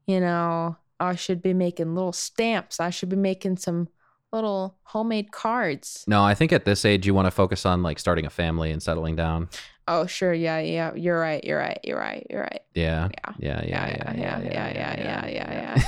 You 0.07 0.19
know, 0.19 0.77
I 0.99 1.15
should 1.15 1.41
be 1.41 1.53
making 1.53 1.95
little 1.95 2.11
stamps. 2.11 2.79
I 2.79 2.89
should 2.89 3.09
be 3.09 3.15
making 3.15 3.57
some 3.57 3.87
little 4.31 4.75
homemade 4.83 5.31
cards. 5.31 6.03
No, 6.07 6.23
I 6.23 6.33
think 6.33 6.51
at 6.51 6.65
this 6.65 6.83
age 6.83 7.05
you 7.05 7.13
want 7.13 7.27
to 7.27 7.31
focus 7.31 7.65
on 7.65 7.83
like 7.83 7.99
starting 7.99 8.25
a 8.25 8.29
family 8.29 8.71
and 8.71 8.81
settling 8.81 9.15
down. 9.15 9.49
Oh, 9.87 10.05
sure. 10.05 10.33
Yeah, 10.33 10.59
yeah. 10.59 10.93
You're 10.95 11.19
right. 11.19 11.43
You're 11.43 11.57
right. 11.59 11.79
You're 11.83 11.99
right. 11.99 12.25
You're 12.29 12.41
right. 12.41 12.61
Yeah. 12.73 13.09
Yeah. 13.13 13.33
Yeah. 13.37 13.61
Yeah. 13.65 13.65
Yeah. 13.67 14.13
yeah, 14.15 14.39
yeah, 14.39 14.73
yeah, 14.73 14.95
yeah, 14.97 15.27
yeah, 15.27 15.75
yeah. 15.77 15.83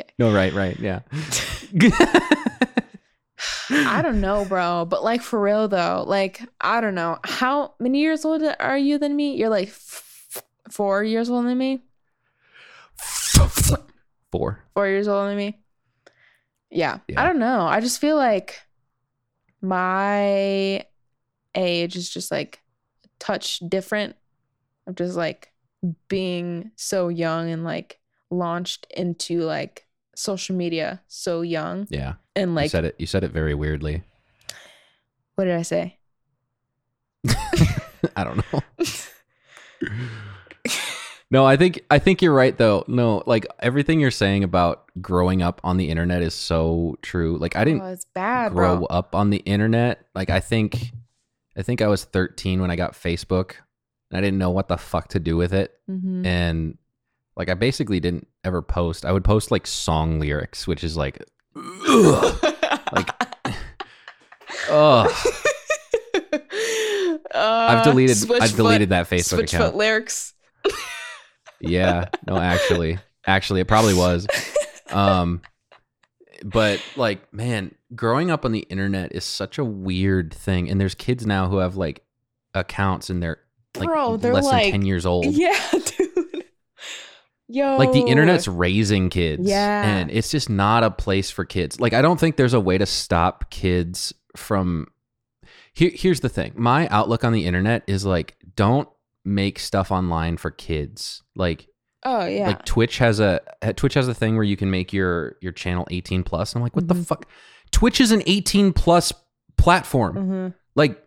Okay. 0.00 0.10
No, 0.18 0.32
right, 0.32 0.52
right. 0.52 0.78
Yeah. 0.78 1.00
I 3.70 4.02
don't 4.02 4.20
know, 4.20 4.44
bro. 4.44 4.84
But 4.84 5.04
like 5.04 5.22
for 5.22 5.40
real 5.40 5.68
though, 5.68 6.04
like 6.06 6.40
I 6.60 6.80
don't 6.80 6.94
know. 6.94 7.18
How 7.24 7.74
many 7.78 8.00
years 8.00 8.24
old 8.24 8.42
are 8.58 8.78
you 8.78 8.98
than 8.98 9.14
me? 9.14 9.36
You're 9.36 9.48
like 9.48 9.68
f- 9.68 10.42
four 10.70 11.04
years 11.04 11.28
older 11.28 11.48
than 11.48 11.58
me. 11.58 11.82
Four. 14.30 14.64
Four 14.74 14.86
years 14.86 15.08
older 15.08 15.28
than 15.28 15.36
me. 15.36 15.58
Yeah. 16.70 16.98
Yeah. 17.08 17.22
I 17.22 17.26
don't 17.26 17.38
know. 17.38 17.62
I 17.62 17.80
just 17.80 18.00
feel 18.00 18.16
like 18.16 18.60
my 19.60 20.84
age 21.54 21.96
is 21.96 22.08
just 22.10 22.30
like 22.30 22.60
a 23.04 23.08
touch 23.18 23.60
different. 23.60 24.16
of 24.86 24.94
just 24.94 25.16
like 25.16 25.52
being 26.08 26.70
so 26.76 27.08
young 27.08 27.50
and 27.50 27.64
like 27.64 27.98
launched 28.30 28.86
into 28.90 29.42
like 29.42 29.86
social 30.18 30.56
media 30.56 31.00
so 31.06 31.42
young 31.42 31.86
Yeah. 31.90 32.14
and 32.34 32.54
like 32.56 32.64
you 32.64 32.68
said 32.70 32.84
it. 32.84 32.96
You 32.98 33.06
said 33.06 33.22
it 33.24 33.30
very 33.30 33.54
weirdly. 33.54 34.02
what 35.36 35.44
did 35.44 35.54
I 35.54 35.62
say? 35.62 35.96
I 38.16 38.24
don't 38.24 38.36
know. 38.52 38.60
no, 41.30 41.44
I 41.44 41.56
think 41.56 41.84
I 41.90 41.98
think 41.98 42.22
you're 42.22 42.34
right 42.34 42.56
though. 42.56 42.84
No, 42.88 43.22
like 43.26 43.46
everything 43.60 44.00
you're 44.00 44.10
saying 44.10 44.44
about 44.44 44.84
growing 45.00 45.42
up 45.42 45.60
on 45.62 45.76
the 45.76 45.88
internet 45.90 46.22
is 46.22 46.34
so 46.34 46.96
true. 47.02 47.38
Like 47.38 47.54
I 47.56 47.64
didn't 47.64 47.82
oh, 47.82 47.86
it's 47.92 48.06
bad, 48.06 48.52
grow 48.52 48.78
bro. 48.78 48.86
up 48.86 49.14
on 49.14 49.30
the 49.30 49.38
internet. 49.38 50.06
Like 50.14 50.30
I 50.30 50.40
think 50.40 50.92
I 51.56 51.62
think 51.62 51.80
I 51.82 51.86
was 51.88 52.04
13 52.04 52.60
when 52.60 52.70
I 52.70 52.76
got 52.76 52.92
Facebook. 52.92 53.52
And 54.10 54.16
I 54.16 54.20
didn't 54.22 54.38
know 54.38 54.50
what 54.50 54.68
the 54.68 54.78
fuck 54.78 55.08
to 55.08 55.20
do 55.20 55.36
with 55.36 55.52
it. 55.52 55.74
Mhm. 55.90 56.24
And 56.24 56.78
like 57.38 57.48
I 57.48 57.54
basically 57.54 58.00
didn't 58.00 58.26
ever 58.44 58.60
post. 58.60 59.06
I 59.06 59.12
would 59.12 59.24
post 59.24 59.50
like 59.50 59.66
song 59.66 60.20
lyrics, 60.20 60.66
which 60.66 60.84
is 60.84 60.96
like 60.96 61.22
ugh. 61.56 62.54
like 62.92 63.10
ugh. 64.70 65.10
I've 67.34 67.78
Uh, 67.78 67.84
deleted 67.84 68.16
I've 68.40 68.56
deleted 68.56 68.88
that 68.90 69.08
Facebook 69.08 69.44
account. 69.44 69.76
lyrics. 69.76 70.34
Yeah. 71.60 72.08
No, 72.24 72.36
actually. 72.36 72.98
Actually, 73.26 73.60
it 73.60 73.66
probably 73.66 73.94
was. 73.94 74.28
Um 74.90 75.42
but 76.44 76.80
like, 76.94 77.32
man, 77.34 77.74
growing 77.96 78.30
up 78.30 78.44
on 78.44 78.52
the 78.52 78.60
internet 78.60 79.10
is 79.12 79.24
such 79.24 79.58
a 79.58 79.64
weird 79.64 80.32
thing. 80.32 80.70
And 80.70 80.80
there's 80.80 80.94
kids 80.94 81.26
now 81.26 81.48
who 81.48 81.56
have 81.56 81.74
like 81.76 82.04
accounts 82.54 83.10
and 83.10 83.20
they're 83.20 83.38
like 83.76 83.88
Bro, 83.88 84.18
they're 84.18 84.34
less 84.34 84.44
like- 84.44 84.66
than 84.66 84.82
10 84.82 84.86
years 84.86 85.04
old. 85.04 85.26
Yeah, 85.26 85.58
dude. 85.72 86.07
Yo. 87.48 87.76
Like 87.76 87.92
the 87.92 88.02
internet's 88.02 88.46
raising 88.46 89.08
kids. 89.08 89.48
Yeah. 89.48 89.82
And 89.88 90.10
it's 90.10 90.30
just 90.30 90.50
not 90.50 90.84
a 90.84 90.90
place 90.90 91.30
for 91.30 91.44
kids. 91.44 91.80
Like 91.80 91.94
I 91.94 92.02
don't 92.02 92.20
think 92.20 92.36
there's 92.36 92.54
a 92.54 92.60
way 92.60 92.76
to 92.78 92.86
stop 92.86 93.50
kids 93.50 94.12
from 94.36 94.88
Here, 95.72 95.90
here's 95.94 96.20
the 96.20 96.28
thing. 96.28 96.52
My 96.56 96.88
outlook 96.88 97.24
on 97.24 97.32
the 97.32 97.46
internet 97.46 97.84
is 97.86 98.04
like 98.04 98.36
don't 98.56 98.88
make 99.24 99.58
stuff 99.58 99.90
online 99.90 100.36
for 100.36 100.50
kids. 100.50 101.22
Like 101.36 101.68
Oh 102.04 102.26
yeah. 102.26 102.48
like 102.48 102.64
Twitch 102.64 102.98
has 102.98 103.18
a 103.18 103.40
Twitch 103.76 103.94
has 103.94 104.08
a 104.08 104.14
thing 104.14 104.34
where 104.34 104.44
you 104.44 104.56
can 104.56 104.70
make 104.70 104.92
your 104.92 105.36
your 105.40 105.52
channel 105.52 105.86
18 105.90 106.22
plus. 106.24 106.54
I'm 106.54 106.60
like, 106.62 106.76
what 106.76 106.86
the 106.86 106.94
Mhm. 106.94 107.06
fuck? 107.06 107.26
Twitch 107.72 108.00
is 108.00 108.12
an 108.12 108.22
18 108.26 108.72
plus 108.72 109.12
platform. 109.56 110.16
Mhm. 110.16 110.54
Like 110.74 111.02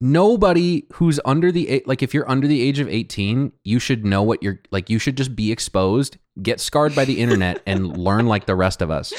nobody 0.00 0.86
who's 0.94 1.18
under 1.24 1.50
the 1.50 1.82
like 1.86 2.02
if 2.02 2.12
you're 2.12 2.28
under 2.30 2.46
the 2.46 2.60
age 2.60 2.78
of 2.78 2.88
18, 2.88 3.52
you 3.64 3.78
should 3.78 4.04
know 4.04 4.22
what 4.22 4.42
you're 4.42 4.60
like 4.70 4.90
you 4.90 4.98
should 4.98 5.16
just 5.16 5.36
be 5.36 5.52
exposed, 5.52 6.18
get 6.42 6.60
scarred 6.60 6.94
by 6.94 7.04
the 7.04 7.20
internet 7.20 7.62
and 7.66 7.96
learn 7.98 8.26
like 8.26 8.46
the 8.46 8.56
rest 8.56 8.82
of 8.82 8.90
us. 8.90 9.12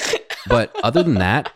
But 0.46 0.74
other 0.82 1.02
than 1.02 1.14
that, 1.14 1.52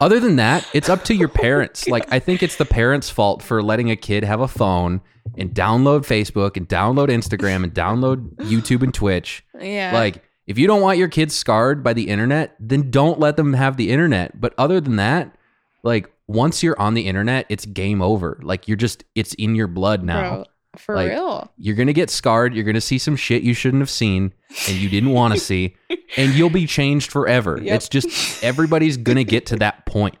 other 0.00 0.20
than 0.20 0.36
that, 0.36 0.66
it's 0.72 0.88
up 0.88 1.04
to 1.04 1.14
your 1.14 1.28
oh 1.34 1.40
parents. 1.40 1.88
Like 1.88 2.12
I 2.12 2.18
think 2.18 2.42
it's 2.42 2.56
the 2.56 2.64
parents' 2.64 3.10
fault 3.10 3.42
for 3.42 3.62
letting 3.62 3.90
a 3.90 3.96
kid 3.96 4.24
have 4.24 4.40
a 4.40 4.48
phone 4.48 5.00
and 5.36 5.50
download 5.50 6.06
Facebook 6.06 6.56
and 6.56 6.68
download 6.68 7.08
Instagram 7.08 7.64
and 7.64 7.72
download 7.72 8.34
YouTube 8.36 8.82
and 8.82 8.92
Twitch. 8.92 9.44
Yeah. 9.58 9.92
Like, 9.92 10.24
if 10.46 10.58
you 10.58 10.66
don't 10.66 10.80
want 10.80 10.98
your 10.98 11.08
kids 11.08 11.34
scarred 11.34 11.84
by 11.84 11.92
the 11.92 12.08
internet, 12.08 12.56
then 12.58 12.90
don't 12.90 13.20
let 13.20 13.36
them 13.36 13.52
have 13.52 13.76
the 13.76 13.90
internet. 13.90 14.40
But 14.40 14.54
other 14.58 14.80
than 14.80 14.96
that, 14.96 15.34
like, 15.82 16.12
once 16.30 16.62
you're 16.62 16.78
on 16.80 16.94
the 16.94 17.06
internet, 17.06 17.44
it's 17.48 17.66
game 17.66 18.00
over. 18.00 18.38
Like 18.42 18.68
you're 18.68 18.76
just 18.76 19.02
it's 19.16 19.34
in 19.34 19.56
your 19.56 19.66
blood 19.66 20.04
now. 20.04 20.20
Bro, 20.30 20.44
for 20.76 20.94
Like, 20.94 21.10
real. 21.10 21.52
You're 21.56 21.74
gonna 21.74 21.92
get 21.92 22.08
scarred. 22.08 22.54
You're 22.54 22.64
gonna 22.64 22.80
see 22.80 22.98
some 22.98 23.16
shit 23.16 23.42
you 23.42 23.52
shouldn't 23.52 23.80
have 23.80 23.90
seen 23.90 24.32
and 24.68 24.76
you 24.76 24.88
didn't 24.88 25.10
want 25.10 25.34
to 25.34 25.40
see, 25.50 25.74
and 26.16 26.32
you'll 26.34 26.48
be 26.50 26.66
changed 26.66 27.10
forever. 27.10 27.58
Yep. 27.60 27.74
It's 27.74 27.88
just 27.88 28.44
everybody's 28.44 28.96
gonna 28.96 29.24
get 29.24 29.46
to 29.46 29.56
that 29.56 29.86
point 29.86 30.16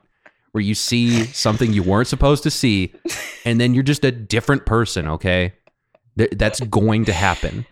where 0.50 0.62
you 0.62 0.74
see 0.74 1.26
something 1.26 1.72
you 1.72 1.84
weren't 1.84 2.08
supposed 2.08 2.42
to 2.42 2.50
see, 2.50 2.92
and 3.44 3.60
then 3.60 3.72
you're 3.72 3.84
just 3.84 4.04
a 4.04 4.10
different 4.10 4.66
person. 4.66 5.06
Okay, 5.06 5.54
Th- 6.18 6.30
that's 6.32 6.58
going 6.58 7.04
to 7.04 7.12
happen. 7.12 7.66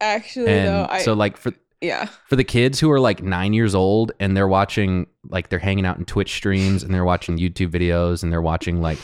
Actually, 0.00 0.48
And 0.48 0.66
though, 0.66 0.86
I 0.90 1.02
so, 1.02 1.12
like 1.14 1.36
for 1.36 1.52
yeah. 1.84 2.08
for 2.28 2.36
the 2.36 2.44
kids 2.44 2.80
who 2.80 2.90
are 2.90 3.00
like 3.00 3.22
nine 3.22 3.52
years 3.52 3.74
old 3.74 4.12
and 4.20 4.36
they're 4.36 4.48
watching 4.48 5.06
like 5.28 5.48
they're 5.48 5.58
hanging 5.58 5.86
out 5.86 5.96
in 5.98 6.04
twitch 6.04 6.32
streams 6.34 6.82
and 6.82 6.92
they're 6.94 7.04
watching 7.04 7.38
youtube 7.38 7.68
videos 7.70 8.22
and 8.22 8.32
they're 8.32 8.42
watching 8.42 8.80
like 8.80 8.98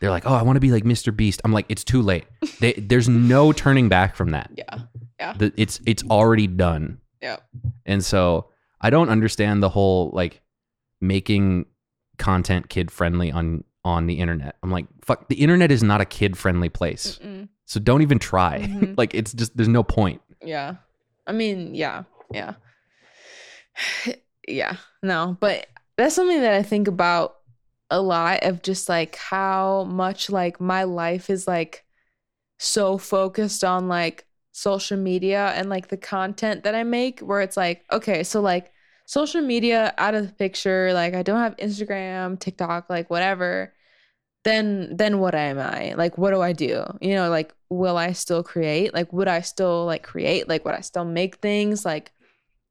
they're 0.00 0.10
like 0.10 0.26
oh 0.26 0.34
i 0.34 0.42
want 0.42 0.56
to 0.56 0.60
be 0.60 0.70
like 0.70 0.84
mr 0.84 1.14
beast 1.14 1.40
i'm 1.44 1.52
like 1.52 1.66
it's 1.68 1.84
too 1.84 2.02
late 2.02 2.24
they, 2.60 2.72
there's 2.74 3.08
no 3.08 3.52
turning 3.52 3.88
back 3.88 4.14
from 4.16 4.30
that 4.30 4.50
Yeah. 4.56 5.32
The- 5.38 5.52
it's 5.56 5.80
it's 5.86 6.02
already 6.10 6.46
done 6.46 6.98
Yeah. 7.22 7.36
and 7.86 8.04
so 8.04 8.50
i 8.80 8.90
don't 8.90 9.08
understand 9.08 9.62
the 9.62 9.68
whole 9.70 10.10
like 10.12 10.42
making 11.00 11.66
content 12.18 12.68
kid 12.68 12.90
friendly 12.90 13.30
on 13.32 13.64
on 13.84 14.06
the 14.06 14.14
internet 14.20 14.56
i'm 14.62 14.70
like 14.70 14.86
fuck 15.04 15.28
the 15.28 15.36
internet 15.36 15.70
is 15.70 15.82
not 15.82 16.00
a 16.00 16.04
kid 16.04 16.36
friendly 16.38 16.68
place 16.68 17.18
Mm-mm. 17.22 17.48
so 17.66 17.80
don't 17.80 18.02
even 18.02 18.18
try 18.18 18.60
Mhm. 18.60 18.94
like 18.98 19.14
it's 19.14 19.32
just 19.32 19.56
there's 19.56 19.68
no 19.68 19.82
point 19.82 20.20
Yeah. 20.42 20.76
I 21.26 21.32
mean, 21.32 21.74
yeah. 21.74 22.02
Yeah. 22.34 22.54
yeah. 24.48 24.76
No, 25.02 25.36
but 25.40 25.66
that's 25.96 26.14
something 26.14 26.40
that 26.40 26.54
I 26.54 26.62
think 26.62 26.88
about 26.88 27.36
a 27.90 28.00
lot 28.00 28.42
of 28.42 28.62
just 28.62 28.88
like 28.88 29.16
how 29.16 29.84
much 29.84 30.30
like 30.30 30.60
my 30.60 30.84
life 30.84 31.30
is 31.30 31.46
like 31.46 31.84
so 32.58 32.98
focused 32.98 33.62
on 33.62 33.88
like 33.88 34.26
social 34.52 34.96
media 34.96 35.52
and 35.56 35.68
like 35.68 35.88
the 35.88 35.96
content 35.96 36.64
that 36.64 36.74
I 36.74 36.82
make 36.84 37.20
where 37.20 37.40
it's 37.40 37.56
like 37.56 37.84
okay, 37.92 38.24
so 38.24 38.40
like 38.40 38.72
social 39.06 39.42
media 39.42 39.94
out 39.98 40.14
of 40.14 40.26
the 40.26 40.32
picture, 40.32 40.92
like 40.92 41.14
I 41.14 41.22
don't 41.22 41.40
have 41.40 41.56
Instagram, 41.56 42.38
TikTok, 42.38 42.88
like 42.88 43.10
whatever. 43.10 43.72
Then 44.44 44.96
then 44.96 45.20
what 45.20 45.34
am 45.34 45.58
I? 45.58 45.94
Like 45.94 46.18
what 46.18 46.30
do 46.30 46.40
I 46.40 46.52
do? 46.52 46.84
You 47.00 47.14
know, 47.14 47.30
like 47.30 47.54
will 47.68 47.96
I 47.96 48.12
still 48.12 48.42
create? 48.42 48.94
Like 48.94 49.12
would 49.12 49.28
I 49.28 49.40
still 49.40 49.86
like 49.86 50.02
create? 50.02 50.48
Like 50.48 50.64
would 50.64 50.74
I 50.74 50.80
still 50.80 51.04
make 51.04 51.36
things? 51.36 51.84
Like 51.84 52.12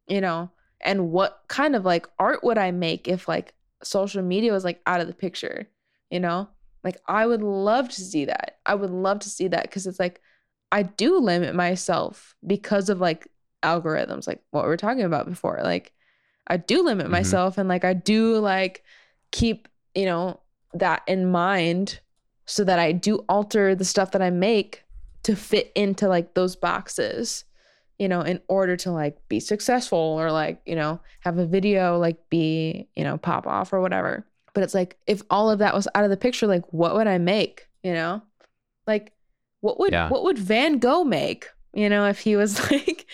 you 0.08 0.22
know, 0.22 0.50
and 0.82 1.12
what 1.12 1.44
kind 1.48 1.76
of 1.76 1.86
like 1.86 2.08
art 2.20 2.44
would 2.44 2.58
I 2.58 2.72
make 2.72 3.08
if 3.08 3.28
like 3.28 3.54
social 3.84 4.22
media 4.22 4.52
was 4.52 4.64
like 4.64 4.82
out 4.86 5.02
of 5.02 5.08
the 5.08 5.14
picture, 5.14 5.68
you 6.10 6.20
know? 6.20 6.50
Like 6.84 6.98
I 7.08 7.26
would 7.26 7.42
love 7.42 7.88
to 7.90 8.02
see 8.02 8.26
that. 8.26 8.58
I 8.66 8.76
would 8.76 8.90
love 8.90 9.20
to 9.20 9.30
see 9.30 9.48
that 9.50 9.72
cuz 9.72 9.88
it's 9.88 10.00
like 10.00 10.22
I 10.72 10.84
do 10.84 11.20
limit 11.20 11.56
myself 11.56 12.36
because 12.46 12.90
of 12.90 13.00
like 13.00 13.28
algorithms 13.62 14.28
like 14.28 14.42
what 14.52 14.64
we 14.64 14.70
were 14.70 14.78
talking 14.78 15.04
about 15.04 15.30
before. 15.30 15.60
Like 15.64 15.94
I 16.48 16.58
do 16.58 16.84
limit 16.84 17.08
Mhm. 17.08 17.12
myself 17.12 17.58
and 17.58 17.70
like 17.70 17.86
I 17.86 17.94
do 17.94 18.38
like 18.40 18.84
keep, 19.32 19.68
you 19.96 20.06
know, 20.06 20.42
that 20.74 21.04
in 21.08 21.32
mind 21.32 22.00
so 22.46 22.64
that 22.66 22.80
I 22.80 22.92
do 22.92 23.24
alter 23.30 23.74
the 23.76 23.86
stuff 23.86 24.12
that 24.12 24.22
I 24.22 24.30
make 24.30 24.84
to 25.24 25.36
fit 25.38 25.72
into 25.76 26.10
like 26.10 26.34
those 26.34 26.58
boxes 26.58 27.46
you 28.04 28.10
know, 28.10 28.20
in 28.22 28.42
order 28.50 28.76
to 28.84 28.92
like 28.92 29.16
be 29.30 29.40
successful 29.40 29.98
or 30.20 30.30
like, 30.30 30.62
you 30.66 30.76
know, 30.76 31.00
have 31.22 31.38
a 31.38 31.46
video 31.46 31.98
like 31.98 32.18
be, 32.30 32.90
you 32.98 33.04
know, 33.06 33.18
pop 33.18 33.48
off 33.48 33.72
or 33.72 33.80
whatever. 33.80 34.28
But 34.54 34.64
it's 34.64 34.74
like 34.74 34.98
if 35.08 35.22
all 35.30 35.50
of 35.50 35.60
that 35.60 35.74
was 35.74 35.88
out 35.96 36.04
of 36.04 36.10
the 36.10 36.18
picture, 36.18 36.46
like 36.48 36.64
what 36.74 36.96
would 36.96 37.08
I 37.08 37.18
make, 37.18 37.68
you 37.82 37.94
know? 37.94 38.22
Like 38.86 39.14
what 39.62 39.80
would 39.80 39.94
Yeah. 39.94 40.10
what 40.10 40.24
would 40.26 40.38
Van 40.38 40.80
Gogh 40.80 41.06
make, 41.06 41.48
you 41.74 41.88
know, 41.88 42.08
if 42.10 42.20
he 42.20 42.36
was 42.36 42.60
like 42.72 43.06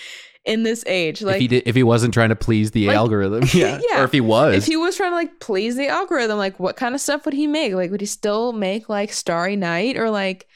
in 0.44 0.64
this 0.64 0.84
age? 0.88 1.22
Like 1.22 1.36
if 1.36 1.41
he 1.41 1.48
did, 1.48 1.64
if 1.68 1.76
he 1.76 1.84
wasn't 1.84 2.16
trying 2.16 2.30
to 2.30 2.36
please 2.36 2.72
the 2.72 2.88
Like- 2.88 2.98
algorithm, 2.98 3.44
yeah. 3.53 3.80
Yeah. 3.91 4.02
or 4.02 4.06
if 4.06 4.11
he 4.11 4.22
was, 4.22 4.56
if 4.56 4.66
he 4.66 4.76
was 4.76 4.98
trying 4.98 5.11
to 5.11 5.16
like 5.18 5.40
please 5.40 5.76
the 5.76 5.88
algorithm, 5.88 6.40
like 6.40 6.60
what 6.60 6.78
kind 6.78 6.95
of 6.95 7.02
stuff 7.02 7.26
would 7.26 7.36
he 7.36 7.45
make? 7.45 7.74
Like 7.74 7.91
would 7.91 8.02
he 8.02 8.07
still 8.07 8.53
make 8.53 8.90
like 8.90 9.14
Starry 9.14 9.56
Night 9.56 9.98
or 9.98 10.10
like 10.10 10.48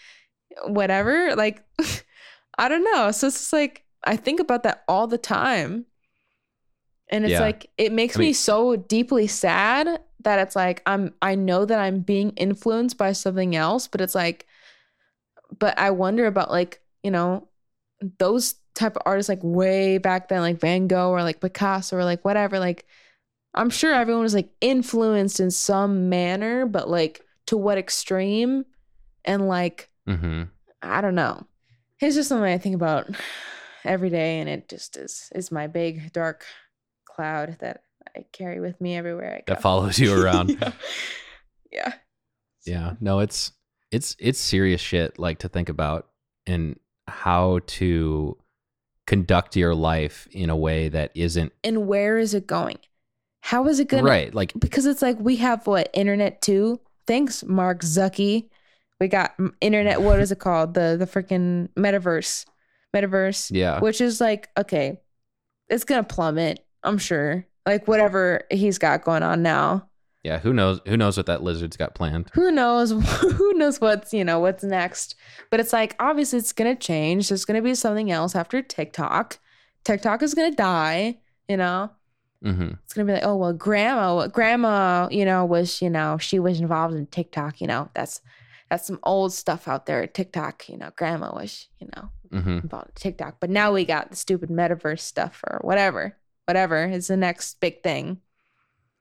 whatever? 0.65 1.35
Like 1.35 1.63
I 2.57 2.67
don't 2.69 2.83
know. 2.83 3.11
So 3.11 3.27
it's 3.27 3.37
just 3.39 3.53
like 3.53 3.82
I 4.03 4.15
think 4.17 4.39
about 4.39 4.63
that 4.63 4.83
all 4.87 5.07
the 5.07 5.17
time. 5.17 5.85
And 7.09 7.25
it's 7.25 7.33
Yeah. 7.33 7.41
like 7.41 7.69
it 7.77 7.91
makes 7.91 8.15
I 8.15 8.19
mean- 8.19 8.29
me 8.29 8.33
so 8.33 8.75
deeply 8.75 9.27
sad 9.27 9.99
that 10.23 10.39
it's 10.39 10.55
like 10.55 10.81
I'm 10.85 11.13
I 11.21 11.35
know 11.35 11.65
that 11.65 11.79
I'm 11.79 11.99
being 11.99 12.31
influenced 12.31 12.97
by 12.97 13.11
something 13.13 13.55
else, 13.55 13.87
but 13.87 14.01
it's 14.01 14.15
like 14.15 14.45
but 15.59 15.77
I 15.77 15.91
wonder 15.91 16.25
about 16.25 16.49
like, 16.49 16.81
you 17.03 17.11
know, 17.11 17.47
those 18.17 18.55
type 18.73 18.95
of 18.95 19.03
artists 19.05 19.29
like 19.29 19.43
way 19.43 19.99
back 19.99 20.27
then, 20.29 20.41
like 20.41 20.59
Van 20.59 20.87
Gogh 20.87 21.11
or 21.11 21.21
like 21.21 21.39
Picasso 21.41 21.95
or 21.97 22.03
like 22.03 22.25
whatever, 22.25 22.57
like 22.59 22.85
I'm 23.53 23.69
sure 23.69 23.93
everyone 23.93 24.23
was 24.23 24.33
like 24.33 24.49
influenced 24.61 25.39
in 25.39 25.51
some 25.51 26.09
manner, 26.09 26.65
but 26.65 26.89
like 26.89 27.21
to 27.47 27.57
what 27.57 27.77
extreme 27.77 28.65
and 29.25 29.47
like 29.47 29.89
hmm 30.07 30.43
I 30.81 31.01
don't 31.01 31.15
know. 31.15 31.45
It's 32.01 32.15
just 32.15 32.29
something 32.29 32.51
I 32.51 32.57
think 32.57 32.75
about 32.75 33.07
every 33.83 34.09
day, 34.09 34.39
and 34.39 34.49
it 34.49 34.69
just 34.69 34.97
is 34.97 35.29
is 35.35 35.51
my 35.51 35.67
big 35.67 36.13
dark 36.13 36.45
cloud 37.05 37.57
that 37.59 37.83
I 38.15 38.25
carry 38.31 38.59
with 38.59 38.79
me 38.81 38.95
everywhere 38.95 39.35
I 39.35 39.37
go. 39.39 39.53
that 39.53 39.61
follows 39.61 39.99
you 39.99 40.19
around. 40.21 40.49
yeah. 40.61 40.71
yeah. 41.71 41.93
Yeah, 42.65 42.93
no, 42.99 43.19
it's 43.19 43.51
it's 43.91 44.15
it's 44.19 44.39
serious 44.39 44.81
shit 44.81 45.19
like 45.19 45.39
to 45.39 45.49
think 45.49 45.69
about 45.69 46.07
and 46.45 46.79
how 47.07 47.59
to 47.67 48.37
conduct 49.05 49.55
your 49.55 49.75
life 49.75 50.27
in 50.31 50.49
a 50.49 50.55
way 50.55 50.89
that 50.89 51.11
isn't 51.13 51.51
And 51.63 51.87
where 51.87 52.17
is 52.17 52.33
it 52.33 52.47
going? 52.47 52.79
How 53.41 53.67
is 53.67 53.79
it 53.79 53.89
gonna 53.89 54.03
right. 54.03 54.33
Like 54.33 54.53
because 54.57 54.85
it's 54.85 55.01
like 55.01 55.19
we 55.19 55.37
have 55.37 55.67
what 55.67 55.89
internet 55.93 56.41
too. 56.41 56.79
Thanks, 57.05 57.43
Mark 57.43 57.81
Zucky. 57.81 58.49
We 59.01 59.09
got 59.09 59.35
internet. 59.59 60.01
What 60.01 60.19
is 60.19 60.31
it 60.31 60.39
called? 60.39 60.73
The 60.73 60.95
the 60.97 61.05
freaking 61.05 61.67
metaverse, 61.75 62.45
metaverse. 62.93 63.49
yeah, 63.53 63.79
Which 63.79 64.01
is 64.01 64.21
like 64.21 64.49
okay, 64.57 64.99
it's 65.69 65.83
gonna 65.83 66.03
plummet. 66.03 66.65
I'm 66.83 66.97
sure. 66.97 67.45
Like 67.65 67.87
whatever 67.87 68.41
he's 68.51 68.77
got 68.77 69.03
going 69.03 69.23
on 69.23 69.41
now. 69.41 69.87
yeah. 70.23 70.39
Who 70.39 70.51
knows? 70.53 70.81
Who 70.85 70.97
knows 70.97 71.15
what 71.17 71.25
that 71.27 71.43
lizard's 71.43 71.77
got 71.77 71.95
planned? 71.95 72.29
Who 72.33 72.51
knows? 72.51 72.91
Who 73.21 73.53
knows 73.53 73.79
what's 73.79 74.13
you 74.13 74.23
know 74.25 74.39
what's 74.39 74.63
next? 74.63 75.15
But 75.49 75.59
it's 75.61 75.71
like 75.73 75.95
obviously 75.99 76.39
it's 76.39 76.53
gonna 76.53 76.75
change. 76.75 77.29
There's 77.29 77.45
gonna 77.45 77.61
be 77.61 77.75
something 77.75 78.11
else 78.11 78.35
after 78.35 78.61
TikTok. 78.61 79.39
TikTok 79.85 80.21
is 80.23 80.33
gonna 80.33 80.51
die. 80.55 81.19
You 81.47 81.57
know. 81.57 81.91
hmm 82.43 82.71
it's 82.83 82.93
gonna 82.93 83.05
be 83.05 83.13
like, 83.13 83.23
oh 83.25 83.37
well, 83.37 83.53
grandma, 83.53 84.27
grandma, 84.27 85.07
you 85.09 85.23
know, 85.25 85.45
was 85.45 85.81
you 85.81 85.89
know 85.89 86.17
she 86.17 86.39
was 86.39 86.59
involved 86.59 86.95
in 86.95 87.05
TikTok. 87.07 87.61
You 87.61 87.67
know, 87.67 87.89
that's 87.93 88.19
that's 88.69 88.85
some 88.85 88.99
old 89.03 89.31
stuff 89.31 89.67
out 89.69 89.85
there. 89.85 90.05
TikTok, 90.07 90.67
you 90.67 90.77
know, 90.77 90.91
grandma 90.97 91.33
was 91.33 91.67
you 91.79 91.87
know 91.95 92.09
hmm 92.41 92.59
involved 92.59 92.89
in 92.89 92.93
TikTok, 92.95 93.37
but 93.39 93.49
now 93.49 93.73
we 93.73 93.85
got 93.85 94.09
the 94.09 94.15
stupid 94.15 94.49
metaverse 94.49 94.99
stuff 95.01 95.43
or 95.47 95.59
whatever, 95.61 96.17
whatever 96.45 96.85
is 96.85 97.07
the 97.07 97.17
next 97.17 97.59
big 97.59 97.83
thing. 97.83 98.21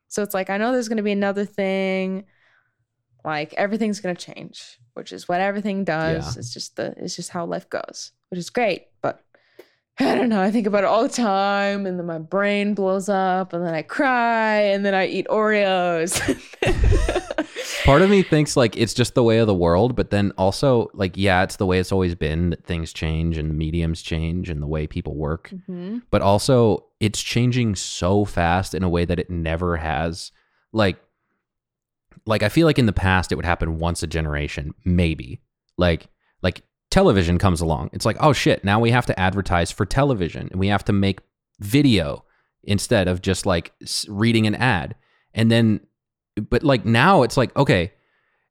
So 0.08 0.22
it's 0.22 0.34
like 0.34 0.50
I 0.50 0.58
know 0.58 0.72
there's 0.72 0.88
gonna 0.88 1.02
be 1.02 1.12
another 1.12 1.44
thing. 1.44 2.24
Like 3.24 3.54
everything's 3.54 4.00
gonna 4.00 4.14
change, 4.14 4.78
which 4.94 5.12
is 5.12 5.28
what 5.28 5.40
everything 5.40 5.84
does. 5.84 6.36
Yeah. 6.36 6.40
It's 6.40 6.52
just 6.52 6.76
the 6.76 6.94
it's 6.96 7.16
just 7.16 7.30
how 7.30 7.46
life 7.46 7.68
goes, 7.70 8.12
which 8.30 8.38
is 8.38 8.50
great, 8.50 8.88
but. 9.00 9.24
I 9.98 10.14
don't 10.14 10.30
know. 10.30 10.40
I 10.40 10.50
think 10.50 10.66
about 10.66 10.84
it 10.84 10.86
all 10.86 11.02
the 11.02 11.08
time, 11.08 11.84
and 11.86 11.98
then 11.98 12.06
my 12.06 12.18
brain 12.18 12.74
blows 12.74 13.08
up, 13.08 13.52
and 13.52 13.64
then 13.64 13.74
I 13.74 13.82
cry, 13.82 14.60
and 14.60 14.84
then 14.86 14.94
I 14.94 15.06
eat 15.06 15.26
Oreos. 15.28 16.18
Part 17.84 18.02
of 18.02 18.08
me 18.10 18.22
thinks 18.22 18.56
like 18.56 18.76
it's 18.76 18.94
just 18.94 19.14
the 19.14 19.22
way 19.22 19.38
of 19.38 19.46
the 19.46 19.54
world, 19.54 19.94
but 19.96 20.10
then 20.10 20.30
also 20.38 20.88
like 20.94 21.16
yeah, 21.16 21.42
it's 21.42 21.56
the 21.56 21.66
way 21.66 21.78
it's 21.78 21.92
always 21.92 22.14
been 22.14 22.50
that 22.50 22.64
things 22.64 22.92
change 22.92 23.36
and 23.36 23.50
the 23.50 23.54
mediums 23.54 24.02
change 24.02 24.48
and 24.48 24.62
the 24.62 24.66
way 24.66 24.86
people 24.86 25.16
work. 25.16 25.52
Mhm. 25.68 26.02
But 26.10 26.22
also 26.22 26.86
it's 27.00 27.20
changing 27.20 27.74
so 27.74 28.24
fast 28.24 28.74
in 28.74 28.82
a 28.84 28.88
way 28.88 29.04
that 29.04 29.18
it 29.18 29.30
never 29.30 29.76
has. 29.76 30.30
Like 30.72 30.96
like 32.24 32.42
I 32.42 32.48
feel 32.48 32.66
like 32.66 32.78
in 32.78 32.86
the 32.86 32.92
past 32.92 33.32
it 33.32 33.34
would 33.34 33.44
happen 33.44 33.78
once 33.78 34.02
a 34.02 34.06
generation, 34.06 34.74
maybe. 34.84 35.40
Like 35.76 36.06
television 36.92 37.38
comes 37.38 37.60
along. 37.60 37.90
It's 37.92 38.06
like, 38.06 38.16
"Oh 38.20 38.32
shit, 38.32 38.62
now 38.62 38.78
we 38.78 38.92
have 38.92 39.06
to 39.06 39.18
advertise 39.18 39.72
for 39.72 39.84
television 39.84 40.48
and 40.52 40.60
we 40.60 40.68
have 40.68 40.84
to 40.84 40.92
make 40.92 41.18
video 41.58 42.24
instead 42.62 43.08
of 43.08 43.20
just 43.22 43.44
like 43.46 43.72
reading 44.08 44.46
an 44.46 44.54
ad." 44.54 44.94
And 45.34 45.50
then 45.50 45.80
but 46.50 46.62
like 46.62 46.84
now 46.86 47.22
it's 47.24 47.36
like, 47.36 47.54
okay, 47.56 47.92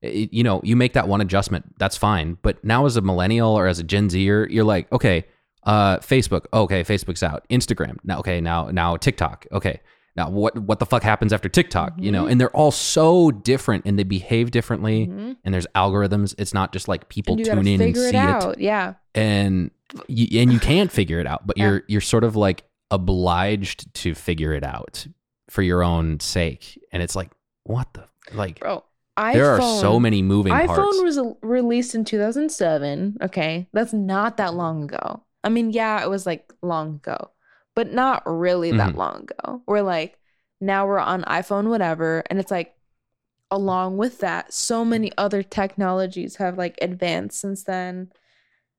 it- 0.02 0.34
you 0.34 0.44
know, 0.44 0.60
you 0.64 0.76
make 0.76 0.94
that 0.94 1.08
one 1.08 1.22
adjustment, 1.22 1.66
that's 1.80 1.98
fine. 1.98 2.38
But 2.42 2.64
now 2.64 2.86
as 2.86 2.98
a 2.98 3.02
millennial 3.02 3.52
or 3.58 3.68
as 3.68 3.80
a 3.80 3.84
Gen 3.84 4.10
Zer, 4.10 4.48
you're 4.50 4.64
like, 4.66 4.92
okay, 4.92 5.26
uh, 5.64 5.98
Facebook, 6.00 6.46
okay, 6.54 6.84
Facebook's 6.84 7.24
out. 7.24 7.46
Instagram, 7.50 7.98
now, 8.04 8.20
okay, 8.20 8.42
now 8.42 8.70
now 8.72 8.98
TikTok, 8.98 9.46
okay, 9.52 9.80
now 10.16 10.30
what 10.30 10.58
what 10.58 10.80
the 10.80 10.86
fuck 10.86 11.04
happens 11.04 11.32
after 11.34 11.48
TikTok, 11.50 11.94
you 11.98 12.12
know? 12.12 12.26
Mhm. 12.26 12.32
And 12.32 12.42
they're 12.42 12.56
all 12.56 12.72
so 12.72 13.32
different 13.32 13.86
and 13.86 13.98
they 13.98 14.04
behave 14.04 14.52
differently 14.52 15.08
Mhm. 15.08 15.38
and 15.46 15.54
there's 15.54 15.68
algorithms. 15.76 16.36
It's 16.38 16.54
not 16.54 16.74
just 16.74 16.88
like 16.88 17.08
people 17.10 17.36
tune 17.38 17.68
in 17.68 17.82
and 17.82 17.96
see 17.96 18.08
it 18.10 18.16
out. 18.16 18.60
Yeah. 18.60 18.94
and 19.16 19.72
you, 20.08 20.40
and 20.42 20.54
you 20.54 20.60
can't 20.60 20.90
figure 20.92 21.20
it 21.20 21.28
out, 21.28 21.46
but 21.46 21.58
Yeah. 21.58 21.66
you're 21.70 21.84
you're 21.88 22.02
sort 22.02 22.24
of 22.24 22.36
like 22.36 22.64
obliged 22.92 23.94
to 23.96 24.14
figure 24.16 24.54
it 24.54 24.64
out 24.64 25.06
for 25.50 25.62
your 25.62 25.84
own 25.84 26.20
sake. 26.20 26.80
And 26.94 27.02
it's 27.04 27.16
like, 27.16 27.30
what 27.64 27.88
the 27.94 28.06
like 28.34 28.60
Bro. 28.60 28.84
iPhone, 29.18 29.34
there 29.34 29.50
are 29.52 29.62
so 29.82 30.00
many 30.00 30.22
moving 30.22 30.54
iPhone 30.54 30.68
parts. 30.68 31.02
was 31.04 31.18
uh, 31.18 31.34
released 31.42 31.94
in 31.96 32.06
2007. 32.06 33.18
Okay. 33.22 33.68
That's 33.74 33.92
not 33.94 34.38
that 34.38 34.54
long 34.54 34.84
ago. 34.84 35.24
I 35.44 35.50
mean, 35.50 35.72
yeah, 35.72 36.02
it 36.04 36.10
was 36.10 36.26
like 36.26 36.52
long 36.62 36.96
ago, 36.96 37.32
but 37.76 37.92
not 37.92 38.24
really 38.26 38.72
that 38.74 38.94
Mhm. 38.94 38.96
long 38.96 39.24
ago. 39.24 39.64
We're 39.68 39.82
like, 39.82 40.20
now 40.60 40.88
we're 40.88 41.00
on 41.00 41.24
iPhone, 41.24 41.70
whatever. 41.70 42.24
And 42.30 42.40
it's 42.40 42.52
like, 42.52 42.76
along 43.52 43.98
with 43.98 44.20
that, 44.20 44.54
so 44.54 44.86
many 44.86 45.12
other 45.18 45.44
technologies 45.44 46.38
have 46.38 46.58
like 46.58 46.78
advanced 46.82 47.40
since 47.42 47.64
then. 47.64 48.12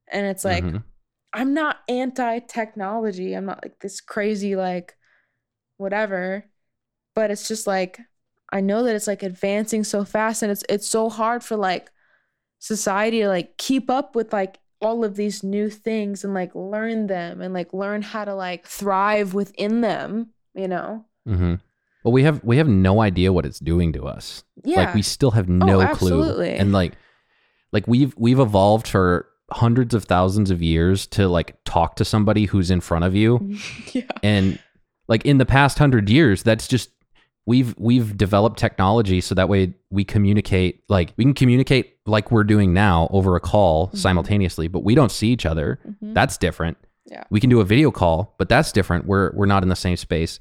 And 0.09 0.27
it's 0.27 0.45
like, 0.45 0.75
Mhm. 0.75 0.85
I'm 1.33 1.55
not 1.55 1.81
anti 1.89 2.41
technology. 2.41 3.35
I'm 3.35 3.47
not 3.47 3.65
like 3.65 3.81
this 3.81 4.01
crazy, 4.01 4.57
like, 4.57 4.97
whatever. 5.77 6.45
But 7.15 7.31
it's 7.31 7.49
just 7.49 7.67
like, 7.67 8.01
I 8.53 8.61
know 8.61 8.85
that 8.85 8.97
it's 8.97 9.07
like 9.07 9.23
advancing 9.23 9.85
so 9.85 10.05
fast 10.05 10.43
and 10.43 10.53
it's 10.53 10.65
it's 10.69 10.87
so 10.89 11.09
hard 11.11 11.45
for 11.45 11.57
like 11.57 11.91
society 12.61 13.21
to 13.21 13.29
like 13.29 13.57
keep 13.59 13.91
up 13.91 14.17
with 14.17 14.33
like 14.33 14.59
all 14.83 15.05
of 15.05 15.17
these 15.17 15.43
new 15.43 15.71
things 15.71 16.25
and 16.25 16.35
like 16.35 16.55
learn 16.55 17.07
them 17.07 17.41
and 17.41 17.55
like 17.55 17.73
learn 17.73 18.03
how 18.03 18.25
to 18.25 18.35
like 18.35 18.67
thrive 18.67 19.33
within 19.33 19.81
them, 19.81 20.31
you 20.55 20.69
know? 20.69 21.05
Mm-hmm. 21.27 21.55
Well, 22.05 22.13
we 22.13 22.25
have 22.25 22.43
we 22.43 22.57
have 22.57 22.69
no 22.69 23.01
idea 23.01 23.33
what 23.33 23.47
it's 23.47 23.61
doing 23.61 23.93
to 23.93 24.07
us. 24.07 24.43
Yeah. 24.65 24.79
Like 24.79 24.95
we 24.95 25.03
still 25.03 25.31
have 25.31 25.49
no 25.49 25.77
clue. 25.77 25.83
absolutely. 25.83 26.55
And 26.55 26.73
like 26.73 26.95
like 27.73 27.87
we've 27.87 28.15
we've 28.17 28.41
evolved 28.41 28.89
for 28.89 29.29
hundreds 29.51 29.95
of 29.95 30.05
thousands 30.05 30.51
of 30.51 30.63
years 30.63 31.07
to 31.07 31.29
like 31.29 31.57
talk 31.65 31.97
to 31.97 32.05
somebody 32.05 32.47
who's 32.47 32.71
in 32.71 32.81
front 32.81 33.05
of 33.05 33.15
you 33.15 33.57
yeah. 33.93 34.03
and 34.23 34.59
like 35.09 35.27
in 35.27 35.37
the 35.37 35.45
past 35.45 35.79
100 35.79 36.09
years 36.09 36.43
that's 36.43 36.67
just 36.67 36.89
we've 37.47 37.75
we've 37.79 38.17
developed 38.17 38.59
technology 38.59 39.21
so 39.21 39.35
that 39.35 39.49
way 39.49 39.75
we 39.91 40.05
communicate 40.05 40.83
like 40.89 41.13
we 41.17 41.25
can 41.25 41.35
communicate 41.35 41.97
like 42.07 42.31
we're 42.31 42.45
doing 42.45 42.73
now 42.73 43.09
over 43.11 43.35
a 43.37 43.41
call 43.41 43.89
Mhm. 43.89 43.97
simultaneously 43.99 44.69
but 44.69 44.85
we 44.85 44.95
don't 44.95 45.11
see 45.13 45.29
each 45.29 45.45
other 45.47 45.79
Mhm. 45.87 46.15
that's 46.15 46.37
different 46.37 46.77
Yeah. 47.11 47.25
we 47.31 47.41
can 47.41 47.51
do 47.51 47.61
a 47.61 47.65
video 47.65 47.91
call 47.91 48.35
but 48.39 48.49
that's 48.49 48.71
different 48.73 49.07
we're 49.07 49.33
we're 49.35 49.47
not 49.47 49.63
in 49.65 49.69
the 49.69 49.77
same 49.77 49.97
space 49.97 50.39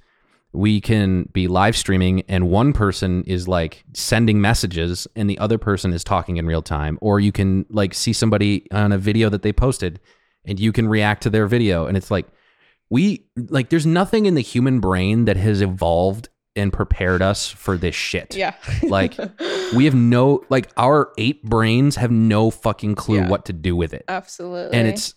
we 0.54 0.82
can 0.82 1.30
be 1.34 1.48
live 1.48 1.76
streaming 1.78 2.22
and 2.28 2.50
one 2.50 2.74
person 2.74 3.24
is 3.26 3.48
like 3.48 3.84
sending 3.94 4.40
messages 4.42 5.08
and 5.16 5.30
the 5.30 5.40
other 5.40 5.58
person 5.58 5.94
is 5.94 6.04
talking 6.04 6.38
in 6.38 6.46
real 6.46 6.62
time 6.62 6.98
or 7.02 7.20
you 7.20 7.32
can 7.32 7.66
like 7.70 7.94
see 7.94 8.14
somebody 8.14 8.68
on 8.72 8.92
a 8.92 8.98
video 8.98 9.28
that 9.30 9.42
they 9.44 9.54
posted 9.54 10.00
and 10.46 10.60
you 10.60 10.72
can 10.72 10.88
react 10.88 11.24
to 11.24 11.30
their 11.30 11.48
video 11.48 11.86
and 11.88 11.96
it's 11.98 12.12
like 12.12 12.28
we 12.90 13.26
like 13.50 13.70
there's 13.70 13.86
nothing 13.86 14.26
in 14.26 14.36
the 14.36 14.42
human 14.42 14.80
brain 14.80 15.26
that 15.26 15.38
has 15.38 15.62
evolved 15.62 16.28
and 16.56 16.74
prepared 16.74 17.22
us 17.22 17.48
for 17.50 17.78
this 17.78 17.96
shit. 17.96 18.36
Yeah. 18.36 18.54
Like, 18.84 19.18
we 19.76 19.86
have 19.86 19.96
no 19.96 20.44
like 20.50 20.70
our 20.78 21.12
eight 21.18 21.44
brains 21.44 21.96
have 21.96 22.12
no 22.12 22.50
fucking 22.52 22.96
clue 22.96 23.18
Yeah. 23.18 23.30
what 23.30 23.46
to 23.46 23.54
do 23.54 23.76
with 23.76 23.94
it. 23.94 24.04
Absolutely. 24.08 24.78
and 24.78 24.88
it's 24.88 25.16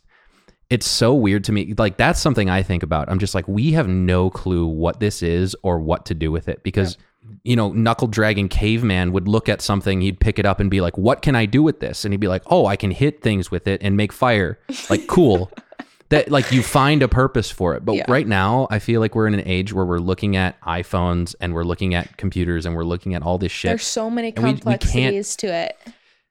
it's 0.70 0.86
so 0.86 1.14
weird 1.14 1.44
to 1.44 1.52
me. 1.52 1.74
Like 1.76 1.96
that's 1.96 2.20
something 2.20 2.48
i 2.48 2.62
think 2.62 2.82
about. 2.82 3.08
I'm 3.10 3.18
just 3.18 3.34
like 3.34 3.46
we 3.48 3.72
have 3.72 3.86
no 3.88 4.30
clue 4.30 4.66
what 4.66 4.98
this 5.00 5.22
is 5.22 5.54
or 5.62 5.78
what 5.78 6.06
to 6.06 6.14
do 6.14 6.30
with 6.32 6.48
it 6.48 6.62
because 6.62 6.96
you 7.42 7.56
know 7.56 7.72
knuckle 7.72 8.06
dragon 8.08 8.48
caveman 8.48 9.10
would 9.12 9.26
look 9.28 9.48
at 9.48 9.62
something 9.62 10.00
he'd 10.02 10.20
pick 10.20 10.38
it 10.38 10.44
up 10.44 10.60
and 10.60 10.70
be 10.70 10.80
like 10.82 10.96
what 10.98 11.22
can 11.22 11.34
i 11.34 11.46
do 11.46 11.62
with 11.62 11.80
this? 11.80 12.04
And 12.04 12.12
he'd 12.12 12.20
be 12.20 12.28
like 12.28 12.42
oh 12.46 12.66
i 12.66 12.76
can 12.76 12.90
hit 12.90 13.22
things 13.22 13.50
with 13.50 13.66
it 13.66 13.82
and 13.82 13.96
make 13.96 14.12
fire. 14.12 14.58
Like 14.88 15.06
cool 15.06 15.50
that 16.10 16.30
like 16.30 16.52
you 16.52 16.62
find 16.62 17.02
a 17.02 17.08
purpose 17.08 17.50
for 17.50 17.74
it 17.74 17.84
but 17.84 17.94
Yeah. 17.96 18.04
right 18.08 18.26
now 18.26 18.66
i 18.70 18.78
feel 18.78 19.00
like 19.00 19.14
we're 19.14 19.26
in 19.26 19.34
an 19.34 19.42
age 19.46 19.72
where 19.72 19.84
we're 19.84 19.98
looking 19.98 20.36
at 20.36 20.60
iphones 20.62 21.34
and 21.40 21.54
we're 21.54 21.64
looking 21.64 21.94
at 21.94 22.16
computers 22.16 22.66
and 22.66 22.74
we're 22.76 22.84
looking 22.84 23.14
at 23.14 23.22
all 23.22 23.38
this 23.38 23.52
shit 23.52 23.70
There's 23.70 23.84
so 23.84 24.10
many 24.10 24.28
And 24.28 24.38
we- 24.38 24.44
we 24.44 24.52
complexities 24.52 25.36
to 25.36 25.46
it. 25.48 25.76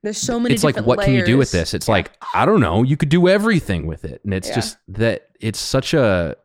There's 0.03 0.17
so 0.17 0.39
many. 0.39 0.53
it's 0.53 0.63
like 0.63 0.77
what 0.77 0.99
can 0.99 1.13
you 1.13 1.25
do 1.25 1.37
with 1.37 1.51
this 1.51 1.73
it's 1.73 1.87
Yeah. 1.87 1.93
like 1.93 2.11
i 2.33 2.45
don't 2.45 2.59
know 2.59 2.83
you 2.83 2.97
could 2.97 3.09
do 3.09 3.27
everything 3.27 3.87
with 3.87 4.05
it 4.05 4.21
and 4.23 4.33
it's 4.33 4.49
Yeah. 4.49 4.55
just 4.55 4.77
that 4.89 5.27
it's 5.39 5.59
such 5.59 5.93
a 5.93 6.35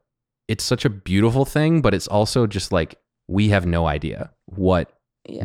it's 0.47 0.65
such 0.65 0.85
a 0.85 0.91
beautiful 0.91 1.45
thing 1.45 1.81
but 1.83 1.93
it's 1.95 2.07
also 2.09 2.47
just 2.47 2.73
like 2.73 2.97
we 3.27 3.49
have 3.51 3.67
no 3.67 3.87
idea 3.87 4.31
what 4.47 4.91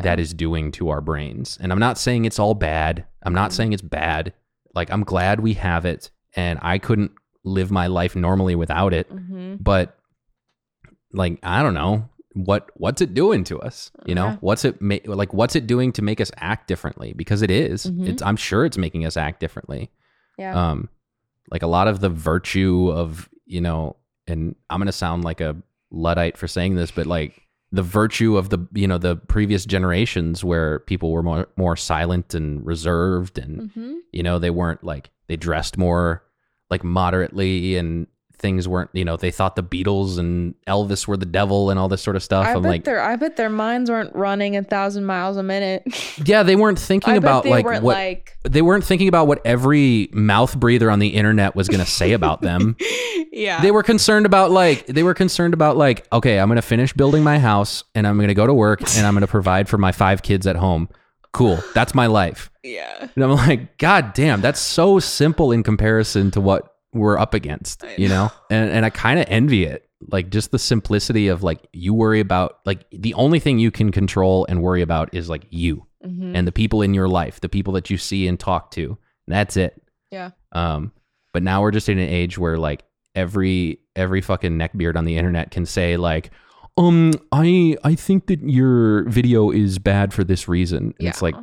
that 0.02 0.18
is 0.18 0.32
doing 0.32 0.72
to 0.72 0.88
our 0.88 1.02
brains 1.02 1.58
and 1.60 1.70
i'm 1.70 1.78
not 1.78 1.98
saying 1.98 2.24
it's 2.24 2.38
all 2.38 2.54
bad 2.54 3.04
i'm 3.24 3.34
not 3.34 3.50
Mhm. 3.50 3.54
saying 3.54 3.72
it's 3.74 3.82
bad 3.82 4.32
like 4.74 4.90
i'm 4.90 5.04
glad 5.04 5.40
we 5.40 5.52
have 5.54 5.84
it 5.84 6.10
and 6.34 6.58
i 6.62 6.78
couldn't 6.78 7.10
live 7.44 7.70
my 7.70 7.86
life 7.86 8.16
normally 8.16 8.54
without 8.54 8.92
it 8.94 9.10
Mhm. 9.14 9.62
but 9.62 9.96
like 11.12 11.38
i 11.42 11.62
don't 11.62 11.74
know 11.74 12.08
what 12.34 12.70
what's 12.74 13.00
it 13.00 13.14
doing 13.14 13.44
to 13.44 13.60
us 13.60 13.92
you 14.06 14.14
know 14.14 14.36
what's 14.40 14.64
it 14.64 14.80
ma- 14.82 14.96
like 15.04 15.32
what's 15.32 15.54
it 15.54 15.66
doing 15.68 15.92
to 15.92 16.02
make 16.02 16.20
us 16.20 16.32
act 16.38 16.66
differently 16.66 17.12
because 17.12 17.42
it 17.42 17.50
is. 17.50 17.86
Mhm. 17.86 18.08
it's 18.08 18.22
i'm 18.22 18.36
sure 18.36 18.64
it's 18.64 18.76
making 18.78 19.06
us 19.06 19.16
act 19.16 19.38
differently 19.40 19.90
Yeah. 20.38 20.70
um 20.70 20.88
like 21.50 21.62
a 21.62 21.68
lot 21.68 21.86
of 21.86 22.00
the 22.00 22.08
virtue 22.08 22.90
of 22.90 23.28
you 23.46 23.60
know 23.60 23.96
and 24.26 24.56
i'm 24.68 24.78
going 24.80 24.86
to 24.86 24.92
sound 24.92 25.22
like 25.22 25.40
a 25.40 25.54
luddite 25.92 26.36
for 26.36 26.48
saying 26.48 26.74
this 26.74 26.90
but 26.90 27.06
like 27.06 27.40
the 27.70 27.82
virtue 27.82 28.36
of 28.36 28.48
the 28.50 28.58
you 28.74 28.88
know 28.88 28.98
the 28.98 29.14
previous 29.16 29.64
generations 29.64 30.42
where 30.42 30.80
people 30.80 31.12
were 31.12 31.22
more 31.22 31.46
more 31.56 31.76
silent 31.76 32.34
and 32.34 32.66
reserved 32.66 33.38
and 33.38 33.70
Mhm. 33.70 33.98
you 34.12 34.24
know 34.24 34.40
they 34.40 34.50
weren't 34.50 34.82
like 34.82 35.10
they 35.28 35.36
dressed 35.36 35.78
more 35.78 36.23
like 36.70 36.84
moderately 36.84 37.76
and 37.76 38.06
things 38.44 38.68
weren't 38.68 38.90
you 38.92 39.04
know 39.04 39.16
they 39.16 39.30
thought 39.30 39.56
the 39.56 39.62
beatles 39.62 40.18
and 40.18 40.54
elvis 40.66 41.06
were 41.06 41.16
the 41.16 41.24
devil 41.24 41.70
and 41.70 41.78
all 41.78 41.88
this 41.88 42.02
sort 42.02 42.14
of 42.14 42.22
stuff 42.22 42.46
I 42.46 42.52
i'm 42.52 42.62
bet 42.62 42.70
like 42.70 42.84
their 42.84 43.00
I 43.00 43.16
bet 43.16 43.36
their 43.36 43.48
minds 43.48 43.90
weren't 43.90 44.14
running 44.14 44.54
a 44.56 44.62
thousand 44.62 45.06
miles 45.06 45.38
a 45.38 45.42
minute. 45.42 45.82
yeah 46.26 46.42
they 46.42 46.54
weren't 46.54 46.78
thinking 46.78 47.16
about 47.16 47.46
like 47.46 47.64
weren't 47.64 47.82
what 47.82 47.94
like 47.94 48.36
they 48.42 48.60
weren't 48.60 48.84
thinking 48.84 49.08
about 49.08 49.28
what 49.28 49.40
every 49.46 50.10
mouth 50.12 50.58
breather 50.58 50.90
on 50.90 50.98
the 50.98 51.08
internet 51.08 51.56
was 51.56 51.68
going 51.68 51.80
to 51.80 51.90
say 51.90 52.12
about 52.12 52.42
them 52.42 52.76
yeah. 53.32 53.62
they 53.62 53.70
were 53.70 53.82
concerned 53.82 54.26
about 54.26 54.50
like 54.50 54.86
they 54.86 55.02
were 55.02 55.14
concerned 55.14 55.54
about 55.54 55.78
like 55.78 56.06
okay 56.12 56.38
i'm 56.38 56.48
going 56.48 56.56
to 56.56 56.62
finish 56.62 56.92
building 56.92 57.22
my 57.22 57.38
house 57.38 57.84
and 57.94 58.06
i'm 58.06 58.16
going 58.16 58.28
to 58.28 58.34
go 58.34 58.46
to 58.46 58.54
work 58.54 58.80
and 58.96 59.06
i'm 59.06 59.14
going 59.14 59.22
to 59.22 59.26
provide 59.26 59.68
for 59.68 59.78
my 59.78 59.92
five 59.92 60.22
kids 60.22 60.46
at 60.46 60.56
home 60.56 60.88
cool. 61.34 61.58
That's 61.74 61.94
my 61.94 62.06
life. 62.06 62.50
Yeah. 62.62 63.08
and 63.14 63.22
i'm 63.22 63.32
like 63.32 63.76
god 63.76 64.14
damn 64.14 64.40
that's 64.40 64.58
so 64.60 64.98
simple 64.98 65.52
in 65.52 65.62
comparison 65.62 66.30
to 66.30 66.40
what 66.40 66.72
we're 66.94 67.18
up 67.18 67.34
against 67.34 67.84
you 67.98 68.08
know? 68.08 68.30
and 68.50 68.70
and 68.70 68.86
i 68.86 68.90
kind 68.90 69.18
of 69.20 69.26
envy 69.28 69.64
it. 69.64 69.86
Like 70.10 70.30
just 70.30 70.50
the 70.50 70.58
simplicity 70.58 71.28
of 71.28 71.42
like 71.42 71.60
you 71.72 71.92
worry 71.94 72.20
about 72.20 72.60
like 72.64 72.84
the 72.90 73.12
only 73.14 73.38
thing 73.40 73.58
you 73.58 73.70
can 73.70 73.90
control 73.92 74.46
and 74.48 74.62
worry 74.62 74.80
about 74.82 75.12
is 75.14 75.28
like 75.28 75.44
you 75.50 75.86
Mhm. 76.06 76.32
and 76.36 76.46
the 76.46 76.52
people 76.52 76.82
in 76.82 76.92
your 76.94 77.08
life 77.08 77.40
the 77.40 77.48
people 77.48 77.72
that 77.74 77.88
you 77.90 77.96
see 77.98 78.26
and 78.28 78.38
talk 78.40 78.70
to. 78.72 78.96
That's 79.26 79.56
it. 79.56 79.80
Yeah. 80.10 80.30
um, 80.52 80.92
but 81.32 81.42
now 81.42 81.62
we're 81.62 81.70
just 81.70 81.88
in 81.88 81.98
an 81.98 82.08
age 82.08 82.36
where 82.38 82.58
like 82.58 82.84
every 83.14 83.80
every 83.96 84.20
fucking 84.20 84.58
neckbeard 84.58 84.96
on 84.96 85.04
the 85.06 85.16
internet 85.16 85.50
can 85.50 85.64
say 85.66 85.96
like, 85.96 86.30
um, 86.76 87.12
I 87.32 87.76
I 87.84 87.94
think 87.94 88.26
that 88.26 88.40
your 88.40 89.08
video 89.08 89.50
is 89.50 89.78
bad 89.78 90.12
for 90.12 90.24
this 90.24 90.48
reason. 90.48 90.94
And 90.98 91.08
It's 91.08 91.22
like 91.22 91.36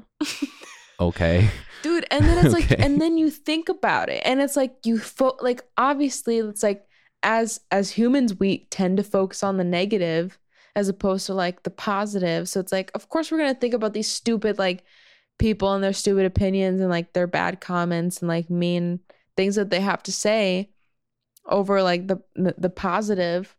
okay, 1.00 1.50
dude 1.82 2.06
and 2.12 2.26
then 2.26 2.46
it's 2.46 2.54
like 2.60 2.72
Okay. 2.72 2.84
and 2.84 3.02
then 3.02 3.18
you 3.18 3.30
think 3.30 3.70
about 3.70 4.10
it 4.10 4.22
and 4.26 4.40
it's 4.42 4.56
like 4.56 4.76
you 4.86 5.00
fo- 5.00 5.38
like 5.42 5.62
obviously 5.78 6.38
it's 6.40 6.64
like 6.64 6.86
as 7.24 7.60
as 7.72 7.92
humans 7.92 8.40
we 8.40 8.66
tend 8.72 8.98
to 8.98 9.04
focus 9.04 9.44
on 9.44 9.58
the 9.58 9.64
negative 9.64 10.38
as 10.76 10.90
opposed 10.90 11.26
to 11.28 11.34
like 11.34 11.64
the 11.64 11.70
positive 11.70 12.48
so 12.50 12.60
it's 12.60 12.72
like 12.72 12.92
of 12.96 13.10
course 13.10 13.32
we're 13.32 13.38
going 13.38 13.54
to 13.54 13.60
think 13.60 13.74
about 13.74 13.94
these 13.94 14.08
stupid 14.08 14.58
like 14.58 14.84
people 15.40 15.74
and 15.74 15.84
their 15.84 15.94
stupid 15.94 16.26
opinions 16.26 16.80
and 16.82 16.90
like 16.90 17.14
their 17.14 17.28
bad 17.28 17.60
comments 17.62 18.20
and 18.20 18.28
like 18.30 18.50
mean 18.50 19.00
things 19.38 19.56
that 19.56 19.70
they 19.70 19.80
have 19.82 20.02
to 20.04 20.12
say 20.12 20.70
over 21.46 21.82
like 21.82 22.08
the, 22.08 22.22
the 22.36 22.70
positive 22.70 23.56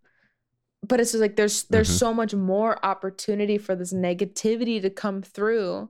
but 0.82 1.00
it's 1.00 1.12
just 1.12 1.20
like 1.20 1.36
there's 1.36 1.64
there's 1.64 1.88
Mhm. 1.90 1.98
so 1.98 2.14
much 2.14 2.34
more 2.34 2.84
opportunity 2.84 3.58
for 3.58 3.74
this 3.76 3.92
negativity 3.92 4.80
to 4.82 4.90
come 4.90 5.22
through 5.22 5.88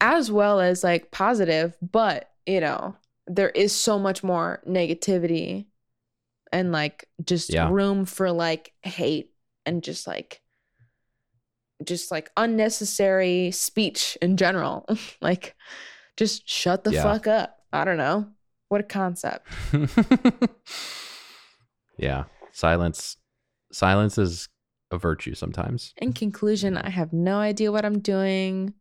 as 0.00 0.30
well 0.30 0.60
as 0.60 0.84
like 0.84 1.10
positive 1.10 1.76
but 1.82 2.30
you 2.46 2.60
know 2.60 2.96
there 3.26 3.50
is 3.50 3.72
so 3.74 3.98
much 3.98 4.22
more 4.22 4.62
negativity 4.68 5.66
and 6.52 6.70
like 6.72 7.08
just 7.24 7.50
Yeah. 7.52 7.68
room 7.70 8.04
for 8.04 8.30
like 8.30 8.72
hate 8.82 9.32
and 9.64 9.82
just 9.82 10.06
like 10.06 10.40
just 11.84 12.10
like 12.10 12.30
unnecessary 12.36 13.50
speech 13.50 14.16
in 14.22 14.36
general 14.36 14.86
like 15.20 15.54
just 16.16 16.48
shut 16.48 16.84
the 16.84 16.92
Yeah. 16.92 17.02
fuck 17.02 17.26
up 17.26 17.58
i 17.72 17.84
don't 17.84 17.98
know 17.98 18.26
what 18.68 18.80
a 18.80 18.84
concept 18.84 19.46
yeah, 21.98 22.24
silence 22.52 23.16
silence 23.76 24.18
is 24.18 24.48
a 24.90 24.98
virtue 24.98 25.34
sometimes. 25.34 25.92
In 25.98 26.12
conclusion, 26.12 26.76
I 26.78 26.90
have 26.90 27.12
no 27.12 27.38
idea 27.38 27.70
what 27.72 27.84
I'm 27.84 27.98
doing. 28.00 28.74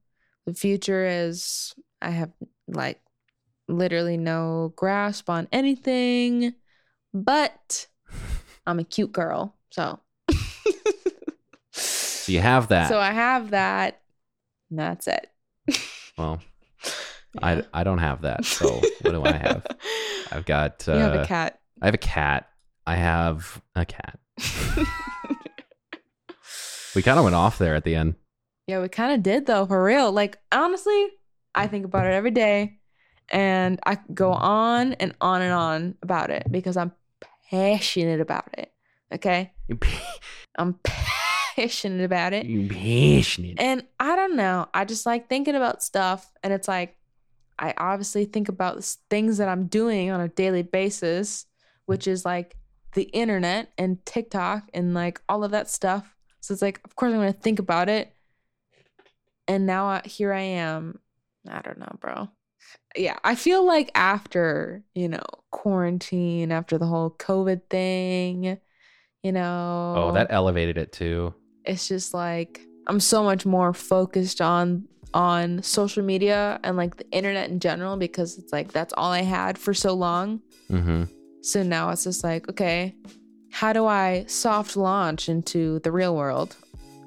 The 0.46 0.54
future 0.54 1.06
is, 1.06 1.74
I 2.02 2.12
have 2.12 2.32
like 2.68 3.02
literally 3.68 4.18
no 4.18 4.74
grasp 4.76 5.30
on 5.30 5.48
anything, 5.52 6.54
but 7.14 7.88
I'm 8.68 8.80
a 8.80 8.84
cute 8.84 9.12
girl. 9.12 9.56
So, 9.72 10.00
So 11.72 12.32
you 12.32 12.40
have 12.40 12.70
that. 12.70 12.90
so 12.90 13.00
I 13.00 13.12
have 13.12 13.52
that. 13.52 14.02
And 14.70 14.80
that's 14.80 15.08
it. 15.08 15.28
well, 16.18 16.42
Yeah. 17.34 17.62
I 17.74 17.82
I 17.82 17.84
don't 17.84 17.98
have 17.98 18.22
that. 18.22 18.46
So 18.46 18.66
what 19.02 19.12
do 19.12 19.22
I 19.24 19.34
have? 19.34 19.66
I've 20.32 20.46
got. 20.46 20.88
Uh, 20.88 20.94
you 20.94 21.00
have 21.00 21.14
a 21.16 21.26
cat. 21.28 21.60
I 21.82 21.86
have 21.88 21.94
a 21.94 21.98
cat. 21.98 22.50
I 22.88 22.96
have 22.96 23.62
a 23.76 23.86
cat. 23.86 24.20
We 26.96 27.02
kind 27.02 27.18
of 27.20 27.24
went 27.26 27.36
off 27.36 27.58
there 27.58 27.76
at 27.76 27.84
the 27.84 27.96
end. 27.96 28.16
Yeah, 28.68 28.82
we 28.82 28.88
kind 28.88 29.14
of 29.14 29.22
did 29.22 29.46
though, 29.46 29.66
for 29.66 29.84
real. 29.84 30.12
Like 30.12 30.38
honestly, 30.52 31.08
I 31.54 31.68
think 31.68 31.86
about 31.86 32.06
it 32.08 32.14
every 32.14 32.32
day, 32.32 32.80
and 33.30 33.80
I 33.86 33.98
go 34.14 34.32
on 34.32 34.94
and 34.94 35.14
on 35.20 35.42
and 35.42 35.52
on 35.54 35.96
about 36.02 36.30
it 36.30 36.48
because 36.50 36.78
I'm 36.78 36.94
passionate 37.52 38.22
about 38.22 38.48
it. 38.58 38.72
Okay, 39.14 39.52
I'm 40.58 40.80
passionate 40.84 42.04
about 42.06 42.32
it, 42.34 42.46
You 42.46 42.68
passionate. 42.70 43.60
and 43.60 43.84
I 44.00 44.16
don't 44.16 44.36
know. 44.38 44.68
I 44.74 44.86
just 44.86 45.06
like 45.06 45.28
thinking 45.28 45.56
about 45.56 45.84
stuff, 45.84 46.32
and 46.44 46.54
it's 46.54 46.68
like 46.68 46.96
I 47.60 47.74
obviously 47.78 48.24
think 48.26 48.48
about 48.50 48.84
things 49.10 49.38
that 49.38 49.50
I'm 49.50 49.68
doing 49.68 50.12
on 50.12 50.22
a 50.22 50.28
daily 50.30 50.64
basis, 50.64 51.46
which 51.86 52.08
is 52.08 52.24
like 52.26 52.56
the 52.96 53.04
internet 53.04 53.72
and 53.78 54.04
TikTok 54.06 54.70
and 54.74 54.94
like 54.94 55.22
all 55.30 55.44
of 55.44 55.52
that 55.52 55.70
stuff. 55.70 56.16
So 56.42 56.54
it's 56.54 56.62
like, 56.62 56.82
of 56.84 56.96
course, 56.96 57.12
I'm 57.14 57.20
gonna 57.20 57.32
think 57.34 57.60
about 57.60 57.88
it. 57.90 58.12
And 59.48 59.66
now 59.66 59.86
I, 59.88 60.02
here 60.06 60.34
I 60.34 60.42
am. 60.42 61.00
I 61.48 61.62
don't 61.62 61.78
know, 61.78 61.96
bro. 62.00 62.30
Yeah, 62.96 63.18
I 63.24 63.36
feel 63.36 63.66
like 63.66 63.92
after 63.94 64.84
you 64.96 65.08
know 65.10 65.24
quarantine, 65.52 66.52
after 66.52 66.78
the 66.78 66.86
whole 66.88 67.12
COVID 67.12 67.62
thing, 67.70 68.58
you 69.24 69.32
know, 69.32 69.94
Oh, 69.98 70.12
that 70.14 70.28
elevated 70.30 70.78
it 70.78 70.92
too. 70.92 71.34
it's 71.64 71.88
just 71.88 72.14
like 72.14 72.62
I'm 72.88 73.00
so 73.00 73.24
much 73.24 73.46
more 73.46 73.74
focused 73.74 74.42
on 74.42 74.88
on 75.14 75.62
social 75.64 76.04
media 76.04 76.60
and 76.64 76.76
like 76.76 76.98
the 76.98 77.10
internet 77.12 77.50
in 77.50 77.60
general 77.60 77.98
because 77.98 78.38
it's 78.38 78.52
like 78.52 78.72
that's 78.74 78.94
all 78.98 79.12
I 79.12 79.22
had 79.22 79.58
for 79.58 79.74
so 79.74 79.94
long. 79.94 80.42
Mm-hmm. 80.70 81.04
So 81.46 81.62
now 81.62 81.92
it's 81.92 82.04
just 82.04 82.24
like, 82.24 82.50
okay, 82.50 82.96
how 83.52 83.72
do 83.72 83.86
I 83.86 84.26
soft 84.28 84.76
launch 84.76 85.30
into 85.30 85.78
the 85.82 85.92
real 85.92 86.16
world? 86.16 86.56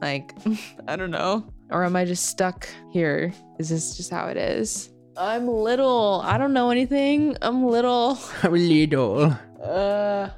Like, 0.00 0.32
I 0.86 0.94
don't 0.94 1.10
know. 1.10 1.44
Or 1.70 1.84
am 1.84 1.96
I 1.96 2.04
just 2.04 2.26
stuck 2.26 2.68
here? 2.92 3.32
Is 3.58 3.68
this 3.68 3.96
just 3.96 4.12
how 4.12 4.28
it 4.28 4.36
is? 4.36 4.90
I'm 5.16 5.48
little. 5.48 6.22
I 6.24 6.38
don't 6.38 6.52
know 6.52 6.70
anything. 6.70 7.36
I'm 7.42 7.66
little. 7.66 8.16
I'm 8.44 8.52
little. 8.52 9.36
Uh 9.60 10.30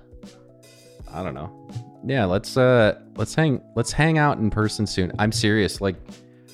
I 1.13 1.23
don't 1.23 1.35
know. 1.35 1.69
Yeah, 2.03 2.25
let's 2.25 2.57
uh 2.57 2.99
let's 3.17 3.35
hang 3.35 3.61
let's 3.77 3.93
hang 3.93 4.17
out 4.17 4.39
in 4.39 4.49
person 4.49 4.87
soon. 4.87 5.13
I'm 5.19 5.31
serious. 5.31 5.83
Like 5.83 5.97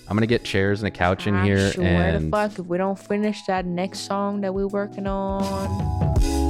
I'm 0.08 0.16
gonna 0.16 0.26
get 0.26 0.42
chairs 0.42 0.80
and 0.80 0.88
a 0.88 0.90
couch 0.90 1.28
in 1.28 1.36
I 1.36 1.44
here 1.44 1.70
swear 1.70 2.16
and 2.16 2.26
the 2.26 2.36
fuck 2.36 2.58
if 2.58 2.66
we 2.66 2.76
don't 2.76 2.98
finish 2.98 3.44
that 3.44 3.66
next 3.66 4.00
song 4.00 4.40
that 4.40 4.52
we're 4.52 4.66
working 4.66 5.06
on. 5.06 6.45